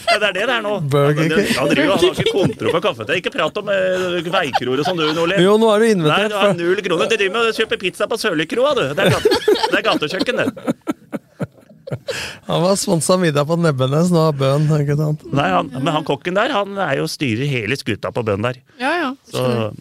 Ja, 0.06 0.18
det 0.22 0.28
er 0.28 0.34
det 0.36 0.44
det 0.46 0.54
er 0.54 0.62
nå. 0.62 0.74
Burger 0.90 1.14
King. 1.18 1.48
han, 1.58 1.70
driver, 1.70 1.96
han 1.96 2.04
har 2.04 2.10
ikke 2.12 2.34
kontro 2.34 2.74
på 2.76 2.80
kafeteria. 2.84 3.22
Ikke 3.22 3.32
prat 3.34 3.58
om 3.58 3.70
uh, 3.72 4.18
veikroer 4.36 4.82
og 4.82 4.88
sånn, 4.88 5.00
du, 5.00 5.08
Nordli. 5.16 5.40
Jo, 5.42 5.56
nå 5.58 5.70
er 5.74 5.82
du 5.82 6.04
Nei, 6.04 6.20
du 6.30 6.36
har 6.38 6.54
null 6.58 6.82
kroner. 6.86 7.10
Du 7.10 7.16
driver 7.18 7.34
med 7.34 7.50
å 7.50 7.56
kjøpe 7.56 7.80
pizza 7.80 8.08
på 8.10 8.20
Sørlikroa, 8.20 8.74
du. 8.78 8.84
Det 8.94 9.06
er, 9.08 9.16
gate, 9.16 9.56
det 9.58 9.80
er 9.80 9.86
gatekjøkken, 9.88 10.42
det. 10.44 10.76
Han 12.46 12.62
var 12.62 12.76
sponsa 12.76 13.16
middag 13.20 13.46
på 13.48 13.56
Nebbenes, 13.56 14.10
nå 14.12 14.26
har 14.26 14.34
Bøen. 14.36 14.66
ikke 14.80 14.96
sant? 14.98 15.22
Nei, 15.32 15.48
han, 15.54 15.70
men 15.72 15.92
han 15.94 16.04
kokken 16.04 16.36
der, 16.36 16.52
han 16.52 16.76
er 16.78 16.98
jo 17.00 17.06
styrer 17.08 17.48
hele 17.48 17.76
skuta 17.80 18.10
på 18.12 18.24
bønn 18.26 18.42
der. 18.44 18.58
Ja, 18.80 18.92
ja. 19.00 19.10
Så 19.32 19.72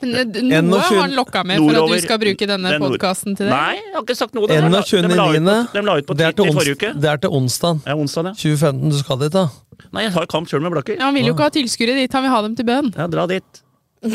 Men 0.00 0.14
eh, 0.16 0.62
noe 0.64 0.80
har 0.80 1.00
han 1.02 1.12
lokka 1.16 1.42
med 1.44 1.58
for 1.60 1.76
at 1.76 1.90
du 1.92 2.00
skal 2.06 2.20
bruke 2.22 2.46
denne 2.48 2.70
er 2.72 2.80
podkasten 2.80 3.34
til 3.36 3.50
det? 3.50 3.52
Nei, 3.52 3.74
jeg 3.82 3.92
har 3.96 4.04
ikke 4.06 4.16
sagt 4.16 4.34
noe. 4.38 4.48
De 4.48 4.56
la- 4.56 4.80
21. 4.80 5.08
de 5.10 5.82
la 5.84 5.96
ut 5.98 6.06
på- 6.08 6.16
er 6.16 6.32
Twitter 6.32 6.48
i 6.48 6.54
forrige 6.56 6.76
uke. 6.78 6.92
Det 7.00 7.10
er 7.10 7.20
til 7.26 7.30
onsdag. 7.36 7.82
Ja, 7.84 7.96
onsdag, 8.00 8.30
ja. 8.30 8.32
2015 8.38 8.94
du 8.94 8.98
skal 9.02 9.18
dit, 9.24 9.32
da. 9.36 9.44
Nei, 9.92 10.02
jeg 10.06 10.12
har 10.16 10.26
kamp 10.30 10.48
sjøl 10.48 10.62
med 10.64 10.72
Blakker. 10.72 10.96
Ja, 10.96 11.04
han 11.10 11.14
vil 11.18 11.26
jo 11.28 11.34
ikke 11.34 11.48
ha 11.50 11.52
tilskuere 11.52 11.94
dit, 12.00 12.12
han 12.16 12.22
vil 12.24 12.30
ha 12.32 12.40
dem 12.46 12.56
til 12.56 12.64
bønn. 12.68 12.92
Ja, 12.96 13.06
dra 13.12 13.26
dit. 13.28 13.62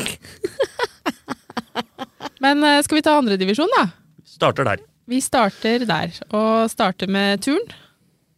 Men 2.42 2.64
eh, 2.64 2.82
skal 2.86 2.98
vi 3.00 3.06
ta 3.06 3.18
andredivisjon, 3.20 3.70
da? 3.78 3.88
Starter 4.26 4.66
der. 4.68 4.82
Vi 5.10 5.20
starter 5.22 5.86
der, 5.86 6.16
og 6.34 6.70
starter 6.72 7.10
med 7.12 7.44
turn. 7.46 7.62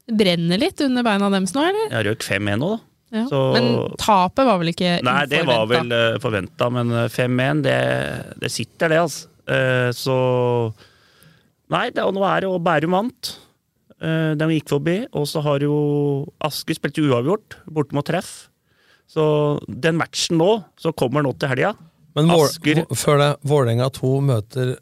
Det 0.07 0.15
brenner 0.20 0.59
litt 0.59 0.82
under 0.84 1.03
beina 1.03 1.30
deres 1.32 1.53
nå, 1.55 1.63
eller? 1.68 1.89
Jeg 1.95 2.07
røk 2.09 2.26
5-1 2.28 2.59
nå, 2.61 2.70
da. 2.76 2.84
Ja. 3.18 3.24
Så- 3.32 3.53
Men 3.55 3.95
tapet 3.95 4.43
var 4.45 4.57
vel 4.59 4.74
ikke 4.74 5.01
Nei, 5.01 5.26
det 5.32 5.45
var 5.47 5.65
vel 5.65 5.91
uh, 5.95 6.18
forventa, 6.20 6.68
men 6.70 6.91
eh, 6.91 7.07
5-1, 7.07 7.61
det, 7.63 7.78
det 8.41 8.51
sitter, 8.51 8.91
det, 8.91 8.99
altså. 8.99 9.30
Uh, 9.47 9.91
så 9.95 10.18
Nei, 11.72 11.89
det, 11.91 12.03
og 12.03 12.13
nå 12.15 12.24
er 12.28 12.43
det 12.43 12.49
jo 12.49 12.59
Bærum 12.63 12.95
vant. 12.95 13.32
Uh, 14.03 14.36
de 14.39 14.47
gikk 14.55 14.70
forbi. 14.72 14.97
Og 15.15 15.26
så 15.28 15.41
har 15.43 15.63
jo 15.63 16.28
Asker 16.43 16.76
spilt 16.78 16.99
uavgjort, 16.99 17.57
borte 17.72 17.95
mot 17.95 18.07
treff. 18.07 18.49
Så 19.07 19.24
den 19.68 19.95
matchen 19.99 20.39
nå, 20.39 20.51
så 20.80 20.91
kommer 20.95 21.24
nå 21.24 21.32
til 21.39 21.47
helga 21.47 21.70
Men 22.18 22.32
Asker 22.36 22.84
før 22.91 23.22
det, 23.22 23.30
Vålerenga 23.47 23.88
2 23.95 24.09
møter 24.28 24.74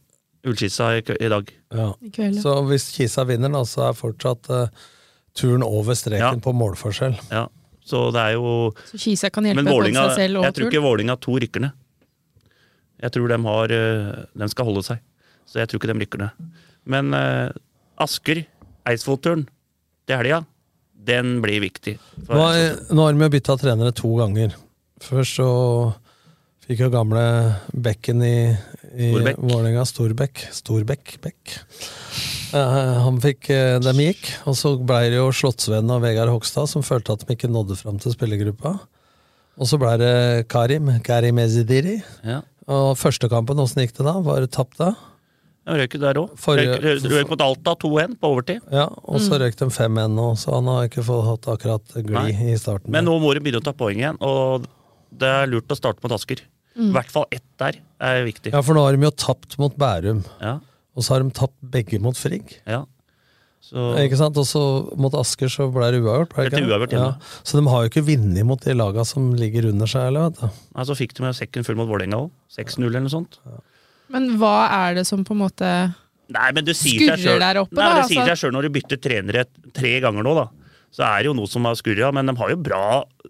Ullskissa 0.46 0.92
i, 0.98 1.04
i 1.20 1.30
dag. 1.32 1.50
ja. 1.74 1.88
I 2.06 2.12
kveld, 2.14 2.36
ja. 2.38 2.42
Så 2.44 2.56
hvis 2.70 2.90
Kisa 2.96 3.24
vinner, 3.26 3.50
da, 3.54 3.64
så 3.68 3.88
er 3.90 3.98
fortsatt 3.98 4.50
uh, 4.54 4.68
turen 5.36 5.64
over 5.66 5.98
streken 5.98 6.38
Ja. 6.38 6.44
på 6.44 6.54
målforskjell. 6.56 7.18
Ja. 7.34 7.48
Så 7.86 8.08
det 8.16 8.22
er 8.22 8.34
jo 8.38 8.72
Så 8.90 8.98
Kisa 9.02 9.30
kan 9.30 9.46
hjelpe 9.46 9.66
Vålinga, 9.70 10.08
seg 10.14 10.24
selv 10.24 10.40
og 10.40 10.48
jeg 10.48 10.56
tror 10.58 10.72
ikke 10.72 10.82
Vålinga 10.86 11.16
to 11.22 11.36
rykker 11.42 11.62
ned. 11.68 11.76
Jeg 13.04 13.12
tror 13.12 13.28
de 13.30 13.38
har 13.46 13.74
eh, 13.76 14.24
De 14.40 14.48
skal 14.50 14.66
holde 14.70 14.82
seg. 14.88 15.02
Så 15.46 15.60
jeg 15.60 15.70
tror 15.70 15.82
ikke 15.82 15.92
de 15.92 16.00
rykker 16.02 16.22
ned. 16.24 16.48
Men 16.90 17.14
uh, 17.14 17.50
Asker, 18.02 18.44
Eidsvoll-turen 18.90 19.44
til 20.06 20.18
helga, 20.22 20.40
den 21.06 21.40
blir 21.44 21.62
viktig. 21.62 21.98
Nå, 22.30 22.46
nå 22.94 23.06
har 23.06 23.18
vi 23.20 23.30
bytta 23.36 23.58
trenere 23.62 23.94
to 23.94 24.16
ganger. 24.18 24.56
Først 25.06 25.38
så 25.38 25.50
fikk 26.66 26.82
jo 26.86 26.90
gamle 26.94 27.22
bekken 27.74 28.24
i, 28.26 28.36
i 28.96 29.10
Storbekk. 29.12 29.40
Vålerenga, 29.46 29.86
Storbekk 29.86 30.44
Storbekk 30.56 31.16
Bekk. 31.24 31.56
Uh, 32.56 33.04
han 33.06 33.18
fikk 33.24 33.50
uh, 33.54 33.78
Dem 33.84 34.00
gikk, 34.02 34.28
og 34.48 34.56
så 34.58 34.76
blei 34.80 35.08
det 35.14 35.20
jo 35.20 35.30
Slottsvennen 35.36 35.92
og 35.98 36.04
Vegard 36.06 36.32
Hogstad 36.34 36.70
som 36.72 36.86
følte 36.86 37.16
at 37.16 37.26
de 37.26 37.36
ikke 37.36 37.52
nådde 37.52 37.78
fram 37.80 38.00
til 38.02 38.16
spillergruppa. 38.16 38.76
Og 39.56 39.70
så 39.70 39.80
blei 39.80 39.96
det 40.02 40.14
Karim, 40.52 40.90
Karim 41.06 41.38
Ezidiri. 41.40 42.00
Ja. 42.28 42.42
Og 42.72 42.96
første 42.98 43.30
kampen, 43.32 43.60
åssen 43.62 43.84
gikk 43.86 43.94
det 44.00 44.08
da? 44.08 44.18
Var 44.26 44.42
det 44.44 44.50
tapt 44.56 44.80
da? 44.82 44.94
De 45.66 45.76
røyk 45.80 45.96
der 46.02 46.18
òg. 46.22 46.34
Røyk, 46.38 47.30
mot 47.32 47.42
Alta 47.42 47.74
2-1 47.82 48.18
på 48.22 48.30
overtid. 48.34 48.66
Ja, 48.74 48.86
og 49.06 49.22
så 49.24 49.34
Mm. 49.38 49.46
røyk 49.46 49.56
de 49.58 49.68
5-1 49.74 50.12
nå, 50.14 50.26
så 50.38 50.54
han 50.58 50.68
har 50.70 50.90
ikke 50.90 51.06
fått 51.06 51.48
akkurat 51.50 51.96
gli 52.06 52.26
i 52.52 52.58
starten. 52.58 52.92
Men 52.94 53.06
nå 53.08 53.16
må 53.22 53.32
de 53.34 53.42
begynne 53.42 53.62
å 53.64 53.66
ta 53.66 53.74
poeng 53.74 53.98
igjen, 53.98 54.20
og 54.22 54.68
det 55.10 55.30
er 55.30 55.48
lurt 55.50 55.72
å 55.74 55.78
starte 55.78 56.04
mot 56.04 56.14
Asker. 56.14 56.44
Mm. 56.76 56.90
I 56.90 56.94
hvert 56.98 57.12
fall 57.14 57.26
ett 57.32 57.46
der 57.62 57.78
er 58.04 58.26
viktig. 58.28 58.52
Ja, 58.52 58.62
for 58.66 58.76
nå 58.76 58.84
har 58.84 58.96
de 58.98 59.08
jo 59.08 59.12
tapt 59.16 59.58
mot 59.62 59.76
Bærum. 59.80 60.24
Ja. 60.42 60.58
Og 60.96 61.04
så 61.06 61.16
har 61.16 61.24
de 61.24 61.32
tapt 61.36 61.56
begge 61.72 62.00
mot 62.04 62.18
Frigg. 62.20 62.58
Ja. 62.68 62.84
Så, 63.66 63.82
Ikke 63.98 64.18
sant? 64.20 64.38
Og 64.38 64.46
så 64.46 64.62
mot 65.02 65.14
Asker 65.18 65.50
så 65.50 65.66
ble 65.74 65.88
det 65.96 66.02
uavgjort. 66.04 66.36
ble 66.36 66.50
det 66.54 66.60
uavgjort 66.68 66.92
ja. 66.94 67.06
Så 67.42 67.58
de 67.58 67.64
har 67.72 67.86
jo 67.86 67.90
ikke 67.90 68.04
vunnet 68.06 68.46
mot 68.46 68.62
de 68.62 68.76
laga 68.78 69.06
som 69.08 69.32
ligger 69.34 69.72
under 69.72 69.90
seg. 69.90 70.12
Eller, 70.12 70.28
vet 70.30 70.44
du. 70.44 70.60
Nei, 70.76 70.86
så 70.86 70.98
fikk 71.00 71.16
de 71.18 71.26
med 71.26 71.34
sekken 71.40 71.66
full 71.66 71.80
mot 71.80 71.90
Vålerenga 71.90 72.20
òg. 72.28 72.30
6-0 72.54 72.86
eller 72.92 73.06
noe 73.08 73.14
sånt. 73.16 73.40
Men 74.14 74.36
hva 74.38 74.54
er 74.70 75.00
det 75.00 75.08
som 75.10 75.24
på 75.26 75.34
en 75.34 75.42
måte 75.42 75.72
Nei, 76.36 76.52
men 76.58 76.66
det 76.66 76.74
sier 76.78 77.00
Skurrer 77.02 77.22
selv- 77.22 77.42
der 77.42 77.58
oppe, 77.62 77.74
Nei, 77.78 77.86
da, 77.90 78.02
Det 78.02 78.10
sier 78.10 78.22
altså. 78.22 78.36
seg 78.36 78.40
sjøl 78.44 78.54
når 78.56 78.66
du 78.66 78.70
bytter 78.78 79.02
trenere 79.02 79.44
tre 79.78 79.92
ganger 80.02 80.26
nå, 80.26 80.36
da. 80.38 80.46
Så 80.94 81.04
er 81.06 81.18
det 81.24 81.30
jo 81.30 81.36
noe 81.38 81.50
som 81.50 81.66
har 81.66 81.76
skurra, 81.78 82.12
men 82.14 82.26
de 82.30 82.36
har 82.40 82.50
jo 82.54 82.58
bra 82.66 82.84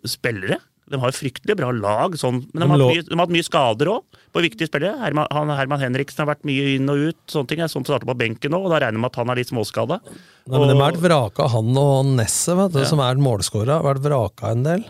spillere. 0.08 0.60
De 0.92 1.00
har 1.02 1.16
fryktelig 1.18 1.56
bra 1.58 1.72
lag, 1.74 2.14
sånn, 2.20 2.44
men 2.54 2.62
de, 2.62 2.66
De 2.66 2.70
har, 2.70 2.82
mye, 2.84 3.06
de 3.08 3.16
har 3.16 3.24
hatt 3.24 3.34
mye 3.34 3.46
skader 3.48 3.90
òg, 3.90 4.20
på 4.36 4.44
viktige 4.44 4.70
spillere. 4.70 5.00
Herman, 5.02 5.26
han, 5.34 5.54
Herman 5.58 5.82
Henriksen 5.82 6.22
har 6.22 6.30
vært 6.36 6.46
mye 6.46 6.76
inn 6.76 6.92
og 6.94 7.08
ut, 7.10 7.18
sånne 7.32 7.50
ting. 7.50 7.64
Sånn 7.66 7.82
så 7.88 7.96
starter 7.96 8.10
på 8.12 8.18
benken 8.20 8.54
nå, 8.54 8.60
og 8.62 8.70
da 8.70 8.84
regner 8.84 9.00
jeg 9.00 9.06
med 9.06 9.10
at 9.10 9.18
han 9.24 9.34
er 9.34 9.42
litt 9.42 9.50
småskada. 9.50 9.98
Nei, 10.06 10.60
men 10.60 10.70
de 10.70 10.76
har 10.78 10.92
vært 10.92 11.02
vraka, 11.08 11.50
han 11.56 11.82
og 11.82 12.12
Nesset, 12.20 12.78
Ja. 12.78 12.86
som 12.86 13.02
er 13.02 13.18
målskåra. 13.18 13.80
Har 13.82 13.96
vært 13.96 14.06
vraka 14.06 14.54
en 14.54 14.64
del. 14.68 14.86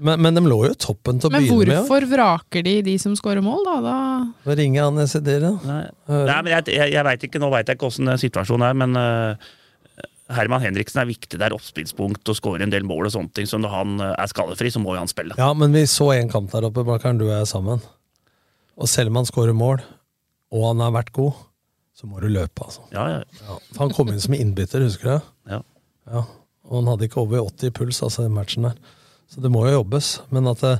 Men, 0.00 0.22
men 0.24 0.34
de 0.34 0.40
lå 0.48 0.62
jo 0.70 0.74
toppen 0.80 1.20
til 1.20 1.28
å 1.28 1.32
Men 1.34 1.44
begynne 1.44 1.58
med. 1.58 1.68
Men 1.68 1.82
hvorfor 1.84 2.06
vraker 2.08 2.64
de 2.64 2.76
de 2.86 2.94
som 2.98 3.12
scorer 3.18 3.44
mål, 3.44 3.60
da? 3.66 3.74
da? 3.84 3.96
ringer 4.48 4.56
ringe 4.62 4.86
han 4.86 5.02
Esidiri. 5.04 5.50
Nei, 5.68 5.82
Nei, 6.08 6.38
men 6.40 6.52
jeg, 6.56 6.72
jeg, 6.72 6.94
jeg 6.96 7.04
vet 7.10 7.26
ikke, 7.28 7.42
Nå 7.42 7.50
veit 7.52 7.68
jeg 7.68 7.76
ikke 7.76 7.90
åssen 7.90 8.08
situasjonen 8.22 8.64
er, 8.70 8.78
men 8.80 8.96
eh, 8.96 9.50
Herman 10.36 10.62
Henriksen 10.64 11.02
er 11.02 11.08
viktig 11.08 11.38
Det 11.38 11.46
er 11.46 11.54
oppspillspunkt 11.56 12.28
og 12.28 12.38
skårer 12.38 12.64
en 12.66 12.72
del 12.72 12.86
mål 12.88 13.08
og 13.08 13.14
sånne 13.16 13.34
ting. 13.36 13.48
Så 13.48 13.60
når 13.60 13.74
han 13.74 13.94
eh, 14.00 14.14
er 14.16 14.30
skadefri, 14.30 14.72
så 14.72 14.82
må 14.82 14.96
jo 14.96 15.02
han 15.02 15.10
spille. 15.10 15.36
Ja, 15.40 15.50
men 15.56 15.74
vi 15.76 15.84
så 15.90 16.12
en 16.16 16.30
kamp 16.32 16.52
der 16.54 16.68
oppe, 16.68 16.84
Blakkaren, 16.86 17.20
du 17.20 17.28
og 17.28 17.34
jeg 17.34 17.50
sammen. 17.50 17.82
Og 18.80 18.88
selv 18.90 19.12
om 19.12 19.20
han 19.20 19.28
skårer 19.28 19.56
mål, 19.56 19.82
og 20.52 20.68
han 20.70 20.82
har 20.84 20.94
vært 20.94 21.12
god, 21.16 21.44
så 21.96 22.08
må 22.08 22.20
du 22.22 22.30
løpe, 22.32 22.64
altså. 22.64 22.84
Ja, 22.94 23.04
ja. 23.08 23.20
Ja, 23.44 23.58
for 23.74 23.84
han 23.84 23.94
kom 23.94 24.10
inn 24.12 24.22
som 24.22 24.34
innbytter, 24.36 24.84
husker 24.84 25.08
du? 25.10 25.30
Ja. 25.52 25.60
ja. 26.08 26.24
Og 26.68 26.80
han 26.80 26.88
hadde 26.90 27.06
ikke 27.08 27.20
over 27.22 27.44
80 27.44 27.68
i 27.68 27.74
puls, 27.76 28.00
altså, 28.04 28.26
i 28.26 28.32
matchen 28.32 28.68
der. 28.68 28.78
Så 29.32 29.44
det 29.44 29.52
må 29.52 29.64
jo 29.66 29.76
jobbes. 29.78 30.14
Men 30.32 30.48
at 30.50 30.60
det, 30.64 30.76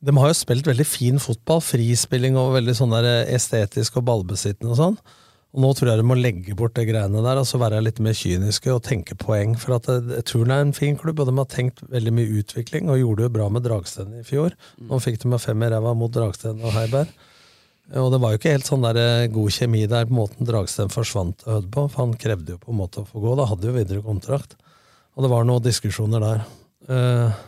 de 0.00 0.14
har 0.16 0.30
jo 0.30 0.36
spilt 0.36 0.68
veldig 0.68 0.86
fin 0.88 1.20
fotball. 1.20 1.60
Frispilling 1.64 2.38
og 2.40 2.54
veldig 2.56 2.76
sånn 2.76 2.94
der 2.94 3.26
estetisk 3.34 3.98
og 4.00 4.06
ballbesittende 4.08 4.72
og 4.72 4.78
sånn. 4.78 4.96
Og 5.50 5.64
nå 5.64 5.70
tror 5.74 5.90
jeg 5.90 5.98
de 5.98 6.06
må 6.06 6.14
legge 6.14 6.54
bort 6.54 6.76
det 6.78 6.84
greiene 6.86 7.22
der, 7.24 7.40
altså 7.40 7.58
være 7.58 7.80
litt 7.82 7.98
mer 8.02 8.14
kyniske 8.14 8.70
og 8.70 8.84
tenke 8.86 9.16
poeng. 9.18 9.56
For 9.58 9.80
at 9.80 9.88
jeg 9.90 10.22
tror 10.28 10.46
det 10.46 10.54
er 10.54 10.68
en 10.68 10.76
fin 10.76 10.98
klubb, 10.98 11.18
og 11.18 11.26
de 11.26 11.34
har 11.40 11.48
tenkt 11.50 11.82
veldig 11.90 12.12
mye 12.14 12.38
utvikling, 12.38 12.86
og 12.86 13.00
gjorde 13.00 13.26
det 13.26 13.34
bra 13.34 13.48
med 13.50 13.66
Dragsten 13.66 14.14
i 14.20 14.22
fjor. 14.26 14.54
Nå 14.78 15.00
fikk 15.02 15.18
de 15.24 15.32
med 15.32 15.42
fem 15.42 15.66
i 15.66 15.72
ræva 15.72 15.96
mot 15.98 16.14
Dragsten 16.14 16.62
og 16.62 16.74
Heiberg. 16.76 17.10
Og 17.98 18.12
det 18.14 18.20
var 18.22 18.30
jo 18.30 18.38
ikke 18.38 18.54
helt 18.54 18.68
sånn 18.68 18.84
der 18.86 18.98
eh, 19.02 19.28
god 19.34 19.50
kjemi 19.50 19.82
der 19.90 20.06
på 20.06 20.14
måten 20.14 20.46
Dragsten 20.46 20.92
forsvant 20.94 21.40
til 21.42 21.66
på, 21.74 21.88
for 21.90 22.04
han 22.04 22.14
krevde 22.20 22.54
jo 22.54 22.62
på 22.62 22.70
en 22.70 22.78
måte 22.78 23.02
å 23.02 23.08
få 23.08 23.22
gå. 23.24 23.34
Da 23.34 23.48
hadde 23.50 23.66
jo 23.66 23.74
videre 23.74 24.04
kontrakt. 24.06 24.54
Og 25.18 25.26
det 25.26 25.32
var 25.32 25.48
noen 25.48 25.64
diskusjoner 25.64 26.22
der. 26.22 26.44
Eh, 26.86 27.40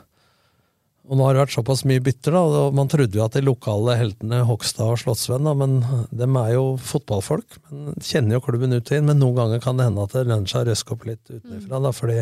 og 1.03 1.18
nå 1.18 1.24
har 1.26 1.34
det 1.34 1.42
vært 1.42 1.55
såpass 1.57 1.82
mye 1.88 2.03
bytter, 2.05 2.34
da, 2.36 2.40
og 2.62 2.76
man 2.78 2.90
trodde 2.90 3.18
jo 3.18 3.24
at 3.24 3.34
de 3.34 3.42
lokale 3.42 3.96
heltene 3.98 4.44
Hogstad 4.46 4.92
og 4.94 5.00
Slottsvenn, 5.03 5.48
da, 5.48 5.55
men 5.59 5.80
dem 6.14 6.38
er 6.38 6.53
jo 6.55 6.64
fotballfolk. 6.78 7.59
Men 7.72 7.96
kjenner 8.07 8.36
jo 8.36 8.44
klubben 8.44 8.76
ut 8.76 8.86
og 8.86 8.98
inn, 8.98 9.09
men 9.11 9.18
noen 9.18 9.40
ganger 9.40 9.64
kan 9.64 9.80
det 9.80 9.88
hende 9.88 10.07
at 10.07 10.14
det 10.14 10.28
lønner 10.28 10.53
seg 10.53 10.62
å 10.62 10.70
røske 10.70 10.94
opp 10.94 11.09
litt 11.11 11.24
utenfra. 11.26 11.82
Da, 11.82 11.92
fordi 11.96 12.20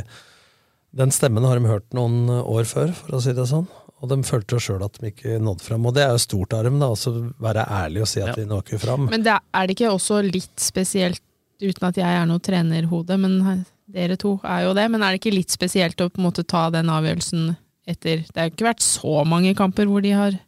den 0.97 1.13
stemmen 1.15 1.45
har 1.45 1.61
de 1.61 1.69
hørt 1.69 1.87
noen 1.97 2.33
år 2.41 2.65
før, 2.71 2.95
for 2.97 3.19
å 3.19 3.23
si 3.23 3.37
det 3.37 3.47
sånn. 3.53 3.69
Og 4.01 4.09
de 4.09 4.23
følte 4.25 4.57
jo 4.57 4.65
sjøl 4.65 4.83
at 4.87 4.97
de 4.97 5.13
ikke 5.13 5.37
nådde 5.45 5.67
fram. 5.67 5.85
Og 5.85 5.95
det 5.95 6.07
er 6.07 6.15
jo 6.17 6.25
stort 6.25 6.57
av 6.57 6.65
dem, 6.65 6.81
da, 6.81 6.89
å 6.89 7.17
være 7.45 7.69
ærlig 7.83 8.07
og 8.07 8.09
si 8.09 8.25
at 8.25 8.41
de 8.41 8.49
når 8.49 8.65
ikke 8.65 8.81
fram. 8.81 9.11
Men 9.13 9.29
det 9.29 9.37
er, 9.37 9.45
er 9.61 9.69
det 9.69 9.77
ikke 9.77 9.93
også 9.93 10.23
litt 10.25 10.57
spesielt, 10.57 11.21
uten 11.61 11.91
at 11.91 12.01
jeg 12.01 12.09
er 12.17 12.25
noe 12.25 12.41
trenerhode, 12.41 13.21
men 13.21 13.67
dere 13.93 14.17
to 14.17 14.39
er 14.41 14.65
jo 14.65 14.77
det, 14.79 14.89
men 14.89 15.05
er 15.05 15.13
det 15.13 15.21
ikke 15.21 15.37
litt 15.37 15.53
spesielt 15.53 16.01
å 16.01 16.09
på 16.09 16.23
en 16.23 16.31
måte 16.31 16.49
ta 16.49 16.71
den 16.73 16.89
avgjørelsen 16.89 17.51
etter 17.93 18.23
Det 18.29 18.37
har 18.41 18.51
ikke 18.53 18.69
vært 18.71 18.85
så 18.85 19.25
mange 19.29 19.55
kamper 19.59 19.87
hvor 19.91 20.03
de 20.05 20.15
har 20.17 20.39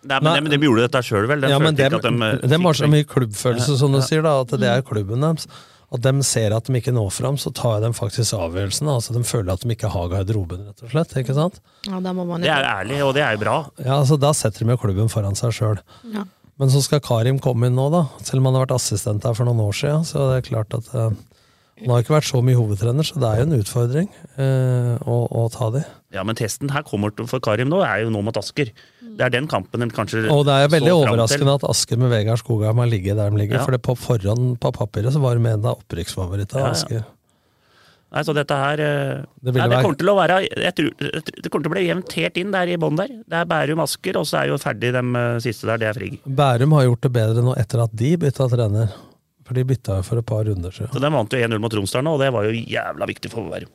Nei, 0.00 0.16
men, 0.24 0.32
de, 0.32 0.40
men 0.46 0.52
de 0.54 0.58
gjorde 0.64 0.86
dette 0.86 1.02
sjøl, 1.04 1.26
vel? 1.28 1.42
De 1.44 1.50
ja, 1.52 1.58
men 1.60 1.76
dem, 1.76 1.92
de, 1.92 1.98
de, 2.40 2.54
eh, 2.56 2.62
har 2.64 2.78
så 2.78 2.88
mye 2.88 3.04
klubbfølelse, 3.04 3.74
som 3.76 3.92
du 3.92 3.98
Ja. 4.00 4.06
sier, 4.06 4.22
da, 4.24 4.38
at 4.40 4.54
det 4.56 4.70
er 4.70 4.80
klubben 4.86 5.20
deres. 5.20 5.44
og 5.92 6.00
de 6.00 6.12
ser 6.24 6.54
at 6.56 6.64
de 6.70 6.72
ikke 6.78 6.94
når 6.94 7.10
fram, 7.12 7.36
så 7.36 7.50
tar 7.52 7.80
de 7.82 7.90
faktisk 7.92 8.32
avgjørelsen. 8.38 8.88
Altså 8.88 9.12
De 9.12 9.20
føler 9.26 9.52
at 9.52 9.60
de 9.60 9.74
ikke 9.74 9.90
har 9.90 10.08
garderoben, 10.08 10.62
rett 10.70 10.82
og 10.86 10.90
slett. 10.94 11.12
ikke 11.20 11.34
sant? 11.34 11.60
Ja, 11.84 11.98
da 12.00 12.12
må 12.16 12.24
man 12.24 12.40
Det 12.40 12.48
er 12.48 12.64
ærlig, 12.64 13.02
og 13.04 13.12
det 13.18 13.24
er 13.26 13.36
bra. 13.36 13.58
Ja, 13.84 13.98
altså 14.00 14.16
Da 14.18 14.30
setter 14.32 14.64
de 14.64 14.70
jo 14.70 14.76
klubben 14.78 15.10
foran 15.12 15.34
seg 15.36 15.52
sjøl. 15.52 15.80
Ja. 16.14 16.24
Men 16.58 16.68
så 16.70 16.80
skal 16.84 17.00
Karim 17.00 17.38
komme 17.40 17.66
inn 17.66 17.74
nå, 17.76 17.90
da. 17.90 18.06
Selv 18.22 18.38
om 18.40 18.46
han 18.48 18.54
har 18.54 18.66
vært 18.66 18.76
assistent 18.78 19.24
her 19.24 19.34
for 19.34 19.44
noen 19.44 19.60
år 19.66 19.72
siden. 19.76 20.04
Så 20.08 20.30
det 20.30 20.38
er 20.40 20.48
klart 20.48 20.72
at 20.78 20.94
eh, 20.94 21.10
Han 21.80 21.92
har 21.94 22.02
ikke 22.04 22.14
vært 22.16 22.28
så 22.28 22.40
mye 22.44 22.58
hovedtrener, 22.58 23.06
så 23.06 23.20
det 23.22 23.28
er 23.30 23.40
jo 23.40 23.46
en 23.48 23.58
utfordring 23.60 24.08
eh, 24.36 24.94
å, 25.08 25.18
å 25.30 25.44
ta 25.52 25.70
de. 25.74 25.84
Ja, 26.14 26.24
Men 26.26 26.36
testen 26.38 26.72
her 26.74 26.82
kommer 26.86 27.14
til- 27.14 27.28
for 27.30 27.40
Karim 27.40 27.70
nå, 27.70 27.80
er 27.86 28.04
jo 28.04 28.10
nå 28.10 28.22
mot 28.26 28.36
Asker. 28.36 28.72
Det 29.00 29.26
er 29.26 29.30
den 29.34 29.48
kampen 29.50 29.80
den 29.82 29.90
kanskje 29.90 30.26
Og 30.32 30.44
det 30.46 30.54
er 30.54 30.68
veldig 30.72 30.92
overraskende 30.94 31.54
at 31.58 31.64
Asker 31.70 31.98
med 32.00 32.10
Vegard 32.12 32.38
Skogheim 32.42 32.78
har 32.82 32.86
ligget 32.90 33.16
der 33.18 33.30
de 33.30 33.36
ligger. 33.42 33.58
Ja. 33.60 33.64
For 33.64 33.74
det 33.76 33.82
på 33.82 33.96
forhånd 33.98 34.58
på 34.62 34.72
papiret 34.76 35.12
så 35.14 35.20
var 35.22 35.34
de 35.36 35.46
en 35.50 35.64
av 35.66 35.80
opprykksfavorittene. 35.80 36.60
Ja, 36.60 36.70
ja. 36.70 36.76
Asker. 36.76 37.08
Nei, 38.10 38.22
så 38.26 38.34
dette 38.34 38.56
her 38.58 38.80
eh, 38.82 39.20
Det 39.38 39.52
nei, 39.54 39.68
det 39.70 39.82
kommer 39.84 39.98
til 40.00 40.08
å 40.10 40.16
være 40.18 40.38
tror, 40.74 40.88
Det 40.98 41.46
kommer 41.52 41.62
til 41.62 41.70
å 41.70 41.74
bli 41.76 41.84
jevnt 41.86 42.14
helt 42.18 42.40
inn 42.42 42.50
der 42.50 42.72
i 42.72 42.78
bånn 42.82 42.96
der. 42.98 43.12
Det 43.22 43.38
er 43.38 43.46
Bærum 43.46 43.82
Asker, 43.84 44.18
og 44.18 44.26
så 44.26 44.40
er 44.40 44.50
jo 44.50 44.58
ferdig 44.58 44.90
de 44.96 45.02
eh, 45.20 45.36
siste 45.44 45.68
der. 45.70 45.78
Det 45.78 45.88
er 45.92 45.98
Frigg. 46.00 46.16
Bærum 46.26 46.74
har 46.74 46.88
gjort 46.88 47.06
det 47.06 47.12
bedre 47.14 47.44
nå 47.46 47.54
etter 47.60 47.84
at 47.84 47.94
de 47.94 48.16
bytta 48.24 48.48
trener. 48.50 48.90
For 49.50 49.58
de 49.58 49.64
bytta 49.66 49.96
jo 49.98 50.02
for 50.06 50.20
et 50.22 50.26
par 50.30 50.44
runder 50.46 50.70
siden. 50.74 50.92
Så 50.94 51.00
de 51.02 51.10
vant 51.10 51.32
jo 51.34 51.38
1-0 51.42 51.58
mot 51.58 51.74
Romsdal 51.74 52.04
nå, 52.06 52.12
og 52.14 52.20
det 52.22 52.28
var 52.36 52.46
jo 52.46 52.52
jævla 52.54 53.08
viktig 53.10 53.30
for 53.32 53.48
Bærum. 53.50 53.72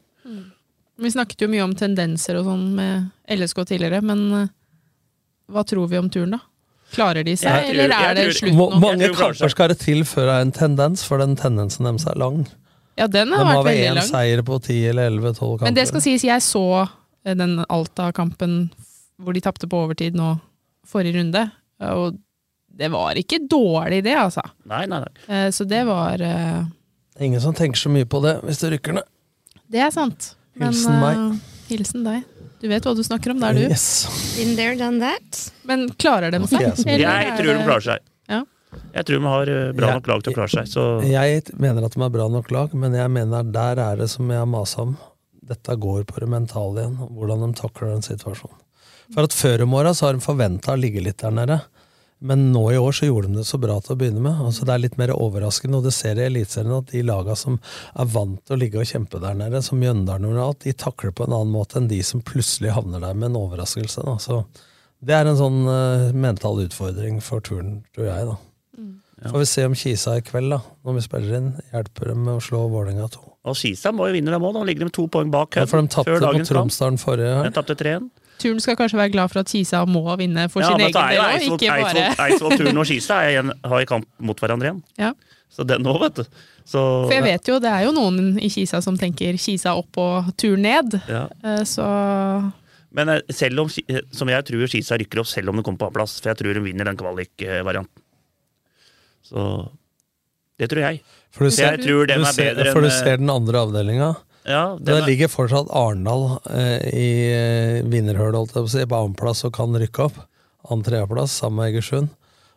Vi 1.04 1.10
snakket 1.12 1.42
jo 1.44 1.50
mye 1.52 1.64
om 1.66 1.74
tendenser 1.76 2.38
og 2.40 2.46
sånn 2.48 2.62
med 2.78 3.10
LSK 3.36 3.66
tidligere, 3.68 4.00
men 4.08 4.22
eh, 4.38 4.46
hva 5.52 5.66
tror 5.68 5.90
vi 5.92 6.00
om 6.00 6.08
turen, 6.10 6.38
da? 6.38 6.40
Klarer 6.96 7.26
de 7.28 7.34
seg, 7.36 7.50
Jeg 7.66 7.74
eller 7.76 7.92
er 7.92 8.14
jeg 8.14 8.16
det 8.22 8.38
slutt 8.38 8.56
nå? 8.56 8.68
mange 8.80 9.10
kamper 9.18 9.52
skal 9.52 9.74
det 9.74 9.80
til 9.82 10.06
før 10.08 10.30
det 10.30 10.36
er 10.38 10.46
en 10.46 10.54
tendens? 10.56 11.04
For 11.04 11.20
den 11.20 11.36
tendensen 11.36 11.84
deres 11.90 12.06
er 12.08 12.16
lang. 12.22 12.46
Ja, 12.96 13.10
den 13.12 13.34
De 13.34 13.36
har 13.36 13.44
har 13.44 13.58
vært 13.58 13.66
vel 13.66 13.74
veldig 13.74 13.90
én 13.92 13.98
lang. 14.00 14.08
seier 14.08 14.44
på 14.48 14.60
ti 14.64 14.78
eller 14.88 15.10
elleve, 15.12 15.34
tolv 15.36 15.58
kamper. 15.58 15.68
Men 15.68 15.76
det 15.82 15.88
skal 15.92 16.06
sies, 16.06 16.24
jeg 16.24 16.46
så 16.46 16.64
eh, 16.88 17.36
den 17.36 17.58
Alta-kampen 17.68 18.56
hvor 19.20 19.36
de 19.36 19.44
tapte 19.44 19.68
på 19.68 19.82
overtid 19.84 20.16
nå 20.16 20.38
forrige 20.88 21.18
runde, 21.20 21.42
og 21.92 22.16
det 22.76 22.90
var 22.94 23.18
ikke 23.20 23.40
dårlig 23.50 24.02
det, 24.06 24.16
altså. 24.20 24.44
Nei, 24.68 24.84
nei, 24.92 25.02
nei. 25.06 25.12
Eh, 25.32 25.50
Så 25.56 25.64
det 25.70 25.84
var 25.88 26.22
eh, 26.22 26.64
Ingen 27.24 27.42
som 27.42 27.56
tenker 27.56 27.80
så 27.80 27.92
mye 27.92 28.08
på 28.10 28.20
det 28.26 28.38
hvis 28.44 28.60
det 28.64 28.74
rykker 28.76 28.98
ned. 28.98 29.08
Det 29.72 29.80
er 29.82 29.94
sant. 29.96 30.34
Men, 30.56 30.74
Hilsen 30.74 30.98
meg. 31.00 31.22
Uh, 31.22 31.54
hilsen 31.70 32.04
deg. 32.06 32.26
Du 32.62 32.68
vet 32.72 32.86
hva 32.88 32.94
du 32.98 33.04
snakker 33.04 33.32
om 33.32 33.40
der, 33.40 33.56
du. 33.56 33.64
Yes. 33.70 33.86
In 34.42 34.56
there, 34.58 34.76
done 34.80 35.00
that. 35.04 35.40
Men 35.68 35.88
klarer 36.00 36.34
de 36.34 36.42
seg? 36.48 36.68
Ok, 36.72 36.84
Jeg 36.92 37.06
er 37.06 37.36
tror 37.40 37.52
de 37.52 37.64
klarer 37.64 37.86
seg. 37.88 38.04
Ja. 38.32 38.42
Jeg 38.96 39.08
tror 39.08 39.20
de 39.20 39.32
har 39.32 39.52
bra 39.78 39.92
nok 39.96 40.08
lag 40.12 40.24
til 40.26 40.34
å 40.34 40.38
klare 40.40 40.52
seg. 40.52 40.70
Så 40.72 40.86
Jeg 41.08 41.44
mener 41.62 41.88
at 41.88 41.96
de 41.96 42.04
har 42.04 42.12
bra 42.12 42.28
nok 42.32 42.52
lag, 42.52 42.76
men 42.76 42.96
jeg 42.98 43.12
mener 43.12 43.48
der 43.56 43.82
er 43.84 44.00
det 44.04 44.10
som 44.12 44.32
jeg 44.32 44.42
har 44.42 44.50
masa 44.50 44.84
om. 44.84 44.96
Dette 45.46 45.76
går 45.80 46.06
på 46.10 46.20
det 46.24 46.30
mentale 46.32 46.84
igjen, 46.84 46.96
hvordan 47.16 47.44
de 47.46 47.52
takler 47.60 47.94
den 47.94 48.06
situasjonen. 48.06 48.60
For 49.14 49.28
at 49.28 49.36
Før 49.38 49.64
om 49.68 49.76
åra 49.78 49.94
så 49.94 50.08
har 50.08 50.18
de 50.18 50.24
forventa 50.26 50.74
å 50.74 50.80
ligge 50.80 51.04
litt 51.06 51.22
der 51.22 51.34
nede, 51.36 51.60
men 52.20 52.46
nå 52.54 52.62
i 52.72 52.78
år 52.80 52.96
så 52.96 53.10
gjorde 53.10 53.28
de 53.28 53.42
det 53.42 53.48
så 53.48 53.60
bra 53.62 53.76
til 53.84 53.96
å 53.96 53.98
begynne 54.00 54.24
med. 54.24 54.40
Altså 54.48 54.66
Det 54.66 54.74
er 54.74 54.84
litt 54.86 54.96
mer 54.98 55.12
overraskende, 55.16 55.82
og 55.82 55.88
det 55.88 55.94
ser 55.94 56.20
i 56.20 56.26
Eliteserien 56.30 56.78
at 56.78 56.94
de 56.94 57.04
laga 57.06 57.36
som 57.38 57.60
er 57.94 58.08
vant 58.14 58.40
til 58.46 58.56
å 58.56 58.60
ligge 58.62 58.80
og 58.82 58.88
kjempe 58.90 59.20
der 59.22 59.36
nede, 59.38 59.62
som 59.66 59.82
Mjøndalen 59.82 60.32
og 60.32 60.46
alt, 60.46 60.64
de 60.64 60.74
takler 60.74 61.12
på 61.16 61.28
en 61.28 61.36
annen 61.36 61.54
måte 61.54 61.82
enn 61.82 61.92
de 61.92 62.00
som 62.08 62.24
plutselig 62.26 62.74
havner 62.78 63.04
der 63.04 63.20
med 63.20 63.34
en 63.34 63.40
overraskelse. 63.44 64.08
Da. 64.08 64.16
Så 64.24 64.42
det 65.06 65.18
er 65.18 65.30
en 65.30 65.40
sånn 65.40 65.62
uh, 65.68 66.16
mental 66.16 66.64
utfordring 66.64 67.20
for 67.24 67.44
turen, 67.46 67.82
tror 67.94 68.10
jeg. 68.10 68.32
da. 68.32 68.40
Får 69.26 69.42
vi 69.42 69.46
se 69.48 69.64
om 69.66 69.76
Kisa 69.76 70.18
i 70.20 70.24
kveld, 70.26 70.52
da, 70.54 70.60
når 70.86 70.98
vi 70.98 71.04
spiller 71.06 71.38
inn, 71.38 71.54
hjelper 71.72 72.12
dem 72.12 72.26
med 72.28 72.38
å 72.38 72.44
slå 72.44 72.66
Vålerenga 72.72 73.08
2. 73.14 73.24
Og 73.46 73.58
Kisa 73.58 73.92
må 73.96 74.10
jo 74.10 74.16
vinne 74.18 74.34
dem 74.34 74.44
òg. 74.44 74.54
da. 74.58 74.64
ligger 74.68 74.90
de 74.90 74.94
to 74.94 75.06
poeng 75.12 75.32
bak. 75.34 75.56
Ja, 75.56 75.66
for 75.70 75.82
de 75.82 75.92
tapte 75.94 76.18
på. 76.20 76.46
Tromsdalen 76.50 76.98
forrige 77.02 77.44
De 77.46 77.52
tapte 77.54 77.78
3-1. 77.80 78.10
Turen 78.42 78.60
skal 78.64 78.76
kanskje 78.80 79.00
være 79.00 79.14
glad 79.14 79.32
for 79.32 79.42
at 79.42 79.52
Kisa 79.52 79.84
må 79.88 80.04
vinne 80.20 80.48
for 80.52 80.64
Ja, 80.64 80.74
sin 80.74 80.84
egen 80.84 80.96
del 80.96 81.16
Ja, 81.16 81.30
òg, 81.30 81.46
så 81.46 81.56
ikke 81.56 81.78
bare 81.86 82.04
Eidsvoll, 82.26 82.58
Turn 82.60 82.82
og 82.82 82.90
Kisa 82.90 83.22
er 83.24 83.32
igjen, 83.36 83.54
har 83.72 83.86
i 83.86 83.88
kamp 83.90 84.08
mot 84.20 84.44
hverandre 84.44 84.72
igjen. 84.72 84.84
Ja. 85.00 85.14
Så 85.56 85.64
det 85.68 85.78
nå, 85.80 85.94
vet 86.02 86.20
du. 86.20 86.24
Så, 86.66 86.82
For 87.06 87.14
jeg 87.14 87.24
vet 87.24 87.48
jo, 87.52 87.60
det 87.62 87.70
er 87.72 87.86
jo 87.86 87.94
noen 87.96 88.40
i 88.42 88.50
Kisa 88.52 88.82
som 88.84 88.98
tenker 89.00 89.38
Kisa 89.40 89.76
opp 89.78 90.00
og 90.02 90.32
tur 90.42 90.58
ned. 90.60 90.98
Ja. 91.08 91.28
Eh, 91.46 91.62
Så 91.70 91.86
Men 92.96 93.10
eh, 93.14 93.22
selv 93.30 93.66
om, 93.66 93.70
eh, 93.88 94.02
som 94.12 94.30
jeg 94.32 94.46
tror 94.50 94.68
Kisa 94.72 94.98
rykker 94.98 95.22
opp 95.22 95.30
selv 95.30 95.50
om 95.54 95.60
den 95.60 95.64
kommer 95.68 95.84
på 95.84 95.88
annenplass, 95.90 96.18
for 96.20 96.34
jeg 96.34 96.42
tror 96.42 96.58
hun 96.60 96.66
vinner 96.66 96.90
den 96.90 96.98
kvalikvarianten. 97.00 98.02
Så 99.26 99.42
det 100.60 100.70
tror 100.72 100.82
jeg. 100.86 101.02
For 101.36 101.46
du 101.48 101.52
ser, 101.52 101.76
jeg 101.76 101.86
tror 101.86 102.08
den 102.10 102.24
er 102.24 102.38
bedre 102.38 102.70
enn 102.70 102.76
for 102.76 102.86
du 102.86 102.92
ser 102.94 103.18
den 103.20 103.32
andre 103.34 103.62
avdelinga. 103.66 104.14
Ja, 104.46 104.78
det 104.78 104.94
er- 104.94 105.06
ligger 105.08 105.28
fortsatt 105.32 105.72
Arendal 105.74 106.40
eh, 106.54 106.86
i 106.94 107.08
eh, 107.34 107.82
vinnerhølet, 107.90 108.36
holdt 108.38 108.54
jeg 108.54 108.62
på 108.64 108.70
å 108.70 108.74
si, 108.76 108.86
på 108.86 109.00
annenplass 109.00 109.44
og 109.48 109.54
kan 109.58 109.74
rykke 109.74 110.06
opp. 110.06 110.20
Annen 110.70 110.84
tredjeplass, 110.86 111.34
sammen 111.42 111.62
med 111.64 111.74
Egersund. 111.74 112.10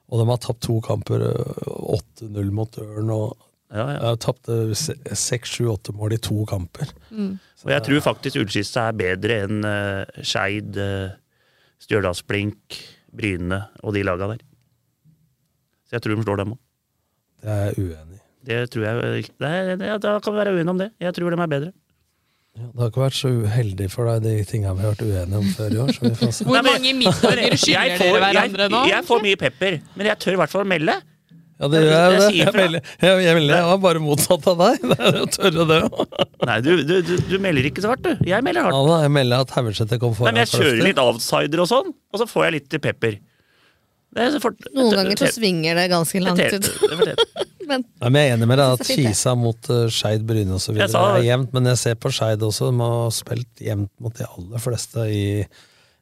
Og 0.08 0.20
de 0.22 0.26
har 0.30 0.38
tapt 0.40 0.60
to 0.64 0.78
kamper, 0.84 1.24
eh, 1.30 1.68
8-0 1.96 2.50
mot 2.52 2.76
Ørn, 2.80 3.10
og 3.12 3.36
Ja, 3.70 3.86
ja. 3.92 4.14
tapte 4.16 4.70
6-7-8 4.74 5.92
mål 5.96 6.14
i 6.14 6.16
to 6.24 6.44
kamper. 6.48 6.88
mm. 7.12 7.38
Og 7.64 7.70
jeg 7.74 7.82
tror 7.84 8.00
faktisk 8.00 8.36
Ullskisa 8.40 8.86
er 8.88 8.92
bedre 8.96 9.40
enn 9.44 9.64
uh, 9.66 10.04
Skeid, 10.22 10.76
uh, 10.78 11.10
Stjørdalsblink, 11.82 12.78
Bryne 13.12 13.58
og 13.82 13.92
de 13.96 14.02
laga 14.06 14.28
der. 14.30 14.38
Så 15.88 15.96
jeg 15.98 16.02
tror 16.04 16.16
de 16.16 16.22
slår 16.24 16.36
dem 16.44 16.52
òg. 16.54 16.58
Det 17.42 17.50
er 17.50 17.64
jeg 17.66 17.76
uenig 17.84 18.16
i. 18.16 18.17
Det 18.48 18.62
tror 18.72 18.86
jeg 18.88 19.26
det, 19.38 19.78
det- 19.78 20.00
Da 20.02 20.14
kan 20.24 20.32
vi 20.34 20.38
være 20.40 20.54
uenige 20.56 20.72
om 20.72 20.78
det. 20.80 20.90
Jeg 21.04 21.14
tror 21.18 21.34
de 21.34 21.40
er 21.44 21.52
bedre. 21.52 21.72
Det 22.58 22.80
har 22.80 22.88
ikke 22.90 23.02
vært 23.04 23.14
så 23.14 23.28
uheldig 23.30 23.86
for 23.92 24.08
deg, 24.08 24.22
de 24.24 24.44
tingene 24.48 24.72
vi 24.74 24.82
har 24.82 24.94
vært 24.96 25.04
uenige 25.04 25.38
om 25.38 25.44
før 25.54 25.74
i 25.76 25.78
år. 25.84 25.92
Så 25.94 26.00
vi 26.08 26.14
får 26.18 26.32
se. 26.34 26.44
Hvor 26.48 26.64
mange 26.66 26.94
middager 26.96 27.54
skylder 27.62 28.00
får- 28.00 28.08
dere 28.08 28.24
hverandre 28.24 28.66
nå? 28.72 28.80
Jeg, 28.88 28.94
jeg 28.96 29.06
får 29.10 29.22
mye 29.28 29.38
pepper, 29.44 29.76
men 29.94 30.06
jeg 30.10 30.18
tør 30.24 30.32
i 30.34 30.40
hvert 30.40 30.54
fall 30.56 30.64
melde. 30.72 30.96
Ja, 31.58 31.66
det 31.70 31.78
gjør 31.82 31.92
jeg, 31.92 32.08
Jeg 32.08 32.22
det. 32.22 32.34
Jeg, 32.38 32.54
melder- 32.54 32.82
jeg, 33.02 33.22
jeg, 33.26 33.34
melder- 33.38 33.56
jeg 33.60 33.68
var 33.68 33.78
bare 33.84 34.02
motsatt 34.02 34.48
av 34.50 34.58
deg. 34.64 34.82
Det 34.90 34.98
er 34.98 35.16
jo 35.20 35.28
tørre, 35.36 35.64
det 35.70 35.78
òg. 35.86 36.26
Nei, 36.50 36.58
du, 36.66 36.70
du, 36.88 36.94
du, 37.02 37.14
du 37.30 37.36
melder 37.42 37.66
ikke 37.70 37.82
så 37.84 37.92
hardt, 37.92 38.02
du. 38.08 38.26
Jeg 38.26 38.46
melder 38.46 38.66
hardt. 38.66 38.74
Ja, 38.78 38.82
da, 38.90 38.98
jeg 39.06 39.14
melder 39.20 39.44
at 39.46 39.54
Haugesæter 39.58 39.98
kom 40.02 40.14
Nei, 40.14 40.18
foran 40.18 40.34
men 40.34 40.42
jeg 40.44 40.52
kjører 40.54 40.82
litt 40.88 41.02
outsider 41.02 41.62
og 41.64 41.70
sånn, 41.70 41.90
og 42.14 42.22
så 42.22 42.26
får 42.30 42.46
jeg 42.48 42.56
litt 42.58 42.78
pepper. 42.88 43.18
Det 44.18 44.24
er 44.24 44.30
så 44.34 44.40
fort, 44.42 44.58
Noen 44.74 44.94
ganger 44.98 45.18
så 45.20 45.28
svinger 45.34 45.78
det 45.78 45.88
ganske 45.92 46.22
langt 46.24 46.38
Det- 46.42 46.58
ut. 46.58 47.57
Men 47.68 47.82
Nei, 48.00 48.08
men 48.08 48.22
jeg 48.22 48.30
er 48.30 48.36
enig 48.38 48.46
med 48.48 48.60
deg 48.60 48.74
at. 48.78 48.90
Kisa 48.96 49.34
mot 49.36 49.68
uh, 49.72 49.86
Skeid, 49.92 50.22
Bryne 50.28 50.54
osv. 50.56 50.78
Jeg 50.80 50.88
er 50.94 51.24
jevnt, 51.26 51.50
men 51.52 51.68
jeg 51.68 51.80
ser 51.82 51.98
på 52.00 52.10
Skeid 52.14 52.42
også. 52.46 52.70
De 52.72 52.80
har 52.80 53.10
spilt 53.12 53.60
jevnt 53.64 53.90
mot 54.00 54.14
de 54.16 54.24
aller 54.24 54.62
fleste 54.64 55.04
i, 55.12 55.26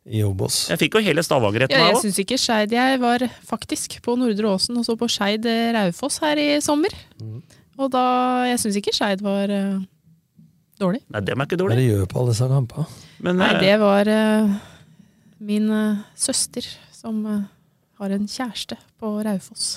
i 0.06 0.22
Obos. 0.26 0.60
Jeg 0.70 0.78
fikk 0.84 0.98
jo 0.98 1.02
hele 1.08 1.24
Stavanger 1.26 1.66
etter 1.66 1.74
Ja, 1.74 1.88
jeg 1.88 1.96
meg 1.96 1.98
òg. 1.98 2.04
syns 2.06 2.20
ikke 2.22 2.38
Skeid 2.38 2.74
Jeg 2.76 3.00
var 3.02 3.24
faktisk 3.48 3.98
på 4.06 4.14
Nordre 4.20 4.52
Åsen 4.54 4.78
og 4.78 4.86
så 4.86 4.94
på 5.00 5.08
Skeid 5.10 5.48
eh, 5.50 5.72
Raufoss 5.74 6.20
her 6.22 6.38
i 6.38 6.48
sommer. 6.64 6.94
Mm. 7.18 7.42
Og 7.82 7.90
da 7.92 8.04
Jeg 8.52 8.62
syns 8.62 8.78
ikke 8.80 8.94
Skeid 8.94 9.26
var 9.26 9.50
uh, 9.50 9.82
dårlig. 10.80 11.02
Nei, 11.10 11.24
dem 11.26 11.42
er 11.42 11.50
ikke 11.50 11.58
Hva 11.58 11.60
er 11.60 11.64
dårlig. 11.66 11.82
det 11.82 11.90
gjør 11.90 12.08
på 12.14 12.22
alle 12.22 12.36
disse 12.36 12.50
kampene? 12.54 12.86
Men 13.26 13.42
Nei, 13.42 13.52
det 13.64 13.74
var 13.82 14.12
uh, 14.14 14.56
min 15.50 15.68
søster 16.14 16.70
som 16.94 17.20
har 17.98 18.12
en 18.14 18.26
kjæreste 18.30 18.78
på 19.00 19.10
Raufoss. 19.26 19.76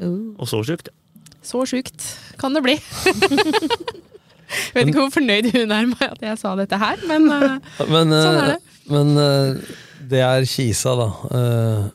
Og 0.00 0.46
så 0.50 0.62
sjukt. 0.66 0.88
Så 1.44 1.62
sjukt 1.68 2.06
kan 2.40 2.56
det 2.56 2.64
bli. 2.64 2.78
Jeg 4.54 4.74
Vet 4.76 4.90
ikke 4.90 5.00
hvor 5.00 5.14
fornøyd 5.14 5.48
hun 5.54 5.72
er 5.72 5.86
med 5.88 6.02
at 6.04 6.20
jeg 6.22 6.38
sa 6.38 6.52
dette 6.58 6.76
her, 6.78 7.00
men 7.08 7.24
eh, 7.32 7.54
Men, 7.94 8.12
Sånn 8.12 8.36
er 8.38 8.44
eh, 8.44 8.50
det. 8.52 8.74
men 8.92 9.10
eh, 9.18 9.72
det 10.12 10.20
er 10.22 10.44
Kisa, 10.46 10.92
da. 11.00 11.06
Eh, 11.38 11.86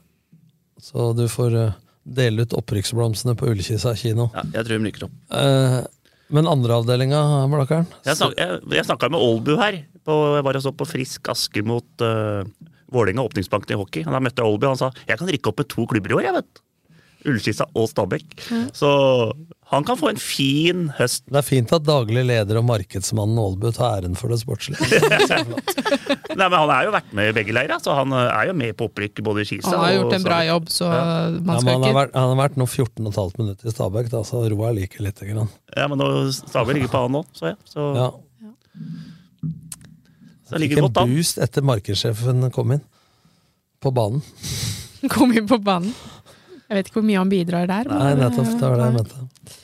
så 0.84 1.12
du 1.16 1.24
får 1.32 1.56
eh, 1.56 1.78
dele 2.20 2.44
ut 2.44 2.56
opprykksblomstene 2.58 3.36
på 3.40 3.48
Ullkisa 3.52 3.94
kino. 4.00 4.28
Ja, 4.34 4.44
jeg 4.58 4.66
tror 4.66 4.74
de 4.76 4.90
liker. 4.90 5.14
Eh, 5.40 5.78
men 6.36 6.50
andreavdelinga, 6.50 7.22
Blakkaren? 7.54 7.88
Jeg, 8.06 8.18
snak, 8.20 8.34
jeg, 8.38 8.60
jeg 8.76 8.88
snakka 8.90 9.12
med 9.14 9.24
Olbu 9.24 9.54
her. 9.62 9.80
På, 10.06 10.18
jeg 10.38 10.46
var 10.50 10.60
og 10.60 10.66
så 10.66 10.74
på 10.76 10.90
Frisk 10.90 11.30
Asker 11.32 11.64
mot 11.66 12.04
uh, 12.06 12.44
Vålerenga, 12.94 13.24
åpningsbanken 13.26 13.74
i 13.74 13.80
hockey. 13.80 14.06
Da 14.06 14.22
møtte 14.22 14.44
jeg 14.44 14.52
Olbu, 14.52 14.68
og 14.68 14.76
han 14.76 14.82
sa 14.82 14.92
jeg 15.10 15.18
kan 15.22 15.30
rykke 15.30 15.50
opp 15.50 15.64
med 15.64 15.70
to 15.74 15.86
klubber 15.90 16.14
i 16.14 16.18
år. 16.20 16.28
jeg 16.28 16.36
vet. 16.38 16.62
Ullskisa 17.28 17.66
og 17.76 17.90
Stabæk. 17.92 18.24
Så 18.74 18.90
han 19.70 19.84
kan 19.86 19.98
få 20.00 20.10
en 20.10 20.18
fin 20.22 20.86
høst. 20.98 21.26
Det 21.30 21.36
er 21.42 21.46
fint 21.46 21.72
at 21.76 21.84
daglig 21.86 22.24
leder 22.26 22.58
og 22.58 22.64
markedsmannen 22.66 23.38
Aalbu 23.38 23.68
tar 23.76 24.00
æren 24.00 24.16
for 24.18 24.32
det 24.34 24.40
sportslige. 24.42 24.80
Nei, 26.40 26.48
men 26.48 26.56
Han 26.56 26.72
er 26.74 26.88
jo 26.88 26.94
vært 26.96 27.12
med 27.18 27.30
i 27.30 27.36
begge 27.38 27.54
leirer, 27.54 27.78
så 27.84 27.94
han 28.00 28.14
eh, 28.16 28.30
er 28.34 28.50
jo 28.50 28.56
med 28.58 28.74
på 28.80 28.88
opprykk 28.90 29.22
både 29.28 29.44
i 29.44 29.50
Kisa 29.52 29.76
han 29.76 29.84
har 29.84 29.94
gjort 29.98 30.16
en 30.18 30.26
bra 30.26 30.40
Stabæk. 30.40 30.50
jobb, 30.50 30.72
så 30.74 30.88
Ja. 30.90 31.04
man 31.04 31.54
Ja, 31.54 31.60
skal 31.60 31.74
han, 31.74 31.84
har 31.84 31.90
ikke 31.92 32.00
vært, 32.00 32.16
han 32.18 32.32
har 32.34 32.40
vært 32.42 32.58
nå 32.64 32.68
14,5 32.72 33.38
minutter 33.44 33.68
i 33.70 33.76
Stabæk, 33.76 34.10
da, 34.16 34.24
så 34.32 34.42
roa 34.56 34.72
liker 34.80 35.06
lite 35.06 35.30
grann. 35.30 35.52
Ja, 35.76 35.88
men 35.92 36.02
nå 36.02 36.10
Stabæk 36.40 36.80
ligger 36.80 36.94
på 36.96 37.04
han 37.06 37.18
nå, 37.20 37.24
så 37.38 37.52
jeg. 37.52 37.60
Så, 37.70 37.90
Ja. 38.00 38.10
så 40.50 40.56
det 40.56 40.56
Fikk 40.56 40.62
ligger 40.64 40.78
en 40.82 40.88
godt 40.90 40.98
an. 41.04 41.14
boost 41.14 41.38
etter 41.46 41.62
markedssjefen 41.68 42.50
kom 42.56 42.72
inn 42.74 42.82
på 43.84 43.92
banen. 43.94 44.24
kom 45.14 45.32
inn 45.36 45.48
på 45.48 45.60
banen. 45.64 45.94
Jeg 46.70 46.78
vet 46.78 46.90
ikke 46.90 47.00
hvor 47.00 47.06
mye 47.10 47.18
han 47.18 47.32
bidrar 47.32 47.66
der. 47.70 47.90
Nei, 47.90 48.14
nettopp. 48.20 48.50
Det 48.54 48.68
var 48.70 48.78
det 48.78 48.86
jeg 48.86 48.94
eh, 48.94 48.98
mente. 49.00 49.58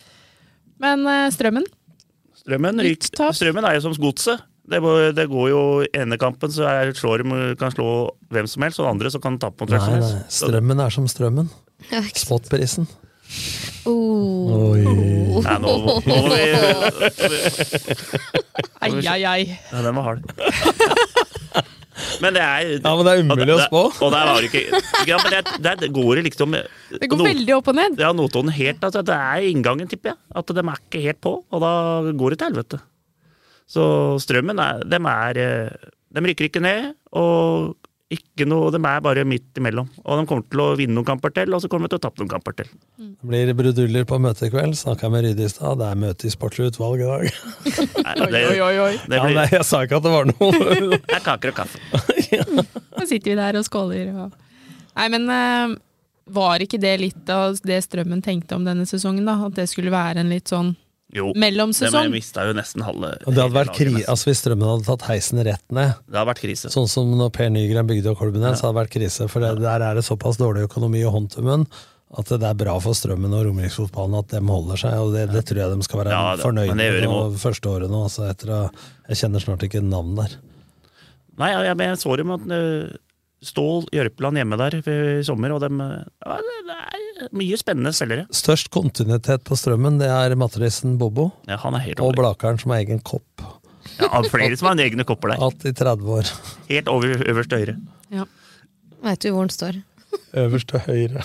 Men 0.81 1.05
eh, 1.11 1.27
Strømmen? 1.33 1.67
Strømmen, 2.45 2.81
ryk, 2.85 3.07
strømmen 3.33 3.65
er 3.69 3.77
jo 3.77 3.83
som 3.85 3.95
godset. 4.01 4.43
Det, 4.65 4.79
det 5.17 5.27
går 5.29 5.47
jo 5.51 5.61
ene 5.93 6.17
kampen, 6.17 6.49
så 6.53 6.65
jeg 6.65 6.95
slår 6.97 7.21
kan 7.61 7.73
slå 7.73 7.85
hvem 8.33 8.47
som 8.49 8.65
helst, 8.65 8.79
og 8.81 8.87
den 8.87 8.95
andre 8.95 9.11
så 9.13 9.21
kan 9.21 9.37
tape 9.41 9.61
mot 9.61 9.69
hvem 9.69 9.81
som 9.83 9.93
helst. 9.99 10.41
Strømmen 10.41 10.81
er 10.81 10.93
som 10.93 11.05
strømmen. 11.09 11.49
Spotprisen. 12.25 12.89
Oh. 13.85 14.73
Oi. 14.73 14.81
Nei, 15.45 15.57
nå, 15.61 15.71
må- 15.85 15.99
nå 16.05 16.17
må 16.25 16.33
vi 16.33 16.43
Ai, 18.81 18.91
ai, 19.05 19.21
ai. 19.25 19.41
Ja, 19.71 19.81
den 19.85 19.97
var 19.97 20.09
hard. 20.09 20.25
Men 22.23 22.35
det 22.35 22.43
er 22.43 22.71
Ja, 22.75 22.91
men 22.95 23.05
det 23.07 23.13
er 23.13 23.23
umulig 23.23 23.55
å 23.55 23.61
spå. 23.65 23.81
Og 24.05 24.13
der 24.13 24.29
var 24.29 24.41
det 24.41 24.49
ikke 24.51 24.81
Ja, 25.09 25.19
men 25.21 25.33
det, 25.33 25.41
det, 25.65 25.73
det 25.83 25.91
går 25.95 26.19
det 26.19 26.25
liksom 26.29 26.55
Det 26.55 27.09
går 27.11 27.23
veldig 27.27 27.55
opp 27.57 27.71
og 27.71 27.77
ned. 27.79 27.99
Ja, 28.01 28.11
Notodden 28.15 28.53
helt 28.55 28.83
altså, 28.85 29.03
Det 29.05 29.15
er 29.15 29.47
inngangen, 29.49 29.89
tipper 29.91 30.13
jeg. 30.13 30.21
At 30.35 30.51
de 30.51 30.63
er 30.63 30.81
ikke 30.81 31.03
helt 31.07 31.21
på, 31.23 31.37
og 31.43 31.63
da 31.63 31.73
går 32.15 32.35
det 32.35 32.41
til 32.41 32.51
helvete. 32.51 32.81
Så 33.69 33.83
Strømmen 34.21 34.61
er, 34.61 34.83
dem 34.85 35.07
er 35.09 35.41
eh, 35.41 35.89
De 36.13 36.23
rykker 36.25 36.49
ikke 36.49 36.63
ned, 36.63 36.93
og 37.17 37.73
ikke 38.15 38.47
noe, 38.49 38.71
de 38.73 38.79
er 38.79 39.03
bare 39.03 39.25
midt 39.27 39.59
imellom. 39.59 39.87
Og 40.03 40.19
de 40.19 40.27
kommer 40.29 40.45
til 40.51 40.61
å 40.63 40.67
vinne 40.79 40.95
noen 40.97 41.07
kamper 41.07 41.33
til, 41.35 41.53
og 41.55 41.61
så 41.63 41.69
kommer 41.71 41.89
de 41.89 41.95
til 41.95 42.01
å 42.01 42.03
tape 42.05 42.21
noen 42.21 42.31
kamper 42.31 42.57
til. 42.61 42.69
Det 42.97 43.29
blir 43.29 43.51
bruduljer 43.57 44.07
på 44.09 44.19
møtet 44.23 44.47
i 44.47 44.51
kveld. 44.53 44.77
Snakka 44.79 45.09
med 45.13 45.25
Rydde 45.27 45.47
i 45.47 45.51
stad. 45.51 45.79
Det 45.81 45.89
er 45.89 46.01
møte 46.05 46.27
i 46.27 46.33
sportslig 46.33 46.71
utvalg 46.71 47.03
i 47.03 47.09
dag. 47.09 47.41
Nei, 48.05 48.15
det, 48.21 48.43
Oi, 48.51 48.59
oi, 48.59 48.75
oi. 48.87 48.93
Det 49.05 49.19
Ja, 49.19 49.27
nei, 49.39 49.47
jeg 49.53 49.67
sa 49.67 49.81
ikke 49.85 49.99
at 49.99 50.07
det 50.07 50.13
var 50.15 50.29
noe. 50.31 50.51
det 50.95 51.17
er 51.19 51.25
kaker 51.25 51.53
og 51.53 51.59
kaffe. 51.63 51.81
Da 52.95 53.03
sitter 53.03 53.33
vi 53.33 53.37
der 53.37 53.59
og 53.59 53.67
skåler. 53.67 54.13
Og... 54.23 54.63
Nei, 54.95 55.07
men 55.11 55.27
eh, 55.33 55.75
var 56.35 56.63
ikke 56.63 56.79
det 56.81 56.95
litt 57.01 57.29
av 57.31 57.59
det 57.67 57.81
Strømmen 57.85 58.23
tenkte 58.25 58.57
om 58.57 58.65
denne 58.65 58.87
sesongen? 58.89 59.27
da? 59.27 59.37
At 59.45 59.59
det 59.59 59.67
skulle 59.71 59.93
være 59.93 60.23
en 60.23 60.31
litt 60.31 60.49
sånn 60.51 60.73
Jo, 61.15 61.29
mellomsesong? 61.39 62.09
de 62.09 62.13
mista 62.17 62.43
jo 62.47 62.53
nesten 62.57 62.83
halve 62.83 63.13
Og 63.23 63.31
det 63.33 63.39
hadde 63.39 63.55
vært 63.55 63.73
kri 63.77 64.03
altså 64.03 64.27
Hvis 64.29 64.41
Strømmen 64.43 64.67
hadde 64.67 64.85
tatt 64.89 65.05
heisen 65.07 65.39
rett 65.47 65.63
ned, 65.71 65.93
Det 66.09 66.17
hadde 66.19 66.27
vært 66.33 66.41
krise. 66.43 66.71
sånn 66.73 66.89
som 66.91 67.11
når 67.15 67.31
Per 67.37 67.49
Nygren 67.55 67.87
bygde 67.87 68.11
opp 68.11 68.19
klubben 68.19 68.43
igjen, 68.43 68.57
så 68.59 68.67
hadde 68.67 68.75
det 68.75 68.81
vært 68.83 68.95
krise. 68.97 69.27
For 69.31 69.39
det, 69.45 69.53
der 69.63 69.81
er 69.87 69.95
det 69.95 70.03
såpass 70.03 70.37
dårlig 70.41 70.65
økonomi 70.67 71.05
og 71.07 71.13
hånd 71.15 71.29
til 71.37 71.47
munn 71.47 71.67
at 72.15 72.29
det 72.29 72.43
er 72.47 72.53
bra 72.55 72.75
for 72.79 72.93
Strømmen 72.95 73.33
og 73.33 73.45
Romeriksfotballen 73.47 74.19
at 74.19 74.29
dem 74.35 74.47
holder 74.47 74.77
seg. 74.79 74.93
Og 75.01 75.13
det, 75.15 75.23
det 75.33 75.41
tror 75.49 75.57
jeg 75.63 75.71
de 75.79 75.87
skal 75.87 75.99
være 76.03 76.11
Ja, 76.13 76.35
det- 76.35 76.45
fornøyd 76.45 76.69
men 76.75 76.77
med 76.77 77.01
de 77.33 77.39
første 77.41 77.67
året 77.71 77.89
nå. 77.91 78.03
Altså 78.07 78.27
etter 78.29 78.51
å, 78.55 78.59
jeg 79.09 79.17
kjenner 79.23 79.43
snart 79.43 79.63
ikke 79.67 79.81
navn 79.83 80.15
der. 80.19 80.35
Nei, 81.39 81.49
jeg, 81.51 81.65
jeg, 81.67 81.77
jeg 81.89 81.97
så 81.99 82.15
dem 82.19 82.31
at 82.31 82.45
eh, 82.55 82.93
Stål 83.45 83.85
Jørpeland 83.93 84.39
hjemme 84.41 84.57
der 84.59 84.79
i 84.81 85.23
sommer, 85.25 85.53
og 85.55 85.61
dem, 85.63 85.81
eh, 85.83 86.05
ja, 86.25 86.37
det, 86.41 86.55
det 86.69 86.77
er 87.27 87.35
mye 87.37 87.59
spennende 87.61 87.93
selgere. 87.95 88.25
Størst 88.33 88.71
kontinuitet 88.73 89.45
på 89.47 89.57
Strømmen, 89.59 89.99
det 90.01 90.09
er 90.11 90.35
matrisen 90.39 90.97
Bobo. 91.01 91.29
Ja, 91.49 91.59
han 91.61 91.77
er 91.77 91.85
helt 91.85 92.01
Og. 92.03 92.15
Blakeren 92.17 92.59
som 92.61 92.73
har 92.73 92.83
egen 92.83 93.03
kopp. 93.05 93.45
Ja, 93.99 94.09
flere 94.27 94.57
som 94.57 94.71
har 94.71 94.81
egne 94.81 95.05
kopper 95.07 95.31
der. 95.31 95.43
Alt 95.45 95.65
i 95.69 95.73
30 95.75 96.15
år. 96.17 96.31
Helt 96.71 96.89
over 96.91 97.13
øverst 97.21 97.53
høyre. 97.53 97.77
Ja. 98.11 98.25
Veit 99.05 99.21
du 99.21 99.29
hvor 99.31 99.45
den 99.45 99.53
står? 99.53 99.77
Øverst 100.41 100.71
til 100.71 100.83
høyre. 100.87 101.23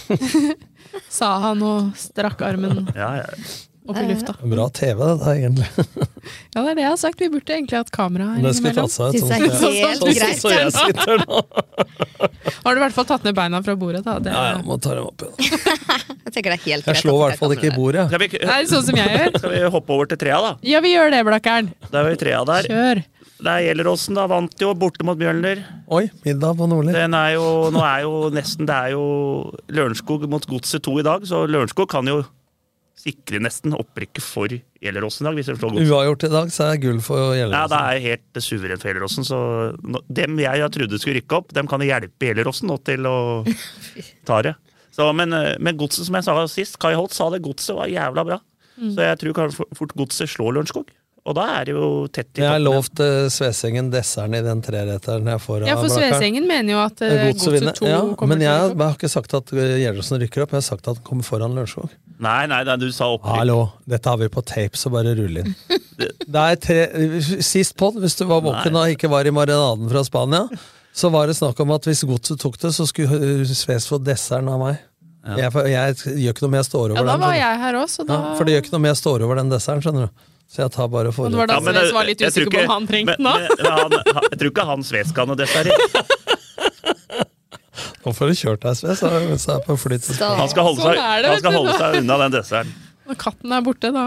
Sa 1.20 1.32
han 1.46 1.62
og 1.64 1.90
strakk 1.98 2.42
armen 2.46 2.88
Ja, 2.94 3.22
ja. 3.22 3.26
Opp 3.90 3.98
i 4.00 4.06
lufta. 4.08 4.34
Bra 4.54 4.66
TV, 4.80 5.00
dette, 5.10 5.34
egentlig. 5.36 5.68
Ja, 6.54 6.62
det 6.64 6.70
er 6.72 6.74
det 6.76 6.82
jeg 6.82 6.90
har 6.90 6.98
sagt. 7.00 7.20
Vi 7.22 7.28
burde 7.32 7.54
egentlig 7.54 7.78
hatt 7.78 7.90
kamera 7.94 8.26
her 8.34 8.42
Det 8.44 8.50
skulle 8.56 8.72
innimellom. 8.72 8.88
tatt 8.90 8.96
seg 8.96 9.14
ut. 9.14 9.20
Sånn, 9.20 9.28
som- 9.30 9.60
sånn, 9.60 10.14
greit, 10.16 10.40
som 10.40 10.50
jeg 10.50 10.64
altså. 10.66 10.86
sitter 10.86 11.22
nå. 11.22 11.42
Har 12.64 12.74
du 12.74 12.80
i 12.80 12.82
hvert 12.84 12.96
fall 12.96 13.06
tatt 13.08 13.24
ned 13.28 13.36
beina 13.38 13.60
fra 13.64 13.76
bordet, 13.80 14.02
da? 14.04 14.16
Det, 14.22 14.32
Ja, 14.34 14.42
ja, 14.52 14.58
må 14.66 14.76
ta 14.82 14.94
dem 14.98 15.06
opp 15.08 15.22
igjen. 15.24 15.36
Jeg 16.30 16.34
tenker 16.34 16.52
det 16.52 16.58
er 16.58 16.64
helt 16.66 16.90
Jeg 16.90 17.00
slår 17.02 17.16
i 17.16 17.22
hvert 17.24 17.40
fall 17.40 17.54
ikke 17.56 17.70
i 17.70 17.74
bordet. 17.74 18.04
Skal 18.10 18.20
vi, 18.22 18.28
er 18.42 18.66
sånn 18.70 18.84
som 18.86 18.98
jeg 19.00 19.14
gjør. 19.16 19.38
skal 19.40 19.50
vi 19.54 19.62
hoppe 19.74 19.94
over 19.96 20.10
til 20.12 20.20
trea, 20.20 20.36
da? 20.44 20.50
Ja, 20.66 20.82
vi 20.84 20.92
gjør 20.92 21.10
det, 21.14 21.22
Blakkern. 21.26 21.70
Da 21.90 22.02
er 22.04 22.10
vi 22.12 22.20
trea 22.20 22.42
der. 22.46 22.68
Kjør. 22.70 23.00
Det 23.40 23.48
er 23.54 23.64
Gjelleråsen, 23.64 24.18
da. 24.18 24.26
Vant 24.30 24.60
jo 24.62 24.74
borte 24.78 25.06
mot 25.08 25.18
Mjølner. 25.18 25.62
Oi, 25.96 26.04
middag 26.26 26.58
på 26.60 26.68
Nordli. 26.70 26.92
Den 26.94 27.16
er 27.16 27.32
jo, 27.38 27.46
nå 27.74 27.80
er 27.82 28.02
jo 28.04 28.12
nesten 28.36 28.68
Det 28.68 28.76
er 28.76 28.92
jo 28.92 29.04
Lørenskog 29.72 30.26
mot 30.30 30.44
Godset 30.50 30.84
2 30.86 30.98
i 31.00 31.06
dag, 31.08 31.24
så 31.26 31.46
Lørenskog 31.48 31.88
kan 31.90 32.06
jo 32.10 32.20
sikre 33.00 33.40
nesten 33.42 33.72
opprykket 33.76 34.24
for 34.24 34.52
Gjelleråsen 34.80 35.24
i 35.24 35.28
dag, 35.28 35.36
hvis 35.38 35.48
jeg 35.50 35.56
forstår 35.58 35.74
godt. 35.76 35.90
Uavgjort 35.90 36.24
i 36.28 36.32
dag, 36.32 36.52
så 36.54 36.66
er 36.70 36.80
gull 36.82 37.00
for 37.04 37.20
Ja, 37.34 37.42
Gjelleråsen. 37.42 37.72
det 37.72 37.80
er 37.80 38.04
helt 38.06 38.42
suverent 38.44 38.82
for 38.84 38.90
Gjelleråsen. 38.92 39.26
Så 39.28 39.38
dem 40.20 40.38
jeg 40.42 40.70
trodde 40.76 41.00
skulle 41.00 41.20
rykke 41.20 41.38
opp, 41.40 41.54
dem 41.56 41.70
kan 41.70 41.84
hjelpe 41.84 42.28
Gjelleråsen 42.30 42.70
nå 42.70 42.78
til 42.86 43.08
å 43.08 43.16
ta 44.28 44.40
det. 44.46 44.54
Så, 44.94 45.06
men, 45.16 45.32
eh, 45.32 45.54
men 45.62 45.78
Godset, 45.80 46.06
som 46.08 46.16
jeg 46.18 46.26
sa 46.26 46.36
sist, 46.50 46.78
Kai 46.82 46.94
Holt 46.98 47.14
sa 47.16 47.30
det, 47.32 47.42
Godset 47.44 47.76
var 47.78 47.90
jævla 47.92 48.24
bra. 48.26 48.40
Mm. 48.80 48.94
Så 48.96 49.04
jeg 49.06 49.20
tror 49.22 49.52
fort 49.76 49.94
Godset 49.98 50.32
slår 50.32 50.56
Lørenskog. 50.56 50.90
Og 51.28 51.36
da 51.36 51.44
er 51.58 51.68
det 51.68 51.74
jo 51.74 51.88
tett 52.08 52.38
i 52.38 52.42
Jeg 52.42 52.48
har 52.48 52.62
lovt 52.62 53.00
uh, 53.04 53.26
Svesengen 53.32 53.90
desserten 53.92 54.38
i 54.38 54.40
den 54.44 54.62
treretteren 54.64 55.28
jeg 55.28 55.42
får 55.44 55.66
Ja, 55.68 55.76
for 55.76 55.92
Svesengen 55.92 56.46
mener 56.48 56.72
jo 56.72 56.80
at 56.80 57.02
eh, 57.04 57.26
Godset 57.28 57.58
Godset 57.58 57.80
2 57.82 57.90
Ja, 57.90 57.98
kommer 58.16 58.38
men 58.38 58.44
til 58.44 58.48
å 58.48 58.54
har- 58.54 58.62
rykke 58.62 58.72
opp. 58.72 58.78
jeg 58.80 58.86
har 58.86 58.96
ikke 58.96 59.12
sagt 59.12 59.36
at 59.36 59.52
uh, 59.52 60.22
rykker 60.24 60.46
opp, 60.46 60.54
jeg 60.54 60.62
har 60.62 60.66
sagt 60.70 60.88
at 60.88 60.96
han 60.96 61.04
kommer 61.04 61.28
foran 61.28 61.56
Lørenskog. 61.58 61.92
Nei, 62.20 62.40
nei, 62.52 62.62
nei, 62.68 62.76
du 62.80 62.88
sa 62.92 63.10
opprykk. 63.14 63.36
Hallo, 63.36 63.58
dette 63.88 64.12
har 64.12 64.18
vi 64.20 64.28
på 64.32 64.42
tape, 64.44 64.76
så 64.76 64.92
bare 64.92 65.14
rull 65.16 65.40
inn. 65.42 65.54
Det 66.00 66.40
er 66.40 66.56
tre, 66.60 66.82
Sist 67.44 67.74
pod, 67.76 67.98
hvis 68.00 68.16
du 68.16 68.24
var 68.28 68.40
våken 68.44 68.76
og 68.80 68.92
ikke 68.94 69.08
var 69.12 69.28
i 69.28 69.32
marinaden 69.34 69.88
fra 69.92 70.04
Spania, 70.06 70.46
så 70.96 71.10
var 71.12 71.28
det 71.28 71.36
snakk 71.36 71.60
om 71.60 71.72
at 71.76 71.84
hvis 71.88 72.04
godset 72.08 72.40
tok 72.40 72.56
det, 72.60 72.72
så 72.76 72.86
skulle 72.88 73.44
Sves 73.48 73.88
få 73.88 74.00
desserten 74.00 74.48
av 74.52 74.60
meg. 74.62 74.80
Jeg, 75.20 75.52
jeg, 75.68 75.96
gjør 76.24 76.32
ikke 76.32 76.46
noe 76.46 76.48
om 76.48 76.56
jeg 76.56 76.66
står 76.70 76.84
over 76.86 76.96
Ja, 76.96 77.04
da 77.04 77.14
var 77.20 77.34
den, 77.34 77.40
jeg 77.42 77.60
her 77.60 77.76
også, 77.76 78.04
da 78.08 78.16
Ja, 78.16 78.28
for 78.38 78.48
det 78.48 78.54
gjør 78.54 78.62
ikke 78.64 78.72
noe 78.72 78.80
om 78.80 78.86
jeg 78.88 78.98
står 79.02 79.24
over 79.26 79.40
den 79.42 79.50
desserten, 79.52 79.82
skjønner 79.84 80.06
du. 80.08 80.29
Så 80.50 80.64
jeg 80.64 80.72
tar 80.74 80.88
bare 80.90 81.12
Og 81.14 81.30
det 81.30 81.38
var 81.38 81.46
da 81.46 81.60
forrett. 81.62 81.76
Sves 81.84 81.92
var 81.94 82.08
litt 82.08 82.22
jeg 82.24 82.32
tror 82.34 82.48
usikker 82.48 82.58
på 82.58 82.64
om 82.64 82.70
han 82.74 82.86
trengte 82.90 83.14
men- 83.20 83.22
den, 83.22 83.90
men 83.90 84.24
Jeg 84.32 84.38
tror 84.40 84.50
ikke 84.50 84.66
han 84.72 84.82
Sves 84.88 85.12
kan 85.14 85.30
noe 85.30 85.38
dessert. 85.38 85.70
Nå 88.00 88.12
får 88.16 88.32
du 88.32 88.34
kjørt 88.40 88.62
deg, 88.64 88.74
Sves. 88.80 89.00
Han 89.04 90.48
skal 90.50 90.64
holde 90.66 90.80
Sånn 90.80 90.90
seg, 90.90 90.96
det, 90.96 91.28
han 91.28 91.38
skal 91.42 91.52
holde 91.54 91.74
seg 91.76 91.98
unna 92.00 92.16
den 92.24 92.34
desserten. 92.34 92.72
Når 93.10 93.18
katten 93.20 93.52
er 93.52 93.62
borte, 93.66 93.90
da 93.94 94.04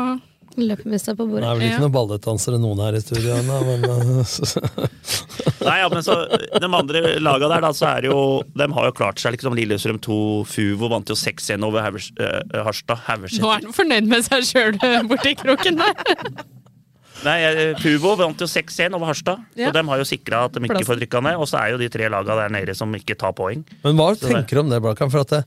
Løper 0.57 1.15
på 1.17 1.25
bordet. 1.25 1.41
Det 1.41 1.49
er 1.49 1.55
vel 1.57 1.65
ikke 1.67 1.73
Ja. 1.73 1.81
noen 1.81 1.93
balletdansere 1.95 2.59
noen 2.61 2.79
her 2.83 2.93
i 2.97 3.01
studio 3.01 3.35
ennå, 3.39 3.59
men 3.65 3.85
uh, 3.89 4.87
Nei, 5.67 5.77
ja, 5.79 5.89
men 5.89 6.03
så 6.05 6.17
De 6.61 6.69
andre 6.69 7.01
laga 7.23 7.49
der, 7.49 7.61
da, 7.65 7.71
så 7.73 7.87
er 7.97 8.07
jo 8.09 8.17
De 8.55 8.67
har 8.77 8.89
jo 8.89 8.95
klart 8.97 9.21
seg, 9.21 9.33
liksom. 9.37 9.55
Lillestrøm 9.57 9.99
2, 10.03 10.17
Fuvo 10.49 10.89
vant 10.93 11.09
jo 11.09 11.17
6-1 11.17 11.63
over 11.65 11.81
Havers, 11.85 12.11
uh, 12.19 12.63
Harstad. 12.67 13.01
Nå 13.39 13.49
er 13.53 13.63
han 13.65 13.73
fornøyd 13.75 14.09
med 14.11 14.25
seg 14.27 14.45
sjøl 14.49 14.77
borti 15.09 15.35
kroken 15.39 15.79
der. 15.81 16.43
Nei, 17.23 17.37
eh, 17.47 17.77
Fuvo 17.79 18.15
vant 18.19 18.41
jo 18.41 18.47
6-1 18.49 18.95
over 18.97 19.07
Harstad, 19.07 19.43
Ja. 19.55 19.69
og 19.69 19.77
de 19.77 19.83
har 19.87 20.01
jo 20.01 20.07
sikra 20.07 20.45
at 20.49 20.57
de 20.57 20.65
ikke 20.67 20.83
får 20.87 20.99
drikka 20.99 21.21
ned. 21.23 21.37
Og 21.39 21.47
så 21.47 21.61
er 21.61 21.71
jo 21.73 21.77
de 21.79 21.87
tre 21.93 22.09
laga 22.11 22.35
der 22.41 22.51
nede 22.51 22.75
som 22.75 22.91
ikke 22.97 23.15
tar 23.19 23.31
poeng. 23.37 23.63
Men 23.83 23.95
hva 23.99 24.09
Så 24.17 24.27
tenker 24.27 24.59
du 24.59 24.63
om 24.65 24.69
det, 24.73 24.81
Blakan? 24.83 25.11
For 25.13 25.23
at 25.23 25.29
det, 25.31 25.43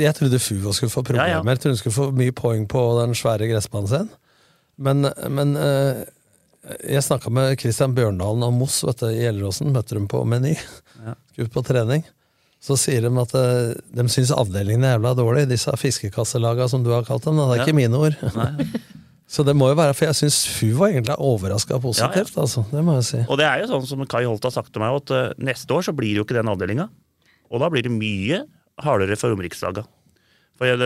jeg 0.00 0.14
trodde 0.18 0.38
Fuvo 0.42 0.72
skulle 0.74 0.90
få 0.92 1.02
problemer. 1.06 1.28
Ja, 1.30 1.40
ja. 1.40 1.50
Jeg 1.52 1.60
trodde 1.62 1.76
hun 1.76 1.80
skulle 1.82 1.96
få 1.98 2.08
mye 2.16 2.34
poeng 2.36 2.64
på 2.70 2.80
den 3.00 3.14
svære 3.18 3.46
gressbanen 3.50 3.90
sin. 3.92 4.08
Men, 4.80 5.06
men 5.30 5.52
eh, 5.60 6.00
jeg 6.90 7.04
snakka 7.06 7.30
med 7.34 7.58
Christian 7.60 7.94
Bjørndalen 7.96 8.42
og 8.46 8.54
Moss 8.56 8.80
vet 8.86 9.02
du, 9.02 9.08
i 9.12 9.20
Gjelleråsen. 9.24 9.70
Møtte 9.74 9.94
dem 9.98 10.08
på 10.10 10.22
Meny. 10.28 10.56
Ja. 11.04 11.14
Skulle 11.34 11.52
på 11.54 11.62
trening. 11.66 12.02
Så 12.60 12.76
sier 12.76 13.06
de 13.06 13.10
at 13.22 13.30
eh, 13.38 13.70
de 13.96 14.04
syns 14.12 14.32
avdelingen 14.36 14.84
er 14.84 14.96
jævla 14.98 15.14
dårlig, 15.16 15.46
disse 15.48 15.72
fiskekasselaga 15.80 16.66
som 16.68 16.82
du 16.84 16.90
har 16.92 17.06
kalt 17.08 17.24
dem. 17.28 17.38
Det 17.40 17.46
er 17.46 17.62
Ja. 17.62 17.68
ikke 17.68 17.78
mine 17.78 18.00
ord. 18.08 18.18
Nei. 18.36 18.66
Så 19.30 19.44
det 19.46 19.52
må 19.54 19.68
jo 19.70 19.76
være, 19.78 19.94
for 19.94 20.08
jeg 20.08 20.16
syns 20.18 20.40
Fuvo 20.50 20.88
egentlig 20.88 21.12
er 21.14 21.20
overraska 21.22 21.76
positivt, 21.78 22.32
altså. 22.42 22.64
Det 22.66 22.80
må 22.82 22.96
jeg 22.96 23.04
si. 23.06 23.20
Og 23.30 23.36
det 23.38 23.44
er 23.46 23.60
jo 23.62 23.68
sånn 23.70 23.84
som 23.86 24.00
Kai 24.10 24.24
Holt 24.26 24.42
har 24.42 24.50
sagt 24.56 24.72
til 24.74 24.82
meg, 24.82 24.96
at 25.04 25.12
eh, 25.14 25.28
neste 25.46 25.70
år 25.76 25.84
så 25.86 25.94
blir 25.94 26.10
det 26.16 26.18
jo 26.18 26.24
ikke 26.26 26.34
den 26.40 26.50
avdelinga. 26.50 26.88
Og 27.54 27.62
da 27.62 27.68
blir 27.70 27.86
det 27.86 27.92
mye 27.94 28.40
hardere 28.84 29.18
for 29.20 29.32
romerikslaga. 29.32 29.84
For 30.60 30.84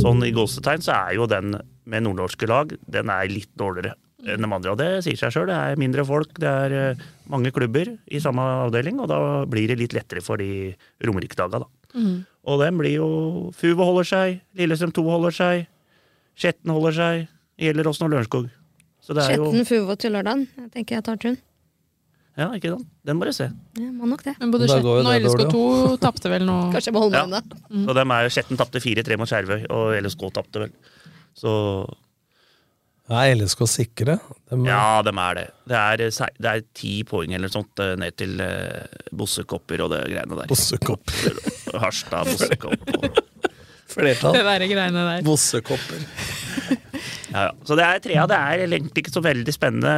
sånn 0.00 0.22
i 0.26 0.32
gåsetegn 0.34 0.84
så 0.84 0.94
er 0.96 1.16
jo 1.18 1.26
den 1.30 1.56
med 1.90 2.06
nordnorske 2.06 2.46
lag, 2.48 2.72
den 2.86 3.10
er 3.12 3.30
litt 3.30 3.50
dårligere 3.58 3.96
enn 4.28 4.44
de 4.44 4.50
andre. 4.52 4.72
Og 4.74 4.78
det 4.80 4.88
sier 5.04 5.18
seg 5.18 5.32
sjøl. 5.34 5.48
Det 5.48 5.56
er 5.56 5.80
mindre 5.80 6.04
folk, 6.06 6.32
det 6.40 6.48
er 6.48 6.76
eh, 6.76 7.02
mange 7.32 7.52
klubber 7.56 7.88
i 7.88 8.20
samme 8.22 8.44
avdeling, 8.66 9.00
og 9.00 9.08
da 9.10 9.20
blir 9.48 9.70
det 9.70 9.78
litt 9.80 9.96
lettere 9.96 10.22
for 10.24 10.40
de 10.40 10.74
romerikslaga, 11.06 11.62
da. 11.64 11.70
Mm. 11.96 12.22
Og 12.50 12.62
den 12.62 12.78
blir 12.78 12.94
jo 13.00 13.10
Fuvo 13.56 13.88
holder 13.88 14.06
seg, 14.06 14.40
Lillestrøm 14.56 14.92
2 14.96 15.04
holder 15.08 15.34
seg, 15.34 15.68
Skjetten 16.38 16.72
holder 16.72 16.96
seg, 16.96 17.28
Gjelleråsen 17.60 18.06
og 18.06 18.14
Lørenskog. 18.14 18.50
Så 19.04 19.16
er 19.16 19.34
jo 19.34 19.48
Skjetten 19.48 19.68
Fuvo 19.68 19.96
til 20.00 20.14
lørdagen. 20.16 20.46
Jeg 20.56 20.70
tenker 20.76 20.98
jeg 20.98 21.06
tar 21.08 21.20
tun. 21.20 21.40
Ja, 22.40 22.46
ikke 22.56 22.70
sant? 22.72 22.86
Den 23.04 23.18
må 23.20 23.26
du 23.28 23.32
se. 23.36 23.50
Ja, 23.76 23.88
må 23.92 24.08
nok 24.08 24.22
det. 24.24 24.32
Men 24.40 24.52
både 24.54 24.68
Skjetten 24.70 24.86
og 24.88 25.00
dårlig, 25.04 25.24
LSK2 25.26 25.96
tapte 26.00 26.30
vel 26.32 26.46
nå. 26.48 26.58
Kanskje 26.74 26.88
jeg 26.88 26.96
beholder 26.96 27.20
Ja. 27.20 27.26
meg 27.28 27.42
ennå. 27.68 27.82
Og 27.90 27.98
dem 28.00 28.14
er, 28.16 28.30
Skjetten 28.32 28.60
tapte 28.60 28.80
4-3 28.80 29.18
mot 29.20 29.28
Skjervøy, 29.28 29.66
og 29.76 29.92
LSK 30.00 30.24
tapte 30.38 30.62
vel. 30.64 30.72
Så 31.36 31.52
Er 33.10 33.32
LSK 33.34 33.64
sikre? 33.66 34.14
De, 34.50 34.56
ja, 34.68 35.02
dem 35.02 35.18
er 35.18 35.34
det. 35.40 35.44
Det 35.66 35.76
er, 35.78 36.02
eh, 36.06 36.28
det 36.38 36.50
er 36.54 36.60
ti 36.78 36.92
poeng 37.08 37.32
eller 37.34 37.50
sånt 37.50 37.82
eh, 37.82 37.96
ned 37.98 38.14
til 38.20 38.38
eh, 38.44 38.86
Bossekopper 39.18 39.82
og 39.82 39.90
det 39.90 40.04
greiene 40.12 40.38
der. 40.38 40.46
Bossekopper. 40.50 41.40
Harstad, 41.82 42.30
Bossekopp 42.30 42.94
og 43.00 43.18
Flertall. 43.90 44.36
Det 44.38 44.44
der 44.46 44.66
greiene 44.70 45.06
der. 45.10 45.24
Bossekopper. 45.26 46.04
Ja, 47.30 47.44
ja. 47.46 47.50
Så 47.62 47.76
det 47.78 47.84
er 47.86 48.00
trea. 48.02 48.22
Det 48.26 48.34
er 48.36 48.62
egentlig 48.64 49.04
ikke 49.04 49.12
så 49.14 49.20
veldig 49.22 49.52
spennende. 49.54 49.90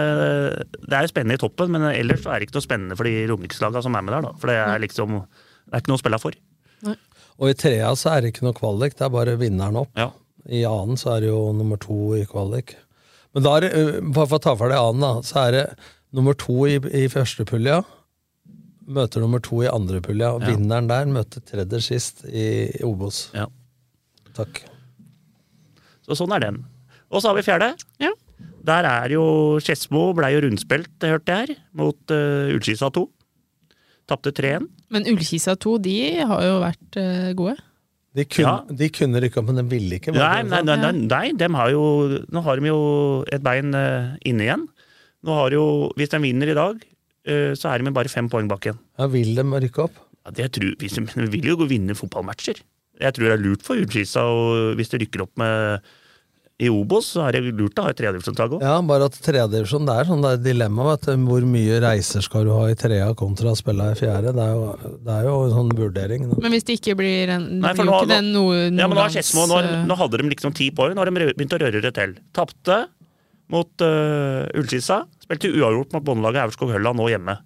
Det 0.84 0.92
er 0.98 1.06
jo 1.06 1.08
spennende 1.08 1.38
i 1.38 1.40
toppen, 1.40 1.70
men 1.72 1.86
ellers 1.88 2.26
er 2.28 2.42
det 2.42 2.44
ikke 2.50 2.58
noe 2.58 2.64
spennende 2.66 2.98
for 2.98 3.08
de 3.08 3.14
romerikslagene 3.30 3.82
som 3.86 3.96
er 3.96 4.04
med 4.04 4.12
der. 4.12 4.26
da. 4.26 4.32
For 4.42 4.52
det 4.52 4.56
er 4.60 4.82
liksom 4.84 5.14
Det 5.22 5.72
er 5.72 5.80
ikke 5.80 5.92
noe 5.94 5.96
å 5.96 6.02
spille 6.02 6.18
for. 6.20 6.36
Og 7.40 7.48
i 7.48 7.54
trea 7.56 7.94
så 7.96 8.10
er 8.12 8.20
det 8.26 8.34
ikke 8.34 8.44
noe 8.44 8.58
kvalik, 8.58 8.98
det 8.98 9.06
er 9.06 9.14
bare 9.14 9.38
vinneren 9.40 9.78
opp. 9.80 9.88
Ja. 9.96 10.10
I 10.44 10.60
annen 10.68 11.00
så 11.00 11.14
er 11.14 11.24
det 11.24 11.30
jo 11.32 11.40
nummer 11.56 11.80
to 11.80 11.96
i 12.18 12.26
kvalik. 12.28 12.74
Men 13.32 13.46
da 13.46 13.56
er 13.56 13.64
det, 13.64 13.72
bare 14.12 14.28
for 14.28 14.36
å 14.36 14.44
ta 14.44 14.54
for 14.60 14.68
deg 14.68 14.76
annen, 14.82 15.00
da, 15.06 15.12
så 15.24 15.46
er 15.46 15.56
det 15.56 15.64
nummer 16.12 16.36
to 16.36 16.58
i, 16.68 16.76
i 16.76 17.06
første 17.08 17.48
pulja 17.48 17.80
møter 18.92 19.22
nummer 19.22 19.40
to 19.40 19.62
i 19.64 19.70
andre 19.70 20.02
pulja. 20.04 20.34
og 20.34 20.42
Ja. 20.42 20.52
Vinneren 20.52 20.88
der 20.90 21.06
møter 21.08 21.40
tredje 21.40 21.80
sist 21.80 22.24
i 22.28 22.68
Obos. 22.84 23.30
Ja. 23.32 23.46
Takk. 24.36 24.62
Så 26.06 26.16
sånn 26.18 26.32
er 26.34 26.42
den. 26.46 26.62
Og 27.12 27.20
så 27.22 27.30
har 27.30 27.38
vi 27.38 27.44
fjerde. 27.46 27.72
Der 28.62 28.86
er 28.86 29.10
jo 29.12 29.24
Skedsmo 29.62 30.12
blei 30.16 30.32
jo 30.36 30.44
rundspilt, 30.44 30.90
det 31.02 31.10
hørte 31.10 31.34
jeg 31.34 31.48
her, 31.50 31.60
mot 31.78 32.14
uh, 32.14 32.52
Ullkisa 32.54 32.88
2. 32.94 33.02
Tapte 34.10 34.32
3-1. 34.34 34.68
Men 34.94 35.06
Ullkisa 35.10 35.56
2, 35.58 35.76
de 35.82 35.96
har 36.30 36.44
jo 36.46 36.56
vært 36.62 36.98
uh, 37.00 37.30
gode. 37.38 37.56
De 38.12 38.26
kunne, 38.28 38.44
Ja. 38.44 38.76
de 38.82 38.88
kunne 38.92 39.22
rykke 39.24 39.40
opp, 39.40 39.48
men 39.50 39.62
de 39.62 39.66
ville 39.70 39.98
ikke. 39.98 40.12
Nei, 40.14 40.42
nei, 40.44 40.60
sånn? 40.60 40.68
nei, 40.68 40.76
nei, 40.84 40.92
nei 41.08 41.26
de 41.40 41.48
har 41.56 41.70
jo, 41.72 41.84
nå 42.28 42.42
har 42.44 42.60
de 42.60 42.70
jo 42.70 42.80
et 43.32 43.42
bein 43.44 43.72
uh, 43.74 44.14
inne 44.28 44.46
igjen. 44.46 44.66
Nå 45.26 45.36
har 45.38 45.54
jo, 45.54 45.64
Hvis 45.98 46.12
de 46.12 46.20
vinner 46.22 46.50
i 46.52 46.58
dag, 46.58 46.82
uh, 46.82 47.52
så 47.58 47.72
er 47.72 47.78
de 47.82 47.88
med 47.88 47.96
bare 47.98 48.12
fem 48.12 48.28
poeng 48.30 48.50
bak 48.50 48.68
igjen. 48.68 48.78
Ja, 49.00 49.08
vil 49.10 49.34
de 49.38 49.46
rykke 49.66 49.86
opp? 49.88 49.98
Ja, 50.22 50.34
det 50.38 50.52
tror, 50.54 50.76
hvis 50.78 50.98
de, 50.98 51.06
de 51.18 51.30
vil 51.34 51.50
jo 51.50 51.58
gå 51.62 51.66
vinne 51.72 51.96
fotballmatcher. 51.98 52.62
Jeg 53.02 53.16
tror 53.16 53.28
det 53.28 53.34
er 53.34 53.42
lurt 53.42 53.66
for 53.66 53.80
Ullskisa, 53.82 54.22
hvis 54.78 54.92
de 54.92 55.02
rykker 55.02 55.24
opp 55.26 55.34
med 55.42 55.90
i 56.62 56.68
Obos, 56.70 57.08
så 57.16 57.24
er 57.26 57.34
det 57.34 57.54
lurt 57.58 57.78
å 57.80 57.86
ha 57.86 57.90
et 57.90 57.98
tredjedivisjonslag 57.98 58.52
òg. 58.54 58.62
Ja, 58.62 58.76
bare 58.86 59.08
at 59.08 59.16
tredjedivisjon, 59.24 59.86
det 59.88 59.94
er 59.98 60.06
sånn 60.06 60.22
det 60.22 60.30
er 60.36 60.42
dilemma. 60.44 60.84
Vet 60.92 61.08
du. 61.08 61.24
Hvor 61.26 61.46
mye 61.48 61.80
reiser 61.82 62.22
skal 62.22 62.46
du 62.46 62.52
ha 62.54 62.68
i 62.70 62.76
trea 62.78 63.08
kontra 63.18 63.50
å 63.50 63.58
spille 63.58 63.88
i 63.90 63.98
fjerde? 63.98 64.34
Det 64.36 64.44
er 64.44 64.52
jo, 64.54 64.92
det 65.08 65.16
er 65.16 65.26
jo 65.26 65.34
en 65.48 65.54
sånn 65.56 65.72
vurdering. 65.80 66.28
Da. 66.30 66.38
Men 66.44 66.54
hvis 66.54 66.66
det 66.68 66.76
ikke 66.78 66.94
blir 67.00 67.32
en 67.34 67.48
Nei, 67.64 67.72
for 67.74 67.82
blir 67.88 67.90
nå- 67.90 68.02
ikke 68.04 68.20
Ja, 68.78 68.86
men 68.86 68.94
nå, 69.00 69.02
er 69.02 69.10
Nordlands, 69.10 69.32
nå, 69.34 69.58
eh, 69.58 69.84
nå 69.90 69.98
hadde 70.04 70.22
de 70.22 70.30
liksom 70.30 70.54
ti 70.54 70.70
poeng, 70.70 70.94
nå 70.94 71.02
har 71.02 71.10
de 71.10 71.32
begynt 71.32 71.56
å 71.58 71.62
røre 71.64 71.82
det 71.82 71.94
til. 71.98 72.14
Tapte 72.36 72.78
mot 73.52 73.84
uh, 73.84 74.46
Ullskissa. 74.54 75.02
spilte 75.24 75.50
uavgjort 75.50 75.96
mot 75.96 76.04
bondelaget 76.06 76.46
Aurskog-Hølla 76.46 76.94
nå 76.94 77.08
hjemme. 77.10 77.40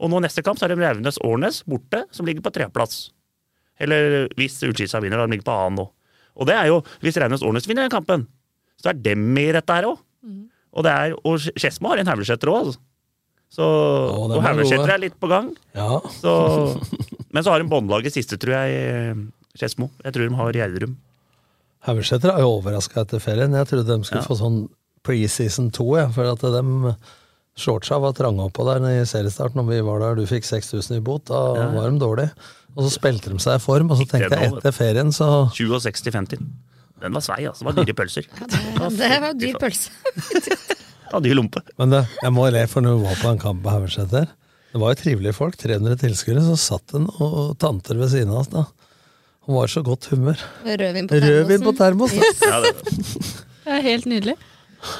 Og 0.00 0.12
nå 0.12 0.20
neste 0.22 0.44
kamp 0.46 0.60
så 0.60 0.68
er 0.68 0.76
det 0.76 0.80
Raunes-Årnes 0.84 1.64
borte, 1.68 2.04
som 2.14 2.28
ligger 2.28 2.44
på 2.46 2.52
tredjeplass. 2.54 3.10
Eller 3.80 4.28
hvis 4.36 4.58
Ullskisa 4.66 5.00
vinner, 5.02 5.16
da 5.22 5.26
de 5.26 5.32
ligger 5.36 5.46
på 5.48 5.54
annen 5.56 5.80
nå. 5.80 5.86
Og 6.40 6.46
det 6.46 6.54
er 6.56 6.68
jo, 6.70 6.82
hvis 7.02 7.16
Raunes-Årnes 7.20 7.66
vinner 7.68 7.86
den 7.88 7.92
kampen, 7.94 8.26
så 8.80 8.90
er 8.92 9.00
dem 9.02 9.26
i 9.40 9.48
dette 9.52 9.72
her 9.76 9.88
òg. 9.90 9.98
Og, 10.70 10.84
det 10.86 10.92
er- 10.92 11.16
og 11.26 11.38
Skedsmo 11.42 11.88
har 11.90 11.98
en 11.98 12.06
Haugleseter 12.06 12.48
òg, 12.52 12.60
altså. 12.66 12.78
Så, 13.50 13.64
Å, 13.66 14.28
og 14.30 14.36
er 14.38 14.44
Haugleseter 14.46 14.92
er 14.94 15.00
litt 15.02 15.16
på 15.18 15.26
gang. 15.28 15.48
Ja. 15.74 15.98
Så, 16.20 16.30
men 17.34 17.42
så 17.42 17.50
har 17.50 17.58
de 17.64 17.68
båndlaget 17.72 18.14
siste, 18.14 18.38
tror 18.38 18.54
jeg, 18.54 18.76
i 18.78 19.58
Skedsmo. 19.58 19.90
Jeg 20.04 20.14
tror 20.14 20.28
de 20.28 20.36
har 20.38 20.52
Gjerdrum. 20.60 20.94
Haugesæter 21.88 22.30
er 22.34 22.44
jo 22.44 22.52
overraska 22.60 23.02
etter 23.02 23.18
ferien. 23.24 23.54
Jeg 23.56 23.66
trodde 23.70 23.88
de 23.88 24.04
skulle 24.06 24.20
Ja. 24.22 24.28
få 24.28 24.36
sånn 24.38 24.68
preseason 25.02 25.70
2, 25.72 25.96
jeg, 25.96 26.12
for 26.14 26.30
at 26.30 26.40
de 26.44 26.94
shortsa 27.56 27.98
var 28.00 28.12
trange 28.12 28.44
oppå 28.46 28.64
der 28.68 28.84
i 28.86 29.04
seriestarten. 29.08 29.56
når 29.56 29.66
vi 29.68 29.80
var 29.80 29.98
der. 30.00 30.14
Du 30.14 30.26
fikk 30.26 30.44
6000 30.44 30.96
i 30.96 31.00
bot, 31.00 31.24
da 31.24 31.54
Ja. 31.56 31.70
var 31.72 31.90
de 31.90 31.98
dårlige. 31.98 32.30
Og 32.76 32.84
så 32.86 32.90
spilte 32.94 33.32
de 33.32 33.38
seg 33.42 33.56
i 33.58 33.62
form, 33.62 33.90
og 33.90 33.98
så 33.98 34.06
tenkte 34.10 34.36
jeg 34.38 34.52
etter 34.54 34.74
ferien 34.76 35.10
så 35.14 35.26
67-50. 35.56 36.42
Den 37.00 37.14
var 37.16 37.24
svei, 37.24 37.40
altså. 37.48 37.64
Det 37.64 37.70
var 37.70 37.78
dyre 37.84 37.96
pølser. 37.96 38.26
Det 39.00 39.14
var 39.24 39.32
dyr 39.40 39.56
pølse. 39.60 39.90
Ja, 41.10 41.18
dyr 41.24 41.34
lompe. 41.34 41.62
Men 41.80 41.90
det, 41.96 42.02
jeg 42.22 42.32
må 42.36 42.44
le, 42.54 42.66
for 42.70 42.84
når 42.84 42.98
vi 43.00 43.06
var 43.08 43.16
på 43.22 43.30
en 43.32 43.40
kamp 43.42 43.64
på 43.64 43.72
Haugeseter 43.72 44.28
Det 44.70 44.78
var 44.78 44.92
jo 44.92 44.98
trivelige 45.00 45.34
folk, 45.34 45.56
300 45.58 45.96
tilskuere, 46.04 46.44
så 46.46 46.54
satt 46.60 46.92
det 46.94 47.00
noen 47.02 47.56
tanter 47.58 47.98
ved 47.98 48.12
siden 48.12 48.30
av 48.30 48.44
oss. 48.44 48.50
da. 48.52 48.66
Hun 49.48 49.56
var 49.56 49.66
i 49.66 49.72
så 49.72 49.82
godt 49.82 50.06
humør. 50.12 50.38
Rødvin 50.62 51.08
på 51.10 51.18
termosen. 51.18 51.34
Rødvin 51.34 51.64
på 51.66 51.72
termos! 51.80 52.14
da. 52.14 52.52
Ja, 52.52 52.60
det. 52.68 52.74
Det 53.70 53.74
er 53.76 53.82
helt 53.84 54.06
nydelig. 54.08 54.32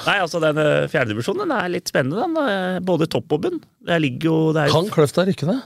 Nei, 0.07 0.17
altså 0.21 0.39
den 0.43 0.59
eh, 0.61 0.85
fjerdedivisjonen 0.93 1.53
er 1.57 1.71
litt 1.73 1.89
spennende, 1.91 2.21
den. 2.27 2.37
eh, 2.53 2.81
Både 2.87 3.07
topp 3.11 3.33
og 3.35 3.41
bunn. 3.47 3.57
Det 3.89 3.97
ligger 4.05 4.29
jo 4.29 4.35
det 4.55 4.67
er, 4.67 4.73
Kan 4.75 4.91
Kløfta 4.93 5.25
rykke 5.27 5.49
ned? 5.49 5.63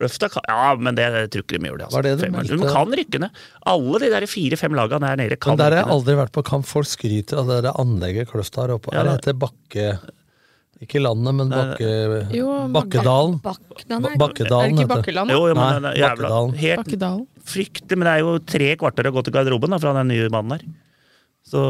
Kløfta 0.00 0.28
kan, 0.32 0.42
Ja, 0.50 0.74
men 0.74 0.96
det 0.98 1.04
jeg 1.06 1.30
tror 1.30 1.44
ikke 1.44 1.58
de 1.58 1.68
gjør 1.70 1.78
det. 1.78 1.84
Altså. 1.86 1.96
Var 1.96 2.02
det 2.02 2.30
meldte? 2.34 2.56
de 2.58 2.72
kan 2.74 2.94
rykke 2.98 3.20
ned. 3.22 3.30
Alle 3.74 4.00
de 4.02 4.10
der 4.10 4.26
fire-fem 4.26 4.74
lagene 4.74 5.06
der 5.06 5.16
nede 5.22 5.36
kan 5.38 5.54
Men 5.54 5.60
der 5.62 5.70
har 5.76 5.84
jeg 5.84 5.92
aldri 5.94 6.16
vært 6.18 6.32
på 6.34 6.42
kamp. 6.44 6.66
Folk 6.66 6.86
skryter 6.90 7.38
av 7.44 7.46
det 7.52 7.60
der 7.68 7.78
anlegget 7.80 8.28
Kløfta 8.32 8.64
har 8.66 8.74
oppe. 8.78 8.92
Ja, 8.92 9.04
det- 9.06 9.16
heter 9.20 9.38
Bakke... 9.46 9.86
Ikke 10.82 11.00
landet, 11.00 11.32
men 11.38 11.48
Bakke... 11.48 11.88
Jo, 12.34 12.48
Bakkedalen. 12.74 13.38
Bak, 13.40 13.60
Ba- 13.86 13.94
er- 14.10 14.18
Bakkedalen, 14.20 14.64
Er 14.66 14.74
det 14.74 14.82
ikke. 14.82 14.88
Bakkeland? 14.90 15.30
Jo, 15.30 15.46
jo, 15.48 15.54
men 15.54 15.82
Nei, 15.86 15.92
jævla 15.96 16.10
Bakkedalen. 16.18 16.54
Helt 16.60 16.80
Bakkedalen. 16.82 17.22
fryktelig, 17.54 17.96
men 18.00 18.04
det 18.08 18.12
er 18.16 18.24
jo 18.26 18.32
tre 18.52 18.68
kvarter 18.82 19.08
å 19.08 19.12
gå 19.14 19.22
til 19.24 19.32
garderoben 19.38 19.70
da, 19.72 19.78
fra 19.80 19.94
den 20.02 20.10
nye 20.10 20.26
mannen 20.34 20.58
der. 20.58 20.66
Så 21.44 21.60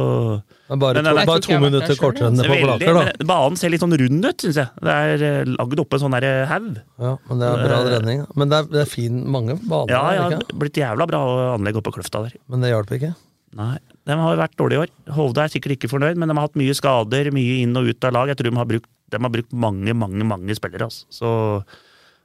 Men 0.70 0.78
bare 0.78 1.02
Men 1.02 1.08
to, 1.10 1.24
bare 1.26 1.42
to 1.42 1.56
minutter 1.58 1.96
kortere 1.98 2.28
enn 2.30 2.38
det 2.38 2.46
på 2.46 2.58
Blaker, 2.62 2.94
da. 2.94 3.26
banen 3.26 3.58
ser 3.58 3.72
litt 3.74 3.82
sånn 3.82 3.96
rund 3.98 4.28
ut, 4.28 4.44
syns 4.44 4.60
jeg. 4.60 4.70
Det 4.86 4.94
er 4.94 5.24
eh, 5.28 5.50
lagd 5.50 5.82
oppe 5.82 5.98
en 5.98 6.04
sånn 6.04 6.14
der 6.14 6.46
haug. 6.46 6.78
Ja, 7.02 7.16
men 7.26 7.42
det 7.42 7.48
er 7.50 7.64
bra 7.64 7.80
redning. 7.90 8.22
Men 8.38 8.52
det 8.52 8.60
er, 8.62 8.68
det 8.70 8.82
er 8.84 8.90
fin, 8.92 9.18
mange 9.34 9.58
baner 9.66 9.90
Ja, 9.90 10.02
ja, 10.14 10.28
ikke? 10.30 10.58
blitt 10.62 10.78
jævla 10.78 11.08
bra 11.10 11.22
anlegg 11.56 11.80
oppe 11.80 11.90
på 11.90 11.98
Kløfta 11.98 12.22
der. 12.28 12.36
Men 12.46 12.62
det 12.62 12.70
hjalp 12.70 12.94
ikke. 12.94 13.12
Nei, 13.54 13.74
de 14.06 14.18
har 14.18 14.38
vært 14.38 14.54
dårlige 14.58 14.78
i 14.78 14.82
år. 14.86 14.92
Hovde 15.14 15.42
er 15.42 15.50
sikkert 15.52 15.76
ikke 15.76 15.90
fornøyd, 15.90 16.18
men 16.18 16.30
de 16.30 16.38
har 16.38 16.46
hatt 16.48 16.58
mye 16.58 16.74
skader, 16.74 17.30
mye 17.34 17.58
inn 17.62 17.74
og 17.78 17.90
ut 17.90 18.06
av 18.06 18.14
lag. 18.14 18.30
Jeg 18.30 18.38
tror 18.40 18.50
de 18.50 18.56
har 18.62 18.70
brukt, 18.70 18.88
de 19.14 19.20
har 19.26 19.34
brukt 19.36 19.58
mange, 19.66 19.94
mange 19.94 20.26
mange 20.26 20.56
spillere. 20.58 20.86
Altså. 20.86 21.06
Så 21.14 21.34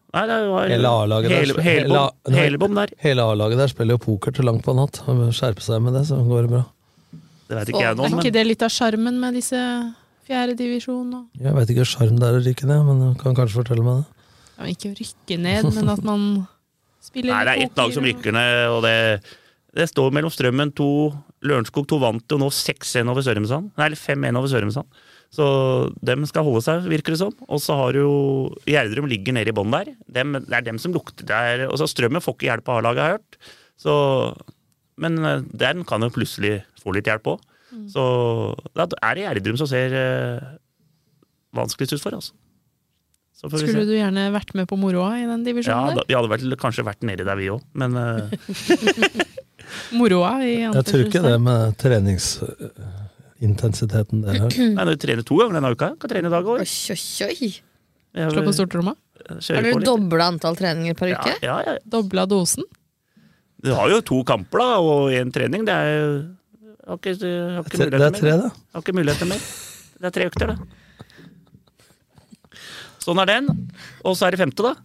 Nei, 0.10 0.24
det 0.26 0.38
var 0.50 0.66
Hele 0.72 0.90
A-laget 0.90 1.30
der 1.30 1.62
hele, 1.62 1.62
hele. 1.62 2.86
Hele 3.04 3.26
A-laget 3.30 3.60
der 3.62 3.70
spiller 3.70 3.94
jo 3.98 4.02
poker 4.02 4.34
til 4.34 4.48
langt 4.50 4.66
på 4.66 4.74
natt. 4.74 5.04
Skjerpe 5.38 5.62
seg 5.62 5.84
med 5.86 5.94
det, 5.94 6.08
så 6.10 6.18
går 6.26 6.48
det 6.48 6.54
bra. 6.56 6.64
Det 7.50 7.58
vet 7.58 7.72
ikke 7.74 7.82
jeg 7.82 7.98
nå, 7.98 8.06
Er 8.06 8.16
ikke 8.20 8.36
det 8.36 8.46
litt 8.46 8.64
av 8.66 8.72
sjarmen 8.74 9.18
med 9.22 9.34
disse 9.40 9.60
fjerdedivisjon 10.30 11.14
og 11.18 11.42
Jeg 11.42 11.56
veit 11.58 11.74
ikke 11.74 11.82
hva 11.84 11.90
sjarm 11.96 12.20
det 12.22 12.30
er 12.30 12.38
å 12.38 12.46
rykke 12.46 12.70
ned, 12.70 12.86
men 12.86 13.02
du 13.02 13.10
kan 13.22 13.38
kanskje 13.38 13.62
fortelle 13.64 13.86
meg 13.86 14.04
det. 14.04 14.26
ja, 14.60 14.70
Ikke 14.76 14.92
å 14.92 14.98
rykke 15.00 15.40
ned, 15.42 15.70
men 15.74 15.94
at 15.96 16.06
man 16.06 16.26
spiller 17.02 17.34
Nei, 17.34 17.44
det 17.48 17.56
er 17.56 17.66
ett 17.66 17.80
lag 17.82 17.96
som 17.96 18.06
rykker 18.06 18.36
ned, 18.36 18.60
og 18.76 18.84
det, 18.86 18.96
det 19.80 19.90
står 19.90 20.14
mellom 20.14 20.34
Strømmen 20.34 20.76
2 20.78 20.90
Lørenskog 21.50 21.88
2 21.88 21.98
vant 22.04 22.34
jo 22.34 22.38
nå 22.42 22.50
6-1 22.52 23.08
over 23.08 23.24
Sørumsand. 23.24 23.70
Nei, 23.80 23.86
eller 23.88 24.00
5-1 24.00 24.36
over 24.36 24.52
Sørumsand. 24.52 24.98
Så 25.32 25.46
dem 26.04 26.26
skal 26.28 26.44
holde 26.44 26.62
seg, 26.66 26.84
virker 26.92 27.16
det 27.16 27.22
som. 27.22 27.32
Og 27.48 27.62
så 27.64 27.78
har 27.80 27.96
jo 27.96 28.10
Gjerdrum 28.68 29.08
ligger 29.08 29.38
nede 29.38 29.54
i 29.54 29.56
bånn 29.56 29.72
der. 29.72 29.94
Dem, 30.12 30.36
det 30.36 30.58
er 30.58 30.66
dem 30.66 30.82
som 30.84 30.92
lukter. 30.92 31.24
Det 31.30 31.38
er, 31.38 31.64
og 31.70 31.78
så 31.80 31.88
Strømmen 31.88 32.24
får 32.26 32.36
ikke 32.36 32.50
hjelp 32.50 32.72
av 32.74 32.82
A-laget, 32.82 33.00
har 33.06 33.14
jeg 33.14 33.20
hørt. 33.22 33.54
Så, 33.80 33.94
men 35.02 35.12
eh, 35.26 35.42
den 35.64 35.78
kan 35.88 36.00
jo 36.06 36.10
plutselig 36.14 36.54
få 36.82 36.88
litt 36.96 37.08
hjelp 37.10 37.26
òg. 37.36 37.40
Så 37.90 38.02
da 38.74 38.84
er 39.06 39.14
det 39.16 39.24
Gjerdrum 39.28 39.58
som 39.62 39.68
ser 39.70 39.90
eh, 39.94 40.40
vanskeligst 41.56 41.94
ut 41.98 42.04
for, 42.04 42.14
altså. 42.18 42.34
Så 43.40 43.44
får 43.48 43.56
vi 43.56 43.60
se. 43.62 43.66
Skulle 43.72 43.88
du 43.88 43.96
gjerne 43.96 44.24
vært 44.36 44.52
med 44.58 44.66
på 44.68 44.76
moroa 44.80 45.12
i 45.16 45.24
den 45.24 45.40
Ja, 45.40 45.46
divisjonen 45.48 45.96
da, 45.96 46.02
vi 46.10 46.16
hadde 46.18 46.32
vært, 46.32 46.44
kanskje 46.60 46.84
vært 46.88 47.02
nedi 47.08 47.24
der, 47.28 47.38
vi 47.40 47.48
òg, 47.54 47.62
men 47.80 47.90
eh. 48.04 48.08
Moroa 49.96 50.34
i 50.44 50.46
Jeg 50.66 50.84
tror 50.90 51.02
ikke 51.06 51.22
det 51.24 51.38
med 51.46 51.60
treningsintensiteten 51.80 54.18
dere 54.26 54.40
har. 54.44 54.52
Nei, 54.58 54.82
når 54.82 54.94
du 54.98 55.02
trener 55.06 55.24
to 55.24 55.36
ganger 55.40 55.54
denne 55.60 55.72
uka, 55.78 55.88
kan 56.02 56.10
trene 56.12 56.28
i 56.28 56.34
dag 56.34 56.44
òg. 56.44 56.58
Oi, 56.66 56.72
oi, 56.98 57.04
oi. 57.30 57.50
Slå 58.34 58.42
på 58.44 58.54
stortromma? 58.58 58.94
Har 59.30 59.62
du 59.64 59.86
dobla 59.86 60.26
antall 60.34 60.56
treninger 60.58 60.94
per 60.98 61.08
uke? 61.14 61.34
Ja, 61.46 61.62
ja, 61.62 61.78
ja. 61.78 61.82
Dobla 61.86 62.26
dosen? 62.30 62.64
Du 63.62 63.74
har 63.76 63.90
jo 63.92 64.02
to 64.06 64.22
kamper 64.28 64.62
da, 64.62 64.68
og 64.80 65.10
én 65.12 65.32
trening. 65.36 65.66
Det 65.68 65.74
er 65.76 65.90
jo 66.00 66.12
har 66.90 66.98
ikke, 66.98 67.16
har 67.56 67.66
ikke 67.68 67.90
Det 67.92 68.02
er 68.02 68.16
tre, 68.18 68.36
da. 68.40 68.52
Har 68.74 68.82
ikke 68.84 68.96
muligheter 68.98 69.28
mer. 69.30 69.42
Det 70.00 70.08
er 70.10 70.14
tre 70.16 70.30
økter, 70.30 70.54
da. 70.54 70.56
Sånn 73.04 73.20
er 73.22 73.30
den. 73.30 73.50
Og 74.06 74.16
så 74.18 74.28
er 74.28 74.36
det 74.36 74.42
femte, 74.42 74.64
da. 74.66 74.76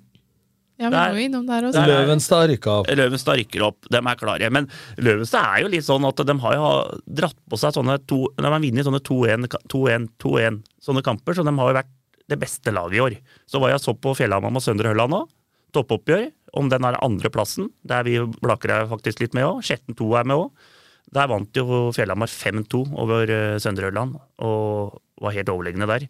Ja, 0.75 0.89
vi 0.91 0.97
Der- 0.97 1.13
må 1.15 1.21
innom 1.23 1.47
der 1.47 1.69
også. 1.69 1.87
Løvenstad 1.87 2.49
rykker 2.51 2.81
opp. 2.81 2.87
Løvenstad 2.89 3.39
rykker 3.39 3.63
opp, 3.63 3.79
de 3.89 3.97
er 3.97 4.17
klare. 4.17 4.51
Men 4.51 4.69
Løvenstad 4.99 5.45
er 5.45 5.63
jo 5.63 5.69
litt 5.69 5.85
sånn 5.85 6.05
at 6.09 6.17
de 6.27 6.35
har 6.35 6.55
jo 6.55 7.01
dratt 7.07 7.37
på 7.49 7.57
seg 7.57 7.73
sånne 7.73 8.05
to 8.07 8.29
De 8.37 8.43
har 8.43 8.59
vunnet 8.59 8.85
sånne 8.85 9.01
2-1, 9.01 9.47
2-1, 9.69 10.09
2-1 10.19 10.63
sånne 10.83 11.03
kamper, 11.03 11.33
så 11.35 11.45
de 11.45 11.57
har 11.57 11.69
jo 11.71 11.79
vært 11.79 11.93
det 12.29 12.41
beste 12.41 12.73
laget 12.73 12.95
i 12.95 13.01
år. 13.01 13.17
Så 13.47 13.61
var 13.61 13.71
jeg 13.71 13.81
så 13.81 13.95
på 13.95 14.17
Fjellhamar 14.17 14.51
med 14.51 14.63
Søndre 14.63 14.91
Hølland 14.93 15.11
nå. 15.11 15.29
Toppoppgjør 15.73 16.33
om 16.55 16.71
den 16.71 16.87
der 16.87 16.99
andreplassen, 17.03 17.71
der 17.87 18.07
vi 18.07 18.19
Blaker 18.43 18.73
er 18.73 18.91
faktisk 18.91 19.23
litt 19.23 19.35
med 19.37 19.47
òg. 19.49 19.63
Skjetten 19.67 19.97
2 19.99 20.11
er 20.21 20.29
med 20.31 20.45
òg. 20.45 20.71
Der 21.15 21.31
vant 21.31 21.57
jo 21.57 21.81
Fjellhamar 21.95 22.31
5-2 22.31 22.85
over 22.99 23.31
eh, 23.31 23.57
Søndre 23.63 23.91
Ørland 23.91 24.17
og 24.43 25.01
var 25.23 25.35
helt 25.37 25.51
overlegne 25.53 25.89
der. 25.91 26.07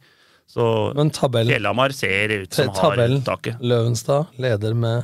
Så. 0.49 0.65
Fjellhamar 0.95 1.95
ser 1.97 2.33
ut 2.45 2.55
som 2.55 2.71
har 2.77 3.01
taket. 3.27 3.61
Løvenstad 3.65 4.37
leder 4.41 4.77
med 4.77 5.03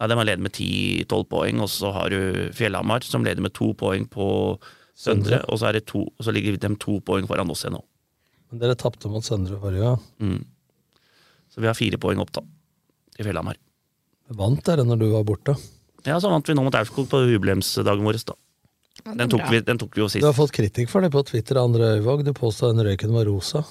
Ja, 0.00 0.06
De 0.08 0.16
har 0.16 0.24
ledet 0.24 0.40
med 0.40 0.52
10-12 0.56 1.24
poeng, 1.28 1.60
og 1.60 1.68
så 1.68 1.90
har 1.92 2.08
du 2.08 2.48
Fjellhamar 2.56 3.04
som 3.04 3.24
leder 3.24 3.44
med 3.44 3.52
to 3.52 3.74
poeng 3.76 4.06
på 4.08 4.56
Søndre, 4.96 5.42
og 5.48 5.60
så, 5.60 5.68
er 5.68 5.78
det 5.78 5.86
to, 5.88 6.06
og 6.08 6.24
så 6.24 6.32
ligger 6.32 6.56
de 6.60 6.70
to 6.80 6.98
poeng 7.04 7.28
foran 7.28 7.50
oss 7.52 7.64
igjen 7.64 7.78
nå. 7.78 7.82
Men 8.50 8.60
dere 8.60 8.76
tapte 8.76 9.08
mot 9.12 9.24
Søndre 9.24 9.56
forrige 9.60 9.84
gang. 9.84 10.00
Mm. 10.20 10.40
Så 11.52 11.60
vi 11.60 11.68
har 11.68 11.76
fire 11.76 12.00
poeng 12.00 12.20
opp, 12.20 12.32
da. 12.36 12.44
i 13.18 13.24
Fjellhamar. 13.24 13.56
Vant 14.38 14.62
dere 14.66 14.84
når 14.86 14.98
du 15.00 15.08
var 15.12 15.24
borte? 15.26 15.56
Ja, 16.06 16.16
så 16.22 16.30
vant 16.32 16.46
vi 16.48 16.54
nå 16.56 16.62
mot 16.64 16.74
Aurskog 16.78 17.08
på 17.10 17.20
jubileumsdagen 17.28 18.04
vår, 18.06 18.20
da. 18.30 18.36
Ja, 19.04 19.14
Den 19.16 19.28
tok, 19.32 19.42
vi, 19.50 19.60
den 19.64 19.78
tok 19.80 19.94
vi 19.96 20.02
jo 20.04 20.08
sist. 20.12 20.20
Du 20.22 20.28
har 20.28 20.36
fått 20.36 20.52
kritikk 20.54 20.90
for 20.92 21.00
det 21.04 21.10
på 21.12 21.22
Twitter 21.26 21.56
av 21.60 21.70
André 21.70 21.94
Øyvåg. 21.98 22.24
Du 22.24 22.32
påstod 22.36 22.74
den 22.76 22.84
røyken 22.86 23.12
var 23.16 23.24
rosa. 23.28 23.64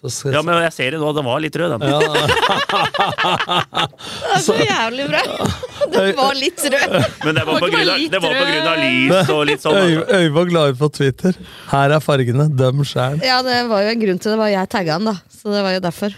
Så 0.00 0.08
skal- 0.12 0.32
Ja, 0.38 0.42
men 0.46 0.62
jeg 0.62 0.72
ser 0.72 0.90
det 0.94 1.00
nå, 1.02 1.10
den 1.16 1.24
var 1.26 1.40
litt 1.42 1.56
rød, 1.56 1.74
den. 1.74 1.88
Ja. 1.90 1.98
Det 3.10 4.36
er 4.36 4.42
så 4.44 4.54
jævlig 4.56 5.06
bra! 5.10 5.20
Den 5.90 6.12
var 6.16 6.34
litt 6.38 6.60
rød. 6.72 6.92
Men 7.24 7.34
det 7.34 7.42
var 7.48 7.58
på 7.60 7.68
grunn 7.72 7.88
av, 7.90 8.02
det 8.12 8.18
var 8.22 8.34
på 8.36 8.44
grunn 8.46 8.68
av 8.70 8.76
lys 8.80 9.30
og 9.34 9.40
litt 9.48 9.62
sånn. 9.64 9.74
Øy, 9.80 9.94
altså. 9.96 10.18
Øyvåg 10.20 10.52
la 10.54 10.62
ut 10.70 10.78
på 10.78 10.88
Twitter. 10.94 11.38
Her 11.72 11.94
er 11.96 12.02
fargene. 12.04 12.46
Døm 12.56 12.84
sjæl. 12.86 13.16
Ja, 13.26 13.40
det 13.42 13.56
var 13.70 13.82
jo 13.86 13.90
en 13.94 14.02
grunn 14.04 14.20
til 14.22 14.30
det. 14.34 14.38
var 14.38 14.52
Jeg 14.52 14.70
tagga 14.70 14.98
den, 15.00 15.08
da. 15.10 15.16
Så 15.34 15.50
det 15.54 15.62
var 15.66 15.74
jo 15.74 15.80
derfor. 15.88 16.14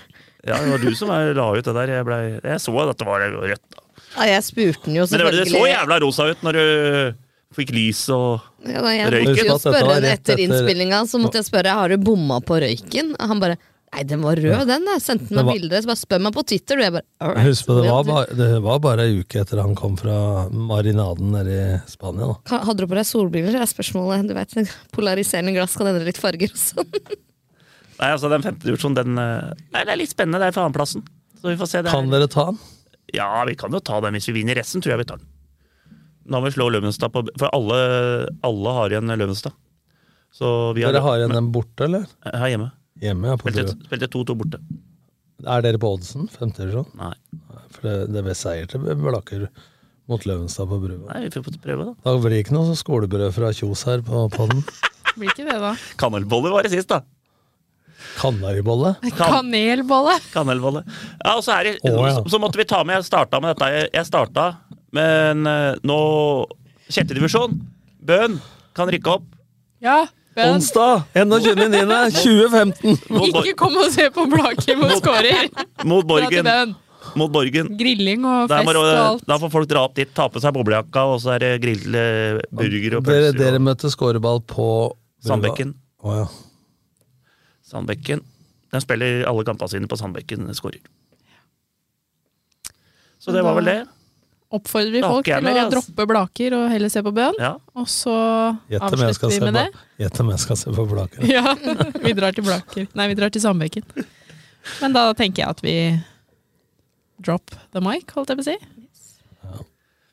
Ja, 0.46 0.58
det 0.58 0.70
var 0.72 0.78
du 0.82 0.94
som 0.98 1.10
er- 1.14 1.34
la 1.38 1.48
ut 1.54 1.64
det 1.64 1.74
der. 1.74 1.86
Jeg, 1.98 2.04
ble, 2.04 2.16
jeg 2.42 2.60
så 2.60 2.74
at 2.90 2.98
det 2.98 3.06
var 3.06 3.20
rødt. 3.20 3.62
da. 3.70 3.82
Ja, 4.16 4.24
jeg 4.34 4.42
spurte 4.44 4.84
den 4.84 4.94
jo 4.98 5.06
Men 5.08 5.18
det, 5.18 5.24
var- 5.24 5.36
det 5.38 5.48
så 5.48 5.66
jævla 5.68 6.00
rosa 6.02 6.30
ut 6.30 6.42
når 6.42 6.52
du 6.52 7.14
fikk 7.54 7.70
lys 7.72 8.08
og 8.12 8.40
Ja, 8.66 8.80
da, 8.80 8.88
jeg 8.96 9.12
røyken. 9.12 9.28
måtte 9.28 9.46
jo 9.46 9.58
spørre 9.58 9.94
henne 9.94 10.12
etter 10.16 10.36
innspillinga, 10.40 11.02
så 11.06 11.20
måtte 11.20 11.34
jeg 11.40 11.44
spørre 11.48 11.72
har 11.76 11.88
du 11.88 11.96
bomma 11.98 12.40
på 12.40 12.58
røyken. 12.60 13.14
Han 13.20 13.40
bare 13.40 13.56
Nei, 13.92 14.04
den 14.08 14.22
var 14.22 14.36
rød, 14.40 14.66
den. 14.66 14.86
Jeg 14.88 15.02
sendte 15.04 15.34
meg 15.36 15.44
bilder. 15.52 15.82
Så 15.82 15.88
bare 15.90 16.00
spør 16.00 16.20
meg 16.24 16.32
på 16.32 16.42
Twitter. 16.48 16.76
du. 16.76 16.82
jeg 16.82 16.92
bare 16.94 17.02
all 17.20 17.34
right, 17.34 17.44
Husk 17.44 17.66
på, 17.66 17.74
det 17.82 17.90
var, 17.90 18.04
bare, 18.04 18.26
det 18.38 18.62
var 18.64 18.78
bare 18.80 19.00
ei 19.04 19.18
uke 19.20 19.40
etter 19.42 19.60
han 19.60 19.74
kom 19.76 19.98
fra 20.00 20.48
marinaden 20.48 21.28
nede 21.30 21.52
i 21.52 21.80
Spania. 21.92 22.32
da. 22.48 22.58
Hadde 22.64 22.78
du 22.78 22.86
på 22.86 22.96
deg 22.96 23.04
solbriller? 23.04 23.60
er 23.60 23.68
spørsmålet. 23.68 24.26
Du 24.26 24.32
vet, 24.32 24.72
Polariserende 24.96 25.52
glass 25.52 25.76
kan 25.76 25.86
endre 25.88 26.06
litt 26.08 26.16
farger 26.16 26.48
og 26.48 26.56
sånn. 26.56 26.88
Nei, 28.02 28.10
altså 28.10 28.30
Den 28.32 28.42
femte 28.42 28.66
divisjonen, 28.66 28.96
den 28.98 29.18
eh, 29.22 29.52
Nei, 29.74 29.84
det 29.86 29.94
er 29.94 30.00
litt 30.00 30.10
spennende. 30.10 30.40
Det 30.42 30.50
er 30.50 30.56
for 30.56 30.66
annenplassen. 30.66 31.04
Så 31.38 31.52
vi 31.52 31.58
får 31.60 31.70
se. 31.70 31.82
Det 31.86 31.92
Kan 31.94 32.10
dere 32.10 32.26
ta 32.30 32.48
den? 32.50 32.58
Ja, 33.14 33.28
vi 33.46 33.54
kan 33.58 33.74
jo 33.74 33.80
ta 33.84 34.00
den 34.02 34.16
hvis 34.16 34.26
vi 34.30 34.40
vinner 34.40 34.58
resten, 34.58 34.82
tror 34.82 34.96
jeg 34.96 35.02
vi 35.04 35.08
tar 35.12 35.20
den. 35.22 35.28
Nå 36.32 36.38
må 36.38 36.46
vi 36.46 36.54
slå 36.54 36.68
Løvenstad 36.70 37.10
på 37.14 37.24
For 37.34 37.50
alle, 37.50 37.78
alle 38.46 38.74
har 38.78 38.94
igjen 38.94 39.10
Løvenstad. 39.10 39.54
Så 40.32 40.46
vi 40.76 40.84
har, 40.86 40.94
Dere 40.94 41.04
har 41.04 41.18
igjen 41.20 41.34
dem 41.36 41.50
borte, 41.52 41.84
eller? 41.86 42.06
Her 42.24 42.52
hjemme. 42.54 42.70
Hjemme, 43.02 43.32
ja. 43.32 43.38
Spilte 43.42 43.74
spilte 43.74 44.08
2-2 44.14 44.36
borte. 44.38 44.60
Er 45.42 45.64
dere 45.64 45.80
på 45.82 45.90
oddsen? 45.92 46.28
Femte 46.32 46.62
divisjon? 46.62 46.86
Nei. 46.96 47.12
For 47.74 47.84
det, 47.84 47.94
det 48.14 48.20
er 48.22 48.28
best 48.30 48.46
seier 48.46 48.70
til 48.70 48.86
Blakker 49.02 49.48
mot 50.10 50.24
Løvenstad 50.26 50.70
på 50.70 50.78
Brua. 50.82 51.02
Nei, 51.10 51.24
vi 51.26 51.32
får 51.34 51.58
prøve, 51.62 51.88
da. 51.90 51.96
Da 52.06 52.14
blir 52.18 52.34
det 52.34 52.44
ikke 52.46 52.56
noe 52.56 52.76
skolebrød 52.78 53.34
fra 53.36 53.50
Kjos 53.56 53.84
her 53.90 54.04
på 54.06 54.24
podden. 54.34 54.62
Blir 55.18 55.28
ikke 55.34 55.44
det, 55.44 55.58
da. 55.60 55.74
Kanelboller 56.00 56.54
var 56.54 56.64
det 56.64 56.72
sist, 56.72 56.88
da. 56.88 57.02
Kanaribolle? 58.18 58.94
Kanelbolle! 59.18 60.16
Kanelbolle. 60.32 60.84
Ja, 61.22 61.36
og 61.36 61.44
så, 61.44 61.58
er 61.58 61.70
det, 61.70 61.74
oh, 61.88 62.02
ja. 62.06 62.16
så, 62.18 62.24
så 62.34 62.40
måtte 62.42 62.60
vi 62.60 62.66
ta 62.68 62.82
med 62.86 63.00
Jeg 63.00 63.08
starta 63.10 63.40
med 63.42 63.54
dette. 63.54 63.70
Jeg, 63.74 63.90
jeg 63.96 64.08
starta, 64.08 64.48
men 64.96 65.46
eh, 65.48 65.70
nå 65.86 66.00
Sjette 66.92 67.16
divisjon. 67.16 67.54
Bøn 68.04 68.34
kan 68.76 68.90
rykke 68.92 69.14
opp. 69.14 69.24
Ja, 69.82 70.02
Bøn. 70.36 70.54
Onsdag 70.56 71.02
21.9.2015! 71.12 72.94
Ikke 73.28 73.52
kom 73.60 73.74
og 73.76 73.90
se 73.92 74.06
på 74.12 74.24
Blakim 74.32 74.80
mot 74.80 74.94
skårer! 74.96 75.50
Mot 75.88 76.06
Borgen. 76.08 76.48
Mot 77.20 77.32
Borgen. 77.32 77.68
Grilling 77.76 78.24
og 78.24 78.48
fest 78.48 78.78
og 78.78 78.86
alt. 78.88 79.26
da 79.28 79.36
får 79.42 79.52
folk 79.52 79.68
dra 79.68 79.82
opp 79.88 79.98
dit, 79.98 80.08
ta 80.16 80.30
på 80.32 80.40
seg 80.40 80.54
boblejakka, 80.56 81.04
og 81.12 81.20
så 81.20 81.34
er 81.34 81.44
det 81.44 81.50
grill, 81.64 81.84
eh, 81.98 82.40
burger 82.48 82.96
og 82.98 83.04
pølser. 83.08 83.36
dere 83.36 83.50
dere 83.52 83.60
møter 83.60 83.92
skåreball 83.92 84.40
på. 84.48 84.68
Sandbekken. 85.26 85.76
Å, 86.02 86.16
ja. 86.22 86.26
Sandbekken. 87.72 88.22
Den 88.72 88.84
spiller 88.84 89.24
alle 89.28 89.44
kampene 89.48 89.72
sine 89.72 89.88
på 89.90 89.98
Sandbekken, 90.00 90.46
skårer. 90.56 90.80
Så 93.22 93.32
det 93.34 93.42
var 93.44 93.54
vel 93.58 93.68
det. 93.70 93.80
Oppfordrer 94.52 94.92
vi 94.92 95.00
folk 95.00 95.24
til 95.24 95.46
å 95.48 95.68
droppe 95.72 96.04
Blaker 96.10 96.54
og 96.58 96.66
heller 96.68 96.90
se 96.92 97.00
på 97.04 97.12
Bøen. 97.16 97.36
Ja. 97.40 97.54
Og 97.78 97.86
så 97.88 98.12
avslutter 98.76 99.30
vi 99.32 99.38
med 99.46 99.56
det. 99.56 99.68
gjett 100.02 100.18
om 100.20 100.32
jeg 100.34 100.42
skal 100.42 100.58
se 100.60 100.74
på 100.76 100.84
Blaker. 100.90 101.24
Ja, 101.30 101.54
vi 102.02 102.12
drar 102.18 102.36
til 102.36 102.44
Blaker. 102.44 102.88
Nei, 102.98 103.06
vi 103.12 103.16
drar 103.16 103.32
til 103.32 103.44
Sandbekken. 103.44 103.86
Men 104.82 104.96
da 104.96 105.06
tenker 105.16 105.44
jeg 105.44 105.56
at 105.56 105.64
vi 105.64 105.76
drop 107.22 107.54
the 107.72 107.80
mic, 107.84 108.12
holdt 108.12 108.34
jeg 108.34 108.42
på 108.42 108.44
å 108.44 108.50
si. 108.50 108.81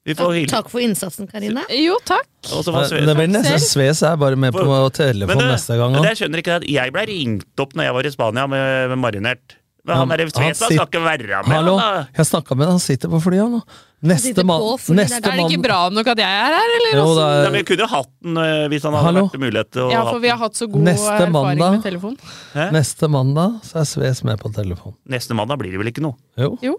Vi 0.07 0.15
får 0.15 0.33
hilse. 0.37 0.51
Takk 0.55 0.69
for 0.71 0.79
innsatsen, 0.81 1.27
Karine. 1.29 1.65
Jo, 1.75 1.97
takk. 2.07 2.25
Det 2.41 3.15
blir 3.17 3.27
nesten 3.29 3.59
Sves 3.61 4.01
er 4.07 4.15
bare 4.17 4.35
med 4.39 4.53
på 4.55 4.63
telefon 4.95 5.37
det- 5.37 5.51
neste 5.53 5.77
gang. 5.77 5.91
men. 5.91 6.03
Jeg 6.03 6.17
skjønner 6.21 6.39
ikke 6.43 6.55
at 6.61 6.67
jeg 6.67 6.93
ble 6.95 7.05
ringt 7.05 7.59
opp 7.59 7.73
når 7.75 7.83
jeg 7.83 7.93
var 7.93 8.05
i 8.05 8.11
Spania 8.15 8.47
med, 8.47 8.89
med 8.89 8.97
marinert. 8.97 9.55
Men 9.85 9.95
han 9.95 10.09
han 10.09 10.29
Svesa 10.29 10.67
skal 10.67 10.85
ikke 10.85 11.01
være 11.01 11.43
med. 11.47 11.55
Hallo, 11.55 11.77
han, 11.79 11.93
da. 12.03 12.07
jeg 12.17 12.25
snakka 12.29 12.55
med 12.55 12.65
han, 12.67 12.73
han 12.77 12.79
sitter 12.83 13.09
på 13.09 13.19
flyet 13.23 13.49
nå. 13.49 13.61
Neste 14.03 14.43
mann 14.45 14.61
Er 14.61 15.35
det 15.35 15.45
ikke 15.49 15.61
bra 15.63 15.89
nok 15.91 16.07
at 16.07 16.17
jeg 16.17 16.27
er 16.27 16.53
her, 16.55 16.73
eller? 16.77 16.91
Jo, 16.95 17.05
åssen? 17.05 17.15
det 17.19 17.23
Nei, 17.23 17.39
er, 17.39 17.49
men 17.51 17.57
vi 17.59 17.63
kunne 17.67 17.83
jo 17.83 17.87
hatt 17.91 18.11
den 18.23 18.37
eh, 18.37 18.67
hvis 18.71 18.83
han 18.83 18.93
hadde 18.93 19.05
Hallo? 19.07 19.23
vært 19.27 19.41
mulighet 19.43 19.71
til 19.71 19.81
å 19.81 19.91
Ja, 19.91 20.03
for 20.07 20.19
vi 20.23 20.29
har 20.31 20.37
hatt 20.37 20.55
så 20.55 20.67
god 20.71 20.85
Neste 20.87 21.15
erfaring 21.15 21.33
mandag. 21.59 21.71
med 21.71 21.83
telefon. 21.83 22.15
Hæ? 22.53 22.67
neste 22.75 23.09
mandag 23.11 23.57
så 23.67 23.79
er 23.81 23.89
Sves 23.89 24.23
med 24.23 24.39
på 24.39 24.53
telefon. 24.55 24.95
Neste 25.09 25.35
mandag 25.35 25.59
blir 25.59 25.71
det 25.71 25.79
vel 25.81 25.91
ikke 25.91 26.01
noe? 26.05 26.15
Jo. 26.37 26.57
Jo. 26.63 26.77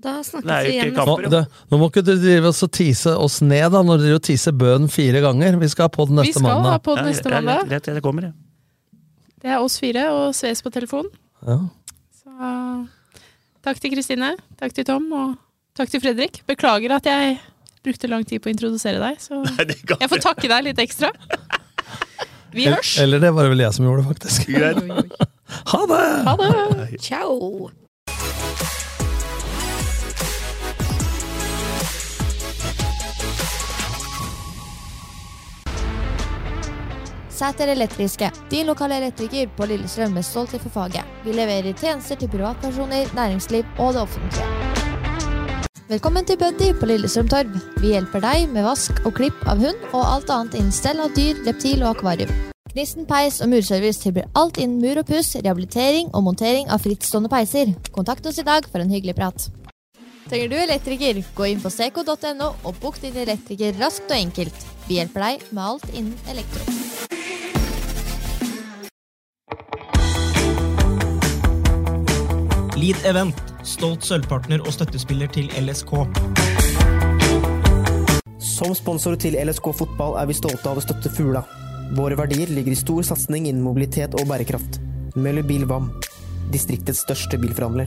Da 0.00 0.14
snakkes 0.24 0.64
vi 0.64 0.74
igjen. 0.78 0.94
Nå, 0.96 1.14
det, 1.32 1.40
nå 1.68 1.78
må 1.80 1.88
ikke 1.90 2.02
du 2.06 2.14
drive 2.22 2.48
oss 2.48 2.62
og 2.64 2.70
tise 2.72 3.12
oss 3.20 3.40
ned, 3.44 3.66
da, 3.74 3.82
når 3.84 4.00
dere 4.00 4.20
tiser 4.24 4.54
Bøen 4.56 4.86
fire 4.88 5.20
ganger. 5.20 5.58
Vi 5.60 5.68
skal 5.68 5.88
ha 5.88 5.92
på 5.92 6.06
den 6.08 6.16
Vi 6.16 6.28
neste 6.30 6.40
skal 6.40 6.48
ha 6.48 6.56
mandag. 6.62 6.80
på 6.86 6.94
Ja, 6.96 7.04
neste 7.04 7.28
ja, 7.28 7.34
mandag. 7.40 7.66
Greit, 7.68 7.84
greit, 7.84 7.98
det 7.98 8.04
kommer, 8.06 8.30
ja. 8.30 8.32
Det 9.40 9.52
er 9.52 9.60
oss 9.64 9.76
fire 9.80 10.06
og 10.14 10.34
Sves 10.36 10.60
på 10.64 10.72
telefon. 10.72 11.06
Ja. 11.44 11.58
Så 12.16 12.32
takk 13.64 13.80
til 13.80 13.92
Kristine, 13.92 14.34
takk 14.60 14.72
til 14.76 14.88
Tom 14.88 15.06
og 15.12 15.36
takk 15.76 15.92
til 15.92 16.00
Fredrik. 16.04 16.40
Beklager 16.48 16.96
at 16.96 17.08
jeg 17.08 17.36
brukte 17.84 18.08
lang 18.12 18.24
tid 18.28 18.40
på 18.44 18.48
å 18.50 18.54
introdusere 18.54 19.00
deg, 19.00 19.20
så 19.20 19.40
Nei, 19.58 19.68
jeg 20.00 20.10
får 20.12 20.24
takke 20.24 20.48
deg 20.52 20.66
litt 20.70 20.80
ekstra. 20.84 21.12
Vi 22.52 22.66
hørs! 22.68 22.96
eller 22.98 23.20
det 23.22 23.30
var 23.36 23.46
det 23.46 23.52
vel 23.54 23.62
jeg 23.66 23.76
som 23.76 23.86
gjorde, 23.88 24.08
faktisk. 24.08 24.48
Ha 25.70 25.78
det! 25.90 26.02
Ha 26.28 26.32
det! 26.38 26.98
Ciao! 27.02 27.70
Sæter 37.40 37.70
Elektriske, 37.72 38.28
din 38.50 38.66
lokale 38.68 38.98
elektriker 39.00 39.48
på 39.56 39.64
Lillestrøm 39.64 40.12
med 40.12 40.26
stolthet 40.28 40.60
for 40.60 40.74
faget. 40.74 41.06
Vi 41.24 41.32
leverer 41.32 41.72
tjenester 41.72 42.18
til 42.20 42.28
privatpersoner, 42.28 43.14
næringsliv 43.16 43.64
og 43.78 43.94
det 43.94 44.02
offentlige. 44.02 44.48
Velkommen 45.88 46.26
til 46.28 46.36
Buddy 46.38 46.68
på 46.80 46.86
Lillestrøm 46.86 47.28
Torv. 47.32 47.54
Vi 47.80 47.94
hjelper 47.94 48.20
deg 48.20 48.50
med 48.52 48.66
vask 48.66 49.00
og 49.08 49.14
klipp 49.16 49.46
av 49.48 49.62
hund 49.62 49.86
og 49.88 50.02
alt 50.04 50.32
annet 50.34 50.58
innen 50.58 50.74
stell 50.74 51.00
av 51.00 51.14
dyr, 51.16 51.40
reptil 51.46 51.80
og 51.80 51.94
akvarium. 51.94 52.34
Gnisten 52.74 53.08
peis 53.08 53.40
og 53.40 53.48
murservice 53.54 54.02
tilbyr 54.02 54.28
alt 54.36 54.60
innen 54.60 54.82
mur 54.84 55.00
og 55.00 55.08
puss, 55.08 55.32
rehabilitering 55.38 56.10
og 56.12 56.26
montering 56.26 56.68
av 56.68 56.84
frittstående 56.84 57.32
peiser. 57.32 57.72
Kontakt 57.94 58.28
oss 58.28 58.42
i 58.42 58.44
dag 58.50 58.68
for 58.68 58.84
en 58.84 58.92
hyggelig 58.92 59.16
prat. 59.16 59.48
Trenger 60.28 60.52
du 60.52 60.58
elektriker, 60.60 61.24
gå 61.34 61.48
inn 61.48 61.64
på 61.64 61.72
seco.no 61.72 62.52
og 62.52 62.84
bok 62.84 63.00
din 63.00 63.16
elektriker 63.24 63.80
raskt 63.80 64.12
og 64.12 64.18
enkelt. 64.18 64.68
Vi 64.90 64.96
hjelper 64.98 65.22
deg 65.22 65.42
med 65.54 65.62
alt 65.62 65.84
innen 65.94 66.16
elektro. 66.26 66.64
Lead 72.74 73.06
Event, 73.06 73.38
stolt 73.62 74.02
sølvpartner 74.02 74.64
og 74.64 74.74
støttespiller 74.74 75.30
til 75.30 75.46
LSK. 75.62 75.94
Som 78.42 78.74
sponsor 78.74 79.14
til 79.14 79.38
LSK 79.38 79.70
fotball 79.78 80.18
er 80.18 80.26
vi 80.26 80.34
stolte 80.34 80.66
av 80.66 80.82
å 80.82 80.82
støtte 80.82 81.14
Fugla. 81.14 81.44
Våre 81.94 82.18
verdier 82.18 82.50
ligger 82.50 82.74
i 82.74 82.82
stor 82.82 83.06
satsing 83.06 83.46
innen 83.46 83.62
mobilitet 83.62 84.18
og 84.18 84.26
bærekraft. 84.26 84.82
Møller 85.14 85.46
Vam, 85.70 85.92
distriktets 86.50 87.06
største 87.06 87.38
bilforhandler. 87.38 87.86